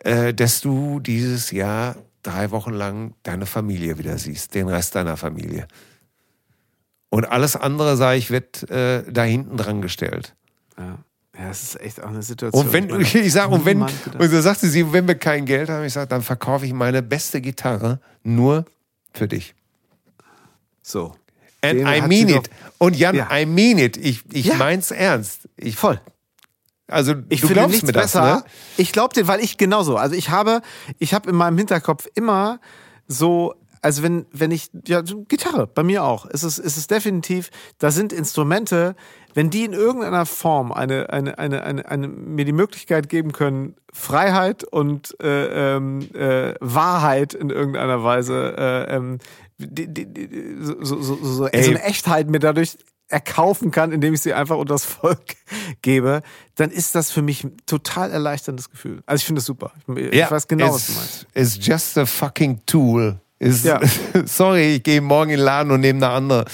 dass 0.03 0.61
du 0.61 1.01
dieses 1.01 1.53
Jahr 1.53 1.97
drei 2.23 2.51
Wochen 2.51 2.75
lang 2.75 3.15
deine 3.23 3.47
Familie 3.47 3.97
wieder 3.97 4.19
siehst, 4.19 4.55
den 4.55 4.69
Rest 4.69 4.95
deiner 4.95 5.17
Familie. 5.17 5.67
Und 7.13 7.27
alles 7.27 7.57
andere, 7.57 7.99
sage 7.99 8.17
ich, 8.17 8.31
wird 8.31 8.71
äh, 8.71 9.03
da 9.07 9.23
hinten 9.23 9.59
dran 9.59 9.83
gestellt. 9.83 10.35
Ja. 10.79 10.99
Ja, 11.39 11.49
das 11.49 11.63
ist 11.63 11.81
echt 11.81 12.03
auch 12.03 12.09
eine 12.09 12.23
Situation. 12.23 12.67
Und 12.67 12.73
wenn, 12.73 13.01
ich, 13.01 13.15
ich 13.15 13.33
sage, 13.33 13.55
und 13.55 13.67
wenn, 13.67 13.83
und 13.83 14.31
so 14.31 14.41
sagte 14.41 14.67
sie, 14.67 14.95
wenn 14.95 15.07
wir 15.07 15.15
kein 15.15 15.45
Geld 15.45 15.69
haben, 15.69 15.85
ich 15.85 15.93
sage, 15.93 16.09
dann 16.09 16.23
verkaufe 16.23 16.65
ich 16.65 16.73
meine 16.73 17.03
beste 17.03 17.43
Gitarre 17.43 18.01
nur 18.23 18.65
für 19.13 19.29
dich. 19.29 19.55
So. 20.81 21.15
And 21.61 21.81
Den 21.81 21.87
I 21.87 22.01
mean 22.01 22.31
it. 22.31 22.49
Und 22.79 22.97
Jan, 22.97 23.15
ja. 23.15 23.29
I 23.31 23.45
mean 23.45 23.77
it. 23.77 23.99
Ich, 23.99 24.23
ich 24.33 24.47
ja. 24.47 24.55
mein's 24.55 24.91
ernst. 24.91 25.49
Ich, 25.59 25.77
Voll. 25.77 26.01
Also 26.87 27.15
ich 27.29 27.43
du 27.43 27.49
finde 27.49 27.67
nichts 27.67 27.83
mir 27.83 27.93
das, 27.93 28.05
besser. 28.05 28.37
Ne? 28.37 28.45
Ich 28.79 28.93
glaube 28.93 29.13
dir, 29.13 29.29
weil 29.29 29.41
ich 29.41 29.59
genauso. 29.59 29.99
Also 29.99 30.15
ich 30.15 30.31
habe, 30.31 30.63
ich 30.99 31.13
habe 31.13 31.29
in 31.29 31.37
meinem 31.37 31.59
Hinterkopf 31.59 32.07
immer 32.15 32.59
so, 33.07 33.55
also 33.83 34.05
wenn, 34.05 34.27
wenn 34.31 34.53
ich, 34.53 34.71
ja, 34.87 35.03
Gitarre, 35.03 35.67
bei 35.67 35.83
mir 35.83 36.05
auch. 36.05 36.27
Es 36.31 36.45
ist, 36.45 36.59
es 36.59 36.77
ist 36.77 36.91
definitiv, 36.91 37.51
da 37.79 37.91
sind 37.91 38.13
Instrumente, 38.13 38.95
wenn 39.35 39.51
die 39.51 39.65
in 39.65 39.73
irgendeiner 39.73 40.25
Form 40.25 40.73
eine, 40.73 41.11
eine, 41.11 41.37
eine, 41.39 41.65
eine, 41.65 41.91
eine 41.91 42.09
mir 42.09 42.45
die 42.45 42.53
Möglichkeit 42.53 43.09
geben 43.09 43.33
können, 43.33 43.75
Freiheit 43.93 44.63
und 44.63 45.21
äh, 45.21 45.77
ähm, 45.77 46.09
äh, 46.15 46.55
Wahrheit 46.61 47.35
in 47.35 47.51
irgendeiner 47.51 48.05
Weise 48.05 48.55
äh, 48.57 48.95
ähm, 48.95 49.19
die, 49.59 49.93
die, 49.93 50.07
die, 50.07 50.57
so, 50.61 50.83
so, 50.83 51.03
so, 51.03 51.17
so 51.17 51.45
eine 51.45 51.83
Echtheit 51.83 52.31
mir 52.31 52.39
dadurch 52.39 52.77
erkaufen 53.09 53.71
kann, 53.71 53.93
indem 53.93 54.15
ich 54.15 54.23
sie 54.23 54.33
einfach 54.33 54.57
unter 54.57 54.75
das 54.75 54.85
Volk 54.85 55.37
gebe, 55.83 56.23
dann 56.55 56.71
ist 56.71 56.95
das 56.95 57.11
für 57.11 57.23
mich 57.23 57.45
ein 57.45 57.57
total 57.67 58.11
erleichterndes 58.11 58.71
Gefühl. 58.71 59.03
Also 59.07 59.23
ich 59.23 59.27
finde 59.27 59.41
es 59.41 59.45
super. 59.45 59.73
Ich, 59.97 60.15
ja, 60.15 60.31
weiß 60.31 60.49
genau, 60.49 60.73
was 60.73 60.87
du 60.87 60.93
meinst. 60.93 61.27
It's 61.35 61.59
just 61.61 61.99
a 61.99 62.07
fucking 62.07 62.61
tool. 62.67 63.21
Ist, 63.43 63.65
ja. 63.65 63.81
sorry, 64.25 64.77
ich 64.77 64.83
gehe 64.85 65.01
morgen 65.01 65.31
in 65.31 65.39
den 65.39 65.45
Laden 65.45 65.73
und 65.73 65.81
nehme 65.81 66.07
eine 66.07 66.15
andere. 66.15 66.45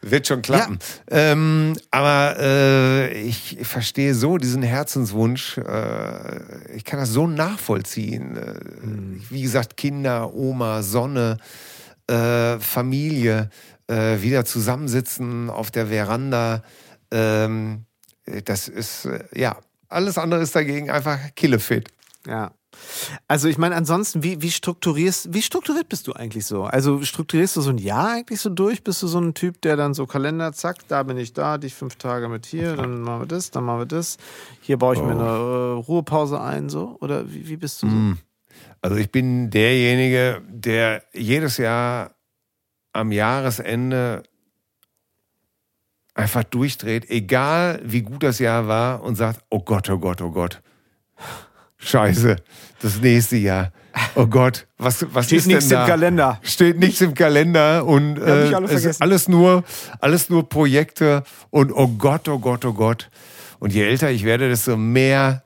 Wird 0.00 0.26
schon 0.26 0.42
klappen. 0.42 0.78
Ja. 1.10 1.32
Ähm, 1.32 1.74
aber 1.90 2.36
äh, 2.38 3.20
ich 3.20 3.58
verstehe 3.62 4.14
so 4.14 4.36
diesen 4.36 4.62
Herzenswunsch. 4.62 5.58
Äh, 5.58 6.74
ich 6.74 6.84
kann 6.84 6.98
das 6.98 7.10
so 7.10 7.26
nachvollziehen. 7.26 8.32
Mhm. 8.82 9.22
Wie 9.30 9.42
gesagt, 9.42 9.76
Kinder, 9.76 10.34
Oma, 10.34 10.82
Sonne 10.82 11.38
äh, 12.08 12.58
Familie, 12.58 13.50
äh, 13.86 14.20
wieder 14.20 14.44
zusammensitzen 14.44 15.50
auf 15.50 15.70
der 15.70 15.86
Veranda. 15.86 16.62
Ähm, 17.12 17.84
das 18.44 18.68
ist, 18.68 19.04
äh, 19.04 19.24
ja, 19.34 19.56
alles 19.88 20.18
andere 20.18 20.42
ist 20.42 20.54
dagegen 20.54 20.90
einfach 20.90 21.18
killefit. 21.36 21.90
Ja. 22.26 22.52
Also 23.26 23.48
ich 23.48 23.58
meine, 23.58 23.74
ansonsten, 23.74 24.22
wie, 24.22 24.42
wie 24.42 24.50
strukturierst, 24.50 25.32
wie 25.32 25.42
strukturiert 25.42 25.88
bist 25.88 26.06
du 26.06 26.12
eigentlich 26.12 26.46
so? 26.46 26.64
Also 26.64 27.02
strukturierst 27.02 27.56
du 27.56 27.60
so 27.60 27.70
ein 27.70 27.78
Jahr 27.78 28.10
eigentlich 28.10 28.40
so 28.40 28.50
durch? 28.50 28.82
Bist 28.82 29.02
du 29.02 29.06
so 29.06 29.20
ein 29.20 29.34
Typ, 29.34 29.60
der 29.62 29.76
dann 29.76 29.94
so 29.94 30.06
Kalender, 30.06 30.52
zack, 30.52 30.86
da 30.88 31.02
bin 31.02 31.18
ich 31.18 31.32
da, 31.32 31.58
dich 31.58 31.74
fünf 31.74 31.96
Tage 31.96 32.28
mit 32.28 32.46
hier, 32.46 32.76
dann 32.76 33.00
machen 33.00 33.22
wir 33.22 33.26
das, 33.26 33.50
dann 33.50 33.64
machen 33.64 33.80
wir 33.80 33.86
das. 33.86 34.16
Hier 34.60 34.78
baue 34.78 34.94
ich 34.94 35.00
oh. 35.00 35.04
mir 35.04 35.12
eine 35.12 35.22
äh, 35.22 35.72
Ruhepause 35.86 36.40
ein, 36.40 36.68
so? 36.68 36.96
Oder 37.00 37.32
wie, 37.32 37.48
wie 37.48 37.56
bist 37.56 37.82
du 37.82 37.88
so? 37.88 37.94
Mm. 37.94 38.18
Also 38.80 38.96
ich 38.96 39.10
bin 39.10 39.50
derjenige, 39.50 40.42
der 40.48 41.02
jedes 41.12 41.56
Jahr 41.56 42.14
am 42.92 43.12
Jahresende 43.12 44.22
einfach 46.14 46.44
durchdreht, 46.44 47.08
egal 47.10 47.80
wie 47.84 48.02
gut 48.02 48.22
das 48.22 48.38
Jahr 48.40 48.66
war 48.66 49.02
und 49.02 49.14
sagt, 49.14 49.44
oh 49.50 49.60
Gott, 49.60 49.88
oh 49.88 49.98
Gott, 49.98 50.20
oh 50.20 50.30
Gott. 50.30 50.60
Scheiße, 51.78 52.36
das 52.82 53.00
nächste 53.00 53.36
Jahr. 53.36 53.72
Oh 54.14 54.26
Gott, 54.26 54.66
was, 54.78 55.06
was 55.12 55.26
Steht 55.26 55.38
ist 55.40 55.46
nichts 55.46 55.68
denn 55.68 55.78
da? 55.78 55.84
im 55.84 55.88
Kalender. 55.88 56.40
Steht 56.42 56.78
nichts 56.78 57.00
im 57.00 57.14
Kalender 57.14 57.84
und 57.84 58.18
äh, 58.18 58.50
es 58.64 58.84
ist 58.84 59.02
alles 59.02 59.28
nur, 59.28 59.64
alles 60.00 60.28
nur 60.28 60.48
Projekte 60.48 61.22
und 61.50 61.72
oh 61.72 61.88
Gott, 61.88 62.28
oh 62.28 62.38
Gott, 62.38 62.64
oh 62.64 62.72
Gott. 62.72 63.10
Und 63.58 63.72
je 63.72 63.82
älter 63.82 64.10
ich 64.10 64.24
werde, 64.24 64.48
desto 64.48 64.76
mehr 64.76 65.44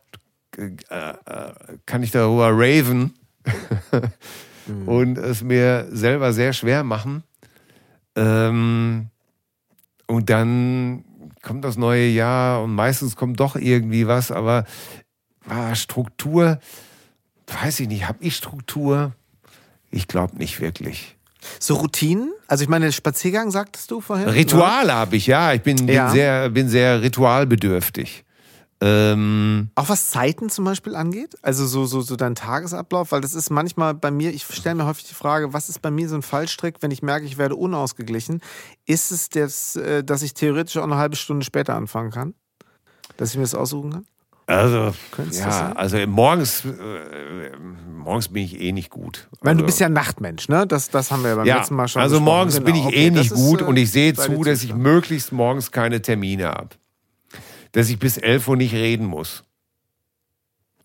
äh, 0.59 0.65
äh, 0.65 1.53
kann 1.87 2.03
ich 2.03 2.11
darüber 2.11 2.51
raven 2.53 3.15
mhm. 4.67 4.87
und 4.89 5.19
es 5.19 5.43
mir 5.43 5.87
selber 5.91 6.33
sehr 6.33 6.53
schwer 6.53 6.85
machen. 6.85 7.23
Ähm, 8.17 9.09
und 10.07 10.29
dann 10.29 11.05
kommt 11.43 11.65
das 11.65 11.77
neue 11.77 12.07
Jahr 12.07 12.63
und 12.63 12.75
meistens 12.75 13.17
kommt 13.17 13.41
doch 13.41 13.57
irgendwie 13.57 14.07
was, 14.07 14.31
aber 14.31 14.65
ah, 15.49 15.75
Struktur, 15.75 16.59
weiß 17.47 17.81
ich 17.81 17.89
nicht, 17.89 18.09
habe 18.09 18.19
ich 18.21 18.37
Struktur? 18.37 19.13
Ich 19.91 20.09
glaube 20.09 20.37
nicht 20.37 20.61
wirklich. 20.61 21.17
So 21.59 21.75
Routinen? 21.75 22.33
Also 22.47 22.65
ich 22.65 22.69
meine, 22.69 22.93
Spaziergang 22.93 23.51
sagtest 23.51 23.91
du 23.91 24.01
vorhin? 24.01 24.29
Rituale 24.29 24.93
habe 24.93 25.17
ich, 25.17 25.27
ja. 25.27 25.53
Ich 25.53 25.63
bin, 25.63 25.77
bin, 25.87 25.95
ja. 25.95 26.11
Sehr, 26.11 26.51
bin 26.51 26.69
sehr 26.69 27.03
ritualbedürftig. 27.03 28.25
Ähm, 28.85 29.71
auch 29.77 29.89
was 29.89 30.11
Zeiten 30.11 30.51
zum 30.51 30.65
Beispiel 30.65 30.97
angeht? 30.97 31.37
Also 31.41 31.67
so, 31.67 31.87
so, 31.87 32.01
so 32.01 32.17
dein 32.17 32.35
Tagesablauf? 32.35 33.13
Weil 33.13 33.21
das 33.21 33.35
ist 33.35 33.51
manchmal 33.51 33.95
bei 33.95 34.11
mir, 34.11 34.33
ich 34.33 34.45
stelle 34.45 34.75
mir 34.75 34.87
häufig 34.87 35.05
die 35.05 35.15
Frage, 35.15 35.53
was 35.53 35.69
ist 35.69 35.83
bei 35.83 35.93
mir 35.93 36.09
so 36.09 36.17
ein 36.17 36.23
Fallstrick, 36.23 36.77
wenn 36.81 36.91
ich 36.91 37.01
merke, 37.01 37.25
ich 37.25 37.39
werde 37.39 37.55
unausgeglichen? 37.55 38.41
Ist 38.85 39.13
es 39.13 39.29
das, 39.29 39.77
äh, 39.77 40.03
dass 40.03 40.23
ich 40.23 40.35
theoretisch 40.35 40.77
auch 40.79 40.85
eine 40.85 40.97
halbe 40.97 41.15
Stunde 41.15 41.45
später 41.45 41.75
anfangen 41.75 42.11
kann? 42.11 42.35
Dass 43.17 43.31
ich 43.31 43.37
mir 43.37 43.43
das 43.43 43.55
aussuchen 43.55 43.93
kann? 43.93 44.07
Also, 44.47 44.93
ja, 45.31 45.73
also 45.73 45.99
morgens, 46.07 46.65
äh, 46.65 47.57
morgens 47.97 48.29
bin 48.29 48.43
ich 48.43 48.61
eh 48.61 48.73
nicht 48.73 48.91
gut. 48.91 49.29
Also, 49.31 49.45
Weil 49.45 49.57
du 49.57 49.65
bist 49.65 49.81
ja 49.81 49.89
Nachtmensch, 49.89 50.49
ne? 50.49 50.67
Das, 50.67 50.91
das 50.91 51.11
haben 51.11 51.23
wir 51.23 51.37
beim 51.37 51.47
ja, 51.47 51.59
letzten 51.59 51.77
Mal 51.77 51.89
schon 51.89 52.03
Also 52.03 52.21
morgens 52.21 52.55
genau. 52.55 52.67
bin 52.67 52.75
ich 52.75 52.85
okay, 52.87 53.07
eh 53.07 53.11
nicht 53.11 53.31
gut 53.31 53.61
ist, 53.61 53.67
und 53.67 53.77
ich 53.77 53.91
sehe 53.91 54.15
zu, 54.15 54.43
dass 54.43 54.63
ich 54.65 54.75
möglichst 54.75 55.33
morgens 55.33 55.71
keine 55.71 56.03
Termine 56.03 56.49
habe 56.49 56.71
dass 57.73 57.89
ich 57.89 57.99
bis 57.99 58.19
11 58.19 58.49
Uhr 58.49 58.57
nicht 58.57 58.75
reden 58.75 59.07
muss. 59.07 59.45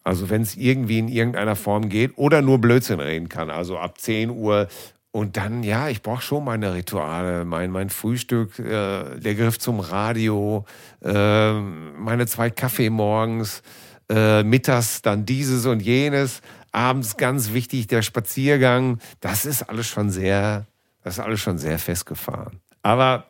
Also 0.04 0.30
wenn 0.30 0.42
es 0.42 0.56
irgendwie 0.56 1.00
in 1.00 1.10
irgendeiner 1.10 1.58
Form 1.58 1.90
geht 1.90 2.18
oder 2.18 2.42
nur 2.42 2.60
Blödsinn 2.60 3.02
reden 3.02 3.28
kann. 3.28 3.50
Also 3.50 3.78
ab 3.78 4.00
10 4.00 4.30
Uhr 4.30 4.70
und 5.12 5.38
dann, 5.38 5.64
ja, 5.64 5.90
ich 5.90 6.02
brauche 6.02 6.22
schon 6.22 6.44
meine 6.44 6.74
Rituale, 6.74 7.46
mein, 7.46 7.72
mein 7.72 7.90
Frühstück, 7.90 8.60
äh, 8.60 9.20
der 9.20 9.36
Griff 9.36 9.58
zum 9.58 9.80
Radio, 9.80 10.66
äh, 11.02 11.54
meine 11.54 12.28
zwei 12.28 12.50
Kaffee 12.50 12.90
morgens, 12.90 13.62
äh, 14.10 14.44
mittags 14.44 15.02
dann 15.02 15.26
dieses 15.26 15.66
und 15.66 15.82
jenes, 15.82 16.42
abends 16.72 17.18
ganz 17.18 17.54
wichtig 17.54 17.88
der 17.88 18.02
Spaziergang. 18.02 19.00
Das 19.20 19.46
ist 19.46 19.64
alles 19.64 19.88
schon 19.88 20.10
sehr, 20.10 20.68
das 21.04 21.16
ist 21.16 21.20
alles 21.20 21.40
schon 21.40 21.58
sehr 21.58 21.80
festgefahren. 21.80 22.60
Aber 22.84 23.26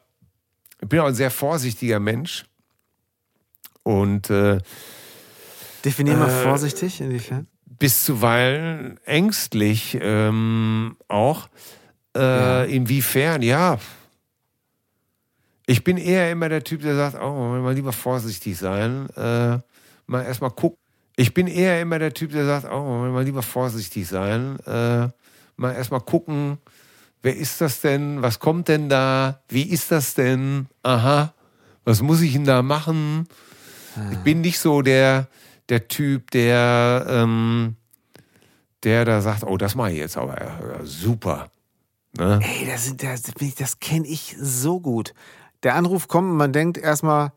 ich 0.81 0.89
bin 0.89 0.99
auch 0.99 1.07
ein 1.07 1.15
sehr 1.15 1.31
vorsichtiger 1.31 1.99
Mensch. 1.99 2.45
Und 3.83 4.29
äh, 4.29 4.59
definier 5.85 6.17
mal 6.17 6.29
äh, 6.29 6.43
vorsichtig, 6.43 6.99
inwiefern? 6.99 7.47
Bis 7.65 8.03
zuweilen 8.03 8.99
ängstlich 9.05 9.97
ähm, 10.01 10.97
auch. 11.07 11.47
Äh, 12.17 12.19
ja. 12.19 12.63
Inwiefern, 12.63 13.41
ja. 13.41 13.77
Ich 15.67 15.83
bin 15.83 15.97
eher 15.97 16.31
immer 16.31 16.49
der 16.49 16.63
Typ, 16.63 16.81
der 16.81 16.95
sagt, 16.95 17.21
oh, 17.21 17.59
mal 17.61 17.73
lieber 17.73 17.93
vorsichtig 17.93 18.57
sein. 18.57 19.09
Äh, 19.15 19.59
mal 20.07 20.23
erstmal 20.23 20.51
gucken. 20.51 20.79
Ich 21.15 21.33
bin 21.33 21.47
eher 21.47 21.81
immer 21.81 21.99
der 21.99 22.13
Typ, 22.13 22.31
der 22.31 22.45
sagt, 22.45 22.71
oh, 22.71 23.09
mal 23.11 23.23
lieber 23.23 23.43
vorsichtig 23.43 24.07
sein. 24.07 24.57
Äh, 24.65 25.09
mal 25.57 25.73
erstmal 25.73 26.01
gucken, 26.01 26.57
wer 27.21 27.35
ist 27.35 27.59
das 27.59 27.81
denn? 27.81 28.21
Was 28.21 28.39
kommt 28.39 28.67
denn 28.67 28.87
da? 28.87 29.41
Wie 29.49 29.63
ist 29.63 29.91
das 29.91 30.13
denn? 30.13 30.67
Aha, 30.83 31.33
was 31.83 32.01
muss 32.01 32.21
ich 32.21 32.33
denn 32.33 32.45
da 32.45 32.61
machen? 32.61 33.27
Ich 34.11 34.17
bin 34.19 34.41
nicht 34.41 34.59
so 34.59 34.81
der, 34.81 35.27
der 35.69 35.87
Typ, 35.87 36.31
der, 36.31 37.05
ähm, 37.09 37.75
der 38.83 39.05
da 39.05 39.21
sagt, 39.21 39.43
oh, 39.43 39.57
das 39.57 39.75
mache 39.75 39.91
ich 39.91 39.97
jetzt 39.97 40.17
aber 40.17 40.39
ja, 40.39 40.59
super. 40.83 41.49
Ne? 42.17 42.39
Ey, 42.43 42.67
das, 42.67 42.95
das, 42.97 43.23
das 43.57 43.79
kenne 43.79 44.07
ich 44.07 44.35
so 44.39 44.79
gut. 44.79 45.13
Der 45.63 45.75
Anruf 45.75 46.07
kommt 46.07 46.31
und 46.31 46.37
man 46.37 46.53
denkt 46.53 46.77
erstmal, 46.77 47.31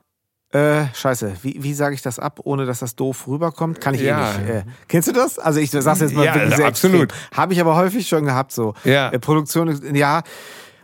äh, 0.52 0.86
scheiße, 0.94 1.36
wie, 1.43 1.62
wie 1.62 1.74
sage 1.74 1.94
ich 1.94 2.02
das 2.02 2.19
ab, 2.19 2.40
ohne 2.44 2.66
dass 2.66 2.81
das 2.81 2.97
doof 2.97 3.28
rüberkommt? 3.28 3.81
Kann 3.81 3.94
ich 3.94 4.01
Ja. 4.01 4.35
eh 4.35 4.39
nicht. 4.39 4.51
Äh, 4.51 4.65
kennst 4.89 5.09
du 5.09 5.12
das? 5.12 5.39
Also 5.39 5.61
ich 5.61 5.70
sag's 5.70 6.01
jetzt 6.01 6.12
mal 6.15 6.24
Ja, 6.24 6.35
wirklich 6.35 6.57
sehr 6.57 6.66
absolut. 6.66 7.15
Habe 7.32 7.52
ich 7.52 7.61
aber 7.61 7.77
häufig 7.77 8.09
schon 8.09 8.24
gehabt 8.24 8.51
so. 8.52 8.74
Ja. 8.85 9.11
Äh, 9.11 9.19
Produktion, 9.20 9.94
ja. 9.94 10.23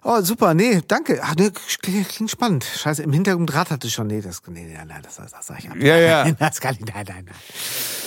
Oh, 0.08 0.20
super, 0.22 0.54
nee, 0.54 0.80
danke. 0.86 1.18
Ach, 1.20 1.34
nee, 1.36 1.50
klingt 1.82 2.30
spannend. 2.30 2.64
Scheiße, 2.64 3.02
im 3.02 3.12
Hintergrund 3.12 3.52
ratterte 3.54 3.90
schon. 3.90 4.06
Nee, 4.06 4.20
das, 4.20 4.40
nee, 4.46 4.72
nein, 4.72 4.86
nein, 4.86 5.02
das, 5.02 5.16
das 5.16 5.32
sag 5.44 5.58
ich 5.58 5.68
ab. 5.68 5.76
Ja, 5.80 5.96
ja. 5.96 6.30
Das 6.38 6.60
kann 6.60 6.76
ich, 6.78 6.86
nein, 6.86 7.04
nein, 7.08 7.24
nein. 7.24 7.34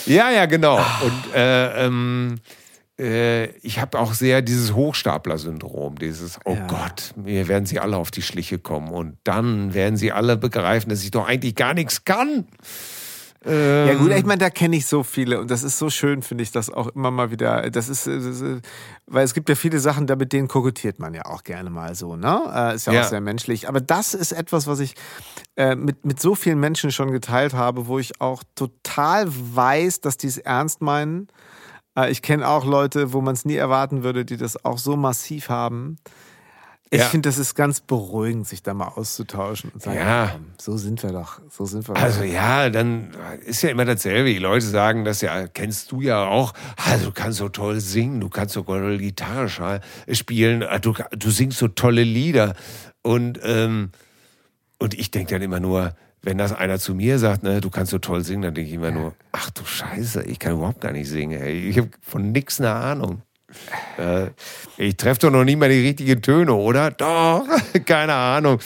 Ja, 0.06 0.32
ja, 0.32 0.45
genau. 0.45 0.78
Und 0.78 1.34
äh, 1.36 1.86
ähm, 1.86 2.36
äh, 2.38 2.59
ich 3.61 3.80
habe 3.80 3.97
auch 3.97 4.13
sehr 4.13 4.41
dieses 4.41 4.73
Hochstapler-Syndrom, 4.73 5.97
dieses, 5.97 6.38
oh 6.45 6.55
Ja. 6.55 6.67
Gott, 6.67 7.13
mir 7.15 7.47
werden 7.47 7.65
sie 7.65 7.80
alle 7.80 7.95
auf 7.97 8.11
die 8.11 8.21
Schliche 8.21 8.59
kommen 8.59 8.89
und 8.89 9.17
dann 9.23 9.73
werden 9.73 9.95
sie 9.97 10.11
alle 10.11 10.35
begreifen, 10.38 10.89
dass 10.89 11.03
ich 11.03 11.11
doch 11.11 11.27
eigentlich 11.27 11.55
gar 11.55 11.73
nichts 11.73 12.03
kann. 12.03 12.47
Ähm, 13.45 13.88
Ja 13.88 13.93
gut, 13.95 14.11
ich 14.11 14.26
meine, 14.26 14.39
da 14.39 14.49
kenne 14.49 14.76
ich 14.76 14.85
so 14.85 15.03
viele 15.03 15.39
und 15.39 15.49
das 15.49 15.63
ist 15.63 15.77
so 15.77 15.89
schön, 15.89 16.21
finde 16.23 16.43
ich, 16.43 16.51
das 16.51 16.69
auch 16.69 16.88
immer 16.88 17.09
mal 17.09 17.31
wieder. 17.31 17.69
Das 17.69 17.88
ist, 17.88 18.05
das 18.05 18.26
ist, 18.26 18.41
äh, 18.41 18.59
weil 19.07 19.23
es 19.23 19.34
gibt 19.34 19.47
ja 19.47 19.55
viele 19.55 19.80
Sachen, 19.80 20.05
da 20.07 20.17
mit 20.17 20.34
denen 20.34 20.49
kokettiert 20.49 20.99
man 20.99 21.13
ja 21.13 21.23
auch 21.26 21.43
gerne 21.45 21.69
mal 21.69 21.95
so, 21.95 22.17
ne? 22.17 22.41
Äh, 22.53 22.76
ist 22.76 22.88
ja, 22.88 22.91
Ja. 22.93 23.01
auch 23.03 23.07
sehr 23.07 23.21
menschlich. 23.21 23.69
Aber 23.69 23.80
das 23.80 24.13
ist 24.13 24.34
etwas, 24.34 24.67
was 24.67 24.81
ich 24.81 24.95
äh, 25.55 25.76
mit, 25.77 26.03
mit 26.05 26.19
so 26.19 26.35
vielen 26.35 26.59
Menschen 26.59 26.91
schon 26.91 27.13
geteilt 27.13 27.53
habe, 27.53 27.88
wo 27.88 27.97
ich 27.97 28.19
auch 28.19 28.43
total 28.55 29.26
weiß, 29.30 30.01
dass 30.01 30.17
die 30.17 30.27
es 30.27 30.38
ernst 30.38 30.81
meinen. 30.81 31.30
Äh, 32.05 32.11
ich 32.11 32.21
kenne 32.21 32.47
auch 32.47 32.65
Leute, 32.65 33.13
wo 33.13 33.21
man 33.21 33.34
es 33.34 33.45
nie 33.45 33.55
erwarten 33.55 34.03
würde, 34.03 34.26
die 34.26 34.38
das 34.38 34.63
auch 34.65 34.77
so 34.77 34.95
massiv 34.95 35.49
haben. 35.49 35.97
Ich 36.91 36.99
Ja. 37.01 37.05
finde, 37.05 37.30
das 37.30 37.38
ist 37.38 37.53
ganz 37.53 37.81
beruhigend, 37.81 38.47
sich 38.47 38.63
da 38.63 38.73
mal 38.73 38.88
auszutauschen 38.88 39.69
und 39.71 39.84
sagen, 39.84 39.97
Ja. 39.99 40.35
so 40.59 40.76
sind 40.76 41.03
wir 41.03 41.11
doch, 41.11 41.39
so 41.47 41.65
sind 41.65 41.88
wir 41.88 41.93
doch. 41.93 42.01
Also 42.01 42.23
ja, 42.23 42.71
dann 42.71 43.11
ist 43.45 43.61
ja 43.61 43.69
immer 43.69 43.85
dasselbe. 43.85 44.30
Die 44.30 44.39
Leute 44.39 44.65
sagen 44.65 45.05
das 45.05 45.21
ja, 45.21 45.47
kennst 45.47 45.91
du 45.91 46.01
ja 46.01 46.26
auch. 46.26 46.53
Also 46.89 47.05
du 47.07 47.11
kannst 47.11 47.38
so 47.38 47.47
toll 47.49 47.80
singen, 47.80 48.19
du 48.19 48.30
kannst 48.30 48.55
so 48.55 48.63
toll 48.63 48.97
Gitarre 48.97 49.45
scha- 49.45 49.81
spielen, 50.11 50.63
ah, 50.63 50.80
du, 50.80 50.95
du 51.11 51.30
singst 51.30 51.59
so 51.59 51.67
tolle 51.67 52.03
Lieder. 52.03 52.55
Und, 53.03 53.39
ähm, 53.43 53.91
und 54.80 54.95
ich 54.95 55.11
denke 55.11 55.34
dann 55.35 55.43
immer 55.43 55.59
nur, 55.59 55.93
wenn 56.22 56.38
das 56.38 56.54
einer 56.54 56.80
zu 56.80 56.94
mir 56.94 57.20
sagt, 57.20 57.44
ne, 57.44 57.62
du 57.62 57.70
kannst 57.70 57.91
so 57.91 57.98
toll 57.98 58.24
singen, 58.24 58.41
dann 58.41 58.54
denke 58.54 58.70
ich 58.70 58.76
immer 58.76 58.91
nur, 58.91 59.16
ach 59.32 59.50
du 59.52 59.64
Scheiße, 59.64 60.24
ich 60.24 60.40
kann 60.40 60.54
überhaupt 60.54 60.82
gar 60.82 60.91
nicht 60.91 61.10
singen. 61.10 61.41
Ey. 61.41 61.70
Ich 61.70 61.78
habe 61.78 61.90
von 62.02 62.32
nix 62.32 62.60
eine 62.60 62.72
Ahnung. 62.72 63.22
Äh, 63.98 64.30
ich 64.78 64.96
treffe 64.96 65.22
doch 65.22 65.32
noch 65.32 65.44
nie 65.44 65.58
mal 65.58 65.68
die 65.68 65.86
richtigen 65.86 66.22
Töne, 66.22 66.54
oder? 66.54 66.91
Doch, 66.91 67.46
keine 67.86 68.14
Ahnung. 68.14 68.60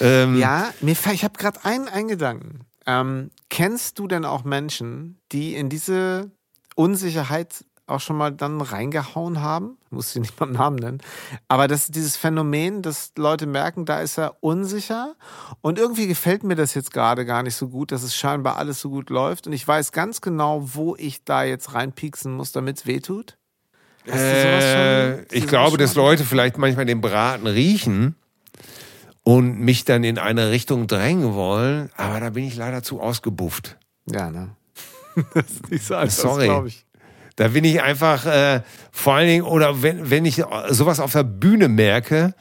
Ähm, 0.00 0.38
Ja, 0.38 0.72
mir, 0.80 0.92
ich 1.12 1.24
habe 1.24 1.36
gerade 1.36 1.62
einen, 1.64 1.88
einen 1.88 2.08
Gedanken. 2.08 2.60
Ähm, 2.86 3.30
kennst 3.50 3.98
du 3.98 4.06
denn 4.06 4.24
auch 4.24 4.44
Menschen, 4.44 5.18
die 5.32 5.54
in 5.54 5.68
diese 5.68 6.30
Unsicherheit 6.76 7.64
auch 7.90 8.00
schon 8.00 8.16
mal 8.16 8.32
dann 8.32 8.60
reingehauen 8.60 9.40
haben? 9.40 9.76
Ich 9.86 9.92
muss 9.92 10.12
sie 10.12 10.20
nicht 10.20 10.36
beim 10.36 10.52
Namen 10.52 10.76
nennen. 10.76 10.98
Aber 11.48 11.68
das 11.68 11.84
ist 11.84 11.94
dieses 11.94 12.16
Phänomen, 12.16 12.82
dass 12.82 13.12
Leute 13.16 13.46
merken, 13.46 13.84
da 13.84 14.00
ist 14.00 14.18
er 14.18 14.36
unsicher. 14.40 15.14
Und 15.60 15.78
irgendwie 15.78 16.06
gefällt 16.06 16.44
mir 16.44 16.54
das 16.54 16.74
jetzt 16.74 16.92
gerade 16.92 17.26
gar 17.26 17.42
nicht 17.42 17.56
so 17.56 17.68
gut, 17.68 17.92
dass 17.92 18.02
es 18.02 18.14
scheinbar 18.14 18.56
alles 18.56 18.80
so 18.80 18.90
gut 18.90 19.10
läuft. 19.10 19.46
Und 19.46 19.52
ich 19.52 19.66
weiß 19.66 19.92
ganz 19.92 20.20
genau, 20.20 20.62
wo 20.74 20.96
ich 20.96 21.24
da 21.24 21.42
jetzt 21.42 21.74
reinpieksen 21.74 22.32
muss, 22.32 22.52
damit 22.52 22.78
es 22.78 22.86
wehtut. 22.86 23.36
Äh, 24.06 25.22
ich 25.34 25.46
glaube, 25.46 25.76
dass 25.76 25.94
Leute 25.94 26.24
vielleicht 26.24 26.58
manchmal 26.58 26.86
den 26.86 27.00
Braten 27.00 27.46
riechen 27.46 28.14
und 29.22 29.60
mich 29.60 29.84
dann 29.84 30.04
in 30.04 30.18
eine 30.18 30.50
Richtung 30.50 30.86
drängen 30.86 31.34
wollen, 31.34 31.90
aber 31.96 32.20
da 32.20 32.30
bin 32.30 32.44
ich 32.44 32.56
leider 32.56 32.82
zu 32.82 33.00
ausgebufft. 33.00 33.76
Ja, 34.06 34.30
ne? 34.30 34.50
das 35.34 35.50
ist 35.50 35.70
nicht 35.70 35.84
so 35.84 35.94
einfach, 35.94 36.12
Sorry. 36.12 36.44
glaube 36.46 36.68
ich. 36.68 36.86
Da 37.36 37.48
bin 37.48 37.64
ich 37.64 37.82
einfach, 37.82 38.26
äh, 38.26 38.62
vor 38.92 39.14
allen 39.14 39.28
Dingen, 39.28 39.44
oder 39.44 39.82
wenn, 39.82 40.10
wenn 40.10 40.24
ich 40.24 40.42
sowas 40.68 41.00
auf 41.00 41.12
der 41.12 41.24
Bühne 41.24 41.68
merke, 41.68 42.34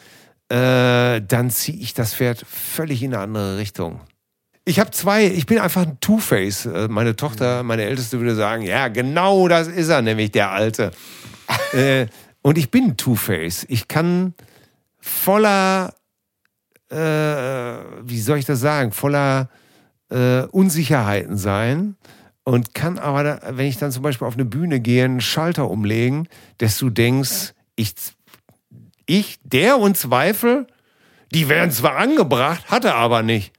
äh, 0.50 1.22
dann 1.22 1.50
ziehe 1.50 1.78
ich 1.78 1.94
das 1.94 2.16
Pferd 2.16 2.44
völlig 2.48 3.04
in 3.04 3.14
eine 3.14 3.24
andere 3.24 3.58
Richtung. 3.58 4.02
Ich 4.66 4.80
habe 4.80 4.92
zwei, 4.92 5.26
ich 5.26 5.46
bin 5.46 5.60
einfach 5.60 5.84
ein 5.84 6.00
Two-Face. 6.00 6.66
Äh, 6.66 6.88
Meine 6.90 7.16
Tochter, 7.16 7.64
meine 7.64 7.84
Älteste 7.84 8.20
würde 8.20 8.36
sagen, 8.36 8.64
ja, 8.64 8.88
genau 8.88 9.48
das 9.48 9.68
ist 9.68 9.90
er, 9.90 10.02
nämlich 10.02 10.32
der 10.32 10.52
Alte. 10.52 10.92
äh, 11.74 12.08
und 12.42 12.58
ich 12.58 12.72
bin 12.72 12.86
ein 12.86 12.98
Two-Face. 12.98 13.66
Ich 13.70 13.88
kann 13.88 14.34
voller, 15.00 15.94
äh, 16.92 16.96
wie 16.96 18.20
soll 18.20 18.38
ich 18.38 18.46
das 18.46 18.60
sagen, 18.60 18.92
voller 18.92 19.50
äh, 20.10 20.42
Unsicherheiten 20.44 21.38
sein 21.38 21.96
und 22.50 22.74
kann 22.74 22.98
aber, 22.98 23.24
da, 23.24 23.40
wenn 23.52 23.68
ich 23.68 23.78
dann 23.78 23.92
zum 23.92 24.02
Beispiel 24.02 24.28
auf 24.28 24.34
eine 24.34 24.44
Bühne 24.46 24.80
gehe, 24.80 25.06
einen 25.06 25.22
Schalter 25.22 25.70
umlegen, 25.70 26.28
dass 26.58 26.80
du 26.80 26.90
denkst, 26.90 27.54
ich, 27.76 27.94
ich, 29.06 29.40
der 29.44 29.78
und 29.78 29.96
Zweifel, 29.96 30.66
die 31.32 31.48
werden 31.48 31.70
zwar 31.70 31.98
angebracht, 31.98 32.72
hatte 32.72 32.96
aber 32.96 33.22
nicht. 33.22 33.54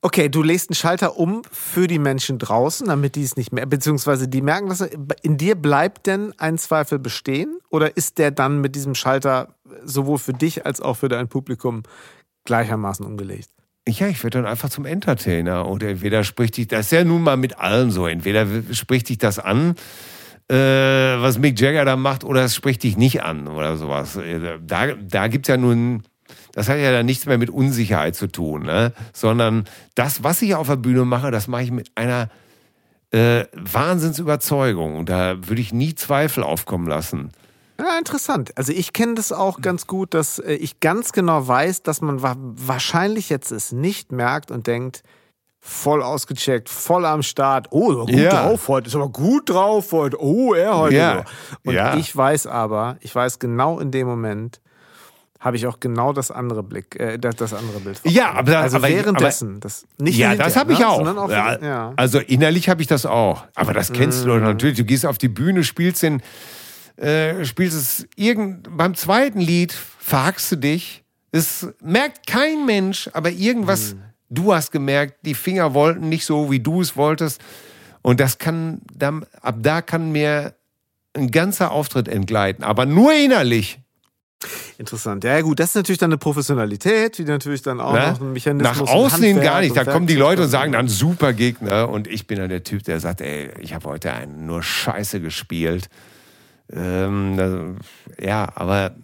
Okay, 0.00 0.30
du 0.30 0.42
legst 0.42 0.70
einen 0.70 0.76
Schalter 0.76 1.18
um 1.18 1.42
für 1.52 1.86
die 1.86 1.98
Menschen 1.98 2.38
draußen, 2.38 2.86
damit 2.86 3.14
die 3.14 3.24
es 3.24 3.36
nicht 3.36 3.52
mehr, 3.52 3.66
beziehungsweise 3.66 4.26
die 4.26 4.40
merken, 4.40 4.70
dass 4.70 4.80
in 4.80 5.36
dir 5.36 5.54
bleibt 5.54 6.06
denn 6.06 6.32
ein 6.38 6.56
Zweifel 6.56 6.98
bestehen? 6.98 7.58
Oder 7.68 7.94
ist 7.94 8.16
der 8.16 8.30
dann 8.30 8.62
mit 8.62 8.74
diesem 8.74 8.94
Schalter 8.94 9.54
sowohl 9.84 10.16
für 10.16 10.32
dich 10.32 10.64
als 10.64 10.80
auch 10.80 10.94
für 10.94 11.10
dein 11.10 11.28
Publikum 11.28 11.82
gleichermaßen 12.46 13.04
umgelegt? 13.04 13.50
Ja, 13.88 14.08
ich 14.08 14.22
werde 14.22 14.38
dann 14.38 14.46
einfach 14.46 14.68
zum 14.68 14.84
Entertainer. 14.84 15.66
Und 15.66 15.82
entweder 15.82 16.22
spricht 16.24 16.56
dich, 16.56 16.68
das 16.68 16.86
ist 16.86 16.92
ja 16.92 17.04
nun 17.04 17.22
mal 17.22 17.36
mit 17.36 17.58
allem 17.58 17.90
so, 17.90 18.06
entweder 18.06 18.46
spricht 18.72 19.08
dich 19.08 19.18
das 19.18 19.38
an, 19.38 19.74
äh, 20.48 20.54
was 20.54 21.38
Mick 21.38 21.58
Jagger 21.58 21.84
da 21.84 21.96
macht, 21.96 22.24
oder 22.24 22.44
es 22.44 22.54
spricht 22.54 22.82
dich 22.82 22.96
nicht 22.96 23.22
an 23.22 23.48
oder 23.48 23.76
sowas. 23.76 24.16
Äh, 24.16 24.58
Da, 24.64 24.88
da 24.94 25.28
gibt's 25.28 25.48
ja 25.48 25.56
nun, 25.56 26.02
das 26.52 26.68
hat 26.68 26.78
ja 26.78 26.92
dann 26.92 27.06
nichts 27.06 27.26
mehr 27.26 27.38
mit 27.38 27.50
Unsicherheit 27.50 28.16
zu 28.16 28.26
tun, 28.26 28.64
ne? 28.64 28.92
sondern 29.12 29.64
das, 29.94 30.22
was 30.22 30.42
ich 30.42 30.54
auf 30.54 30.66
der 30.66 30.76
Bühne 30.76 31.04
mache, 31.04 31.30
das 31.30 31.48
mache 31.48 31.62
ich 31.62 31.70
mit 31.70 31.90
einer 31.94 32.28
äh, 33.12 33.44
Wahnsinnsüberzeugung. 33.54 35.06
Da 35.06 35.36
würde 35.48 35.60
ich 35.60 35.72
nie 35.72 35.94
Zweifel 35.94 36.42
aufkommen 36.42 36.86
lassen. 36.86 37.30
Ja, 37.80 37.98
interessant. 37.98 38.52
Also 38.56 38.72
ich 38.72 38.92
kenne 38.92 39.14
das 39.14 39.32
auch 39.32 39.60
ganz 39.60 39.86
gut, 39.86 40.14
dass 40.14 40.38
äh, 40.38 40.52
ich 40.54 40.80
ganz 40.80 41.12
genau 41.12 41.46
weiß, 41.48 41.82
dass 41.82 42.00
man 42.00 42.22
wa 42.22 42.36
wahrscheinlich 42.38 43.28
jetzt 43.30 43.50
es 43.52 43.72
nicht 43.72 44.12
merkt 44.12 44.50
und 44.50 44.66
denkt, 44.66 45.02
voll 45.62 46.02
ausgecheckt, 46.02 46.68
voll 46.68 47.04
am 47.04 47.22
Start. 47.22 47.68
Oh, 47.70 47.90
aber 47.92 48.06
gut 48.06 48.10
Ja. 48.14 48.30
drauf 48.48 48.68
heute, 48.68 48.88
ist 48.88 48.94
aber 48.94 49.08
gut 49.10 49.50
drauf 49.50 49.92
heute. 49.92 50.16
Oh, 50.22 50.54
er 50.54 50.76
heute. 50.78 50.94
Ja. 50.96 51.24
Und 51.64 51.74
Ja. 51.74 51.96
ich 51.96 52.14
weiß 52.16 52.46
aber, 52.46 52.96
ich 53.00 53.14
weiß 53.14 53.38
genau 53.38 53.78
in 53.78 53.90
dem 53.90 54.06
Moment, 54.06 54.60
habe 55.38 55.56
ich 55.56 55.66
auch 55.66 55.80
genau 55.80 56.12
das 56.12 56.30
andere 56.30 56.62
Blick, 56.62 57.00
äh, 57.00 57.18
das, 57.18 57.36
das 57.36 57.54
andere 57.54 57.80
Bild. 57.80 57.98
Ja, 58.04 58.32
aber- 58.32 58.58
also 58.58 58.76
aber- 58.76 58.88
währenddessen, 58.88 59.58
das 59.60 59.86
nicht 59.98 60.18
Ja, 60.18 60.34
das 60.34 60.54
habe 60.56 60.72
ich 60.74 60.78
ne, 60.80 60.88
auch. 60.88 61.00
auch 61.16 61.30
ja, 61.30 61.58
ja. 61.62 61.92
Also 61.96 62.18
innerlich 62.18 62.68
habe 62.68 62.82
ich 62.82 62.88
das 62.88 63.06
auch. 63.06 63.44
Aber 63.54 63.72
das 63.72 63.90
kennst 63.92 64.22
du 64.24 64.28
doch 64.28 64.38
natürlich. 64.40 64.76
Du 64.76 64.84
gehst 64.84 65.06
auf 65.06 65.16
die 65.18 65.28
Bühne, 65.28 65.64
spielst 65.64 66.02
den, 66.02 66.22
äh, 67.00 67.44
spielst 67.44 67.76
es 67.76 68.06
irgend 68.16 68.76
beim 68.76 68.94
zweiten 68.94 69.40
Lied, 69.40 69.72
verhackst 69.72 70.52
du 70.52 70.56
dich. 70.56 71.02
Es 71.32 71.68
merkt 71.82 72.26
kein 72.26 72.66
Mensch, 72.66 73.08
aber 73.12 73.30
irgendwas, 73.30 73.94
du 74.28 74.52
hast 74.52 74.70
gemerkt, 74.72 75.14
die 75.24 75.34
Finger 75.34 75.74
wollten 75.74 76.08
nicht 76.08 76.26
so, 76.26 76.50
wie 76.50 76.60
du 76.60 76.80
es 76.80 76.96
wolltest. 76.96 77.40
Und 78.02 78.20
das 78.20 78.38
kann, 78.38 78.80
dann, 78.92 79.24
ab 79.40 79.56
da 79.60 79.82
kann 79.82 80.12
mir 80.12 80.54
ein 81.14 81.30
ganzer 81.30 81.70
Auftritt 81.70 82.08
entgleiten, 82.08 82.64
aber 82.64 82.86
nur 82.86 83.12
innerlich. 83.12 83.78
Interessant. 84.78 85.22
Ja, 85.24 85.40
gut, 85.42 85.60
das 85.60 85.70
ist 85.70 85.74
natürlich 85.74 85.98
dann 85.98 86.10
eine 86.10 86.18
Professionalität, 86.18 87.18
wie 87.18 87.24
natürlich 87.24 87.60
dann 87.60 87.80
auch 87.80 87.92
Ne? 87.92 88.12
noch 88.12 88.20
ein 88.20 88.32
Mechanismus. 88.32 88.78
Nach 88.78 88.94
außen 88.94 89.22
hin 89.22 89.40
gar 89.40 89.60
nicht. 89.60 89.76
Da 89.76 89.84
kommen 89.84 90.06
die 90.06 90.14
Leute 90.14 90.42
und 90.44 90.48
sagen 90.48 90.72
dann 90.72 90.88
super 90.88 91.34
Gegner 91.34 91.90
und 91.90 92.06
ich 92.06 92.26
bin 92.26 92.38
dann 92.38 92.48
der 92.48 92.64
Typ, 92.64 92.82
der 92.84 93.00
sagt, 93.00 93.20
ey, 93.20 93.50
ich 93.60 93.74
habe 93.74 93.86
heute 93.86 94.12
einen 94.12 94.46
nur 94.46 94.62
Scheiße 94.62 95.20
gespielt. 95.20 95.90
Ähm, 96.72 97.78
ja, 98.18 98.48
aber 98.54 98.94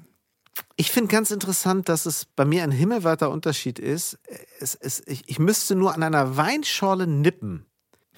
Ich 0.77 0.91
finde 0.91 1.11
ganz 1.11 1.31
interessant, 1.31 1.89
dass 1.89 2.07
es 2.07 2.25
bei 2.25 2.45
mir 2.45 2.63
ein 2.63 2.71
himmelweiter 2.71 3.31
Unterschied 3.31 3.79
ist. 3.79 4.19
Es, 4.61 4.75
es, 4.75 5.03
ich, 5.07 5.25
ich 5.27 5.39
müsste 5.39 5.75
nur 5.75 5.95
an 5.95 6.03
einer 6.03 6.37
Weinschorle 6.37 7.07
nippen, 7.07 7.67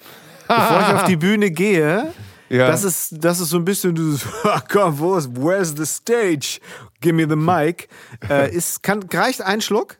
bevor 0.47 0.81
ich 0.81 0.95
auf 0.95 1.05
die 1.05 1.17
Bühne 1.17 1.51
gehe. 1.51 2.13
Ja. 2.49 2.67
Das, 2.67 2.83
ist, 2.83 3.15
das 3.23 3.39
ist 3.39 3.49
so 3.49 3.57
ein 3.57 3.65
bisschen 3.65 3.93
dieses, 3.95 4.25
komm, 4.71 4.97
wo 4.99 5.15
ist, 5.15 5.29
where's 5.35 5.73
the 5.77 5.85
stage? 5.85 6.59
Give 6.99 7.13
me 7.13 7.27
the 7.29 7.35
mic. 7.35 7.87
Äh, 8.27 8.53
ist, 8.53 8.81
kann, 8.81 9.03
reicht 9.03 9.41
ein 9.41 9.61
Schluck. 9.61 9.97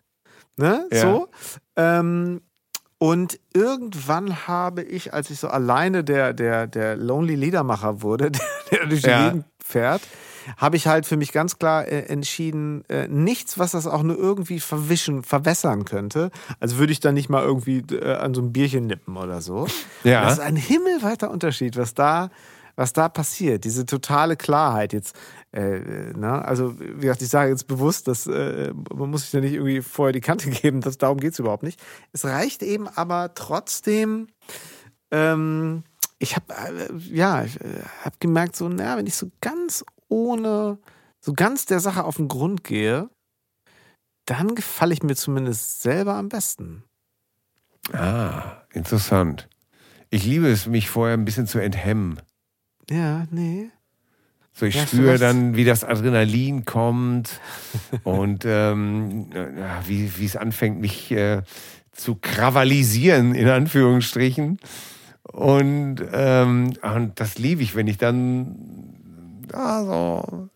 Ne? 0.58 0.88
Ja. 0.92 1.02
So. 1.02 1.30
Ähm, 1.76 2.42
Und 3.00 3.40
irgendwann 3.54 4.48
habe 4.48 4.84
ich, 4.84 5.14
als 5.14 5.30
ich 5.30 5.40
so 5.40 5.48
alleine 5.48 6.04
der, 6.04 6.34
der, 6.34 6.68
der 6.68 6.96
Lonely 6.98 7.36
Liedermacher 7.36 8.02
wurde, 8.02 8.30
der 8.72 8.86
durch 8.86 9.02
die 9.02 9.10
Ja. 9.10 9.26
Gegend 9.30 9.46
fährt, 9.64 10.02
habe 10.58 10.76
ich 10.76 10.88
halt 10.88 11.06
für 11.06 11.16
mich 11.16 11.32
ganz 11.32 11.60
klar 11.60 11.88
äh, 11.88 12.02
entschieden, 12.08 12.84
äh, 12.90 13.08
nichts, 13.08 13.58
was 13.58 13.72
das 13.72 13.88
auch 13.88 14.04
nur 14.04 14.18
irgendwie 14.18 14.60
verwischen, 14.60 15.24
verwässern 15.24 15.86
könnte. 15.86 16.30
Also 16.60 16.78
würde 16.78 16.92
ich 16.92 17.00
dann 17.00 17.14
nicht 17.14 17.30
mal 17.30 17.44
irgendwie 17.44 17.80
äh, 17.92 18.16
an 18.16 18.34
so 18.34 18.42
ein 18.42 18.52
Bierchen 18.52 18.88
nippen 18.88 19.16
oder 19.16 19.42
so. 19.42 19.68
Ja. 20.04 20.24
Das 20.24 20.34
ist 20.34 20.40
ein 20.40 20.56
himmelweiter 20.56 21.30
Unterschied, 21.32 21.78
was 21.78 21.94
da, 21.94 22.32
was 22.76 22.94
da 22.94 23.10
passiert. 23.10 23.64
Diese 23.64 23.86
totale 23.86 24.36
Klarheit 24.36 24.92
jetzt. 24.92 25.16
Äh, 25.52 26.14
na, 26.16 26.42
also, 26.42 26.80
wie 26.80 27.02
gesagt, 27.02 27.22
ich 27.22 27.30
sage 27.30 27.50
jetzt 27.50 27.68
bewusst, 27.68 28.08
dass 28.08 28.28
äh, 28.28 28.72
man 28.94 29.10
muss 29.10 29.24
sich 29.24 29.34
ja 29.34 29.40
nicht 29.40 29.54
irgendwie 29.54 29.82
vorher 29.82 30.14
die 30.14 30.22
Kante 30.22 30.50
geben, 30.50 30.82
das, 30.82 30.98
darum 30.98 31.20
geht 31.20 31.34
es 31.34 31.40
überhaupt 31.40 31.64
nicht. 31.64 31.82
Es 32.12 32.26
reicht 32.26 32.62
eben 32.62 32.88
aber 32.88 33.34
trotzdem, 33.34 34.28
ähm, 35.12 35.84
ich 36.20 36.36
habe 36.36 36.54
äh, 36.54 36.94
ja, 36.98 37.44
ich, 37.44 37.60
äh, 37.62 37.84
habe 38.04 38.18
gemerkt, 38.20 38.56
so, 38.56 38.70
naja, 38.70 38.98
wenn 38.98 39.08
ich 39.08 39.16
so 39.16 39.32
ganz 39.42 39.84
ohne, 40.08 40.78
so 41.20 41.34
ganz 41.34 41.66
der 41.66 41.80
Sache 41.80 42.04
auf 42.04 42.18
den 42.18 42.28
Grund 42.28 42.64
gehe, 42.64 43.10
dann 44.26 44.54
gefalle 44.54 44.94
ich 44.94 45.02
mir 45.02 45.16
zumindest 45.16 45.82
selber 45.82 46.14
am 46.14 46.30
besten. 46.30 46.84
Ah, 47.92 48.62
interessant. 48.72 49.50
Ich 50.12 50.26
liebe 50.26 50.48
es, 50.48 50.68
mich 50.68 50.90
vorher 50.90 51.16
ein 51.16 51.26
bisschen 51.26 51.48
zu 51.48 51.60
enthemmen. 51.60 52.22
Ja, 52.90 53.26
nee. 53.32 53.72
So, 54.60 54.66
ich 54.66 54.76
Ja, 54.76 54.86
spüre 54.86 55.18
dann, 55.18 55.56
wie 55.56 55.64
das 55.64 55.86
Adrenalin 55.86 56.66
kommt 56.66 57.40
und 58.04 58.44
ähm, 58.46 59.28
wie 59.88 60.12
wie 60.18 60.26
es 60.26 60.36
anfängt, 60.36 60.82
mich 60.82 61.12
äh, 61.12 61.44
zu 61.94 62.16
krawallisieren, 62.16 63.36
in 63.36 63.48
Anführungsstrichen. 63.48 64.60
Und, 65.24 65.98
ähm, 66.12 66.74
und 66.82 67.20
das 67.22 67.38
liebe 67.38 67.62
ich, 67.62 67.76
wenn 67.76 67.88
ich 67.88 67.98
dann 67.98 69.46
ja, 69.50 69.84
so 69.86 70.50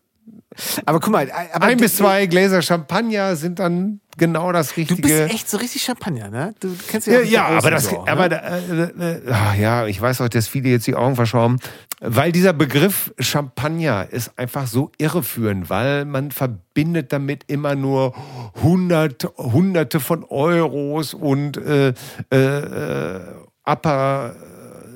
Aber 0.85 0.99
guck 0.99 1.11
mal, 1.11 1.29
aber 1.53 1.65
ein 1.65 1.77
du- 1.77 1.83
bis 1.83 1.97
zwei 1.97 2.25
Gläser 2.25 2.61
Champagner 2.61 3.35
sind 3.35 3.59
dann 3.59 3.99
genau 4.17 4.51
das 4.51 4.69
Du 4.69 4.81
Richtige. 4.81 5.01
bist 5.01 5.33
echt 5.33 5.49
so 5.49 5.57
richtig 5.57 5.81
Champagner, 5.81 6.29
ne? 6.29 6.53
Du 6.59 6.69
kennst 6.87 7.07
ja, 7.07 7.21
Ja, 7.21 7.45
auch 7.47 7.51
ja, 7.51 7.57
aber 7.57 7.71
das, 7.71 7.85
so, 7.85 8.05
aber 8.07 8.29
ne? 8.29 8.29
da, 8.29 9.07
äh, 9.07 9.11
äh, 9.27 9.31
ah, 9.31 9.53
ja, 9.55 9.87
ich 9.87 9.99
weiß 9.99 10.21
auch, 10.21 10.29
dass 10.29 10.47
viele 10.47 10.69
jetzt 10.69 10.85
die 10.85 10.95
Augen 10.95 11.15
verschrauben, 11.15 11.59
weil 11.99 12.31
dieser 12.31 12.53
Begriff 12.53 13.11
Champagner 13.17 14.07
ist 14.11 14.37
einfach 14.37 14.67
so 14.67 14.91
irreführend, 14.99 15.69
weil 15.69 16.05
man 16.05 16.29
verbindet 16.31 17.11
damit 17.11 17.45
immer 17.47 17.73
nur 17.75 18.13
hundert, 18.61 19.25
hunderte 19.37 19.99
von 19.99 20.23
Euros 20.23 21.13
und 21.15 21.57
äh, 21.57 21.93
äh, 22.31 22.35
äh, 22.37 23.19
upper, 23.65 24.35
äh, 24.35 24.52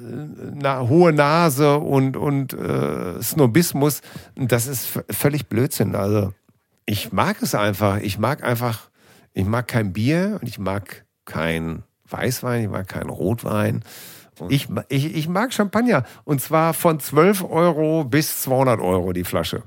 na, 0.08 0.88
hohe 0.88 1.14
Nase 1.14 1.78
und, 1.78 2.18
und 2.18 2.54
äh, 2.54 3.22
Snobismus. 3.22 4.02
Das 4.36 4.68
ist 4.68 4.88
völlig 5.10 5.48
Blödsinn. 5.48 5.96
Also 5.96 6.34
ich 6.86 7.12
mag 7.12 7.42
es 7.42 7.54
einfach. 7.56 7.98
Ich 7.98 8.18
mag 8.18 8.44
einfach, 8.44 8.90
ich 9.34 9.46
mag 9.46 9.68
kein 9.68 9.94
Bier 9.94 10.38
und 10.42 10.48
ich 10.48 10.60
mag 10.60 11.06
kein 11.26 11.84
Weißwein, 12.10 12.64
ich 12.64 12.70
mag 12.70 12.88
keinen 12.88 13.10
Rotwein. 13.10 13.84
Ich, 14.50 14.68
ich, 14.90 15.16
ich 15.16 15.28
mag 15.28 15.52
Champagner 15.52 16.04
und 16.24 16.42
zwar 16.42 16.74
von 16.74 17.00
12 17.00 17.44
Euro 17.44 18.04
bis 18.04 18.42
200 18.44 18.80
Euro 18.80 19.12
die 19.12 19.24
Flasche. 19.24 19.64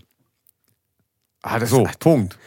Ah, 1.42 1.58
das 1.58 1.70
So, 1.70 1.88
Punkt. 1.98 2.38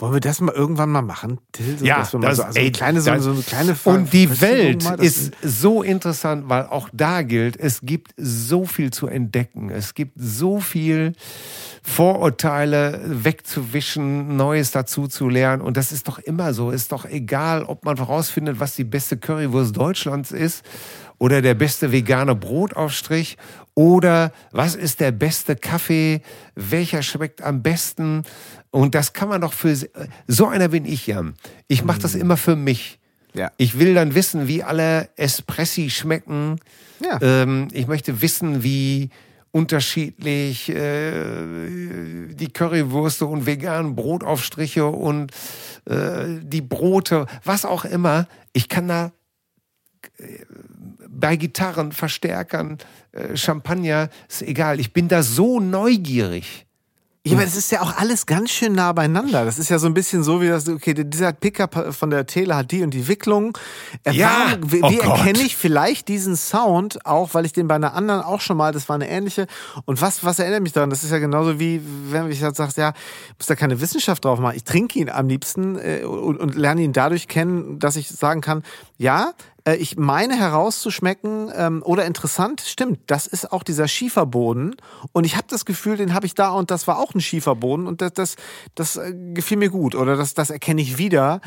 Wollen 0.00 0.14
wir 0.14 0.20
das 0.20 0.40
mal 0.40 0.52
irgendwann 0.54 0.88
mal 0.90 1.02
machen, 1.02 1.38
Till? 1.52 1.78
So, 1.78 1.84
Ja, 1.84 1.98
das- 1.98 2.10
so, 2.10 2.18
also 2.18 2.42
ey, 2.54 2.60
eine 2.62 2.70
kleine, 2.72 3.00
so, 3.00 3.10
das- 3.10 3.22
so 3.24 3.30
eine 3.32 3.42
kleine 3.42 3.74
Ver- 3.74 3.90
Und 3.92 4.12
die 4.12 4.40
Welt 4.40 4.82
mal, 4.82 4.94
ist 5.02 5.32
so 5.42 5.82
interessant, 5.82 6.48
weil 6.48 6.64
auch 6.66 6.88
da 6.92 7.22
gilt, 7.22 7.56
es 7.58 7.80
gibt 7.82 8.12
so 8.16 8.64
viel 8.64 8.90
zu 8.92 9.06
entdecken. 9.06 9.70
Es 9.70 9.94
gibt 9.94 10.14
so 10.16 10.58
viel 10.60 11.12
Vorurteile 11.82 13.00
wegzuwischen, 13.04 14.36
Neues 14.36 14.70
dazu 14.70 15.06
zu 15.06 15.28
lernen. 15.28 15.60
Und 15.60 15.76
das 15.76 15.92
ist 15.92 16.08
doch 16.08 16.18
immer 16.18 16.54
so. 16.54 16.70
Ist 16.70 16.92
doch 16.92 17.04
egal, 17.04 17.64
ob 17.64 17.84
man 17.84 17.96
herausfindet, 17.96 18.60
was 18.60 18.76
die 18.76 18.84
beste 18.84 19.16
Currywurst 19.16 19.76
Deutschlands 19.76 20.30
ist 20.30 20.64
oder 21.18 21.42
der 21.42 21.54
beste 21.54 21.92
vegane 21.92 22.34
Brotaufstrich 22.34 23.36
oder 23.74 24.32
was 24.52 24.74
ist 24.74 25.00
der 25.00 25.10
beste 25.12 25.56
Kaffee, 25.56 26.22
welcher 26.54 27.02
schmeckt 27.02 27.42
am 27.42 27.62
besten. 27.62 28.22
Und 28.70 28.94
das 28.94 29.12
kann 29.12 29.28
man 29.28 29.40
doch 29.40 29.52
für 29.52 29.76
so 30.26 30.46
einer 30.46 30.68
bin 30.68 30.84
ich, 30.84 31.06
Jan. 31.06 31.34
Ich 31.66 31.84
mache 31.84 32.00
das 32.00 32.14
immer 32.14 32.36
für 32.36 32.56
mich. 32.56 32.98
Ja. 33.34 33.50
Ich 33.56 33.78
will 33.78 33.94
dann 33.94 34.14
wissen, 34.14 34.48
wie 34.48 34.62
alle 34.62 35.08
Espressi 35.16 35.90
schmecken. 35.90 36.60
Ja. 37.00 37.18
Ähm, 37.20 37.68
ich 37.72 37.86
möchte 37.86 38.22
wissen, 38.22 38.62
wie 38.62 39.10
unterschiedlich 39.52 40.68
äh, 40.68 42.32
die 42.32 42.52
Currywürste 42.52 43.26
und 43.26 43.46
veganen 43.46 43.96
Brotaufstriche 43.96 44.86
und 44.86 45.32
äh, 45.86 46.38
die 46.42 46.60
Brote, 46.60 47.26
was 47.44 47.64
auch 47.64 47.84
immer. 47.84 48.28
Ich 48.52 48.68
kann 48.68 48.86
da 48.86 49.12
äh, 50.18 50.44
bei 51.08 51.36
Gitarren, 51.36 51.92
Verstärkern, 51.92 52.78
äh, 53.12 53.36
Champagner, 53.36 54.08
ist 54.28 54.42
egal. 54.42 54.78
Ich 54.78 54.92
bin 54.92 55.08
da 55.08 55.22
so 55.22 55.58
neugierig. 55.58 56.66
Ja, 57.26 57.34
aber 57.36 57.44
das 57.44 57.54
ist 57.54 57.70
ja 57.70 57.82
auch 57.82 57.98
alles 57.98 58.24
ganz 58.24 58.50
schön 58.50 58.72
nah 58.72 58.94
beieinander. 58.94 59.44
Das 59.44 59.58
ist 59.58 59.68
ja 59.68 59.78
so 59.78 59.86
ein 59.86 59.92
bisschen 59.92 60.22
so 60.22 60.40
wie 60.40 60.48
das, 60.48 60.66
okay, 60.70 60.94
dieser 60.94 61.34
Pickup 61.34 61.94
von 61.94 62.08
der 62.08 62.24
Tele 62.24 62.56
hat 62.56 62.70
die 62.70 62.82
und 62.82 62.94
die 62.94 63.08
Wicklung. 63.08 63.58
Ja, 64.10 64.52
warum- 64.58 64.72
wie 64.72 64.82
oh 64.82 64.88
wie 64.90 64.98
erkenne 65.00 65.40
ich 65.42 65.54
vielleicht 65.54 66.08
diesen 66.08 66.34
Sound 66.34 67.04
auch, 67.04 67.34
weil 67.34 67.44
ich 67.44 67.52
den 67.52 67.68
bei 67.68 67.74
einer 67.74 67.92
anderen 67.92 68.22
auch 68.22 68.40
schon 68.40 68.56
mal, 68.56 68.72
das 68.72 68.88
war 68.88 68.94
eine 68.96 69.10
ähnliche. 69.10 69.46
Und 69.84 70.00
was, 70.00 70.24
was 70.24 70.38
erinnert 70.38 70.62
mich 70.62 70.72
daran? 70.72 70.88
Das 70.88 71.04
ist 71.04 71.10
ja 71.10 71.18
genauso 71.18 71.60
wie, 71.60 71.82
wenn 72.08 72.30
ich 72.30 72.40
jetzt 72.40 72.56
sage, 72.56 72.72
ja, 72.78 72.94
muss 73.36 73.46
da 73.48 73.54
keine 73.54 73.82
Wissenschaft 73.82 74.24
drauf 74.24 74.38
machen. 74.38 74.56
Ich 74.56 74.64
trinke 74.64 74.98
ihn 74.98 75.10
am 75.10 75.28
liebsten 75.28 75.78
äh, 75.78 76.04
und, 76.04 76.38
und 76.38 76.54
lerne 76.54 76.80
ihn 76.80 76.94
dadurch 76.94 77.28
kennen, 77.28 77.78
dass 77.78 77.96
ich 77.96 78.08
sagen 78.08 78.40
kann, 78.40 78.62
ja, 79.00 79.32
äh, 79.64 79.76
ich 79.76 79.96
meine 79.96 80.38
herauszuschmecken 80.38 81.50
ähm, 81.56 81.82
oder 81.82 82.04
interessant, 82.04 82.60
stimmt, 82.60 82.98
das 83.06 83.26
ist 83.26 83.50
auch 83.50 83.62
dieser 83.62 83.88
Schieferboden 83.88 84.76
und 85.12 85.24
ich 85.24 85.36
habe 85.36 85.46
das 85.48 85.64
Gefühl, 85.64 85.96
den 85.96 86.12
habe 86.12 86.26
ich 86.26 86.34
da 86.34 86.50
und 86.50 86.70
das 86.70 86.86
war 86.86 86.98
auch 86.98 87.14
ein 87.14 87.20
Schieferboden 87.22 87.86
und 87.86 88.02
das, 88.02 88.12
das, 88.12 88.36
das 88.74 88.96
äh, 88.98 89.14
gefiel 89.32 89.56
mir 89.56 89.70
gut 89.70 89.94
oder 89.94 90.16
das, 90.16 90.34
das 90.34 90.50
erkenne 90.50 90.82
ich 90.82 90.98
wieder, 90.98 91.40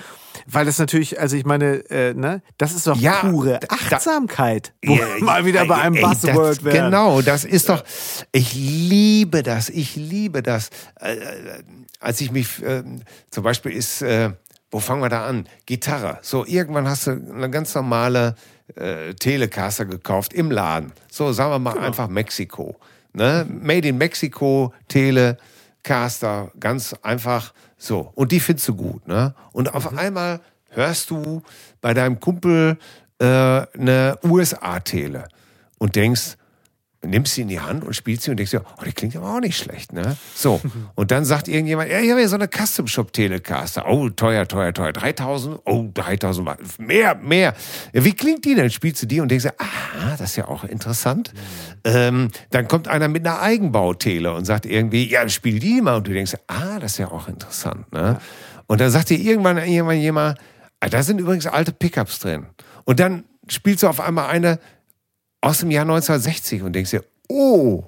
weil 0.47 0.65
das 0.65 0.80
natürlich, 0.80 1.19
also 1.19 1.35
ich 1.35 1.45
meine, 1.45 1.88
äh, 1.91 2.15
ne, 2.15 2.41
das 2.57 2.73
ist 2.73 2.88
doch 2.88 2.95
Ja, 2.97 3.19
pure 3.21 3.59
da- 3.59 3.67
Achtsamkeit, 3.69 4.73
wo 4.84 4.95
Ja, 4.95 5.01
mal 5.19 5.45
wieder 5.45 5.65
bei 5.65 5.75
einem 5.75 5.93
Buzzword 6.01 6.63
werden. 6.63 6.85
Genau, 6.91 7.21
das 7.21 7.45
ist 7.45 7.69
doch, 7.69 7.84
ich 8.31 8.55
liebe 8.55 9.43
das, 9.43 9.69
ich 9.69 9.95
liebe 9.95 10.41
das. 10.41 10.69
Äh, 10.99 11.13
äh, 11.17 11.63
als 11.99 12.19
ich 12.19 12.31
mich, 12.31 12.61
äh, 12.63 12.84
zum 13.30 13.43
Beispiel 13.43 13.71
ist, 13.73 14.01
äh, 14.01 14.31
wo 14.73 14.79
fangen 14.79 15.03
wir 15.03 15.09
da 15.09 15.27
an? 15.27 15.47
Gitarre. 15.67 16.17
So, 16.23 16.45
irgendwann 16.45 16.87
hast 16.87 17.05
du 17.05 17.11
eine 17.11 17.49
ganz 17.51 17.75
normale 17.75 18.35
äh, 18.75 19.13
Telecaster 19.13 19.85
gekauft 19.85 20.33
im 20.33 20.49
Laden. 20.49 20.91
So, 21.11 21.31
sagen 21.31 21.51
wir 21.51 21.59
mal 21.59 21.77
einfach 21.77 22.07
Mexiko. 22.07 22.75
Ne? 23.13 23.45
Made 23.47 23.87
in 23.87 23.99
Mexico, 23.99 24.73
Telecaster, 24.87 26.51
ganz 26.59 26.95
einfach 27.03 27.53
so. 27.77 28.11
Und 28.15 28.31
die 28.31 28.39
findest 28.39 28.67
du 28.67 28.75
gut. 28.75 29.07
Ne? 29.07 29.35
Und 29.51 29.71
auf 29.75 29.95
einmal 29.95 30.41
hörst 30.69 31.11
du 31.11 31.43
bei 31.79 31.93
deinem 31.93 32.19
Kumpel 32.19 32.79
äh, 33.19 33.25
eine 33.25 34.17
USA-Tele 34.23 35.27
und 35.77 35.95
denkst, 35.95 36.35
nimmst 37.05 37.35
sie 37.35 37.41
in 37.41 37.47
die 37.47 37.59
Hand 37.59 37.84
und 37.84 37.93
spielst 37.95 38.23
sie 38.23 38.31
und 38.31 38.38
denkst 38.38 38.51
dir, 38.51 38.63
oh, 38.80 38.84
die 38.85 38.93
klingt 38.93 39.15
aber 39.15 39.35
auch 39.35 39.39
nicht 39.39 39.57
schlecht, 39.57 39.93
ne? 39.93 40.15
So. 40.35 40.61
Und 40.95 41.11
dann 41.11 41.25
sagt 41.25 41.47
irgendjemand, 41.47 41.89
ja, 41.89 41.99
ich 41.99 42.09
habe 42.09 42.21
ja 42.21 42.27
so 42.27 42.35
eine 42.35 42.47
Custom 42.47 42.88
Shop 42.88 43.11
Telecaster. 43.13 43.88
Oh, 43.88 44.09
teuer, 44.09 44.47
teuer, 44.47 44.73
teuer. 44.73 44.93
3000? 44.93 45.59
Oh, 45.65 45.89
3000 45.93 46.47
Watt. 46.47 46.59
Mehr, 46.77 47.15
mehr. 47.15 47.53
Wie 47.91 48.13
klingt 48.13 48.45
die 48.45 48.55
denn? 48.55 48.69
Spielst 48.69 49.01
du 49.03 49.07
die 49.07 49.19
und 49.19 49.30
denkst 49.30 49.45
dir, 49.45 49.53
ah, 49.57 50.15
das 50.17 50.31
ist 50.31 50.35
ja 50.38 50.47
auch 50.47 50.63
interessant. 50.63 51.34
Ähm, 51.84 52.30
dann 52.51 52.67
kommt 52.67 52.88
einer 52.88 53.07
mit 53.07 53.25
einer 53.25 53.41
Eigenbautele 53.41 54.34
und 54.34 54.45
sagt 54.45 54.65
irgendwie, 54.65 55.09
ja, 55.09 55.27
spiel 55.30 55.59
die 55.59 55.81
mal. 55.81 55.97
Und 55.97 56.07
du 56.07 56.13
denkst, 56.13 56.35
ah, 56.47 56.80
das 56.80 56.93
ist 56.93 56.97
ja 56.99 57.11
auch 57.11 57.27
interessant, 57.27 57.91
ne? 57.91 58.19
Und 58.67 58.80
dann 58.80 58.89
sagt 58.89 59.09
dir 59.09 59.19
irgendwann, 59.19 59.57
irgendwann 59.57 59.99
jemand, 59.99 60.39
ah, 60.80 60.89
da 60.89 61.03
sind 61.03 61.19
übrigens 61.19 61.47
alte 61.47 61.71
Pickups 61.73 62.19
drin. 62.19 62.45
Und 62.85 62.99
dann 62.99 63.25
spielst 63.47 63.84
du 63.84 63.88
auf 63.88 63.99
einmal 63.99 64.30
eine, 64.30 64.59
aus 65.44 65.60
dem 65.60 65.72
Jahr 65.72 65.84
1960 65.84 66.64
und 66.64 66.74
denkst 66.74 66.91
dir, 66.91 67.03
oh, 67.28 67.84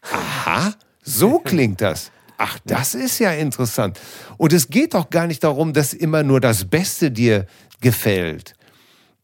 aha, 0.00 0.74
so 1.02 1.38
klingt 1.44 1.80
das. 1.80 2.12
Ach, 2.38 2.58
das 2.64 2.94
ist 2.94 3.18
ja 3.18 3.32
interessant. 3.32 4.00
Und 4.36 4.52
es 4.52 4.68
geht 4.68 4.94
doch 4.94 5.10
gar 5.10 5.26
nicht 5.26 5.42
darum, 5.42 5.72
dass 5.72 5.92
immer 5.92 6.22
nur 6.22 6.40
das 6.40 6.64
Beste 6.64 7.10
dir 7.10 7.46
gefällt. 7.80 8.54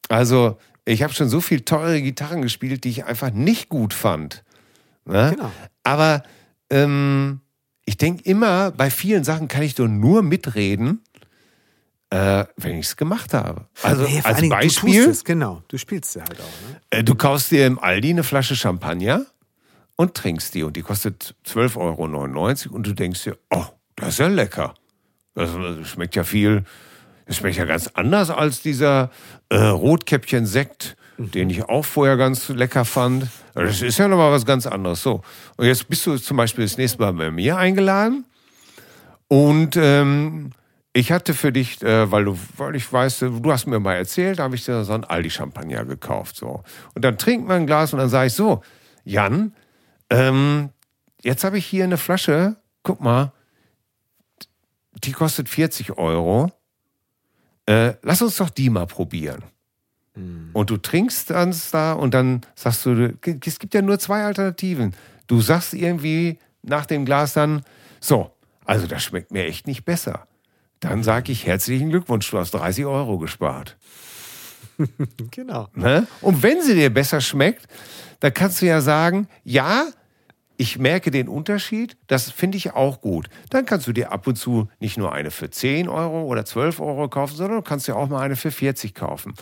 Also, 0.09 0.59
ich 0.85 1.03
habe 1.03 1.13
schon 1.13 1.29
so 1.29 1.41
viel 1.41 1.61
teure 1.61 2.03
Gitarren 2.03 2.43
gespielt, 2.43 2.85
die 2.85 2.91
ich 2.91 3.05
einfach 3.05 3.31
nicht 3.31 3.69
gut 3.69 3.95
fand. 3.95 4.43
Ne? 5.05 5.35
Genau. 5.37 5.53
Aber 5.85 6.23
ähm, 6.71 7.41
ich 7.85 7.97
denke 7.97 8.25
immer, 8.25 8.73
bei 8.73 8.91
vielen 8.91 9.23
Sachen 9.23 9.47
kann 9.47 9.63
ich 9.63 9.77
doch 9.77 9.89
nur 9.89 10.23
mitreden, 10.23 11.03
äh, 12.11 12.45
wenn 12.57 12.77
ich 12.77 12.87
es 12.87 12.97
gemacht 12.97 13.32
habe. 13.35 13.66
Also 13.82 14.03
Nee, 14.05 14.20
als 14.24 14.39
Dingen, 14.39 14.51
Beispiel, 14.51 15.05
Du 15.05 15.11
es, 15.11 15.24
genau. 15.24 15.62
Du 15.69 15.78
spielst 15.78 16.12
sie 16.12 16.20
halt 16.20 16.41
auch. 16.41 16.69
Ne? 16.69 16.81
äh, 16.91 17.05
du 17.05 17.15
kaufst 17.15 17.51
dir 17.51 17.66
im 17.66 17.78
Aldi 17.78 18.11
eine 18.11 18.24
Flasche 18.24 18.57
Champagner 18.57 19.27
und 19.97 20.15
trinkst 20.15 20.55
die 20.55 20.65
und 20.65 20.77
die 20.77 20.82
kostet 20.82 21.35
12,99 21.47 21.77
Euro 22.66 22.74
und 22.74 22.87
du 22.87 22.93
denkst 22.93 23.24
dir, 23.24 23.39
oh, 23.51 23.66
das 23.97 24.11
ist 24.11 24.19
ja 24.19 24.27
lecker. 24.27 24.74
Das, 25.35 25.51
schmeckt 25.89 26.16
ja 26.16 26.24
viel, 26.24 26.65
das 27.27 27.37
schmeckt 27.37 27.57
ja 27.57 27.65
ganz 27.65 27.87
anders 27.95 28.31
als 28.31 28.61
dieser 28.61 29.11
äh, 29.49 29.57
Rotkäppchen-Sekt, 29.57 30.97
den 31.19 31.51
ich 31.51 31.62
auch 31.65 31.85
vorher 31.85 32.16
ganz 32.16 32.49
lecker 32.49 32.85
fand. 32.85 33.28
Das 33.55 33.82
ist 33.82 33.99
ja 33.99 34.09
nochmal 34.09 34.32
was 34.32 34.45
ganz 34.45 34.66
anderes. 34.66 35.03
So. 35.03 35.23
Und 35.57 35.66
jetzt 35.66 35.89
bist 35.89 36.05
du 36.07 36.16
zum 36.16 36.37
Beispiel 36.37 36.65
das 36.65 36.77
nächste 36.77 36.99
Mal 37.01 37.12
bei 37.12 37.31
mir 37.31 37.57
eingeladen 37.59 38.24
und 39.28 39.77
ähm, 39.77 40.51
ich 40.93 41.12
hatte 41.12 41.35
für 41.35 41.53
dich, 41.53 41.83
äh, 41.83 42.11
weil 42.11 42.25
du, 42.25 42.39
weil 42.57 42.75
ich 42.75 42.93
weiß, 42.93 43.21
du 43.21 43.53
hast 43.53 43.67
mir 43.67 43.79
mal 43.79 43.95
erzählt, 43.95 44.39
da 44.39 44.45
habe 44.45 44.57
ich 44.57 44.65
dir 44.65 44.85
so 44.85 44.93
ein 44.93 45.05
Aldi-Champagner 45.05 45.85
gekauft. 45.85 46.37
So. 46.37 46.65
Und 46.95 47.05
dann 47.05 47.17
trinkt 47.17 47.47
man 47.47 47.62
ein 47.62 47.67
Glas 47.67 47.93
und 47.93 48.01
dann 48.01 48.09
sage 48.09 48.27
ich 48.27 48.33
so, 48.33 48.62
Jan, 49.05 49.55
ähm, 50.11 50.71
jetzt 51.23 51.45
habe 51.45 51.59
ich 51.59 51.67
hier 51.67 51.85
eine 51.85 51.97
Flasche, 51.97 52.57
guck 52.83 53.01
mal, 53.01 53.33
die 55.05 55.12
kostet 55.12 55.49
40 55.49 55.97
Euro. 55.97 56.53
Äh, 57.67 57.95
lass 58.03 58.21
uns 58.21 58.37
doch 58.37 58.51
die 58.51 58.69
mal 58.69 58.87
probieren. 58.87 59.45
Und 60.53 60.71
du 60.71 60.77
trinkst 60.77 61.31
dann 61.31 61.55
da 61.71 61.93
und 61.93 62.15
dann 62.15 62.41
sagst 62.57 62.85
du, 62.85 63.15
es 63.23 63.59
gibt 63.59 63.75
ja 63.75 63.83
nur 63.83 63.99
zwei 63.99 64.25
Alternativen. 64.25 64.95
Du 65.29 65.41
sagst 65.41 65.73
irgendwie 65.73 66.39
nach 66.62 66.85
dem 66.85 67.05
Glas 67.05 67.33
dann, 67.33 67.62
so, 68.01 68.33
also 68.65 68.87
das 68.87 69.05
schmeckt 69.05 69.31
mir 69.31 69.45
echt 69.45 69.67
nicht 69.69 69.85
besser. 69.85 70.27
Dann 70.81 71.02
sage 71.02 71.32
ich 71.32 71.47
herzlichen 71.47 71.90
Glückwunsch, 71.90 72.31
du 72.31 72.39
hast 72.39 72.52
30 72.52 72.86
Euro 72.86 73.19
gespart. 73.19 73.77
Genau. 75.31 75.69
Ne? 75.74 76.07
Und 76.23 76.43
wenn 76.43 76.62
sie 76.62 76.74
dir 76.74 76.89
besser 76.89 77.20
schmeckt, 77.20 77.69
dann 78.20 78.32
kannst 78.32 78.62
du 78.62 78.66
ja 78.66 78.81
sagen, 78.81 79.28
ja, 79.44 79.89
ich 80.57 80.78
merke 80.78 81.11
den 81.11 81.28
Unterschied, 81.28 81.97
das 82.07 82.31
finde 82.31 82.59
ich 82.59 82.73
auch 82.73 83.01
gut. 83.01 83.28
Dann 83.51 83.66
kannst 83.66 83.86
du 83.86 83.93
dir 83.93 84.12
ab 84.12 84.27
und 84.27 84.36
zu 84.36 84.69
nicht 84.78 84.98
nur 84.98 85.12
eine 85.12 85.31
für 85.31 85.51
10 85.51 85.89
Euro 85.89 86.24
oder 86.24 86.44
12 86.44 86.81
Euro 86.81 87.09
kaufen, 87.09 87.36
sondern 87.36 87.59
du 87.59 87.62
kannst 87.62 87.89
dir 87.89 87.97
auch 87.97 88.09
mal 88.09 88.20
eine 88.20 88.36
für 88.36 88.51
40 88.51 88.94
kaufen. 88.94 89.35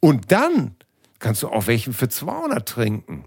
Und 0.00 0.32
dann 0.32 0.76
kannst 1.18 1.42
du 1.42 1.48
auch 1.48 1.66
welchen 1.66 1.92
für 1.92 2.08
200 2.08 2.68
trinken. 2.68 3.24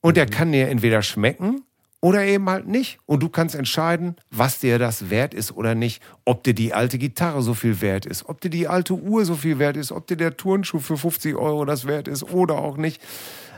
Und 0.00 0.16
der 0.16 0.26
kann 0.26 0.52
dir 0.52 0.68
entweder 0.68 1.02
schmecken 1.02 1.62
oder 2.00 2.24
eben 2.24 2.48
halt 2.48 2.66
nicht. 2.66 2.98
Und 3.06 3.22
du 3.22 3.28
kannst 3.28 3.54
entscheiden, 3.54 4.16
was 4.30 4.60
dir 4.60 4.78
das 4.78 5.10
wert 5.10 5.34
ist 5.34 5.52
oder 5.52 5.74
nicht. 5.74 6.02
Ob 6.24 6.44
dir 6.44 6.54
die 6.54 6.72
alte 6.72 6.98
Gitarre 6.98 7.42
so 7.42 7.54
viel 7.54 7.80
wert 7.80 8.06
ist, 8.06 8.28
ob 8.28 8.40
dir 8.40 8.50
die 8.50 8.68
alte 8.68 8.94
Uhr 8.94 9.24
so 9.24 9.34
viel 9.34 9.58
wert 9.58 9.76
ist, 9.76 9.92
ob 9.92 10.06
dir 10.06 10.16
der 10.16 10.36
Turnschuh 10.36 10.78
für 10.78 10.96
50 10.96 11.36
Euro 11.36 11.64
das 11.64 11.86
wert 11.86 12.08
ist 12.08 12.22
oder 12.22 12.58
auch 12.58 12.76
nicht. 12.76 13.02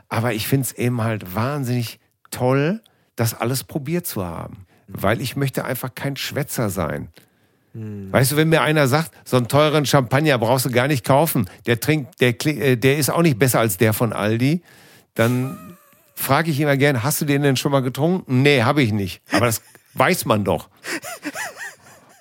Aber 0.08 0.32
ich 0.32 0.46
finde 0.46 0.64
es 0.64 0.72
eben 0.72 1.02
halt 1.02 1.34
wahnsinnig 1.34 2.00
toll, 2.30 2.80
das 3.16 3.34
alles 3.34 3.64
probiert 3.64 4.06
zu 4.06 4.24
haben. 4.24 4.66
Weil 4.88 5.20
ich 5.20 5.36
möchte 5.36 5.64
einfach 5.64 5.94
kein 5.94 6.16
Schwätzer 6.16 6.70
sein. 6.70 7.08
Weißt 8.10 8.32
du, 8.32 8.36
wenn 8.36 8.48
mir 8.48 8.62
einer 8.62 8.88
sagt, 8.88 9.12
so 9.24 9.36
einen 9.36 9.46
teuren 9.46 9.86
Champagner 9.86 10.38
brauchst 10.38 10.66
du 10.66 10.70
gar 10.70 10.88
nicht 10.88 11.04
kaufen, 11.04 11.48
der 11.66 11.78
trinkt, 11.78 12.20
der, 12.20 12.34
äh, 12.46 12.76
der 12.76 12.98
ist 12.98 13.10
auch 13.10 13.22
nicht 13.22 13.38
besser 13.38 13.60
als 13.60 13.76
der 13.76 13.92
von 13.92 14.12
Aldi, 14.12 14.62
dann 15.14 15.69
frage 16.20 16.50
ich 16.50 16.60
immer 16.60 16.76
gern, 16.76 17.02
hast 17.02 17.20
du 17.20 17.24
den 17.24 17.42
denn 17.42 17.56
schon 17.56 17.72
mal 17.72 17.80
getrunken? 17.80 18.42
Nee, 18.42 18.62
habe 18.62 18.82
ich 18.82 18.92
nicht. 18.92 19.22
Aber 19.32 19.46
das 19.46 19.62
weiß 19.94 20.24
man 20.26 20.44
doch. 20.44 20.68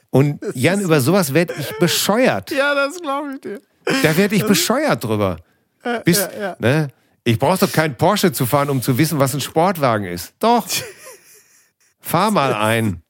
Und 0.10 0.44
Jan, 0.56 0.82
über 0.82 1.02
sowas 1.02 1.34
werde 1.34 1.54
ich 1.60 1.78
bescheuert. 1.78 2.52
Ja, 2.52 2.74
das 2.74 3.00
glaube 3.00 3.34
ich 3.34 3.42
dir. 3.42 3.62
Da 4.04 4.18
werde 4.18 4.36
ich 4.36 4.46
bescheuert 4.46 5.04
drüber. 5.04 5.38
Bis, 6.04 6.20
ja, 6.20 6.40
ja. 6.40 6.56
Ne? 6.60 6.90
Ich 7.24 7.38
brauche 7.38 7.60
doch 7.60 7.72
keinen 7.72 7.96
Porsche 7.96 8.32
zu 8.32 8.46
fahren, 8.46 8.70
um 8.70 8.82
zu 8.82 8.98
wissen, 8.98 9.20
was 9.20 9.34
ein 9.34 9.42
Sportwagen 9.42 10.06
ist. 10.06 10.34
Doch. 10.40 10.68
Fahr 12.00 12.32
mal 12.32 12.54
ein. 12.54 13.04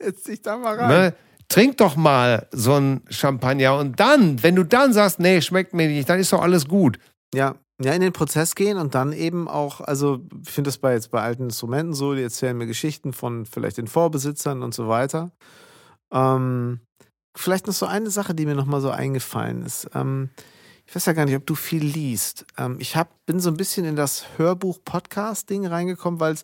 Jetzt 0.00 0.28
dich 0.28 0.42
da 0.42 0.56
mal 0.56 0.78
rein. 0.78 0.88
Ne? 0.88 1.14
Trink 1.48 1.78
doch 1.78 1.96
mal 1.96 2.48
so 2.50 2.74
ein 2.74 3.02
Champagner 3.10 3.76
und 3.76 4.00
dann, 4.00 4.42
wenn 4.42 4.56
du 4.56 4.64
dann 4.64 4.92
sagst, 4.92 5.20
nee, 5.20 5.40
schmeckt 5.40 5.74
mir 5.74 5.88
nicht, 5.88 6.08
dann 6.08 6.18
ist 6.18 6.32
doch 6.32 6.40
alles 6.40 6.66
gut. 6.66 6.98
Ja, 7.34 7.54
ja, 7.80 7.92
in 7.92 8.00
den 8.00 8.12
Prozess 8.12 8.54
gehen 8.54 8.78
und 8.78 8.94
dann 8.94 9.12
eben 9.12 9.48
auch, 9.48 9.80
also 9.80 10.20
ich 10.42 10.50
finde 10.50 10.68
das 10.68 10.78
bei 10.78 10.92
jetzt 10.92 11.10
bei 11.10 11.20
alten 11.20 11.44
Instrumenten 11.44 11.94
so, 11.94 12.14
die 12.14 12.22
erzählen 12.22 12.56
mir 12.56 12.66
Geschichten 12.66 13.12
von 13.12 13.46
vielleicht 13.46 13.78
den 13.78 13.88
Vorbesitzern 13.88 14.62
und 14.62 14.74
so 14.74 14.88
weiter. 14.88 15.32
Ähm, 16.12 16.80
vielleicht 17.36 17.66
noch 17.66 17.74
so 17.74 17.86
eine 17.86 18.10
Sache, 18.10 18.34
die 18.34 18.46
mir 18.46 18.54
nochmal 18.54 18.80
so 18.80 18.90
eingefallen 18.90 19.64
ist. 19.64 19.88
Ähm, 19.94 20.30
ich 20.86 20.94
weiß 20.94 21.06
ja 21.06 21.12
gar 21.12 21.24
nicht, 21.24 21.36
ob 21.36 21.46
du 21.46 21.54
viel 21.54 21.82
liest. 21.82 22.44
Ähm, 22.58 22.76
ich 22.78 22.96
hab, 22.96 23.08
bin 23.24 23.40
so 23.40 23.48
ein 23.48 23.56
bisschen 23.56 23.86
in 23.86 23.96
das 23.96 24.26
Hörbuch-Podcast-Ding 24.36 25.66
reingekommen, 25.66 26.20
weil 26.20 26.34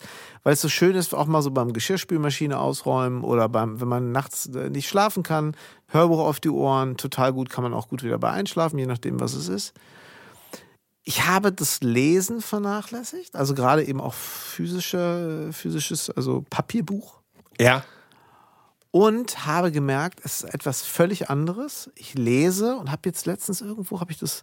es 0.44 0.60
so 0.60 0.68
schön 0.68 0.94
ist, 0.94 1.14
auch 1.14 1.26
mal 1.26 1.42
so 1.42 1.50
beim 1.50 1.72
Geschirrspülmaschine 1.72 2.58
ausräumen 2.58 3.24
oder 3.24 3.48
beim, 3.48 3.80
wenn 3.80 3.88
man 3.88 4.12
nachts 4.12 4.46
äh, 4.46 4.70
nicht 4.70 4.88
schlafen 4.88 5.22
kann, 5.22 5.54
Hörbuch 5.88 6.20
auf 6.20 6.40
die 6.40 6.50
Ohren, 6.50 6.96
total 6.96 7.32
gut, 7.32 7.50
kann 7.50 7.64
man 7.64 7.74
auch 7.74 7.88
gut 7.88 8.02
wieder 8.02 8.18
bei 8.18 8.30
einschlafen, 8.30 8.78
je 8.78 8.86
nachdem, 8.86 9.20
was 9.20 9.34
es 9.34 9.48
ist. 9.48 9.74
Ich 11.08 11.24
habe 11.26 11.52
das 11.52 11.80
Lesen 11.80 12.42
vernachlässigt, 12.42 13.34
also 13.34 13.54
gerade 13.54 13.82
eben 13.82 13.98
auch 13.98 14.12
physische, 14.12 15.48
physisches, 15.52 16.10
also 16.10 16.44
Papierbuch. 16.50 17.22
Ja. 17.58 17.82
Und 18.90 19.46
habe 19.46 19.72
gemerkt, 19.72 20.20
es 20.22 20.42
ist 20.42 20.52
etwas 20.52 20.82
völlig 20.82 21.30
anderes. 21.30 21.90
Ich 21.94 22.12
lese 22.12 22.76
und 22.76 22.92
habe 22.92 23.00
jetzt 23.06 23.24
letztens 23.24 23.62
irgendwo, 23.62 24.00
habe 24.00 24.12
ich 24.12 24.18
das, 24.18 24.42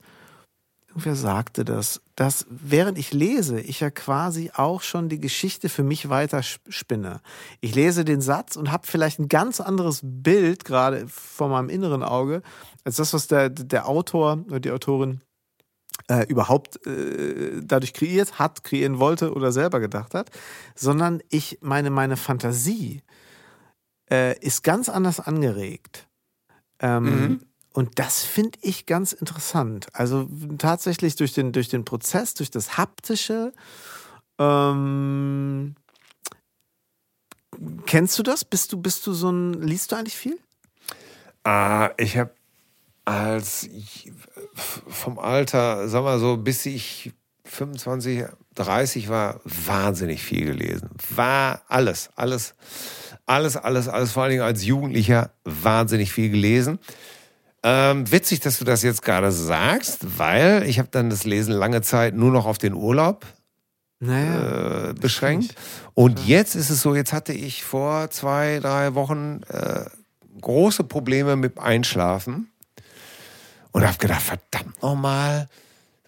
irgendwer 0.88 1.16
sagte 1.16 1.66
das, 1.66 2.02
dass 2.16 2.48
während 2.50 2.98
ich 2.98 3.14
lese, 3.14 3.60
ich 3.60 3.82
ja 3.82 3.92
quasi 3.92 4.50
auch 4.56 4.82
schon 4.82 5.08
die 5.08 5.20
Geschichte 5.20 5.70
für 5.70 5.84
mich 5.84 6.10
weiter 6.10 6.42
spinne. 6.42 7.22
Ich 7.62 7.76
lese 7.76 8.04
den 8.06 8.22
Satz 8.22 8.56
und 8.56 8.72
habe 8.72 8.88
vielleicht 8.88 9.20
ein 9.20 9.30
ganz 9.30 9.62
anderes 9.62 10.00
Bild 10.02 10.66
gerade 10.66 11.08
vor 11.10 11.48
meinem 11.48 11.70
inneren 11.70 12.02
Auge, 12.02 12.42
als 12.84 12.96
das, 12.96 13.14
was 13.14 13.28
der, 13.28 13.52
der 13.52 13.88
Autor 13.88 14.40
oder 14.48 14.60
die 14.60 14.72
Autorin 14.72 15.22
äh, 16.10 16.26
überhaupt 16.28 16.86
äh, 16.86 17.62
dadurch 17.64 17.94
kreiert 17.94 18.40
hat, 18.40 18.64
kreieren 18.64 19.00
wollte 19.00 19.34
oder 19.34 19.52
selber 19.52 19.80
gedacht 19.80 20.14
hat, 20.14 20.30
sondern 20.76 21.22
ich 21.30 21.58
meine, 21.62 21.90
meine 21.90 22.18
Fantasie 22.18 23.02
äh, 24.12 24.38
ist 24.40 24.64
ganz 24.64 24.90
anders 24.90 25.20
angeregt. 25.20 26.08
Ähm, 26.80 27.04
Mhm. 27.04 27.40
Und 27.76 28.00
das 28.00 28.24
finde 28.24 28.58
ich 28.62 28.86
ganz 28.86 29.12
interessant. 29.12 29.88
Also 29.92 30.30
tatsächlich 30.58 31.18
durch 31.18 31.34
den, 31.34 31.52
durch 31.52 31.68
den 31.68 31.84
Prozess, 31.84 32.34
durch 32.34 32.50
das 32.50 32.78
Haptische. 32.78 33.52
Ähm, 34.40 35.76
kennst 37.86 38.18
du 38.18 38.24
das? 38.24 38.46
Bist 38.46 38.72
du, 38.72 38.82
bist 38.82 39.06
du 39.06 39.12
so 39.12 39.30
ein, 39.30 39.62
liest 39.62 39.92
du 39.92 39.98
eigentlich 39.98 40.16
viel? 40.16 40.40
Ah, 41.44 41.92
ich 41.98 42.16
habe 42.16 42.32
als 43.04 43.68
vom 44.88 45.20
Alter, 45.20 45.88
sag 45.88 46.04
mal 46.04 46.20
so, 46.20 46.38
bis 46.38 46.66
ich 46.66 47.12
25, 47.46 48.26
30 48.56 49.10
war, 49.10 49.40
wahnsinnig 49.44 50.24
viel 50.24 50.46
gelesen. 50.46 50.90
War 51.16 51.62
alles, 51.68 52.10
alles, 52.16 52.56
alles, 53.26 53.56
alles, 53.58 53.88
alles, 53.88 54.12
vor 54.12 54.24
allen 54.24 54.32
Dingen 54.32 54.44
als 54.44 54.66
Jugendlicher 54.66 55.32
wahnsinnig 55.44 56.12
viel 56.12 56.30
gelesen. 56.30 56.80
Ähm, 57.64 58.12
witzig, 58.12 58.42
dass 58.42 58.60
du 58.60 58.66
das 58.66 58.84
jetzt 58.84 59.02
gerade 59.02 59.32
sagst, 59.32 60.20
weil 60.20 60.64
ich 60.64 60.78
habe 60.80 60.90
dann 60.92 61.10
das 61.10 61.24
Lesen 61.24 61.54
lange 61.54 61.82
Zeit 61.82 62.14
nur 62.16 62.32
noch 62.32 62.46
auf 62.46 62.58
den 62.60 62.74
Urlaub 62.74 63.26
Naja. 64.00 64.90
äh, 64.90 64.94
beschränkt. 64.94 65.56
Und 65.96 66.20
jetzt 66.28 66.56
ist 66.56 66.70
es 66.70 66.82
so, 66.82 66.96
jetzt 66.96 67.14
hatte 67.14 67.34
ich 67.34 67.64
vor 67.64 68.10
zwei, 68.12 68.60
drei 68.62 68.94
Wochen 68.94 69.42
äh, 69.50 69.86
große 70.42 70.84
Probleme 70.84 71.36
mit 71.36 71.58
Einschlafen 71.60 72.52
und 73.76 73.86
habe 73.86 73.98
gedacht, 73.98 74.22
verdammt 74.22 74.82
nochmal, 74.82 75.50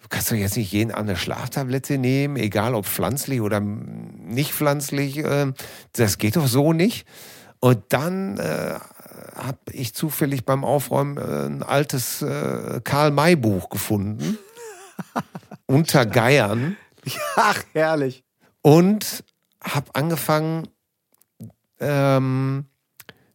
du 0.00 0.08
kannst 0.08 0.30
doch 0.30 0.36
jetzt 0.36 0.56
nicht 0.56 0.72
jeden 0.72 0.90
Abend 0.90 1.10
eine 1.10 1.18
Schlaftablette 1.18 1.98
nehmen, 1.98 2.36
egal 2.36 2.74
ob 2.74 2.86
pflanzlich 2.86 3.42
oder 3.42 3.60
nicht 3.60 4.54
pflanzlich, 4.54 5.18
äh, 5.18 5.52
das 5.92 6.16
geht 6.16 6.36
doch 6.36 6.46
so 6.46 6.72
nicht. 6.72 7.06
Und 7.60 7.82
dann 7.90 8.38
äh, 8.38 8.78
habe 9.36 9.58
ich 9.70 9.92
zufällig 9.92 10.46
beim 10.46 10.64
Aufräumen 10.64 11.18
äh, 11.18 11.44
ein 11.46 11.62
altes 11.62 12.22
äh, 12.22 12.80
Karl-May-Buch 12.82 13.68
gefunden. 13.68 14.38
unter 15.66 16.06
Geiern 16.06 16.78
Ach, 17.36 17.62
herrlich. 17.74 18.24
und 18.62 19.24
habe 19.62 19.94
angefangen, 19.94 20.68
ähm, 21.80 22.64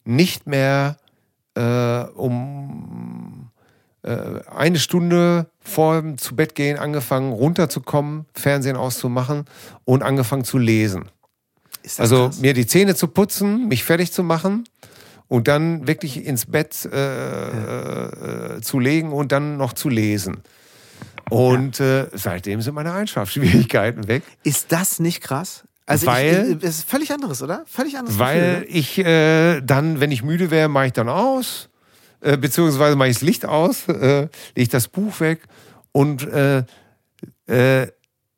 nicht 0.05 0.47
mehr 0.47 0.97
äh, 1.53 2.05
um 2.15 3.32
eine 4.03 4.79
Stunde 4.79 5.47
vor 5.61 6.01
dem 6.01 6.17
zu 6.17 6.35
Bett 6.35 6.55
gehen 6.55 6.77
angefangen, 6.77 7.31
runterzukommen, 7.31 8.25
Fernsehen 8.33 8.75
auszumachen 8.75 9.45
und 9.85 10.03
angefangen 10.03 10.43
zu 10.43 10.57
lesen. 10.57 11.09
Also 11.97 12.27
krass? 12.27 12.39
mir 12.39 12.53
die 12.53 12.67
Zähne 12.67 12.95
zu 12.95 13.07
putzen, 13.07 13.67
mich 13.67 13.83
fertig 13.83 14.11
zu 14.11 14.23
machen 14.23 14.65
und 15.27 15.47
dann 15.47 15.87
wirklich 15.87 16.25
ins 16.25 16.45
Bett 16.45 16.85
äh, 16.85 18.57
äh, 18.57 18.61
zu 18.61 18.79
legen 18.79 19.11
und 19.11 19.31
dann 19.31 19.57
noch 19.57 19.73
zu 19.73 19.89
lesen. 19.89 20.43
Und 21.29 21.79
äh, 21.79 22.07
seitdem 22.13 22.61
sind 22.61 22.75
meine 22.75 22.93
Einschlafschwierigkeiten 22.93 24.07
weg. 24.07 24.23
Ist 24.43 24.71
das 24.71 24.99
nicht 24.99 25.21
krass? 25.21 25.63
Also 25.85 26.07
Weil- 26.07 26.57
ich, 26.57 26.63
ist 26.63 26.89
völlig 26.89 27.11
anderes, 27.11 27.41
oder? 27.41 27.63
Völlig 27.65 27.97
anderes 27.97 28.17
Weil 28.19 28.61
Gefühl, 28.61 28.75
ich 28.77 28.97
äh, 28.99 29.61
dann, 29.61 29.99
wenn 29.99 30.11
ich 30.11 30.23
müde 30.23 30.51
wäre, 30.51 30.69
mache 30.69 30.87
ich 30.87 30.93
dann 30.93 31.09
aus, 31.09 31.69
äh, 32.23 32.37
beziehungsweise 32.37 32.95
mache 32.95 33.09
ich 33.09 33.15
das 33.15 33.23
Licht 33.23 33.45
aus, 33.45 33.87
äh, 33.87 34.27
lege 34.55 34.69
das 34.69 34.87
Buch 34.87 35.19
weg 35.19 35.41
und 35.91 36.27
äh, 36.27 36.63
äh, 37.47 37.87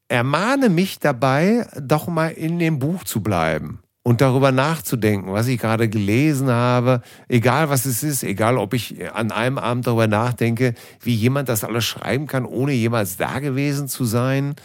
ermahne 0.07 0.69
mich 0.69 0.99
dabei, 0.99 1.67
doch 1.79 2.07
mal 2.07 2.29
in 2.29 2.59
dem 2.59 2.79
Buch 2.79 3.03
zu 3.03 3.21
bleiben 3.21 3.79
und 4.03 4.21
darüber 4.21 4.51
nachzudenken, 4.51 5.31
was 5.31 5.47
ich 5.47 5.59
gerade 5.59 5.89
gelesen 5.89 6.49
habe, 6.49 7.01
egal 7.27 7.69
was 7.69 7.85
es 7.85 8.03
ist, 8.03 8.23
egal 8.23 8.57
ob 8.57 8.75
ich 8.75 9.11
an 9.13 9.31
einem 9.31 9.57
Abend 9.57 9.87
darüber 9.87 10.07
nachdenke, 10.07 10.75
wie 11.01 11.15
jemand 11.15 11.49
das 11.49 11.63
alles 11.63 11.85
schreiben 11.85 12.27
kann, 12.27 12.45
ohne 12.45 12.73
jemals 12.73 13.17
da 13.17 13.39
gewesen 13.39 13.87
zu 13.87 14.05
sein, 14.05 14.55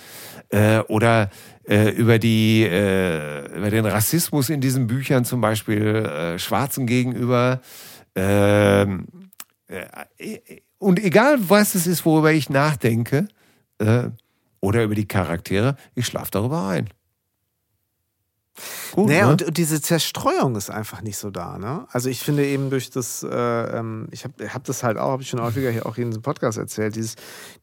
äh, 0.51 0.81
oder 0.89 1.31
äh, 1.67 1.91
über 1.91 2.19
die 2.19 2.65
äh, 2.65 3.57
über 3.57 3.71
den 3.71 3.87
Rassismus 3.87 4.51
in 4.51 4.61
diesen 4.61 4.87
Büchern 4.87 5.25
zum 5.25 5.41
Beispiel 5.41 5.87
äh, 5.87 6.39
Schwarzen 6.39 6.87
gegenüber 6.87 7.61
ähm, 8.15 9.07
äh, 9.69 10.61
und 10.79 10.99
egal 10.99 11.49
was 11.49 11.75
es 11.75 11.87
ist, 11.87 12.05
worüber 12.05 12.33
ich 12.33 12.51
nachdenke 12.51 13.29
äh, 13.79 14.09
oder 14.61 14.85
über 14.85 14.95
die 14.95 15.09
Charaktere, 15.09 15.77
ich 15.95 16.07
schlafe 16.07 16.31
darüber 16.31 16.69
ein. 16.69 16.89
Gut, 18.93 19.09
Naja, 19.09 19.27
ne? 19.27 19.33
und, 19.33 19.43
und 19.43 19.57
diese 19.57 19.81
Zerstreuung 19.81 20.57
ist 20.57 20.71
einfach 20.71 21.03
nicht 21.03 21.19
so 21.19 21.31
da. 21.31 21.59
Ne? 21.59 21.87
Also 21.91 22.09
ich 22.09 22.21
finde 22.21 22.47
eben 22.47 22.71
durch 22.71 22.91
das, 22.91 23.23
äh, 23.23 23.29
ähm, 23.29 24.09
ich 24.11 24.25
habe 24.25 24.49
hab 24.53 24.65
das 24.65 24.83
halt 24.83 24.99
auch, 24.99 25.11
habe 25.11 25.23
ich 25.23 25.29
schon 25.29 25.41
häufiger 25.41 25.71
hier 25.71 25.87
auch 25.87 25.95
hier 25.95 26.05
in 26.05 26.11
diesem 26.11 26.23
Podcast 26.23 26.59
erzählt, 26.59 26.97
dieses, 26.97 27.17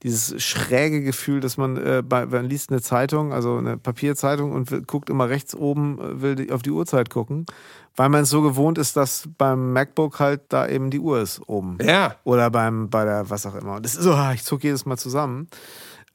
dieses 0.03 0.41
schräge 0.41 1.01
Gefühl, 1.01 1.39
dass 1.39 1.57
man, 1.57 1.77
äh, 1.77 2.03
bei, 2.07 2.25
man 2.25 2.45
liest 2.45 2.71
eine 2.71 2.81
Zeitung, 2.81 3.33
also 3.33 3.57
eine 3.57 3.77
Papierzeitung 3.77 4.51
und 4.51 4.87
guckt 4.87 5.09
immer 5.09 5.29
rechts 5.29 5.55
oben, 5.55 5.99
äh, 5.99 6.21
will 6.21 6.35
die, 6.35 6.51
auf 6.51 6.61
die 6.61 6.71
Uhrzeit 6.71 7.09
gucken, 7.09 7.45
weil 7.95 8.09
man 8.09 8.23
es 8.23 8.29
so 8.29 8.41
gewohnt 8.41 8.77
ist, 8.77 8.95
dass 8.95 9.27
beim 9.37 9.73
MacBook 9.73 10.19
halt 10.19 10.41
da 10.49 10.67
eben 10.67 10.89
die 10.91 10.99
Uhr 10.99 11.19
ist 11.19 11.41
oben. 11.47 11.77
ja, 11.81 12.15
Oder 12.23 12.49
beim, 12.51 12.89
bei 12.89 13.05
der, 13.05 13.29
was 13.29 13.45
auch 13.45 13.55
immer. 13.55 13.75
Und 13.75 13.85
das 13.85 13.95
ist 13.95 14.03
so, 14.03 14.13
ah, 14.13 14.33
ich 14.33 14.43
zucke 14.43 14.67
jedes 14.67 14.85
Mal 14.85 14.97
zusammen. 14.97 15.47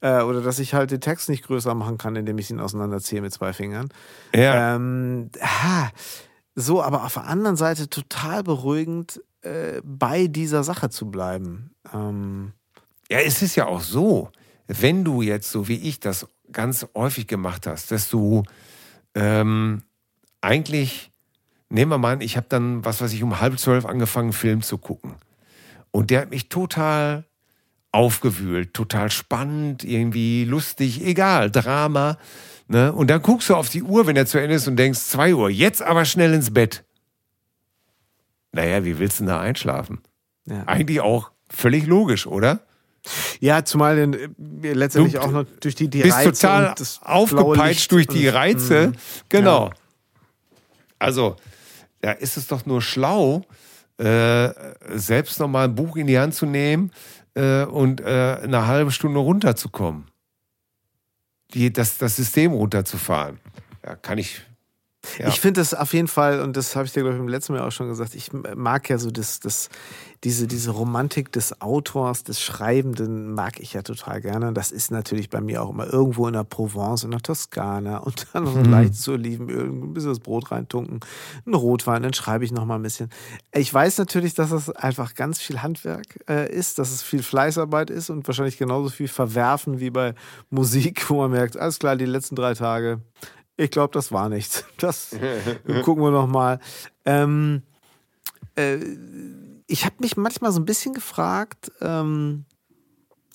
Äh, 0.03 0.21
oder 0.23 0.41
dass 0.41 0.59
ich 0.59 0.73
halt 0.73 0.91
den 0.91 0.99
Text 0.99 1.29
nicht 1.29 1.45
größer 1.45 1.73
machen 1.75 1.97
kann, 1.97 2.17
indem 2.17 2.37
ich 2.37 2.51
ihn 2.51 2.59
auseinanderziehe 2.59 3.21
mit 3.21 3.33
zwei 3.33 3.53
Fingern. 3.53 3.87
ja. 4.35 4.75
Ähm, 4.75 5.29
ha, 5.41 5.89
so, 6.55 6.83
aber 6.83 7.05
auf 7.05 7.13
der 7.13 7.23
anderen 7.23 7.55
Seite 7.55 7.89
total 7.89 8.43
beruhigend, 8.43 9.23
äh, 9.43 9.81
bei 9.81 10.27
dieser 10.27 10.65
Sache 10.65 10.89
zu 10.89 11.09
bleiben. 11.09 11.73
Ähm, 11.93 12.51
Ja, 13.09 13.19
es 13.19 13.41
ist 13.41 13.55
ja 13.55 13.65
auch 13.65 13.79
so, 13.79 14.29
wenn 14.67 15.05
du 15.05 15.21
jetzt 15.21 15.49
so 15.49 15.69
wie 15.69 15.77
ich 15.77 16.01
das 16.01 16.27
ganz 16.51 16.85
häufig 16.95 17.27
gemacht 17.27 17.65
hast, 17.65 17.91
dass 17.91 18.09
du 18.09 18.43
ähm, 19.15 19.83
eigentlich, 20.41 21.11
nehmen 21.69 21.91
wir 21.91 21.97
mal 21.97 22.13
an, 22.13 22.21
ich 22.21 22.35
habe 22.35 22.47
dann, 22.49 22.83
was 22.83 23.01
weiß 23.01 23.13
ich, 23.13 23.23
um 23.23 23.39
halb 23.39 23.57
zwölf 23.57 23.85
angefangen, 23.85 24.27
einen 24.27 24.33
Film 24.33 24.61
zu 24.63 24.77
gucken. 24.77 25.15
Und 25.91 26.09
der 26.09 26.21
hat 26.21 26.29
mich 26.29 26.49
total 26.49 27.25
aufgewühlt, 27.93 28.73
total 28.73 29.09
spannend, 29.11 29.83
irgendwie 29.83 30.45
lustig, 30.45 31.05
egal, 31.05 31.51
Drama. 31.51 32.17
Ne? 32.67 32.91
Und 32.91 33.09
dann 33.09 33.21
guckst 33.21 33.49
du 33.49 33.55
auf 33.55 33.69
die 33.69 33.83
Uhr, 33.83 34.07
wenn 34.07 34.15
er 34.15 34.25
zu 34.25 34.39
Ende 34.39 34.55
ist 34.55 34.67
und 34.67 34.77
denkst, 34.77 34.99
zwei 34.99 35.33
Uhr, 35.33 35.49
jetzt 35.49 35.81
aber 35.81 36.03
schnell 36.03 36.33
ins 36.33 36.51
Bett. 36.51 36.83
Naja, 38.51 38.83
wie 38.83 38.99
willst 38.99 39.19
du 39.19 39.23
denn 39.23 39.29
da 39.29 39.39
einschlafen? 39.39 40.01
ja. 40.45 40.63
Eigentlich 40.65 40.99
auch 41.01 41.31
völlig 41.49 41.85
logisch, 41.85 42.27
oder? 42.27 42.61
ja, 43.39 43.65
zumal 43.65 43.97
äh, 43.97 44.29
letztendlich 44.73 45.15
Du 45.15 45.21
auch 45.21 45.31
noch 45.31 45.45
durch 45.59 45.75
die, 45.75 45.89
die 45.89 46.01
bist 46.01 46.15
Reize 46.15 46.31
total 46.31 46.69
und 46.69 46.99
aufgepeitscht 47.03 47.91
durch 47.91 48.07
die 48.07 48.27
und- 48.27 48.33
Reize. 48.33 48.87
Mhm. 48.87 48.93
Genau. 49.29 49.65
Ja. 49.67 49.73
Also, 50.99 51.35
da 52.01 52.11
ist 52.11 52.37
es 52.37 52.47
doch 52.47 52.65
nur 52.65 52.81
schlau, 52.81 53.43
äh, 53.97 54.49
selbst 54.95 55.39
nochmal 55.39 55.65
ein 55.67 55.75
Buch 55.75 55.97
in 55.97 56.07
die 56.07 56.17
Hand 56.17 56.33
zu 56.33 56.45
nehmen 56.45 56.91
äh, 57.35 57.63
und 57.63 58.01
äh, 58.01 58.39
eine 58.41 58.67
halbe 58.67 58.91
Stunde 58.91 59.19
runterzukommen. 59.19 60.09
Die, 61.53 61.71
das, 61.71 61.97
das 61.97 62.15
System 62.15 62.51
runterzufahren. 62.51 63.39
Ja, 63.85 63.95
kann 63.95 64.17
ich. 64.17 64.41
Ja. 65.19 65.27
Ich 65.27 65.41
finde 65.41 65.59
das 65.59 65.73
auf 65.73 65.93
jeden 65.93 66.07
Fall, 66.07 66.41
und 66.41 66.55
das 66.55 66.75
habe 66.75 66.85
ich 66.85 66.93
dir, 66.93 67.01
glaube 67.01 67.15
ich, 67.15 67.21
im 67.21 67.27
letzten 67.27 67.53
Mal 67.53 67.61
auch 67.61 67.71
schon 67.71 67.89
gesagt, 67.89 68.15
ich 68.15 68.31
mag 68.33 68.89
ja 68.89 68.97
so 68.97 69.11
das, 69.11 69.39
das, 69.39 69.69
diese, 70.23 70.47
diese 70.47 70.71
Romantik 70.71 71.31
des 71.31 71.61
Autors, 71.61 72.23
des 72.23 72.41
Schreibenden, 72.41 73.33
mag 73.33 73.59
ich 73.59 73.73
ja 73.73 73.81
total 73.81 74.21
gerne. 74.21 74.53
Das 74.53 74.71
ist 74.71 74.91
natürlich 74.91 75.29
bei 75.29 75.41
mir 75.41 75.61
auch 75.61 75.69
immer 75.69 75.91
irgendwo 75.91 76.27
in 76.27 76.33
der 76.33 76.45
Provence, 76.45 77.03
in 77.03 77.11
der 77.11 77.19
Toskana 77.19 77.97
und 78.03 78.27
dann 78.33 78.45
noch 78.45 78.55
ein 78.55 78.65
leichtes 78.65 79.07
Olivenöl, 79.09 79.65
ein 79.65 79.93
bisschen 79.93 80.11
das 80.11 80.19
Brot 80.19 80.51
reintunken, 80.51 81.01
ein 81.45 81.53
Rotwein, 81.53 82.03
dann 82.03 82.13
schreibe 82.13 82.45
ich 82.45 82.51
noch 82.51 82.65
mal 82.65 82.75
ein 82.75 82.83
bisschen. 82.83 83.09
Ich 83.53 83.73
weiß 83.73 83.97
natürlich, 83.97 84.33
dass 84.33 84.51
das 84.51 84.69
einfach 84.69 85.15
ganz 85.15 85.39
viel 85.39 85.61
Handwerk 85.61 86.19
äh, 86.29 86.51
ist, 86.51 86.79
dass 86.79 86.91
es 86.91 87.03
viel 87.03 87.23
Fleißarbeit 87.23 87.89
ist 87.89 88.09
und 88.09 88.25
wahrscheinlich 88.27 88.57
genauso 88.57 88.89
viel 88.89 89.09
Verwerfen 89.09 89.79
wie 89.79 89.89
bei 89.89 90.15
Musik, 90.49 91.09
wo 91.09 91.17
man 91.17 91.31
merkt, 91.31 91.57
alles 91.57 91.79
klar, 91.79 91.97
die 91.97 92.05
letzten 92.05 92.35
drei 92.35 92.53
Tage, 92.53 93.01
ich 93.57 93.71
glaube, 93.71 93.93
das 93.93 94.11
war 94.11 94.29
nichts. 94.29 94.63
Das 94.77 95.15
gucken 95.83 96.03
wir 96.03 96.11
noch 96.11 96.27
mal. 96.27 96.59
Ähm, 97.05 97.63
äh, 98.55 98.77
ich 99.67 99.85
habe 99.85 99.95
mich 99.99 100.17
manchmal 100.17 100.51
so 100.51 100.59
ein 100.59 100.65
bisschen 100.65 100.93
gefragt, 100.93 101.71
ähm, 101.81 102.45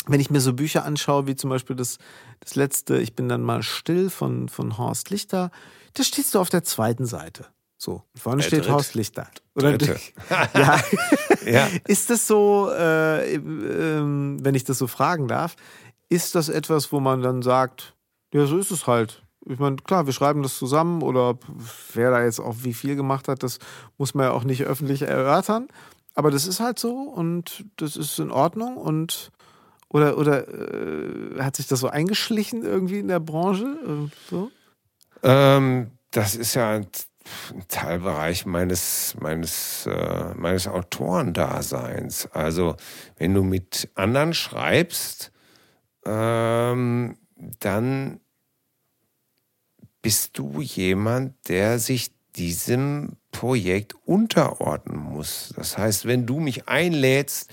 wenn 0.06 0.20
ich 0.20 0.30
mir 0.30 0.40
so 0.40 0.52
Bücher 0.52 0.84
anschaue, 0.84 1.26
wie 1.26 1.36
zum 1.36 1.50
Beispiel 1.50 1.76
das, 1.76 1.98
das 2.40 2.54
letzte 2.54 2.98
Ich 2.98 3.14
bin 3.14 3.28
dann 3.28 3.42
mal 3.42 3.62
still 3.62 4.10
von, 4.10 4.48
von 4.48 4.78
Horst 4.78 5.10
Lichter, 5.10 5.50
da 5.94 6.02
stehst 6.04 6.34
du 6.34 6.38
auf 6.40 6.48
der 6.50 6.64
zweiten 6.64 7.04
Seite. 7.06 7.46
So, 7.76 8.02
vorne 8.16 8.42
steht 8.42 8.64
dritt- 8.64 8.72
Horst 8.72 8.94
Lichter. 8.94 9.28
Oder 9.54 9.78
Dritte. 9.78 10.00
ja. 10.54 10.80
Ja. 11.46 11.68
Ist 11.86 12.10
das 12.10 12.26
so, 12.26 12.70
äh, 12.72 13.34
ähm, 13.34 14.38
wenn 14.42 14.54
ich 14.54 14.64
das 14.64 14.78
so 14.78 14.86
fragen 14.86 15.28
darf, 15.28 15.56
ist 16.08 16.34
das 16.34 16.48
etwas, 16.48 16.90
wo 16.92 17.00
man 17.00 17.22
dann 17.22 17.42
sagt, 17.42 17.94
ja, 18.32 18.46
so 18.46 18.58
ist 18.58 18.70
es 18.70 18.86
halt. 18.86 19.22
Ich 19.48 19.58
meine, 19.58 19.76
klar, 19.76 20.06
wir 20.06 20.12
schreiben 20.12 20.42
das 20.42 20.58
zusammen 20.58 21.02
oder 21.02 21.38
wer 21.94 22.10
da 22.10 22.22
jetzt 22.22 22.40
auch 22.40 22.56
wie 22.62 22.74
viel 22.74 22.96
gemacht 22.96 23.28
hat, 23.28 23.42
das 23.42 23.58
muss 23.96 24.14
man 24.14 24.26
ja 24.26 24.32
auch 24.32 24.44
nicht 24.44 24.64
öffentlich 24.64 25.02
erörtern. 25.02 25.68
Aber 26.14 26.30
das 26.30 26.46
ist 26.46 26.60
halt 26.60 26.78
so 26.78 26.94
und 26.94 27.64
das 27.76 27.96
ist 27.96 28.18
in 28.18 28.30
Ordnung 28.30 28.76
und 28.76 29.30
oder 29.88 30.18
oder 30.18 30.46
äh, 30.48 31.40
hat 31.40 31.56
sich 31.56 31.66
das 31.66 31.80
so 31.80 31.88
eingeschlichen 31.88 32.62
irgendwie 32.62 32.98
in 32.98 33.08
der 33.08 33.20
Branche? 33.20 33.64
Äh, 33.64 34.28
so? 34.28 34.50
Ähm, 35.22 35.92
das 36.10 36.34
ist 36.34 36.54
ja 36.54 36.70
ein, 36.70 36.86
Teilbereich 37.68 38.46
meines, 38.46 39.14
meines, 39.20 39.86
äh, 39.86 40.34
meines 40.34 40.66
Autorendaseins. 40.66 42.26
Also, 42.32 42.76
wenn 43.16 43.34
du 43.34 43.42
mit 43.42 43.90
anderen 43.94 44.34
schreibst, 44.34 45.32
ähm, 46.04 47.16
dann 47.60 48.20
bist 50.02 50.38
du 50.38 50.60
jemand, 50.60 51.34
der 51.48 51.78
sich 51.78 52.10
diesem 52.36 53.16
Projekt 53.32 53.94
unterordnen 54.04 54.98
muss. 54.98 55.52
Das 55.56 55.76
heißt, 55.76 56.06
wenn 56.06 56.26
du 56.26 56.40
mich 56.40 56.68
einlädst, 56.68 57.50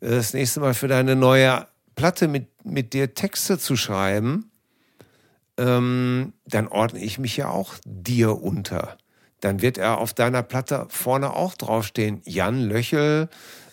äh, 0.00 0.10
das 0.10 0.34
nächste 0.34 0.60
Mal 0.60 0.74
für 0.74 0.88
deine 0.88 1.16
neue 1.16 1.66
Platte 1.94 2.28
mit, 2.28 2.48
mit 2.64 2.92
dir 2.92 3.14
Texte 3.14 3.58
zu 3.58 3.76
schreiben, 3.76 4.50
ähm, 5.56 6.32
dann 6.46 6.68
ordne 6.68 7.00
ich 7.00 7.18
mich 7.18 7.36
ja 7.36 7.48
auch 7.48 7.74
dir 7.84 8.42
unter. 8.42 8.96
Dann 9.40 9.62
wird 9.62 9.78
er 9.78 9.98
auf 9.98 10.12
deiner 10.12 10.42
Platte 10.42 10.86
vorne 10.90 11.34
auch 11.34 11.54
draufstehen. 11.54 12.20
Jan 12.24 12.60
Löchel, 12.60 13.28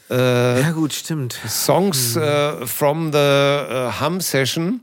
äh, 0.10 0.62
Ja 0.62 0.72
gut, 0.72 0.94
stimmt. 0.94 1.34
Songs 1.48 2.16
äh, 2.16 2.66
from 2.66 3.12
the 3.12 3.18
äh, 3.18 3.92
Hum 4.00 4.22
Session. 4.22 4.82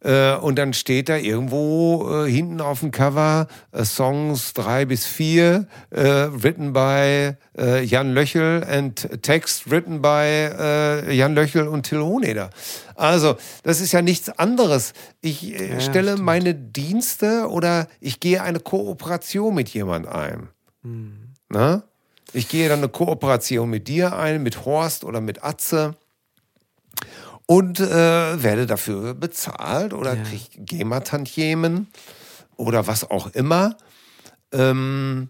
Äh, 0.00 0.34
und 0.36 0.56
dann 0.58 0.72
steht 0.74 1.08
da 1.08 1.16
irgendwo 1.16 2.24
äh, 2.24 2.30
hinten 2.30 2.60
auf 2.60 2.80
dem 2.80 2.90
Cover 2.90 3.48
äh, 3.72 3.84
Songs 3.84 4.52
drei 4.52 4.84
bis 4.84 5.06
vier, 5.06 5.66
äh, 5.90 6.02
written 6.02 6.72
by 6.72 7.32
äh, 7.58 7.82
Jan 7.82 8.12
Löchel 8.12 8.62
and 8.64 9.08
text 9.22 9.70
written 9.70 10.02
by 10.02 11.08
Jan 11.10 11.34
Löchel 11.34 11.66
und 11.68 11.84
Till 11.84 12.00
Honeder. 12.00 12.50
Also, 12.94 13.36
das 13.62 13.80
ist 13.80 13.92
ja 13.92 14.02
nichts 14.02 14.28
anderes. 14.28 14.92
Ich 15.20 15.42
Ja, 15.42 15.80
stelle 15.80 16.12
stimmt. 16.12 16.24
meine 16.24 16.54
Dienste 16.54 17.48
oder 17.48 17.88
ich 18.00 18.20
gehe 18.20 18.42
eine 18.42 18.60
Kooperation 18.60 19.54
mit 19.54 19.68
jemand 19.70 20.06
ein. 20.08 20.48
Na? 21.48 21.82
Ich 22.32 22.48
gehe 22.48 22.68
dann 22.68 22.78
eine 22.80 22.88
Kooperation 22.88 23.70
mit 23.70 23.88
dir 23.88 24.16
ein, 24.16 24.42
mit 24.42 24.64
Horst 24.64 25.04
oder 25.04 25.20
mit 25.20 25.42
Atze 25.42 25.94
und 27.46 27.78
äh, 27.80 28.42
werde 28.42 28.66
dafür 28.66 29.14
bezahlt 29.14 29.92
oder 29.94 30.14
Ja. 30.16 30.22
kriege 30.24 30.44
GEMA-Tantiemen 30.64 31.86
oder 32.56 32.86
was 32.86 33.08
auch 33.10 33.28
immer. 33.34 33.76
Ähm, 34.52 35.28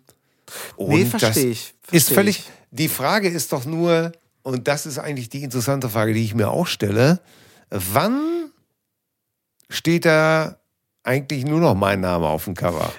nee, 0.78 1.05
verstehe 1.05 1.47
ich. 1.51 1.74
ist 1.90 2.09
versteh 2.09 2.14
völlig. 2.14 2.38
ich. 2.38 2.51
Die 2.70 2.88
Frage 2.88 3.28
ist 3.28 3.52
doch 3.52 3.64
nur, 3.64 4.12
und 4.43 4.68
das 4.68 4.86
ist 4.86 4.98
eigentlich 4.98 5.28
die 5.28 5.43
interessante 5.43 5.88
Frage, 5.88 6.14
die 6.14 6.24
ich 6.24 6.34
mir 6.34 6.51
auch 6.51 6.66
stelle: 6.66 7.20
Wann 7.70 8.51
steht 9.68 10.05
da 10.05 10.56
eigentlich 11.02 11.44
nur 11.44 11.60
noch 11.60 11.74
mein 11.74 12.01
Name 12.01 12.26
auf 12.26 12.44
dem 12.44 12.55
Cover? 12.55 12.93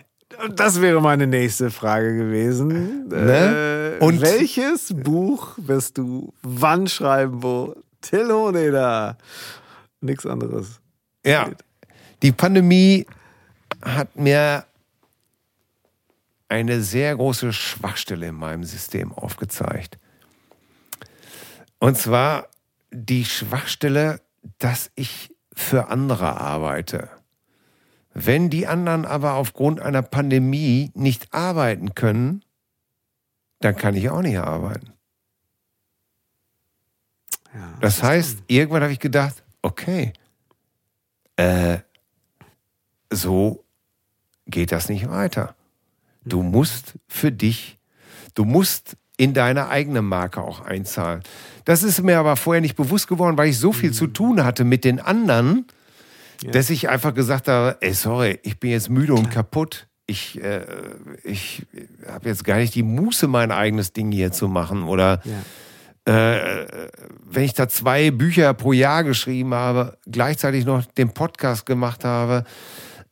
Das 0.56 0.81
wäre 0.81 1.02
meine 1.02 1.26
nächste 1.26 1.72
Frage 1.72 2.15
gewesen. 2.15 3.07
Ne? 3.07 3.98
Äh, 3.99 4.03
Und- 4.03 4.22
welches 4.22 4.94
Buch 4.94 5.53
wirst 5.57 5.98
du 5.98 6.34
wann 6.44 6.88
schreiben, 6.88 7.41
wo 7.41 7.76
Till 8.07 8.31
Honeder? 8.31 9.17
Nichts 9.99 10.25
anderes. 10.25 10.79
Ja, 11.25 11.49
die 12.21 12.31
Pandemie 12.31 13.05
hat 13.84 14.15
mir 14.15 14.65
eine 16.47 16.81
sehr 16.81 17.15
große 17.15 17.51
Schwachstelle 17.51 18.27
in 18.27 18.35
meinem 18.35 18.63
System 18.63 19.11
aufgezeigt. 19.11 19.99
Und 21.79 21.97
zwar 21.97 22.47
die 22.91 23.25
Schwachstelle, 23.25 24.21
dass 24.57 24.89
ich 24.95 25.35
für 25.53 25.89
andere 25.89 26.39
arbeite. 26.39 27.09
Wenn 28.13 28.49
die 28.49 28.67
anderen 28.67 29.05
aber 29.05 29.34
aufgrund 29.34 29.81
einer 29.81 30.01
Pandemie 30.01 30.91
nicht 30.95 31.34
arbeiten 31.34 31.93
können, 31.93 32.45
dann 33.59 33.75
kann 33.75 33.95
ich 33.95 34.09
auch 34.09 34.21
nicht 34.21 34.38
arbeiten. 34.38 34.93
Ja, 37.57 37.73
Das 37.81 38.03
heißt, 38.03 38.43
irgendwann 38.47 38.84
habe 38.84 38.93
ich 38.93 38.99
gedacht, 38.99 39.43
okay, 39.61 40.13
äh, 41.35 41.79
so 43.11 43.63
geht 44.45 44.71
das 44.71 44.89
nicht 44.89 45.09
weiter. 45.09 45.55
Du 46.25 46.43
musst 46.43 46.93
für 47.07 47.31
dich, 47.31 47.77
du 48.35 48.43
musst 48.45 48.97
in 49.17 49.34
deine 49.34 49.69
eigene 49.69 50.01
Marke 50.01 50.41
auch 50.41 50.61
einzahlen. 50.61 51.23
Das 51.65 51.84
ist 51.84 52.03
mir 52.03 52.19
aber 52.19 52.35
vorher 52.35 52.61
nicht 52.61 52.75
bewusst 52.75 53.07
geworden, 53.07 53.38
weil 53.38 53.49
ich 53.49 53.57
so 53.57 53.73
viel 53.73 53.91
zu 53.91 54.07
tun 54.07 54.43
hatte 54.43 54.63
mit 54.63 54.84
den 54.84 54.99
anderen, 54.99 55.65
dass 56.51 56.69
ich 56.69 56.89
einfach 56.89 57.13
gesagt 57.13 57.47
habe, 57.47 57.77
ey, 57.81 57.93
sorry, 57.93 58.39
ich 58.43 58.59
bin 58.59 58.69
jetzt 58.69 58.89
müde 58.89 59.13
und 59.15 59.31
kaputt. 59.31 59.88
Ich, 60.05 60.41
äh, 60.41 60.61
ich 61.23 61.65
habe 62.07 62.29
jetzt 62.29 62.43
gar 62.45 62.57
nicht 62.57 62.75
die 62.75 62.84
Muße, 62.84 63.27
mein 63.27 63.51
eigenes 63.51 63.91
Ding 63.91 64.11
hier 64.11 64.31
zu 64.31 64.47
machen. 64.47 64.84
Oder 64.84 65.21
Ja. 65.25 65.34
Äh, 66.07 66.65
wenn 67.25 67.43
ich 67.43 67.53
da 67.53 67.67
zwei 67.67 68.11
Bücher 68.11 68.53
pro 68.53 68.71
Jahr 68.71 69.03
geschrieben 69.03 69.53
habe, 69.53 69.97
gleichzeitig 70.05 70.65
noch 70.65 70.85
den 70.85 71.13
Podcast 71.13 71.65
gemacht 71.65 72.05
habe, 72.05 72.45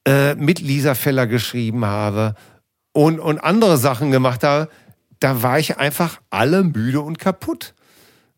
äh, 0.07 0.35
mit 0.35 0.59
Lisa 0.61 0.95
Feller 0.95 1.27
geschrieben 1.27 1.83
habe 1.83 2.35
und, 2.93 3.19
und 3.19 3.39
andere 3.39 3.77
Sachen 3.77 4.11
gemacht 4.11 4.43
habe, 4.43 4.69
da 5.19 5.43
war 5.43 5.59
ich 5.59 5.77
einfach 5.77 6.21
alle 6.29 6.63
müde 6.63 7.01
und 7.01 7.19
kaputt. 7.19 7.73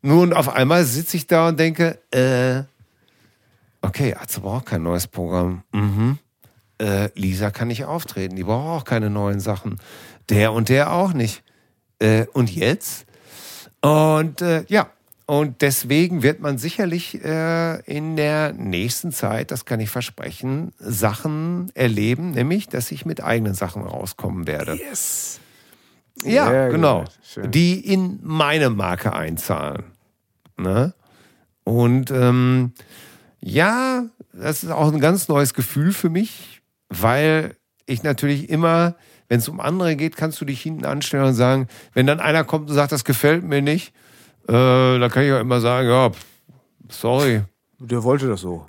Nun, 0.01 0.33
auf 0.33 0.49
einmal 0.49 0.85
sitze 0.85 1.17
ich 1.17 1.27
da 1.27 1.49
und 1.49 1.59
denke, 1.59 1.99
äh, 2.11 2.63
okay, 3.81 4.15
Atze 4.15 4.41
braucht 4.41 4.65
kein 4.65 4.81
neues 4.81 5.07
Programm. 5.07 5.63
Mhm. 5.71 6.17
Äh, 6.79 7.09
Lisa 7.13 7.51
kann 7.51 7.67
nicht 7.67 7.85
auftreten, 7.85 8.35
die 8.35 8.43
braucht 8.43 8.81
auch 8.81 8.85
keine 8.85 9.11
neuen 9.11 9.39
Sachen. 9.39 9.79
Der 10.29 10.51
und 10.51 10.69
der 10.69 10.93
auch 10.93 11.13
nicht. 11.13 11.43
Äh, 11.99 12.25
und 12.33 12.49
jetzt? 12.49 13.06
Und 13.87 14.41
äh, 14.41 14.65
ja, 14.67 14.89
und 15.25 15.61
deswegen 15.61 16.23
wird 16.23 16.39
man 16.39 16.57
sicherlich 16.57 17.23
äh, 17.23 17.81
in 17.81 18.15
der 18.15 18.53
nächsten 18.53 19.11
Zeit, 19.11 19.51
das 19.51 19.65
kann 19.65 19.79
ich 19.79 19.89
versprechen, 19.89 20.73
Sachen 20.79 21.69
erleben, 21.73 22.31
nämlich, 22.31 22.69
dass 22.69 22.91
ich 22.91 23.05
mit 23.05 23.21
eigenen 23.21 23.53
Sachen 23.53 23.83
rauskommen 23.83 24.47
werde. 24.47 24.75
Yes. 24.75 25.39
Ja, 26.23 26.47
Sehr 26.49 26.69
genau. 26.69 27.05
Die 27.35 27.79
in 27.79 28.19
meine 28.23 28.69
Marke 28.69 29.13
einzahlen. 29.13 29.83
Ne? 30.57 30.93
Und 31.63 32.09
ähm, 32.09 32.71
ja, 33.41 34.05
das 34.33 34.63
ist 34.63 34.71
auch 34.71 34.91
ein 34.91 34.99
ganz 34.99 35.27
neues 35.27 35.53
Gefühl 35.53 35.91
für 35.91 36.09
mich, 36.09 36.61
weil 36.89 37.55
ich 37.85 38.01
natürlich 38.01 38.49
immer, 38.49 38.95
wenn 39.29 39.39
es 39.39 39.47
um 39.49 39.59
andere 39.59 39.95
geht, 39.95 40.15
kannst 40.15 40.39
du 40.41 40.45
dich 40.45 40.61
hinten 40.61 40.85
anstellen 40.85 41.25
und 41.25 41.33
sagen, 41.33 41.67
wenn 41.93 42.07
dann 42.07 42.19
einer 42.19 42.43
kommt 42.43 42.69
und 42.69 42.75
sagt, 42.75 42.91
das 42.91 43.03
gefällt 43.03 43.43
mir 43.43 43.61
nicht, 43.61 43.93
äh, 44.47 44.51
dann 44.99 45.09
kann 45.11 45.23
ich 45.23 45.31
auch 45.33 45.39
immer 45.39 45.59
sagen, 45.59 45.87
ja, 45.89 46.11
sorry, 46.89 47.41
Der 47.79 48.03
wollte 48.03 48.27
das 48.27 48.41
so. 48.41 48.65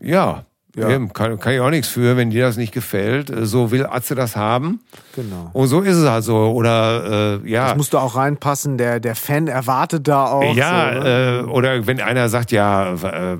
ja, 0.00 0.44
Ja. 0.80 0.90
Eben, 0.90 1.12
kann, 1.12 1.38
kann 1.38 1.52
ich 1.52 1.60
auch 1.60 1.70
nichts 1.70 1.88
für, 1.88 2.16
wenn 2.16 2.30
dir 2.30 2.46
das 2.46 2.56
nicht 2.56 2.72
gefällt. 2.72 3.30
Äh, 3.30 3.46
So 3.46 3.70
will 3.70 3.86
Atze 3.86 4.14
das 4.14 4.36
haben. 4.36 4.80
Genau. 5.14 5.50
Und 5.52 5.68
so 5.68 5.80
ist 5.80 5.96
es 5.96 6.08
halt 6.08 6.24
so. 6.24 6.36
Oder 6.36 7.40
äh, 7.44 7.48
ja. 7.50 7.68
Das 7.68 7.76
musst 7.76 7.92
du 7.92 7.98
auch 7.98 8.16
reinpassen. 8.16 8.78
Der, 8.78 9.00
der 9.00 9.14
Fan 9.14 9.48
erwartet 9.48 10.08
da 10.08 10.26
auch. 10.26 10.54
Ja, 10.54 10.94
so, 10.94 11.00
ne? 11.00 11.40
äh, 11.40 11.50
oder 11.50 11.86
wenn 11.86 12.00
einer 12.00 12.28
sagt, 12.28 12.52
ja, 12.52 12.94
äh, 12.94 13.32
äh, 13.34 13.38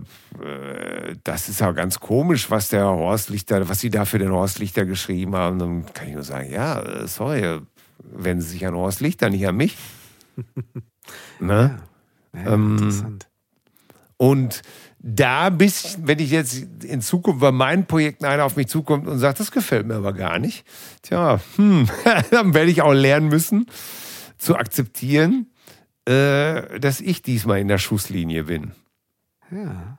das 1.25 1.49
ist 1.49 1.61
ja 1.61 1.73
ganz 1.73 2.01
komisch, 2.01 2.51
was 2.51 2.69
der 2.69 2.87
Horst 2.87 3.31
Lichter, 3.31 3.69
was 3.69 3.81
sie 3.81 3.91
da 3.91 4.05
für 4.05 4.19
den 4.19 4.31
Horst 4.31 4.59
Lichter 4.59 4.87
geschrieben 4.87 5.35
haben, 5.35 5.59
dann 5.59 5.87
kann 5.93 6.09
ich 6.09 6.15
nur 6.15 6.23
sagen, 6.23 6.51
ja, 6.51 6.81
äh, 6.81 7.07
sorry, 7.07 7.61
wenden 8.03 8.43
Sie 8.43 8.51
sich 8.51 8.67
an 8.67 8.75
Horst 8.75 9.01
Lichter, 9.01 9.31
nicht 9.31 9.47
an 9.47 9.57
mich. 9.57 9.77
ne? 11.41 11.81
ja, 12.35 12.53
ähm, 12.53 12.73
interessant. 12.79 13.29
Und 14.17 14.63
da 15.03 15.49
bis, 15.49 15.99
wenn 16.03 16.19
ich 16.19 16.31
jetzt 16.31 16.85
in 16.85 17.01
Zukunft 17.01 17.41
bei 17.41 17.53
meinen 17.53 17.87
Projekten 17.87 18.27
einer 18.27 18.45
auf 18.45 18.57
mich 18.57 18.69
zukommt 18.69 19.07
und 19.09 19.19
sagt, 19.19 19.41
das 19.41 19.51
gefällt 19.51 19.87
mir 19.87 19.95
aber 19.95 20.13
gar 20.13 20.39
nicht, 20.39 20.65
tja, 21.03 21.41
hm, 21.57 21.89
dann 22.31 22.53
werde 22.55 22.71
ich 22.71 22.83
auch 22.83 22.93
lernen 22.93 23.29
müssen 23.29 23.67
zu 24.37 24.57
akzeptieren, 24.57 25.47
äh, 26.07 26.79
dass 26.81 27.01
ich 27.01 27.23
diesmal 27.23 27.61
in 27.61 27.69
der 27.69 27.79
Schusslinie 27.79 28.45
bin. 28.45 28.73
Ja. 29.51 29.99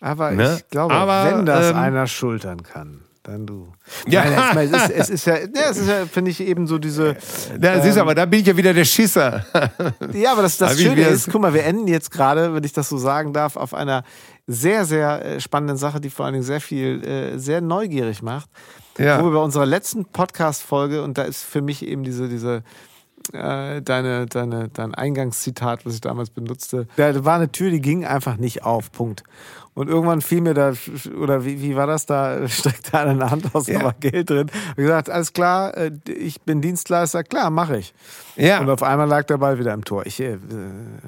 Aber 0.00 0.30
Ne? 0.30 0.56
ich 0.58 0.68
glaube, 0.68 0.94
Aber, 0.94 1.30
wenn 1.38 1.46
das 1.46 1.70
ähm, 1.70 1.76
einer 1.76 2.06
schultern 2.06 2.62
kann, 2.62 3.02
dann 3.22 3.46
du. 3.46 3.72
Ja. 4.06 4.52
Nein, 4.54 4.72
es, 4.72 4.82
ist, 4.84 4.90
es 4.90 5.10
ist 5.10 5.26
ja, 5.26 5.36
ja, 5.38 5.70
es 5.70 5.78
ist 5.78 5.88
ja, 5.88 6.06
finde 6.06 6.30
ich, 6.30 6.40
eben 6.40 6.66
so 6.66 6.78
diese. 6.78 7.16
Da 7.58 7.80
siehst 7.82 7.96
du, 7.96 8.00
aber 8.02 8.14
da 8.14 8.26
bin 8.26 8.40
ich 8.40 8.46
ja 8.46 8.56
wieder 8.56 8.72
der 8.74 8.84
Schisser. 8.84 9.44
Ja, 10.12 10.32
aber 10.32 10.42
das, 10.42 10.58
das 10.58 10.80
Schöne 10.80 11.02
ist, 11.02 11.30
guck 11.30 11.40
mal, 11.40 11.54
wir 11.54 11.64
enden 11.64 11.88
jetzt 11.88 12.10
gerade, 12.10 12.54
wenn 12.54 12.62
ich 12.62 12.72
das 12.72 12.88
so 12.88 12.98
sagen 12.98 13.32
darf, 13.32 13.56
auf 13.56 13.74
einer 13.74 14.04
sehr, 14.46 14.84
sehr 14.84 15.24
äh, 15.24 15.40
spannenden 15.40 15.76
Sache, 15.76 16.00
die 16.00 16.10
vor 16.10 16.24
allen 16.24 16.34
Dingen 16.34 16.44
sehr 16.44 16.60
viel, 16.60 17.04
äh, 17.04 17.38
sehr 17.38 17.60
neugierig 17.60 18.22
macht. 18.22 18.48
Ja. 18.98 19.20
Wo 19.20 19.26
wir 19.26 19.32
bei 19.32 19.44
unserer 19.44 19.66
letzten 19.66 20.04
Podcast-Folge, 20.06 21.02
und 21.02 21.18
da 21.18 21.22
ist 21.22 21.42
für 21.42 21.60
mich 21.60 21.84
eben 21.86 22.02
diese, 22.02 22.28
diese, 22.28 22.62
äh, 23.32 23.82
deine, 23.82 24.26
deine, 24.26 24.68
dein 24.68 24.94
Eingangszitat, 24.94 25.84
was 25.84 25.94
ich 25.94 26.00
damals 26.00 26.30
benutzte, 26.30 26.86
da 26.96 27.24
war 27.24 27.36
eine 27.36 27.50
Tür, 27.50 27.70
die 27.70 27.80
ging 27.80 28.04
einfach 28.06 28.36
nicht 28.36 28.62
auf, 28.64 28.92
Punkt. 28.92 29.22
Und 29.74 29.88
irgendwann 29.88 30.22
fiel 30.22 30.40
mir 30.40 30.54
da, 30.54 30.72
oder 31.20 31.44
wie, 31.44 31.60
wie 31.60 31.76
war 31.76 31.86
das 31.86 32.06
da, 32.06 32.48
streckte 32.48 32.98
einer 32.98 33.10
eine 33.10 33.30
Hand 33.30 33.54
aus, 33.54 33.64
da 33.66 33.72
Ja. 33.72 33.84
war 33.84 33.92
Geld 34.00 34.30
drin. 34.30 34.48
Und 34.70 34.76
gesagt, 34.76 35.10
alles 35.10 35.32
klar, 35.32 35.76
äh, 35.76 35.90
ich 36.08 36.40
bin 36.42 36.62
Dienstleister, 36.62 37.24
klar, 37.24 37.50
mache 37.50 37.78
ich. 37.78 37.92
Ja. 38.36 38.60
Und 38.60 38.68
auf 38.70 38.82
einmal 38.82 39.08
lag 39.08 39.24
der 39.24 39.38
Ball 39.38 39.58
wieder 39.58 39.72
im 39.72 39.84
Tor. 39.84 40.04
Ich, 40.06 40.20
äh, 40.20 40.36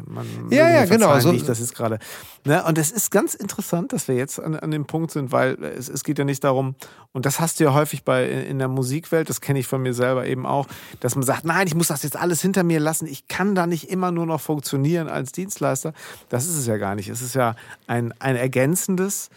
man 0.07 0.27
Ja, 0.51 0.69
ja, 0.71 0.85
genau, 0.87 1.19
so- 1.21 1.33
ich 1.33 1.45
das 1.45 1.61
ist 1.61 1.75
gerade. 1.75 1.99
Ne? 2.45 2.65
Und 2.65 2.79
es 2.79 2.91
ist 2.91 3.11
ganz 3.11 3.35
interessant, 3.35 3.93
dass 3.93 4.09
wir 4.09 4.15
jetzt 4.15 4.41
an, 4.41 4.57
an 4.57 4.71
dem 4.71 4.87
Punkt 4.87 5.11
sind, 5.11 5.31
weil 5.31 5.63
es, 5.63 5.89
es 5.89 6.05
geht 6.05 6.19
ja 6.19 6.25
nicht 6.25 6.43
darum, 6.43 6.75
und 7.13 7.27
das 7.27 7.39
hast 7.41 7.61
du 7.61 7.65
ja 7.65 7.75
häufig 7.75 8.03
bei 8.05 8.29
in 8.29 8.59
der 8.59 8.69
Musikwelt, 8.69 9.29
das 9.29 9.41
kenne 9.41 9.59
ich 9.59 9.67
von 9.67 9.83
mir 9.83 9.93
selber 9.95 10.27
eben 10.27 10.47
auch, 10.47 10.67
dass 11.01 11.15
man 11.17 11.25
sagt, 11.25 11.45
nein, 11.45 11.67
ich 11.67 11.75
muss 11.75 11.89
das 11.89 12.03
jetzt 12.03 12.17
alles 12.17 12.41
hinter 12.41 12.63
mir 12.63 12.81
lassen. 12.81 13.07
Ich 13.07 13.29
kann 13.29 13.55
da 13.55 13.67
nicht 13.67 13.91
immer 13.91 14.11
nur 14.11 14.25
noch 14.27 14.41
funktionieren 14.41 15.09
als 15.09 15.33
Dienstleister. 15.33 15.93
Das 16.31 16.47
ist 16.47 16.57
es 16.57 16.67
ja 16.67 16.77
gar 16.79 16.95
nicht. 16.95 17.09
Es 17.09 17.21
ist 17.21 17.35
ja 17.35 17.57
ein, 17.87 18.15
ein 18.21 18.37
ergänzendes, 18.37 19.29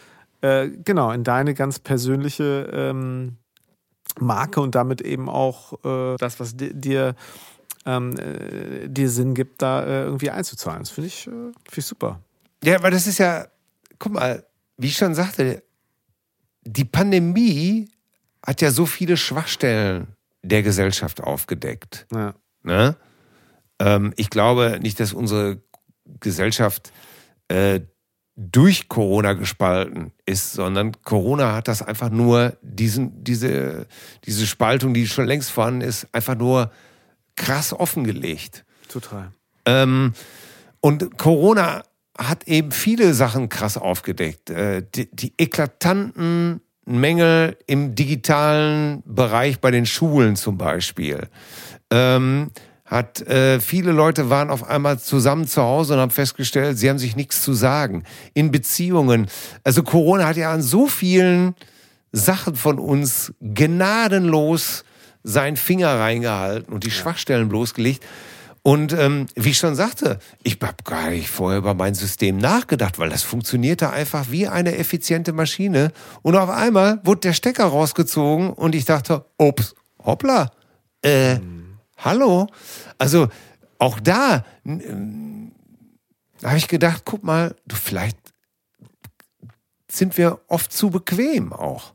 äh, 0.42 0.70
genau, 0.70 1.12
in 1.12 1.24
deine 1.24 1.54
ganz 1.54 1.80
persönliche 1.80 2.70
ähm, 2.72 3.38
Marke 4.20 4.62
und 4.62 4.76
damit 4.76 5.02
eben 5.02 5.30
auch 5.30 5.74
äh, 5.86 6.18
das, 6.18 6.40
was 6.40 6.56
di- 6.56 6.74
dir 6.74 7.16
ähm, 7.86 8.18
äh, 8.18 8.88
dir 8.88 9.10
Sinn 9.10 9.34
gibt, 9.34 9.62
da 9.62 9.84
äh, 9.84 10.04
irgendwie 10.04 10.30
einzuzahlen. 10.30 10.80
Das 10.80 10.92
finde 10.92 11.08
ich, 11.08 11.28
äh, 11.28 11.30
finde 11.30 11.54
ich 11.78 11.86
super. 11.86 12.20
Ja, 12.64 12.76
aber 12.76 12.92
das 12.92 13.08
ist 13.08 13.18
ja, 13.18 13.48
guck 14.00 14.14
mal, 14.14 14.46
wie 14.78 14.88
ich 14.88 14.98
schon 14.98 15.16
sagte, 15.16 15.64
die 16.64 16.86
Pandemie 16.86 17.90
hat 18.46 18.62
ja 18.62 18.72
so 18.72 18.86
viele 18.86 19.18
Schwachstellen 19.18 20.16
der 20.44 20.64
Gesellschaft 20.64 21.22
aufgedeckt. 21.22 22.08
Ja. 22.14 22.34
Ne? 22.64 22.96
Ähm, 23.80 24.14
ich 24.16 24.30
glaube 24.30 24.80
nicht, 24.82 25.00
dass 25.00 25.14
unsere 25.14 25.62
Gesellschaft 26.20 26.92
äh, 27.48 27.82
durch 28.36 28.88
Corona 28.90 29.34
gespalten 29.34 30.12
ist, 30.26 30.54
sondern 30.54 30.94
Corona 31.04 31.54
hat 31.54 31.68
das 31.68 31.82
einfach 31.82 32.10
nur, 32.10 32.58
diesen, 32.62 33.24
diese, 33.24 33.88
diese 34.26 34.48
Spaltung, 34.48 34.94
die 34.94 35.08
schon 35.08 35.26
längst 35.26 35.52
vorhanden 35.52 35.82
ist, 35.82 36.08
einfach 36.12 36.36
nur 36.36 36.72
krass 37.36 37.74
offengelegt. 37.74 38.66
Total. 38.88 39.32
Ähm, 39.66 40.14
und 40.80 41.18
Corona 41.18 41.84
hat 42.18 42.48
eben 42.48 42.72
viele 42.72 43.14
Sachen 43.14 43.50
krass 43.50 43.78
aufgedeckt. 43.78 44.50
Äh, 44.50 44.84
die, 44.94 45.10
die 45.12 45.34
eklatanten 45.38 46.62
Mängel 46.86 47.58
im 47.68 47.96
digitalen 47.96 49.04
Bereich 49.06 49.60
bei 49.60 49.72
den 49.72 49.86
Schulen 49.86 50.36
zum 50.36 50.58
Beispiel. 50.58 51.28
Ähm, 51.90 52.52
hat 52.86 53.22
äh, 53.22 53.62
viele 53.62 53.94
Leute 53.94 54.30
waren 54.30 54.50
auf 54.50 54.68
einmal 54.68 55.00
zusammen 55.00 55.48
zu 55.48 55.62
Hause 55.62 55.94
und 55.94 56.00
haben 56.02 56.12
festgestellt, 56.12 56.78
sie 56.78 56.90
haben 56.90 57.00
sich 57.00 57.16
nichts 57.16 57.42
zu 57.42 57.54
sagen. 57.54 58.04
In 58.34 58.52
Beziehungen. 58.52 59.28
Also 59.64 59.82
Corona 59.82 60.28
hat 60.28 60.36
ja 60.36 60.52
an 60.52 60.62
so 60.62 60.88
vielen 60.88 61.56
Sachen 62.12 62.56
von 62.56 62.80
uns 62.80 63.34
gnadenlos 63.40 64.84
seinen 65.24 65.58
Finger 65.58 66.00
reingehalten 66.00 66.74
und 66.74 66.84
die 66.84 66.92
Schwachstellen 66.92 67.50
bloßgelegt. 67.50 68.04
Und 68.64 68.94
ähm, 68.94 69.26
wie 69.36 69.50
ich 69.50 69.58
schon 69.58 69.74
sagte, 69.74 70.20
ich 70.44 70.60
habe 70.62 70.84
gar 70.84 71.10
nicht 71.10 71.30
vorher 71.30 71.58
über 71.58 71.74
mein 71.74 71.96
System 71.96 72.38
nachgedacht, 72.38 73.00
weil 73.00 73.10
das 73.10 73.24
funktionierte 73.24 73.90
einfach 73.90 74.30
wie 74.30 74.48
eine 74.48 74.78
effiziente 74.78 75.34
Maschine. 75.34 75.92
Und 76.22 76.36
auf 76.36 76.50
einmal 76.50 77.00
wurde 77.04 77.22
der 77.22 77.34
Stecker 77.34 77.66
rausgezogen 77.66 78.52
und 78.52 78.76
ich 78.76 78.86
dachte, 78.86 79.26
ups, 79.38 79.74
hoppla, 80.06 80.52
äh, 81.04 81.36
mhm. 81.36 81.80
hallo. 81.98 82.48
Also 83.00 83.30
auch 83.80 84.00
da 84.00 84.46
äh, 84.64 84.78
habe 86.44 86.58
ich 86.58 86.68
gedacht, 86.68 87.02
guck 87.04 87.24
mal, 87.24 87.56
du 87.66 87.76
vielleicht 87.76 88.18
sind 89.90 90.18
wir 90.18 90.40
oft 90.48 90.72
zu 90.72 90.92
bequem 90.92 91.52
auch. 91.52 91.94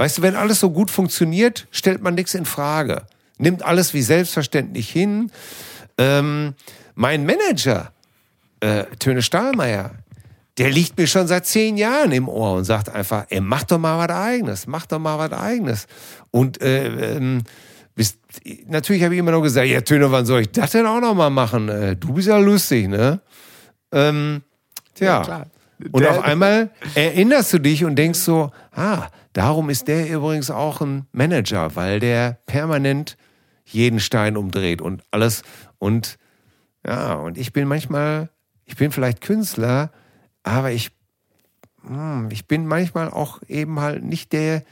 Weißt 0.00 0.16
du, 0.16 0.22
wenn 0.22 0.34
alles 0.34 0.60
so 0.60 0.70
gut 0.70 0.90
funktioniert, 0.90 1.66
stellt 1.70 2.00
man 2.00 2.14
nichts 2.14 2.32
in 2.32 2.46
Frage. 2.46 3.02
Nimmt 3.36 3.62
alles 3.62 3.92
wie 3.92 4.00
selbstverständlich 4.00 4.88
hin. 4.88 5.30
Ähm, 5.98 6.54
mein 6.94 7.26
Manager, 7.26 7.92
äh, 8.60 8.84
Töne 8.98 9.20
Stahlmeier, 9.20 9.90
der 10.56 10.70
liegt 10.70 10.96
mir 10.96 11.06
schon 11.06 11.26
seit 11.26 11.44
zehn 11.44 11.76
Jahren 11.76 12.12
im 12.12 12.30
Ohr 12.30 12.54
und 12.54 12.64
sagt 12.64 12.88
einfach, 12.88 13.26
ey, 13.28 13.42
mach 13.42 13.64
doch 13.64 13.76
mal 13.76 13.98
was 13.98 14.16
Eigenes, 14.16 14.66
mach 14.66 14.86
doch 14.86 14.98
mal 14.98 15.18
was 15.18 15.38
Eigenes. 15.38 15.86
Und 16.30 16.62
äh, 16.62 17.16
ähm, 17.16 17.42
bist, 17.94 18.16
natürlich 18.68 19.02
habe 19.02 19.12
ich 19.12 19.20
immer 19.20 19.32
noch 19.32 19.42
gesagt, 19.42 19.68
ja, 19.68 19.82
Töne, 19.82 20.10
wann 20.10 20.24
soll 20.24 20.40
ich 20.40 20.50
das 20.50 20.70
denn 20.70 20.86
auch 20.86 21.02
noch 21.02 21.12
mal 21.12 21.28
machen? 21.28 21.68
Äh, 21.68 21.96
du 21.96 22.14
bist 22.14 22.26
ja 22.26 22.38
lustig, 22.38 22.88
ne? 22.88 23.20
Ähm, 23.92 24.40
tja. 24.94 25.22
Ja, 25.28 25.46
und 25.92 26.06
auf 26.06 26.22
einmal 26.22 26.70
erinnerst 26.94 27.52
du 27.52 27.58
dich 27.58 27.84
und 27.84 27.96
denkst 27.96 28.20
so, 28.20 28.50
ah, 28.72 29.08
darum 29.32 29.70
ist 29.70 29.88
der 29.88 30.08
übrigens 30.08 30.50
auch 30.50 30.80
ein 30.80 31.06
Manager, 31.12 31.76
weil 31.76 32.00
der 32.00 32.38
permanent 32.46 33.16
jeden 33.64 34.00
Stein 34.00 34.36
umdreht 34.36 34.80
und 34.82 35.02
alles. 35.10 35.42
Und 35.78 36.18
ja, 36.86 37.14
und 37.14 37.38
ich 37.38 37.52
bin 37.52 37.68
manchmal, 37.68 38.30
ich 38.64 38.76
bin 38.76 38.90
vielleicht 38.92 39.20
Künstler, 39.20 39.90
aber 40.42 40.72
ich, 40.72 40.90
hm, 41.86 42.28
ich 42.30 42.46
bin 42.46 42.66
manchmal 42.66 43.10
auch 43.10 43.40
eben 43.48 43.80
halt 43.80 44.04
nicht 44.04 44.32
der, 44.32 44.64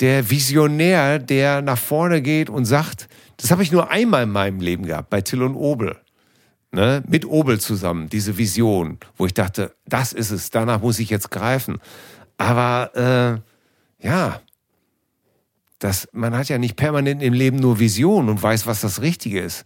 der 0.00 0.30
Visionär, 0.30 1.18
der 1.18 1.62
nach 1.62 1.78
vorne 1.78 2.22
geht 2.22 2.50
und 2.50 2.64
sagt, 2.66 3.08
das 3.38 3.50
habe 3.50 3.62
ich 3.62 3.72
nur 3.72 3.90
einmal 3.90 4.24
in 4.24 4.30
meinem 4.30 4.60
Leben 4.60 4.86
gehabt, 4.86 5.10
bei 5.10 5.20
Till 5.20 5.42
und 5.42 5.54
Obel 5.54 5.96
ne, 6.76 7.02
mit 7.08 7.24
Obel 7.24 7.58
zusammen, 7.58 8.08
diese 8.08 8.38
Vision, 8.38 8.98
wo 9.16 9.26
ich 9.26 9.34
dachte, 9.34 9.74
das 9.86 10.12
ist 10.12 10.30
es, 10.30 10.50
danach 10.50 10.80
muss 10.80 10.98
ich 10.98 11.10
jetzt 11.10 11.30
greifen. 11.30 11.78
Aber 12.38 12.94
äh, 12.94 13.40
ja, 13.98 14.40
das, 15.78 16.08
man 16.12 16.36
hat 16.36 16.48
ja 16.48 16.58
nicht 16.58 16.76
permanent 16.76 17.22
im 17.22 17.32
Leben 17.32 17.58
nur 17.58 17.78
Visionen 17.78 18.28
und 18.28 18.42
weiß, 18.42 18.66
was 18.66 18.80
das 18.80 19.02
Richtige 19.02 19.40
ist. 19.40 19.64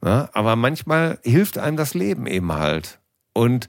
Ne? 0.00 0.28
Aber 0.32 0.56
manchmal 0.56 1.18
hilft 1.22 1.58
einem 1.58 1.76
das 1.76 1.94
Leben 1.94 2.26
eben 2.26 2.52
halt. 2.52 2.98
Und 3.32 3.68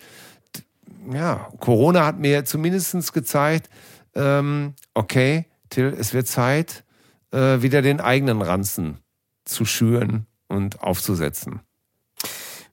ja, 1.12 1.50
Corona 1.60 2.06
hat 2.06 2.20
mir 2.20 2.46
zumindest 2.46 3.14
gezeigt, 3.14 3.70
ähm, 4.16 4.74
okay, 4.94 5.46
Till, 5.70 5.96
es 5.98 6.14
wird 6.14 6.28
Zeit, 6.28 6.84
äh, 7.32 7.62
wieder 7.62 7.82
den 7.82 8.00
eigenen 8.00 8.42
Ranzen 8.42 9.00
zu 9.44 9.66
schüren 9.66 10.28
und 10.48 10.82
aufzusetzen. 10.82 11.62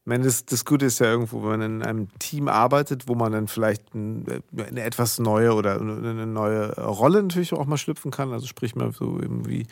Ich 0.02 0.06
meine, 0.06 0.24
das, 0.24 0.46
das 0.46 0.64
Gute 0.64 0.86
ist 0.86 0.98
ja 0.98 1.06
irgendwo, 1.06 1.42
wenn 1.42 1.60
man 1.60 1.62
in 1.62 1.82
einem 1.82 2.18
Team 2.18 2.48
arbeitet, 2.48 3.06
wo 3.06 3.14
man 3.14 3.32
dann 3.32 3.48
vielleicht 3.48 3.94
ein, 3.94 4.42
eine 4.56 4.82
etwas 4.82 5.18
neue 5.18 5.52
oder 5.54 5.78
eine 5.78 6.26
neue 6.26 6.74
Rolle 6.80 7.22
natürlich 7.22 7.52
auch 7.52 7.66
mal 7.66 7.76
schlüpfen 7.76 8.10
kann. 8.10 8.32
Also 8.32 8.46
sprich 8.46 8.74
mal 8.74 8.92
so 8.92 9.18
irgendwie, 9.20 9.66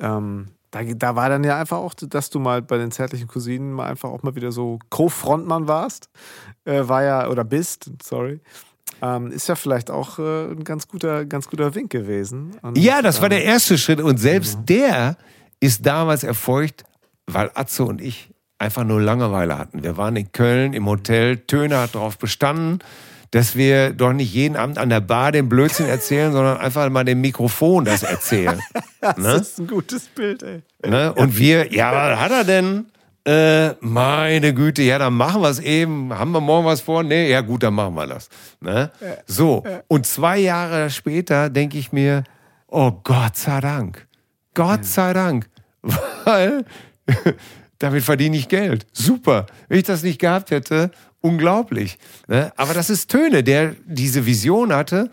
ähm, 0.00 0.48
da, 0.72 0.82
da 0.82 1.14
war 1.14 1.28
dann 1.28 1.44
ja 1.44 1.60
einfach 1.60 1.78
auch, 1.78 1.94
dass 1.94 2.30
du 2.30 2.40
mal 2.40 2.60
bei 2.60 2.76
den 2.76 2.90
zärtlichen 2.90 3.28
Cousinen 3.28 3.72
mal 3.72 3.86
einfach 3.86 4.10
auch 4.10 4.22
mal 4.22 4.34
wieder 4.34 4.50
so 4.50 4.80
Co-Frontmann 4.90 5.68
warst. 5.68 6.08
Äh, 6.64 6.88
war 6.88 7.04
ja, 7.04 7.28
oder 7.28 7.44
bist, 7.44 7.90
sorry. 8.02 8.40
Ähm, 9.00 9.30
ist 9.30 9.48
ja 9.48 9.54
vielleicht 9.54 9.90
auch 9.90 10.18
äh, 10.18 10.50
ein 10.50 10.64
ganz 10.64 10.88
guter, 10.88 11.24
ganz 11.24 11.48
guter 11.48 11.74
Wink 11.74 11.90
gewesen. 11.90 12.56
Und, 12.62 12.78
ja, 12.78 13.02
das 13.02 13.20
war 13.20 13.28
der 13.28 13.44
erste 13.44 13.78
Schritt 13.78 14.00
und 14.00 14.16
selbst 14.16 14.60
mhm. 14.60 14.66
der 14.66 15.16
ist 15.60 15.86
damals 15.86 16.24
erfolgt, 16.24 16.84
weil 17.26 17.50
Atze 17.54 17.84
und 17.84 18.00
ich 18.00 18.31
einfach 18.62 18.84
nur 18.84 19.00
Langeweile 19.00 19.58
hatten. 19.58 19.82
Wir 19.82 19.96
waren 19.96 20.16
in 20.16 20.30
Köln 20.32 20.72
im 20.72 20.86
Hotel. 20.86 21.36
Töne 21.36 21.78
hat 21.78 21.94
darauf 21.94 22.16
bestanden, 22.16 22.78
dass 23.32 23.56
wir 23.56 23.90
doch 23.90 24.12
nicht 24.12 24.32
jeden 24.32 24.56
Abend 24.56 24.78
an 24.78 24.88
der 24.88 25.00
Bar 25.00 25.32
den 25.32 25.48
Blödsinn 25.48 25.86
erzählen, 25.86 26.32
sondern 26.32 26.58
einfach 26.58 26.88
mal 26.88 27.04
dem 27.04 27.20
Mikrofon 27.20 27.84
das 27.84 28.02
erzählen. 28.04 28.60
das 29.00 29.16
ne? 29.18 29.32
ist 29.34 29.58
ein 29.58 29.66
gutes 29.66 30.06
Bild, 30.06 30.42
ey. 30.42 30.62
Ne? 30.86 31.12
Und 31.12 31.36
wir, 31.36 31.72
ja, 31.72 31.92
was 31.92 32.20
hat 32.20 32.30
er 32.30 32.44
denn? 32.44 32.86
Äh, 33.24 33.74
meine 33.80 34.52
Güte, 34.52 34.82
ja, 34.82 34.98
dann 34.98 35.14
machen 35.14 35.42
wir 35.42 35.48
es 35.48 35.60
eben. 35.60 36.12
Haben 36.16 36.32
wir 36.32 36.40
morgen 36.40 36.66
was 36.66 36.80
vor? 36.80 37.02
Nee, 37.02 37.30
ja 37.30 37.40
gut, 37.40 37.62
dann 37.62 37.74
machen 37.74 37.94
wir 37.94 38.06
das. 38.06 38.28
Ne? 38.60 38.90
So, 39.26 39.64
und 39.88 40.06
zwei 40.06 40.38
Jahre 40.38 40.90
später 40.90 41.48
denke 41.48 41.78
ich 41.78 41.92
mir, 41.92 42.24
oh 42.68 42.92
Gott 43.04 43.36
sei 43.36 43.60
Dank. 43.60 44.06
Gott 44.54 44.84
sei 44.84 45.12
Dank. 45.12 45.48
Weil 46.24 46.64
damit 47.82 48.04
verdiene 48.04 48.36
ich 48.36 48.48
Geld. 48.48 48.86
Super. 48.92 49.46
Wenn 49.68 49.78
ich 49.78 49.84
das 49.84 50.02
nicht 50.02 50.20
gehabt 50.20 50.50
hätte, 50.50 50.90
unglaublich. 51.20 51.98
Ne? 52.28 52.52
Aber 52.56 52.74
das 52.74 52.90
ist 52.90 53.10
Töne, 53.10 53.42
der 53.42 53.74
diese 53.86 54.26
Vision 54.26 54.72
hatte. 54.72 55.10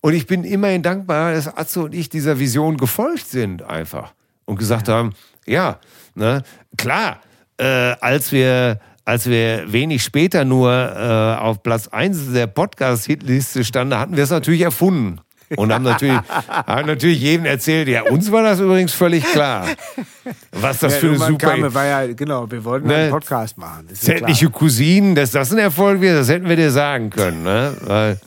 Und 0.00 0.14
ich 0.14 0.26
bin 0.26 0.44
immerhin 0.44 0.82
dankbar, 0.82 1.32
dass 1.32 1.48
Atze 1.48 1.82
und 1.82 1.94
ich 1.94 2.08
dieser 2.08 2.38
Vision 2.38 2.76
gefolgt 2.76 3.28
sind, 3.28 3.62
einfach. 3.62 4.12
Und 4.44 4.58
gesagt 4.58 4.88
ja. 4.88 4.94
haben, 4.94 5.14
ja, 5.46 5.78
ne, 6.14 6.42
klar, 6.76 7.20
äh, 7.58 7.94
als 8.00 8.32
wir 8.32 8.80
als 9.04 9.28
wir 9.28 9.72
wenig 9.72 10.04
später 10.04 10.44
nur 10.44 10.72
äh, 10.72 11.40
auf 11.40 11.62
Platz 11.64 11.88
1 11.88 12.32
der 12.32 12.46
Podcast-Hitliste 12.46 13.64
standen, 13.64 13.98
hatten 13.98 14.16
wir 14.16 14.22
es 14.22 14.30
natürlich 14.30 14.60
erfunden. 14.60 15.18
Und 15.56 15.72
haben 15.72 15.84
natürlich, 15.84 16.20
haben 16.66 16.86
natürlich 16.86 17.20
jedem 17.20 17.46
erzählt, 17.46 17.88
ja, 17.88 18.02
uns 18.02 18.30
war 18.30 18.42
das 18.42 18.60
übrigens 18.60 18.92
völlig 18.92 19.24
klar. 19.24 19.66
Was 20.52 20.80
das 20.80 20.94
ja, 20.94 20.98
für 21.00 21.08
eine 21.08 21.18
super. 21.18 21.56
Kam, 21.56 21.74
war 21.74 21.84
ja, 21.84 22.12
genau, 22.12 22.50
wir 22.50 22.64
wollten 22.64 22.88
ne, 22.88 22.94
einen 22.94 23.10
Podcast 23.10 23.58
machen. 23.58 23.88
Zärtliche 23.92 24.50
Cousinen, 24.50 25.14
dass 25.14 25.32
das 25.32 25.52
ein 25.52 25.58
Erfolg 25.58 26.00
wird, 26.00 26.18
das 26.18 26.28
hätten 26.28 26.48
wir 26.48 26.56
dir 26.56 26.70
sagen 26.70 27.10
können. 27.10 27.42
Ne? 27.42 27.76
Weil 27.82 28.20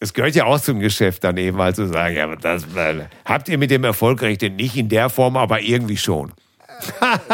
es 0.00 0.12
gehört 0.12 0.34
ja 0.34 0.44
auch 0.44 0.60
zum 0.60 0.80
Geschäft, 0.80 1.24
dann 1.24 1.36
eben 1.36 1.56
mal 1.56 1.74
zu 1.74 1.88
sagen, 1.88 2.14
ja, 2.14 2.34
das 2.36 2.64
habt 3.24 3.48
ihr 3.48 3.58
mit 3.58 3.70
dem 3.70 3.84
Erfolg 3.84 4.20
gerechnet, 4.20 4.56
nicht 4.56 4.76
in 4.76 4.88
der 4.88 5.08
Form, 5.08 5.36
aber 5.36 5.60
irgendwie 5.60 5.96
schon. 5.96 6.32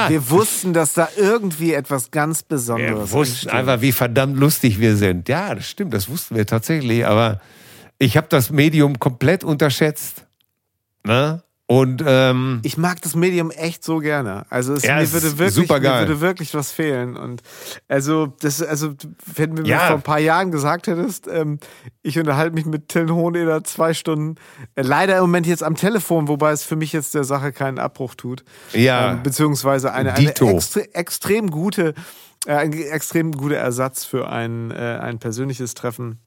wir 0.09 0.31
wussten, 0.31 0.73
dass 0.73 0.95
da 0.95 1.09
irgendwie 1.17 1.75
etwas 1.75 2.11
ganz 2.11 2.43
Besonderes 2.43 3.05
ist. 3.05 3.13
Wir 3.13 3.19
wussten 3.19 3.51
einfach, 3.51 3.81
wie 3.81 3.93
verdammt 3.93 4.39
lustig 4.39 4.81
wir 4.81 4.97
sind. 4.97 5.29
Ja, 5.29 5.55
das 5.55 5.69
stimmt, 5.69 5.95
das 5.95 6.09
wussten 6.09 6.37
wir 6.37 6.47
tatsächlich, 6.47 7.07
aber 7.07 7.41
ich 8.01 8.17
habe 8.17 8.27
das 8.29 8.51
Medium 8.51 8.99
komplett 8.99 9.45
unterschätzt. 9.45 10.27
Ne? 11.05 11.43
Und 11.67 12.03
ähm, 12.05 12.59
ich 12.65 12.77
mag 12.77 13.01
das 13.03 13.15
Medium 13.15 13.53
echt 13.53 13.85
so 13.85 13.99
gerne. 13.99 14.45
Also 14.51 14.75
es, 14.75 14.83
ja, 14.83 14.97
mir, 14.97 15.13
würde 15.13 15.39
wirklich, 15.39 15.69
mir 15.69 15.83
würde 15.83 16.21
wirklich 16.21 16.53
was 16.53 16.73
fehlen. 16.73 17.17
Und 17.17 17.43
also 17.87 18.27
das, 18.41 18.61
also 18.61 18.95
wenn 19.37 19.55
du 19.55 19.63
mir 19.63 19.69
ja. 19.69 19.79
vor 19.87 19.97
ein 19.97 20.03
paar 20.03 20.19
Jahren 20.19 20.51
gesagt 20.51 20.89
hättest, 20.89 21.29
ähm, 21.29 21.61
ich 22.03 22.19
unterhalte 22.19 22.55
mich 22.55 22.67
mit 22.67 22.89
Till 22.89 23.09
Hohneder 23.11 23.63
zwei 23.63 23.95
Stunden, 23.95 24.35
äh, 24.75 24.83
leider 24.83 25.15
im 25.17 25.21
Moment 25.21 25.47
jetzt 25.47 25.63
am 25.63 25.77
Telefon, 25.77 26.27
wobei 26.27 26.51
es 26.51 26.65
für 26.65 26.75
mich 26.75 26.93
jetzt 26.93 27.15
der 27.15 27.23
Sache 27.23 27.53
keinen 27.53 27.79
Abbruch 27.79 28.17
tut. 28.17 28.43
Ja. 28.73 29.13
Ähm, 29.13 29.23
beziehungsweise 29.23 29.93
eine, 29.93 30.15
eine 30.15 30.29
extre 30.29 30.93
extrem 30.95 31.53
gute, 31.53 31.95
äh, 32.47 32.55
ein 32.55 32.73
extrem 32.73 33.31
guter 33.31 33.59
Ersatz 33.59 34.05
für 34.05 34.29
ein, 34.29 34.73
äh, 34.73 34.99
ein 35.01 35.21
persönliches 35.21 35.75
Treffen 35.75 36.19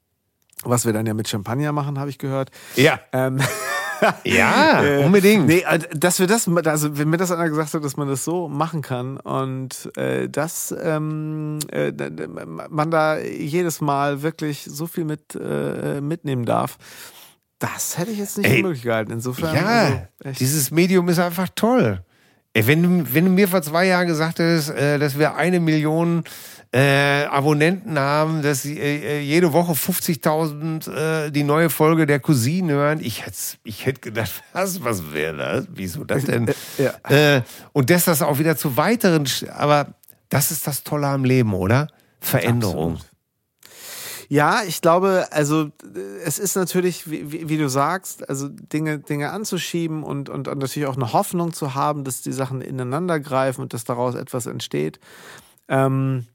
was 0.64 0.86
wir 0.86 0.92
dann 0.92 1.06
ja 1.06 1.14
mit 1.14 1.28
Champagner 1.28 1.72
machen, 1.72 1.98
habe 1.98 2.10
ich 2.10 2.18
gehört. 2.18 2.50
Ja. 2.76 3.00
Ähm, 3.12 3.40
ja, 4.24 4.82
äh, 4.84 5.04
unbedingt. 5.04 5.46
Nee, 5.46 5.64
äh, 5.68 5.78
dass 5.94 6.20
wir 6.20 6.26
das, 6.26 6.48
also 6.48 6.98
wenn 6.98 7.10
mir 7.10 7.16
das 7.16 7.30
einer 7.30 7.48
gesagt 7.48 7.74
hat, 7.74 7.84
dass 7.84 7.96
man 7.96 8.08
das 8.08 8.24
so 8.24 8.48
machen 8.48 8.82
kann 8.82 9.18
und 9.18 9.90
äh, 9.96 10.28
dass 10.28 10.74
ähm, 10.82 11.58
äh, 11.70 11.92
man 12.70 12.90
da 12.90 13.18
jedes 13.18 13.80
Mal 13.80 14.22
wirklich 14.22 14.64
so 14.64 14.86
viel 14.86 15.04
mit 15.04 15.34
äh, 15.34 16.00
mitnehmen 16.00 16.44
darf, 16.44 16.78
das 17.58 17.98
hätte 17.98 18.10
ich 18.10 18.18
jetzt 18.18 18.38
nicht 18.38 18.50
Ey, 18.50 18.56
für 18.56 18.62
möglich 18.62 18.82
gehalten. 18.82 19.12
Insofern. 19.12 19.54
Ja, 19.54 20.08
also, 20.22 20.38
dieses 20.38 20.70
Medium 20.70 21.08
ist 21.08 21.18
einfach 21.18 21.48
toll. 21.54 22.02
Ey, 22.52 22.66
wenn, 22.66 22.82
du, 22.82 23.14
wenn 23.14 23.24
du 23.24 23.30
mir 23.30 23.48
vor 23.48 23.62
zwei 23.62 23.86
Jahren 23.86 24.06
gesagt 24.06 24.38
hättest, 24.38 24.70
äh, 24.70 24.98
dass 24.98 25.18
wir 25.18 25.34
eine 25.34 25.60
Million 25.60 26.24
äh, 26.74 27.26
Abonnenten 27.26 27.96
haben, 28.00 28.42
dass 28.42 28.62
sie 28.62 28.76
äh, 28.80 29.20
jede 29.20 29.52
Woche 29.52 29.72
50.000 29.74 30.90
äh, 31.26 31.30
die 31.30 31.44
neue 31.44 31.70
Folge 31.70 32.04
der 32.04 32.18
Cousine 32.18 32.72
hören. 32.72 32.98
Ich 33.00 33.24
hätte 33.24 33.36
ich 33.62 33.86
hätt 33.86 34.02
gedacht, 34.02 34.32
was, 34.52 34.82
was 34.82 35.12
wäre 35.12 35.36
das? 35.36 35.66
Wieso 35.72 36.02
das 36.02 36.24
denn? 36.24 36.52
Ja. 36.78 36.94
Äh, 37.36 37.42
und 37.72 37.90
dass 37.90 38.06
das 38.06 38.22
auch 38.22 38.38
wieder 38.40 38.56
zu 38.56 38.76
weiteren, 38.76 39.26
Sch- 39.26 39.48
aber 39.50 39.94
das 40.28 40.50
ist 40.50 40.66
das 40.66 40.82
Tolle 40.82 41.06
am 41.06 41.24
Leben, 41.24 41.54
oder? 41.54 41.86
Veränderung. 42.18 42.94
Absolut. 42.94 43.10
Ja, 44.28 44.62
ich 44.66 44.80
glaube, 44.80 45.28
also 45.30 45.66
äh, 45.94 45.98
es 46.24 46.40
ist 46.40 46.56
natürlich, 46.56 47.08
wie, 47.08 47.30
wie, 47.30 47.48
wie 47.48 47.56
du 47.58 47.68
sagst, 47.68 48.28
also 48.28 48.48
Dinge, 48.48 48.98
Dinge 48.98 49.30
anzuschieben 49.30 50.02
und, 50.02 50.28
und, 50.28 50.48
und 50.48 50.58
natürlich 50.58 50.88
auch 50.88 50.96
eine 50.96 51.12
Hoffnung 51.12 51.52
zu 51.52 51.76
haben, 51.76 52.02
dass 52.02 52.22
die 52.22 52.32
Sachen 52.32 52.60
ineinander 52.62 53.20
greifen 53.20 53.60
und 53.60 53.72
dass 53.74 53.84
daraus 53.84 54.16
etwas 54.16 54.46
entsteht. 54.46 54.98
Ähm, 55.68 56.26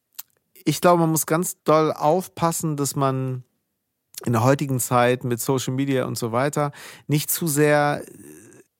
ich 0.65 0.81
glaube, 0.81 1.01
man 1.01 1.11
muss 1.11 1.25
ganz 1.25 1.61
doll 1.63 1.91
aufpassen, 1.91 2.77
dass 2.77 2.95
man 2.95 3.43
in 4.25 4.33
der 4.33 4.43
heutigen 4.43 4.79
Zeit 4.79 5.23
mit 5.23 5.39
Social 5.39 5.73
Media 5.73 6.05
und 6.05 6.17
so 6.17 6.31
weiter 6.31 6.71
nicht 7.07 7.31
zu 7.31 7.47
sehr 7.47 8.03
äh, 8.05 8.11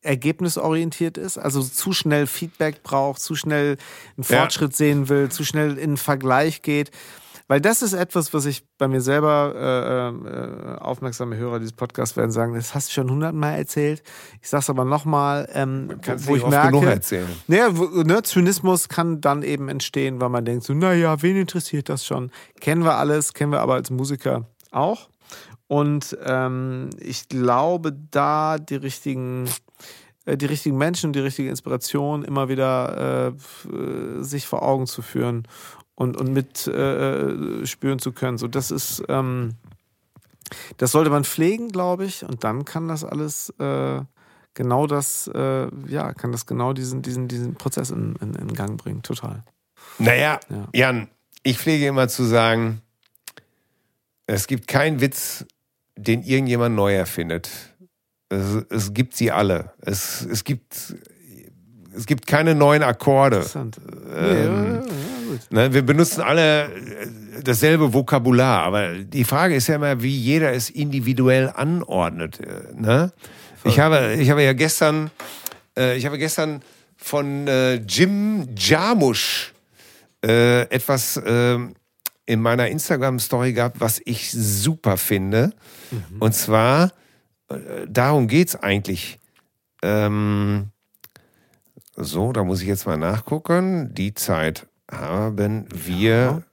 ergebnisorientiert 0.01 1.17
ist, 1.17 1.37
also 1.37 1.61
zu 1.61 1.91
schnell 1.93 2.25
Feedback 2.27 2.83
braucht, 2.83 3.21
zu 3.21 3.35
schnell 3.35 3.77
einen 4.17 4.25
Ja. 4.27 4.39
Fortschritt 4.39 4.75
sehen 4.75 5.09
will, 5.09 5.29
zu 5.29 5.43
schnell 5.43 5.77
in 5.77 5.89
einen 5.91 5.97
Vergleich 5.97 6.61
geht. 6.61 6.91
Weil 7.51 7.59
das 7.59 7.81
ist 7.81 7.93
etwas, 7.93 8.31
was 8.33 8.45
ich 8.45 8.63
bei 8.77 8.87
mir 8.87 9.01
selber, 9.01 9.53
äh, 10.23 10.27
äh, 10.27 10.77
aufmerksame 10.77 11.35
Hörer 11.35 11.57
dieses 11.57 11.73
Podcasts 11.73 12.15
werden 12.15 12.31
sagen, 12.31 12.53
das 12.53 12.75
hast 12.75 12.89
du 12.89 12.93
schon 12.93 13.09
hundertmal 13.09 13.57
erzählt. 13.57 14.03
Ich 14.39 14.47
sag's 14.49 14.69
aber 14.69 14.85
nochmal, 14.85 15.49
ähm, 15.53 15.89
wo 16.05 16.11
nicht 16.13 16.29
ich 16.29 16.43
oft 16.43 16.51
merke, 16.51 16.67
genug 16.67 16.83
erzählen. 16.85 17.27
naja, 17.47 17.69
wo- 17.75 18.03
ne, 18.03 18.21
Zynismus 18.21 18.87
kann 18.87 19.19
dann 19.19 19.41
eben 19.41 19.67
entstehen, 19.67 20.21
weil 20.21 20.29
man 20.29 20.45
denkt 20.45 20.63
so, 20.63 20.75
naja, 20.75 21.21
wen 21.23 21.37
interessiert 21.37 21.89
das 21.89 22.05
schon? 22.05 22.29
Kennen 22.61 22.83
wir 22.83 22.95
alles, 22.97 23.33
kennen 23.33 23.51
wir 23.51 23.61
aber 23.61 23.73
als 23.73 23.89
Musiker 23.89 24.45
auch. 24.71 25.09
Und 25.65 26.15
ähm, 26.23 26.91
ich 26.99 27.29
glaube, 27.29 27.95
da 28.11 28.59
die 28.59 28.75
richtigen, 28.75 29.45
äh, 30.25 30.37
die 30.37 30.45
richtigen 30.45 30.77
Menschen, 30.77 31.13
die 31.13 31.19
richtige 31.19 31.49
Inspiration 31.49 32.23
immer 32.23 32.47
wieder 32.47 33.33
äh, 33.67 33.69
äh, 33.75 34.23
sich 34.23 34.45
vor 34.45 34.61
Augen 34.61 34.85
zu 34.85 35.01
führen 35.01 35.47
und, 35.99 36.15
und 36.15 36.31
mit 36.31 36.65
äh, 36.65 37.65
spüren 37.65 37.99
zu 37.99 38.13
können. 38.13 38.37
So, 38.37 38.47
das 38.47 38.71
ist, 38.71 39.03
ähm, 39.09 39.55
das 40.77 40.93
sollte 40.93 41.09
man 41.09 41.25
pflegen, 41.25 41.73
glaube 41.73 42.05
ich, 42.05 42.23
und 42.23 42.45
dann 42.45 42.63
kann 42.63 42.87
das 42.87 43.03
alles 43.03 43.49
äh, 43.59 43.99
genau 44.53 44.87
das, 44.87 45.27
äh, 45.27 45.67
ja, 45.87 46.13
kann 46.13 46.31
das 46.31 46.45
genau 46.45 46.71
diesen, 46.71 47.01
diesen, 47.01 47.27
diesen 47.27 47.55
Prozess 47.55 47.91
in, 47.91 48.15
in, 48.21 48.33
in 48.33 48.53
Gang 48.53 48.81
bringen, 48.81 49.03
total. 49.03 49.43
Naja, 49.97 50.39
Ja. 50.49 50.69
Jan, 50.73 51.09
ich 51.43 51.57
pflege 51.57 51.87
immer 51.87 52.07
zu 52.07 52.23
sagen, 52.23 52.81
es 54.25 54.47
gibt 54.47 54.67
keinen 54.67 55.01
Witz, 55.01 55.45
den 55.97 56.23
irgendjemand 56.23 56.77
neu 56.77 56.95
erfindet. 56.95 57.49
Es, 58.29 58.63
es 58.69 58.93
gibt 58.93 59.17
sie 59.17 59.31
alle. 59.31 59.73
Es, 59.81 60.25
es, 60.25 60.45
gibt, 60.45 60.95
es 61.99 62.05
gibt 62.05 62.27
keine 62.27 62.55
neuen 62.55 62.83
Akkorde. 62.83 63.37
Interessant. 63.37 63.79
Ähm, 64.15 64.65
ja, 64.65 64.73
ja. 64.75 64.81
Ne, 65.51 65.73
wir 65.73 65.83
benutzen 65.83 66.21
alle 66.21 66.63
äh, 66.65 66.69
dasselbe 67.43 67.93
Vokabular, 67.93 68.63
aber 68.63 68.93
die 68.95 69.23
Frage 69.23 69.55
ist 69.55 69.67
ja 69.67 69.75
immer, 69.75 70.01
wie 70.01 70.15
jeder 70.15 70.53
es 70.53 70.69
individuell 70.69 71.51
anordnet. 71.55 72.39
äh, 72.39 72.73
Ne? 72.75 73.11
Ich 73.63 73.79
habe, 73.79 74.13
ich 74.13 74.29
habe 74.29 74.41
ja 74.43 74.53
gestern, 74.53 75.11
äh, 75.77 75.97
ich 75.97 76.05
habe 76.05 76.17
gestern 76.17 76.61
von 76.97 77.47
äh, 77.47 77.75
Jim 77.75 78.47
Jarmusch 78.57 79.53
äh, 80.25 80.61
etwas 80.69 81.21
ähm, 81.25 81.75
in 82.25 82.41
meiner 82.41 82.67
Instagram-Story 82.67 83.53
gehabt, 83.53 83.79
was 83.79 84.01
ich 84.05 84.31
super 84.31 84.97
finde. 84.97 85.51
Und 86.19 86.33
zwar, 86.35 86.91
äh, 87.49 87.55
darum 87.87 88.27
geht's 88.27 88.55
eigentlich. 88.55 89.19
Ähm, 89.81 90.67
so, 91.99 92.31
da 92.31 92.43
muss 92.43 92.61
ich 92.61 92.67
jetzt 92.67 92.85
mal 92.85 92.97
nachgucken. 92.97 93.93
Die 93.93 94.13
Zeit 94.13 94.67
haben 94.89 95.67
wir. 95.71 96.43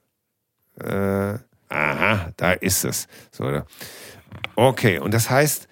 Äh, 0.79 1.39
aha, 1.69 2.31
da 2.37 2.51
ist 2.51 2.85
es. 2.85 3.07
So. 3.31 3.63
Okay, 4.55 4.99
und 4.99 5.13
das 5.13 5.29
heißt, 5.29 5.67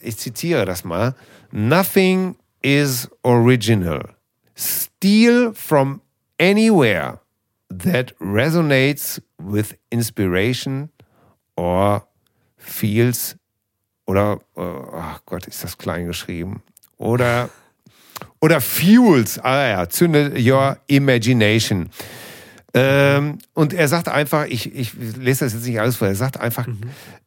ich 0.00 0.16
zitiere 0.16 0.64
das 0.64 0.84
mal: 0.84 1.14
Nothing 1.50 2.36
is 2.62 3.08
original. 3.22 4.14
Steal 4.56 5.52
from 5.54 6.00
anywhere 6.40 7.20
that 7.68 8.14
resonates 8.18 9.20
with 9.38 9.76
inspiration 9.90 10.90
or 11.56 12.06
feels 12.56 13.36
oder 14.06 14.40
oh 14.56 15.16
Gott, 15.26 15.46
ist 15.46 15.62
das 15.62 15.76
klein 15.76 16.06
geschrieben 16.06 16.62
oder 16.96 17.50
oder 18.40 18.60
fuels, 18.60 19.38
ah 19.38 19.68
ja, 19.68 19.88
zünde 19.88 20.34
your 20.38 20.78
imagination. 20.86 21.90
Ähm, 22.74 23.38
und 23.54 23.72
er 23.72 23.88
sagt 23.88 24.08
einfach, 24.08 24.46
ich, 24.46 24.74
ich 24.74 24.92
lese 24.94 25.44
das 25.44 25.54
jetzt 25.54 25.66
nicht 25.66 25.80
alles 25.80 25.96
vor, 25.96 26.08
er 26.08 26.14
sagt 26.14 26.38
einfach, 26.38 26.68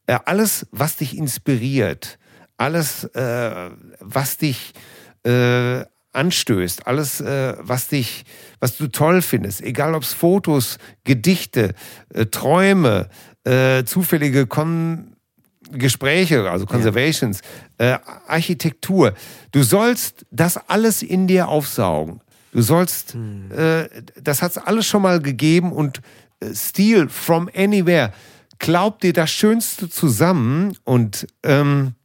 äh, 0.05 0.19
alles, 0.25 0.67
was 0.71 0.97
dich 0.97 1.17
inspiriert, 1.17 2.19
alles, 2.57 3.05
äh, 3.15 3.71
was 3.99 4.37
dich 4.37 4.73
äh, 5.23 5.83
anstößt, 6.13 6.85
alles, 6.85 7.21
äh, 7.21 7.55
was 7.59 7.87
dich, 7.87 8.23
was 8.59 8.77
du 8.77 8.87
toll 8.87 9.21
findest, 9.21 9.61
egal 9.61 9.95
ob 9.95 10.03
es 10.03 10.13
Fotos, 10.13 10.77
Gedichte, 11.03 11.73
äh, 12.13 12.25
Träume, 12.27 13.09
zufällige 13.85 14.45
Kon 14.45 15.10
Gespräche, 15.71 16.49
also 16.49 16.65
Conservations, 16.65 17.41
äh, 17.77 17.97
Architektur. 18.27 19.13
Du 19.51 19.63
sollst 19.63 20.25
das 20.31 20.57
alles 20.69 21.01
in 21.03 21.27
dir 21.27 21.47
aufsaugen. 21.47 22.21
Du 22.51 22.61
sollst, 22.61 23.15
äh, 23.15 23.87
das 24.21 24.41
hat 24.41 24.51
es 24.51 24.57
alles 24.57 24.85
schon 24.85 25.01
mal 25.01 25.21
gegeben 25.21 25.71
und 25.71 26.01
äh, 26.41 26.53
Steal 26.53 27.07
from 27.09 27.49
anywhere. 27.55 28.11
Glaub 28.59 28.99
dir 28.99 29.13
das 29.13 29.31
Schönste 29.31 29.89
zusammen 29.89 30.77
und, 30.83 31.27
ähm, 31.43 31.95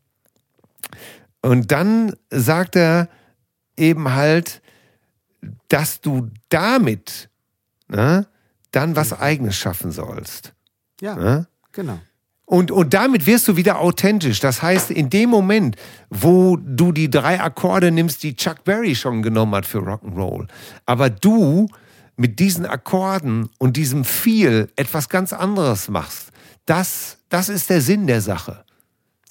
und 1.43 1.71
dann 1.73 2.15
sagt 2.31 2.77
er 2.77 3.09
eben 3.77 4.15
halt, 4.15 4.63
dass 5.69 6.01
du 6.01 6.31
damit 6.49 7.29
ne, 7.89 8.27
dann 8.71 8.97
was 8.97 9.13
Eigenes 9.13 9.57
schaffen 9.57 9.91
sollst. 9.93 10.55
Ja, 11.01 11.15
Ne? 11.17 11.47
genau. 11.73 11.99
Und, 12.47 12.71
und 12.71 12.95
damit 12.95 13.27
wirst 13.27 13.49
du 13.49 13.57
wieder 13.57 13.81
authentisch. 13.81 14.39
Das 14.39 14.63
heißt, 14.63 14.93
in 14.93 15.11
dem 15.11 15.31
Moment, 15.31 15.77
wo 16.11 16.57
du 16.57 16.93
die 16.93 17.11
drei 17.11 17.41
Akkorde 17.41 17.91
nimmst, 17.91 18.23
die 18.23 18.37
Chuck 18.37 18.63
Berry 18.65 18.95
schon 18.95 19.23
genommen 19.23 19.55
hat 19.55 19.67
für 19.67 19.79
Rock'n'Roll, 19.79 20.47
aber 20.87 21.11
du 21.11 21.69
mit 22.17 22.39
diesen 22.39 22.65
Akkorden 22.65 23.51
und 23.59 23.77
diesem 23.77 24.05
Feel 24.05 24.71
etwas 24.77 25.09
ganz 25.09 25.33
anderes 25.33 25.89
machst, 25.89 26.31
das, 26.67 27.19
das 27.29 27.49
ist 27.49 27.69
der 27.69 27.81
Sinn 27.81 28.07
der 28.07 28.21
Sache. 28.21 28.65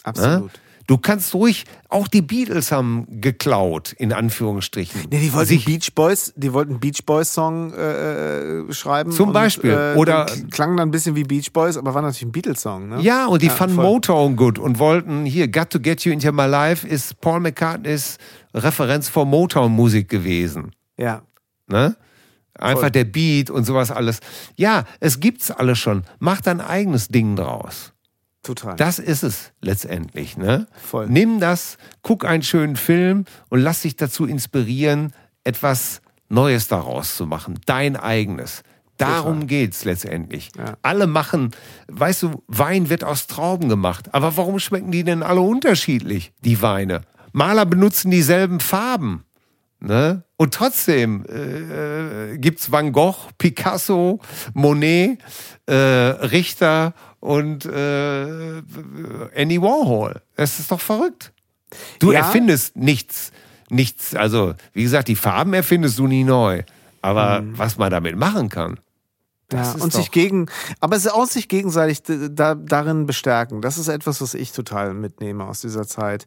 Absolut. 0.03 0.53
Ne? 0.53 0.59
Du 0.87 0.97
kannst 0.99 1.33
ruhig, 1.33 1.65
auch 1.89 2.07
die 2.07 2.21
Beatles 2.21 2.71
haben 2.71 3.07
geklaut, 3.21 3.93
in 3.93 4.13
Anführungsstrichen. 4.13 5.01
Nee, 5.11 5.19
die 5.19 5.33
wollten 5.33 5.47
Sich- 5.49 5.65
Beach 5.65 5.93
Boys, 5.95 6.31
die 6.35 6.53
wollten 6.53 6.79
Beach 6.79 7.03
Boys 7.05 7.33
Song 7.33 7.73
äh, 7.73 8.59
äh, 8.59 8.73
schreiben. 8.73 9.11
Zum 9.11 9.29
und, 9.29 9.33
Beispiel. 9.33 9.71
Äh, 9.71 9.97
Oder- 9.97 10.27
klang 10.51 10.77
dann 10.77 10.89
ein 10.89 10.91
bisschen 10.91 11.15
wie 11.15 11.23
Beach 11.23 11.51
Boys, 11.51 11.75
aber 11.77 11.93
war 11.93 12.01
natürlich 12.03 12.23
ein 12.23 12.31
Beatles 12.31 12.61
Song, 12.61 12.89
ne? 12.89 13.01
Ja, 13.01 13.25
und 13.25 13.41
die 13.41 13.49
fanden 13.49 13.75
voll. 13.77 13.85
Motown 13.85 14.35
gut 14.35 14.59
und 14.59 14.77
wollten 14.77 15.25
hier, 15.25 15.47
Got 15.47 15.71
to 15.71 15.79
Get 15.79 16.05
You 16.05 16.11
Into 16.11 16.31
My 16.31 16.45
Life 16.45 16.87
ist 16.87 17.19
Paul 17.19 17.39
McCartneys 17.39 18.17
Referenz 18.53 19.09
vor 19.09 19.25
Motown-Musik 19.25 20.07
gewesen. 20.07 20.71
Ja. 20.97 21.23
Ne? 21.67 21.95
Einfach 22.57 22.81
Voll. 22.81 22.91
der 22.91 23.03
Beat 23.05 23.49
und 23.49 23.65
sowas 23.65 23.91
alles. 23.91 24.19
Ja, 24.55 24.85
es 24.99 25.19
gibt's 25.19 25.51
alles 25.51 25.77
schon. 25.79 26.03
Mach 26.19 26.39
dein 26.41 26.61
eigenes 26.61 27.09
Ding 27.09 27.35
draus. 27.35 27.91
Total. 28.45 28.75
Das 28.75 28.99
ist 28.99 29.23
es 29.23 29.51
letztendlich. 29.61 30.37
Ne? 30.37 30.67
Voll. 30.73 31.07
Nimm 31.09 31.39
das, 31.39 31.77
guck 32.03 32.25
einen 32.25 32.43
schönen 32.43 32.75
Film 32.75 33.25
und 33.49 33.59
lass 33.59 33.81
dich 33.81 33.95
dazu 33.95 34.25
inspirieren, 34.25 35.13
etwas 35.43 36.01
Neues 36.29 36.67
daraus 36.67 37.17
zu 37.17 37.25
machen. 37.25 37.59
Dein 37.65 37.95
eigenes. 37.95 38.63
Darum 38.97 39.41
Total. 39.41 39.47
geht's 39.47 39.83
letztendlich. 39.83 40.51
Ja. 40.57 40.77
Alle 40.81 41.07
machen, 41.07 41.51
weißt 41.87 42.23
du, 42.23 42.43
Wein 42.47 42.89
wird 42.89 43.03
aus 43.03 43.27
Trauben 43.27 43.67
gemacht. 43.67 44.13
Aber 44.13 44.37
warum 44.37 44.59
schmecken 44.59 44.91
die 44.91 45.03
denn 45.03 45.21
alle 45.21 45.41
unterschiedlich, 45.41 46.31
die 46.43 46.61
Weine? 46.61 47.01
Maler 47.33 47.65
benutzen 47.65 48.11
dieselben 48.11 48.61
Farben. 48.61 49.24
Ne? 49.87 50.23
Und 50.37 50.53
trotzdem 50.53 51.25
äh, 51.29 52.33
äh, 52.33 52.37
gibt's 52.37 52.71
Van 52.71 52.91
Gogh, 52.91 53.15
Picasso, 53.37 54.19
Monet, 54.53 55.19
äh, 55.67 55.73
Richter 55.75 56.93
und 57.19 57.65
äh, 57.65 58.57
Andy 59.33 59.61
Warhol. 59.61 60.21
Das 60.35 60.59
ist 60.59 60.71
doch 60.71 60.81
verrückt. 60.81 61.31
Du 61.99 62.11
Ja. 62.11 62.19
erfindest 62.19 62.75
nichts, 62.77 63.31
nichts. 63.69 64.15
Also 64.15 64.55
wie 64.73 64.83
gesagt, 64.83 65.07
die 65.07 65.15
Farben 65.15 65.53
erfindest 65.53 65.99
du 65.99 66.07
nie 66.07 66.23
neu. 66.23 66.63
Aber 67.01 67.41
Mhm. 67.41 67.57
was 67.57 67.77
man 67.77 67.91
damit 67.91 68.15
machen 68.17 68.49
kann, 68.49 68.79
ja, 69.53 69.75
und 69.79 69.93
sich 69.93 70.09
gegen, 70.09 70.47
aber 70.79 70.95
es 70.95 71.05
ist 71.05 71.11
auch 71.11 71.27
sich 71.27 71.47
gegenseitig 71.47 72.01
da, 72.03 72.55
darin 72.55 73.05
bestärken. 73.05 73.61
Das 73.61 73.77
ist 73.77 73.87
etwas, 73.87 74.19
was 74.19 74.33
ich 74.33 74.51
total 74.51 74.93
mitnehme 74.95 75.45
aus 75.45 75.61
dieser 75.61 75.85
Zeit. 75.85 76.25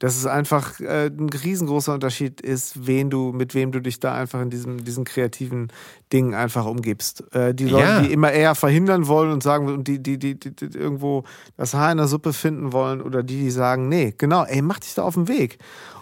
Dass 0.00 0.16
es 0.16 0.26
einfach 0.26 0.78
äh, 0.78 1.06
ein 1.06 1.30
riesengroßer 1.30 1.94
Unterschied 1.94 2.40
ist, 2.40 2.86
wen 2.86 3.10
du, 3.10 3.32
mit 3.32 3.54
wem 3.54 3.72
du 3.72 3.80
dich 3.80 3.98
da 3.98 4.14
einfach 4.14 4.40
in 4.40 4.50
diesem, 4.50 4.84
diesen 4.84 5.04
kreativen 5.04 5.72
Dingen 6.12 6.34
einfach 6.34 6.66
umgibst. 6.66 7.24
Äh, 7.34 7.54
die 7.54 7.66
Leute, 7.66 7.88
ja. 7.88 8.00
die 8.02 8.12
immer 8.12 8.30
eher 8.30 8.54
verhindern 8.54 9.08
wollen 9.08 9.32
und 9.32 9.42
sagen, 9.42 9.66
und 9.68 9.88
die, 9.88 10.00
die, 10.00 10.18
die, 10.18 10.38
die, 10.38 10.78
irgendwo 10.78 11.24
das 11.56 11.74
Haar 11.74 11.90
in 11.90 11.98
der 11.98 12.06
Suppe 12.06 12.32
finden 12.32 12.72
wollen, 12.72 13.00
oder 13.00 13.22
die, 13.22 13.40
die 13.40 13.50
sagen, 13.50 13.88
nee, 13.88 14.14
genau, 14.16 14.44
ey, 14.44 14.62
mach 14.62 14.78
dich 14.78 14.94
da 14.94 15.02
auf 15.02 15.14
den 15.14 15.26
Weg. 15.26 15.58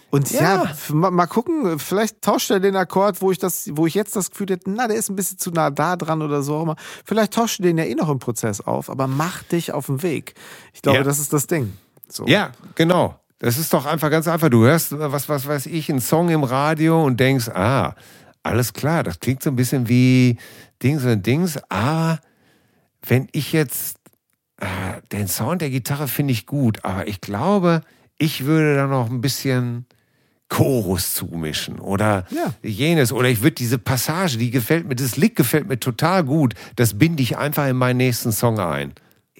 Und 0.09 0.31
ja, 0.31 0.63
ja 0.63 0.93
mal, 0.93 1.27
gucken, 1.27 1.79
vielleicht 1.79 2.21
tauscht 2.21 2.49
er 2.49 2.61
den 2.61 2.77
Akkord, 2.77 3.21
wo 3.21 3.31
ich 3.31 3.39
das, 3.39 3.69
wo 3.73 3.87
ich 3.87 3.93
jetzt 3.93 4.15
das 4.15 4.31
Gefühl 4.31 4.47
hätte, 4.49 4.69
na, 4.69 4.87
der 4.87 4.95
ist 4.95 5.09
ein 5.09 5.17
bisschen 5.17 5.37
zu 5.37 5.51
nah 5.51 5.69
da 5.69 5.97
dran 5.97 6.21
oder 6.21 6.43
so 6.43 6.55
auch 6.55 6.63
immer. 6.63 6.75
Vielleicht 7.03 7.33
tauscht 7.33 7.59
er 7.59 7.63
den 7.63 7.77
ja 7.77 7.83
eh 7.83 7.95
noch 7.95 8.09
im 8.09 8.19
Prozess 8.19 8.61
auf, 8.61 8.89
aber 8.89 9.07
mach 9.07 9.43
dich 9.43 9.73
auf 9.73 9.87
den 9.87 10.01
Weg. 10.03 10.35
Ich 10.73 10.81
glaube, 10.81 10.99
ja. 10.99 11.03
das 11.03 11.19
ist 11.19 11.33
das 11.33 11.47
Ding. 11.47 11.73
So. 12.07 12.25
Ja, 12.25 12.51
genau. 12.75 13.19
Das 13.39 13.57
ist 13.57 13.73
doch 13.73 13.85
einfach 13.85 14.09
ganz 14.09 14.27
einfach. 14.27 14.49
Du 14.49 14.63
hörst, 14.63 14.97
was, 14.97 15.27
was 15.27 15.45
weiß 15.45 15.65
ich, 15.67 15.89
einen 15.89 15.99
Song 15.99 16.29
im 16.29 16.43
Radio 16.43 17.03
und 17.03 17.19
denkst, 17.19 17.49
ah, 17.49 17.93
alles 18.43 18.73
klar, 18.73 19.03
das 19.03 19.19
klingt 19.19 19.43
so 19.43 19.49
ein 19.49 19.57
bisschen 19.57 19.89
wie 19.89 20.37
Dings 20.81 21.03
und 21.03 21.25
Dings. 21.25 21.59
Ah, 21.69 22.17
wenn 23.05 23.27
ich 23.33 23.51
jetzt, 23.51 23.97
ah, 24.61 25.01
den 25.11 25.27
Sound 25.27 25.61
der 25.61 25.69
Gitarre 25.69 26.07
finde 26.07 26.31
ich 26.31 26.45
gut, 26.45 26.85
aber 26.85 27.07
ich 27.07 27.19
glaube, 27.19 27.81
ich 28.17 28.45
würde 28.45 28.75
da 28.75 28.87
noch 28.87 29.09
ein 29.09 29.21
bisschen 29.21 29.85
Chorus 30.49 31.13
zumischen 31.13 31.79
oder 31.79 32.25
ja. 32.29 32.53
jenes. 32.63 33.11
Oder 33.11 33.29
ich 33.29 33.41
würde 33.41 33.55
diese 33.55 33.77
Passage, 33.77 34.37
die 34.37 34.49
gefällt 34.49 34.87
mir, 34.87 34.95
das 34.95 35.17
Lick 35.17 35.35
gefällt 35.35 35.67
mir 35.67 35.79
total 35.79 36.23
gut, 36.23 36.53
das 36.75 36.97
binde 36.97 37.21
ich 37.21 37.37
einfach 37.37 37.67
in 37.67 37.75
meinen 37.75 37.97
nächsten 37.97 38.31
Song 38.31 38.59
ein. 38.59 38.93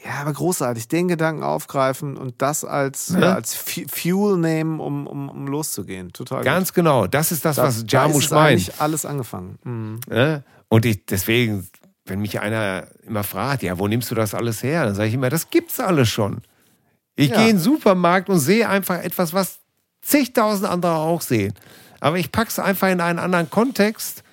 Ja, 0.04 0.22
aber 0.22 0.34
großartig. 0.34 0.88
Den 0.88 1.08
Gedanken 1.08 1.44
aufgreifen 1.44 2.18
und 2.18 2.36
das 2.42 2.64
als, 2.64 3.10
ja. 3.10 3.34
als 3.34 3.56
Fuel 3.56 4.38
nehmen, 4.38 4.80
um, 4.80 5.08
um, 5.08 5.30
um 5.30 5.48
loszugehen. 5.48 6.14
Total 6.14 6.44
Ganz 6.44 6.70
gut. 6.70 6.76
genau. 6.76 7.08
Das 7.08 7.32
ist 7.32 7.46
das, 7.46 7.56
da, 7.56 7.64
was 7.64 7.84
Jamusch 7.88 8.30
da 8.30 8.36
meint. 8.36 8.52
eigentlich 8.52 8.80
alles 8.80 9.06
angefangen. 9.06 9.58
Mhm. 9.64 10.00
Ja? 10.10 10.44
Und 10.70 10.86
ich, 10.86 11.06
deswegen, 11.06 11.68
wenn 12.06 12.20
mich 12.20 12.40
einer 12.40 12.88
immer 13.06 13.24
fragt, 13.24 13.64
ja, 13.64 13.80
wo 13.80 13.88
nimmst 13.88 14.12
du 14.12 14.16
das 14.16 14.34
alles 14.34 14.62
her? 14.62 14.86
Dann 14.86 14.96
sage 14.96 15.10
ich 15.10 15.16
immer, 15.16 15.30
das 15.30 15.50
gibt's 15.50 15.80
alles 15.80 16.10
schon. 16.10 16.42
Ich 17.16 17.30
ja. 17.30 17.38
gehe 17.38 17.50
in 17.50 17.56
den 17.56 17.62
Supermarkt 17.62 18.30
und 18.30 18.40
sehe 18.40 18.70
einfach 18.70 19.02
etwas, 19.02 19.34
was 19.34 19.60
zigtausend 20.08 20.70
andere 20.70 20.96
auch 20.96 21.22
sehen. 21.22 21.54
Aber 22.00 22.18
ich 22.18 22.32
packe 22.32 22.50
es 22.50 22.60
einfach 22.60 22.90
in 22.90 23.02
einen 23.02 23.20
anderen 23.20 23.50
Kontext 23.50 24.24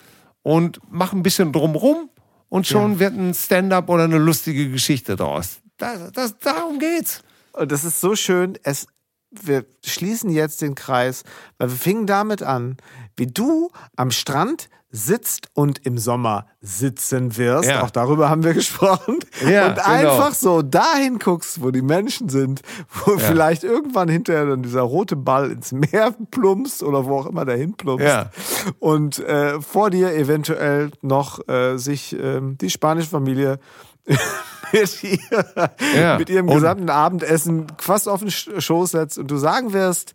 und 0.43 0.81
mache 0.91 1.17
ein 1.17 1.23
bisschen 1.23 1.53
drumrum 1.53 2.11
und 2.49 2.67
schon 2.67 2.95
ja. 2.95 2.99
wird 3.01 3.15
ein 3.15 3.35
Stand-up 3.35 3.89
oder 3.89 4.05
eine 4.05 4.19
lustige 4.19 4.71
Geschichte 4.71 5.17
draus. 5.17 5.59
Das, 5.77 6.13
das, 6.13 6.39
darum 6.39 6.79
geht's. 6.79 7.23
Und 7.53 7.73
das 7.73 7.85
ist 7.85 8.01
so 8.01 8.15
schön. 8.15 8.59
Es, 8.63 8.87
wir 9.31 9.65
schließen 9.85 10.31
jetzt 10.31 10.63
den 10.63 10.75
Kreis, 10.75 11.25
weil 11.59 11.71
wir 11.71 11.77
fingen 11.77 12.07
damit 12.07 12.43
an, 12.43 12.77
wie 13.17 13.27
du 13.27 13.71
am 13.97 14.11
Strand 14.11 14.69
sitzt 14.97 15.49
und 15.55 15.85
im 15.85 15.99
Sommer 15.99 16.47
sitzen 16.61 17.37
wirst. 17.37 17.69
Ja. 17.69 17.83
Auch 17.83 17.91
darüber 17.91 18.31
haben 18.31 18.45
wir 18.45 18.55
gesprochen. 18.55 19.19
Ja, 19.45 19.67
und 19.67 19.75
genau. 19.75 19.87
einfach 19.89 20.35
so 20.35 20.63
dahin 20.63 21.19
guckst, 21.19 21.61
wo 21.61 21.73
die 21.73 21.83
Menschen 21.83 22.29
sind, 22.29 22.63
wo 23.05 23.15
ja. 23.15 23.19
vielleicht 23.19 23.65
irgendwann 23.65 24.09
hinterher 24.09 24.47
dann 24.47 24.63
dieser 24.63 24.83
rote 24.83 25.17
Ball 25.17 25.51
ins 25.51 25.73
Meer 25.73 26.15
plumpst 26.31 26.85
oder 26.85 27.07
wo 27.07 27.19
auch 27.19 27.27
immer 27.27 27.45
dahin 27.45 27.75
plumpst. 27.75 28.07
Ja. 28.07 28.31
Und 28.79 29.19
äh, 29.19 29.61
vor 29.61 29.91
dir 29.91 30.15
eventuell 30.15 30.93
noch 31.03 31.47
äh, 31.49 31.77
sich 31.77 32.17
äh, 32.17 32.41
die 32.41 32.71
spanische 32.71 33.11
Familie 33.11 33.59
mit, 34.73 35.03
ihr, 35.03 36.19
mit 36.19 36.31
ihrem 36.31 36.47
gesamten 36.47 36.89
Abendessen 36.89 37.67
fast 37.79 38.09
auf 38.09 38.21
den 38.21 38.31
Schoß 38.31 38.93
setzt 38.93 39.19
und 39.19 39.29
du 39.29 39.39
sagen 39.39 39.73
wirst, 39.73 40.15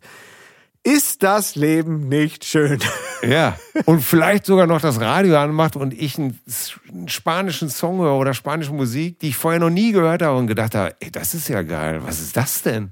ist 0.82 1.22
das 1.22 1.56
Leben 1.56 2.08
nicht 2.08 2.44
schön? 2.44 2.80
Ja, 3.22 3.58
und 3.84 4.00
vielleicht 4.00 4.46
sogar 4.46 4.66
noch 4.66 4.80
das 4.80 4.98
Radio 4.98 5.36
anmacht 5.36 5.76
und 5.76 5.92
ich 5.92 6.16
einen, 6.16 6.40
spanischen 7.06 7.68
Song 7.68 7.98
höre 7.98 8.14
oder 8.14 8.32
spanische 8.32 8.72
Musik, 8.72 9.18
die 9.18 9.28
ich 9.28 9.36
vorher 9.36 9.60
noch 9.60 9.68
nie 9.68 9.92
gehört 9.92 10.22
habe 10.22 10.38
und 10.38 10.46
gedacht 10.46 10.74
habe, 10.74 10.94
ey, 11.00 11.10
das 11.10 11.34
ist 11.34 11.48
ja 11.48 11.60
geil, 11.60 12.00
was 12.02 12.18
ist 12.18 12.34
das 12.34 12.62
denn? 12.62 12.90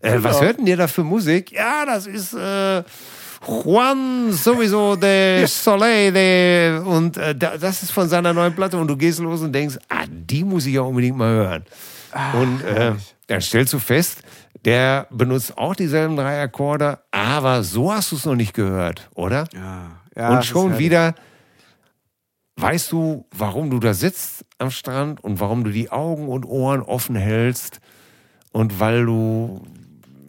Äh, 0.00 0.14
genau. 0.14 0.24
Was 0.24 0.40
hört 0.40 0.58
denn 0.58 0.66
ihr 0.66 0.76
da 0.76 0.88
für 0.88 1.04
Musik? 1.04 1.52
Ja, 1.52 1.86
das 1.86 2.08
ist 2.08 2.34
äh, 2.34 2.82
Juan 3.46 4.32
sowieso 4.32 4.96
de 4.96 5.46
Soleil 5.46 6.12
de, 6.12 6.78
und 6.80 7.16
äh, 7.16 7.36
das 7.36 7.84
ist 7.84 7.92
von 7.92 8.08
seiner 8.08 8.32
neuen 8.32 8.56
Platte 8.56 8.76
und 8.78 8.88
du 8.88 8.96
gehst 8.96 9.20
los 9.20 9.42
und 9.42 9.52
denkst, 9.52 9.78
ah, 9.88 10.06
die 10.08 10.42
muss 10.42 10.66
ich 10.66 10.74
ja 10.74 10.80
unbedingt 10.80 11.16
mal 11.16 11.30
hören. 11.30 11.64
Ach, 12.10 12.34
und 12.34 12.64
äh, 12.64 12.94
dann 13.28 13.40
stellst 13.40 13.72
du 13.74 13.78
fest, 13.78 14.22
der 14.64 15.06
benutzt 15.10 15.56
auch 15.56 15.74
dieselben 15.74 16.16
drei 16.16 16.40
Akkorde, 16.40 16.98
aber 17.10 17.62
so 17.62 17.92
hast 17.92 18.12
du 18.12 18.16
es 18.16 18.24
noch 18.24 18.34
nicht 18.34 18.54
gehört, 18.54 19.08
oder? 19.14 19.44
Ja. 19.54 20.00
ja 20.14 20.30
und 20.30 20.44
schon 20.44 20.78
wieder 20.78 21.14
weißt 22.58 22.90
du, 22.90 23.26
warum 23.30 23.70
du 23.70 23.78
da 23.78 23.94
sitzt 23.94 24.44
am 24.58 24.70
Strand 24.70 25.22
und 25.22 25.40
warum 25.40 25.64
du 25.64 25.70
die 25.70 25.90
Augen 25.90 26.28
und 26.28 26.44
Ohren 26.44 26.82
offen 26.82 27.14
hältst 27.14 27.80
und 28.52 28.80
weil 28.80 29.06
du, 29.06 29.64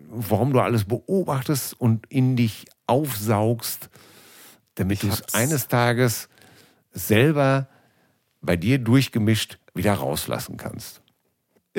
warum 0.10 0.54
du 0.54 0.60
alles 0.60 0.86
beobachtest 0.86 1.80
und 1.80 2.06
in 2.08 2.36
dich 2.36 2.66
aufsaugst, 2.86 3.90
damit 4.76 5.04
du 5.04 5.08
es 5.08 5.34
eines 5.34 5.68
Tages 5.68 6.30
selber 6.92 7.68
bei 8.42 8.56
dir 8.56 8.78
durchgemischt 8.78 9.60
wieder 9.74 9.94
rauslassen 9.94 10.58
kannst. 10.58 11.02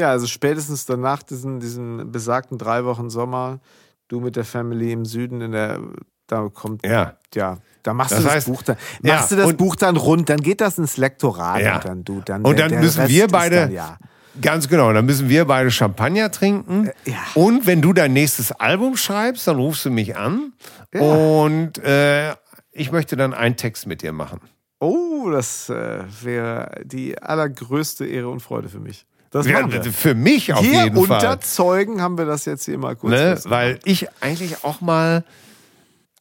Ja, 0.01 0.10
also 0.10 0.27
spätestens 0.27 0.86
danach 0.86 1.22
diesen, 1.22 1.60
diesen 1.60 2.10
besagten 2.10 2.56
drei 2.56 2.86
Wochen 2.86 3.10
Sommer, 3.10 3.60
du 4.09 4.18
mit 4.20 4.35
der 4.35 4.47
Family 4.47 4.93
im 4.93 5.05
Süden 5.05 5.43
in 5.43 5.52
der, 5.52 5.78
da 6.27 6.48
kommt, 6.48 6.86
ja, 6.86 7.18
ja 7.35 7.59
da 7.82 7.93
machst 7.93 8.12
das 8.12 8.22
du 8.22 8.24
das 8.24 8.44
Buch 8.47 8.62
dann, 8.62 8.77
machst 9.02 9.31
ja, 9.31 9.36
du 9.36 9.43
das 9.43 9.56
Buch 9.59 9.77
dann 9.77 9.97
rund, 9.98 10.31
dann 10.31 10.40
geht 10.40 10.62
das 10.62 10.78
ins 10.78 10.97
Lektorat 10.97 11.60
ja. 11.60 11.77
und 11.77 11.85
dann 11.85 12.05
du 12.05 12.22
dann. 12.24 12.43
Und 12.43 12.59
dann 12.59 12.81
müssen 12.81 13.09
wir 13.09 13.28
beide, 13.28 13.56
dann, 13.56 13.72
ja. 13.72 13.98
ganz 14.40 14.68
genau, 14.68 14.90
dann 14.94 15.05
müssen 15.05 15.28
wir 15.28 15.44
beide 15.44 15.70
Champagner 15.70 16.31
trinken. 16.31 16.86
Äh, 16.86 17.10
ja. 17.10 17.18
Und 17.35 17.66
wenn 17.66 17.82
du 17.82 17.93
dein 17.93 18.14
nächstes 18.14 18.52
Album 18.52 18.97
schreibst, 18.97 19.47
dann 19.47 19.56
rufst 19.56 19.85
du 19.85 19.90
mich 19.90 20.16
an 20.16 20.55
und 20.93 21.77
äh, 21.77 22.32
ich 22.72 22.90
möchte 22.90 23.16
dann 23.16 23.35
einen 23.35 23.59
Text 23.59 23.86
mit 23.86 24.01
dir 24.01 24.12
machen. 24.12 24.40
Oh, 24.78 25.28
das 25.31 25.68
äh, 25.68 26.05
wäre 26.22 26.81
die 26.85 27.20
allergrößte 27.20 28.06
Ehre 28.06 28.31
und 28.31 28.40
Freude 28.40 28.70
für 28.70 28.81
mich. 28.81 29.06
Das 29.31 29.47
ja, 29.47 29.69
für 29.93 30.15
mich 30.15 30.52
auf 30.52 30.61
hier 30.61 30.85
jeden 30.85 31.07
Fall. 31.07 31.19
unter 31.19 31.40
Zeugen 31.40 32.02
haben 32.02 32.19
wir 32.19 32.27
das 32.27 32.44
jetzt 32.47 32.65
hier 32.65 32.78
mal 32.78 32.97
kurz. 32.97 33.12
Ne? 33.12 33.39
Weil 33.44 33.78
ich 33.85 34.09
eigentlich 34.20 34.65
auch 34.65 34.81
mal, 34.81 35.24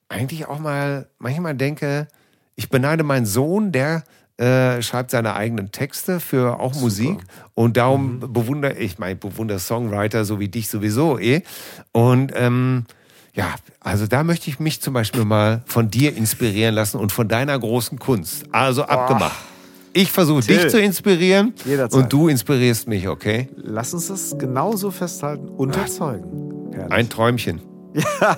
eigentlich 0.09 0.47
auch 0.47 0.59
mal 0.59 1.07
manchmal 1.17 1.55
denke, 1.55 2.07
ich 2.55 2.69
beneide 2.69 3.03
meinen 3.03 3.25
Sohn, 3.25 3.71
der 3.71 4.03
äh, 4.37 4.81
schreibt 4.83 5.11
seine 5.11 5.33
eigenen 5.33 5.71
Texte 5.71 6.19
für 6.19 6.59
auch 6.59 6.73
Super. 6.73 6.85
Musik 6.85 7.19
und 7.55 7.77
darum 7.77 8.19
mhm. 8.19 8.31
bewundere 8.31 8.73
ich, 8.75 8.99
mein 8.99 9.17
bewundere 9.17 9.59
Songwriter 9.59 10.23
so 10.23 10.39
wie 10.39 10.47
dich 10.47 10.69
sowieso 10.69 11.17
eh. 11.17 11.41
Und 11.91 12.31
ähm, 12.35 12.85
ja, 13.33 13.55
also 13.79 14.05
da 14.05 14.23
möchte 14.23 14.49
ich 14.49 14.59
mich 14.59 14.81
zum 14.81 14.93
Beispiel 14.93 15.25
mal 15.25 15.63
von 15.65 15.89
dir 15.89 16.15
inspirieren 16.15 16.75
lassen 16.75 16.97
und 16.97 17.11
von 17.11 17.27
deiner 17.27 17.57
großen 17.57 17.97
Kunst. 17.97 18.45
Also 18.51 18.83
abgemacht. 18.83 19.35
Oh. 19.35 19.58
Ich 19.99 20.11
versuche 20.13 20.41
dich 20.41 20.69
zu 20.69 20.79
inspirieren 20.79 21.53
Jederzeit. 21.65 22.03
und 22.03 22.13
du 22.13 22.29
inspirierst 22.29 22.87
mich, 22.87 23.09
okay? 23.09 23.49
Lass 23.57 23.93
uns 23.93 24.07
das 24.07 24.37
genauso 24.37 24.91
festhalten. 24.91 25.49
Unterzeugen. 25.49 26.71
Herrlich. 26.71 26.91
Ein 26.93 27.09
Träumchen. 27.09 27.61
Ja, 28.21 28.37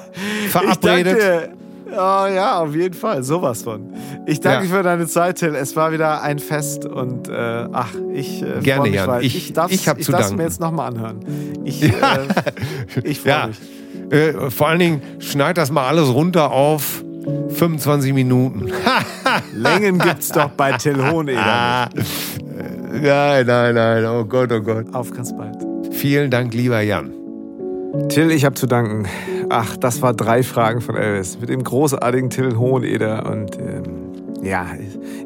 verabredet. 0.50 1.52
Oh 1.92 1.94
ja, 1.94 2.62
auf 2.62 2.74
jeden 2.74 2.94
Fall. 2.94 3.22
Sowas 3.22 3.64
von. 3.64 3.94
Ich 4.26 4.40
danke 4.40 4.66
ja. 4.66 4.76
für 4.76 4.82
deine 4.82 5.08
Zeit, 5.08 5.40
Till. 5.40 5.56
Es 5.56 5.76
war 5.76 5.92
wieder 5.92 6.22
ein 6.22 6.40
Fest 6.40 6.86
und 6.86 7.28
äh, 7.28 7.68
ach, 7.72 7.94
ich 8.14 8.42
äh, 8.42 8.62
Gerne, 8.62 8.84
mich, 8.84 8.94
Jan. 8.96 9.22
Ich, 9.22 9.36
ich 9.36 9.54
darf 9.54 9.72
es 9.72 10.32
mir 10.32 10.44
jetzt 10.44 10.62
nochmal 10.62 10.88
anhören. 10.88 11.20
Ich, 11.66 11.84
äh, 11.84 11.92
ich 13.04 13.20
freue 13.20 13.32
ja. 13.32 13.48
mich. 13.48 13.60
Äh, 14.12 14.50
vor 14.50 14.70
allen 14.70 14.80
Dingen 14.80 15.02
schneid 15.20 15.58
das 15.58 15.70
mal 15.70 15.86
alles 15.86 16.08
runter 16.08 16.52
auf 16.52 17.04
25 17.50 18.14
Minuten. 18.14 18.72
Längen 19.54 20.00
gibt's 20.00 20.30
doch 20.30 20.50
bei 20.50 20.74
Till 20.74 20.98
Hoheneder. 20.98 21.90
nein, 23.02 23.46
nein, 23.46 23.76
nein. 23.76 24.06
Oh 24.06 24.26
Gott, 24.26 24.52
oh 24.52 24.62
Gott. 24.62 24.94
Auf 24.94 25.12
ganz 25.12 25.36
bald. 25.36 25.58
Vielen 25.92 26.32
Dank, 26.32 26.54
lieber 26.54 26.82
Jan. 26.82 27.14
Till, 28.10 28.32
ich 28.32 28.46
habe 28.46 28.56
zu 28.56 28.68
danken. 28.68 29.08
Ach, 29.50 29.76
das 29.78 30.02
war 30.02 30.14
drei 30.14 30.44
Fragen 30.44 30.82
von 30.82 30.96
Elvis 30.96 31.40
mit 31.40 31.50
dem 31.50 31.64
großartigen 31.64 32.30
Till 32.30 32.58
Hoheneder. 32.58 33.30
Und 33.30 33.58
ähm, 33.60 33.84
ja, 34.42 34.66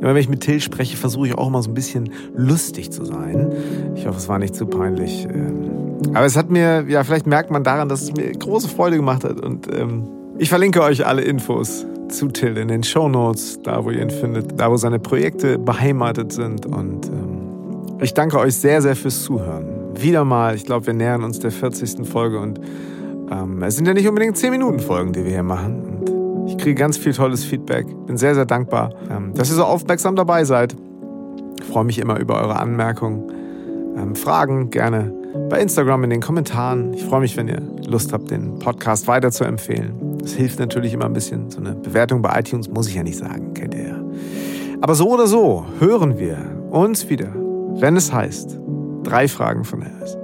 immer 0.01 0.09
wenn 0.09 0.17
ich 0.17 0.29
mit 0.29 0.41
Till 0.41 0.59
spreche, 0.59 0.97
versuche 0.97 1.27
ich 1.27 1.37
auch 1.37 1.47
immer 1.47 1.61
so 1.61 1.69
ein 1.69 1.75
bisschen 1.75 2.09
lustig 2.35 2.91
zu 2.91 3.05
sein. 3.05 3.53
Ich 3.95 4.07
hoffe, 4.07 4.17
es 4.17 4.27
war 4.27 4.39
nicht 4.39 4.55
zu 4.55 4.65
peinlich. 4.65 5.25
Ähm, 5.25 5.99
aber 6.13 6.25
es 6.25 6.35
hat 6.35 6.49
mir, 6.49 6.85
ja, 6.87 7.03
vielleicht 7.03 7.27
merkt 7.27 7.51
man 7.51 7.63
daran, 7.63 7.87
dass 7.87 8.01
es 8.01 8.13
mir 8.13 8.31
große 8.31 8.67
Freude 8.67 8.97
gemacht 8.97 9.23
hat. 9.23 9.39
Und 9.39 9.67
ähm, 9.73 10.07
ich 10.37 10.49
verlinke 10.49 10.81
euch 10.81 11.05
alle 11.05 11.21
Infos 11.21 11.85
zu 12.09 12.27
Till 12.27 12.57
in 12.57 12.67
den 12.67 12.83
Show 12.83 13.07
Notes, 13.07 13.59
da 13.63 13.83
wo 13.83 13.89
ihr 13.89 14.01
ihn 14.01 14.09
findet, 14.09 14.59
da 14.59 14.69
wo 14.69 14.77
seine 14.77 14.99
Projekte 14.99 15.57
beheimatet 15.57 16.33
sind. 16.33 16.65
Und 16.65 17.07
ähm, 17.07 17.99
Ich 18.01 18.13
danke 18.13 18.37
euch 18.39 18.55
sehr, 18.55 18.81
sehr 18.81 18.95
fürs 18.95 19.23
Zuhören. 19.23 19.65
Wieder 19.95 20.25
mal, 20.25 20.55
ich 20.55 20.65
glaube, 20.65 20.87
wir 20.87 20.93
nähern 20.93 21.23
uns 21.23 21.39
der 21.39 21.51
40. 21.51 22.05
Folge 22.05 22.39
und 22.39 22.59
ähm, 23.31 23.63
es 23.63 23.77
sind 23.77 23.87
ja 23.87 23.93
nicht 23.93 24.07
unbedingt 24.07 24.37
10 24.37 24.51
Minuten 24.51 24.79
Folgen, 24.79 25.13
die 25.13 25.23
wir 25.23 25.31
hier 25.31 25.43
machen. 25.43 25.81
Und 25.83 26.49
ich 26.49 26.57
kriege 26.57 26.75
ganz 26.75 26.97
viel 26.97 27.13
tolles 27.13 27.45
Feedback. 27.45 27.87
Bin 28.05 28.17
sehr, 28.17 28.35
sehr 28.35 28.45
dankbar, 28.45 28.93
ähm, 29.09 29.33
dass 29.33 29.49
ihr 29.49 29.55
so 29.55 29.63
aufmerksam 29.63 30.15
dabei 30.15 30.43
seid. 30.43 30.75
Ich 31.59 31.65
freue 31.65 31.85
mich 31.85 31.97
immer 31.97 32.19
über 32.19 32.35
eure 32.41 32.57
Anmerkungen, 32.57 33.31
ähm, 33.97 34.15
Fragen 34.15 34.69
gerne 34.69 35.13
bei 35.49 35.59
Instagram 35.59 36.03
in 36.03 36.09
den 36.09 36.21
Kommentaren. 36.21 36.93
Ich 36.93 37.03
freue 37.05 37.21
mich, 37.21 37.35
wenn 37.37 37.47
ihr 37.47 37.61
Lust 37.87 38.13
habt, 38.13 38.29
den 38.31 38.59
Podcast 38.59 39.07
weiter 39.07 39.31
zu 39.31 39.45
empfehlen. 39.45 40.14
Das 40.25 40.33
hilft 40.33 40.57
natürlich 40.57 40.91
immer 40.91 41.05
ein 41.05 41.13
bisschen. 41.13 41.51
So 41.51 41.59
eine 41.59 41.75
Bewertung 41.75 42.23
bei 42.23 42.39
iTunes 42.39 42.67
muss 42.67 42.87
ich 42.87 42.95
ja 42.95 43.03
nicht 43.03 43.19
sagen, 43.19 43.53
kennt 43.53 43.75
ihr 43.75 43.87
ja. 43.89 44.03
Aber 44.81 44.95
so 44.95 45.07
oder 45.11 45.27
so 45.27 45.65
hören 45.79 46.17
wir 46.17 46.35
uns 46.71 47.11
wieder, 47.11 47.31
wenn 47.79 47.95
es 47.95 48.11
heißt, 48.11 48.59
drei 49.03 49.27
Fragen 49.27 49.63
von 49.63 49.83
Alice. 49.83 50.17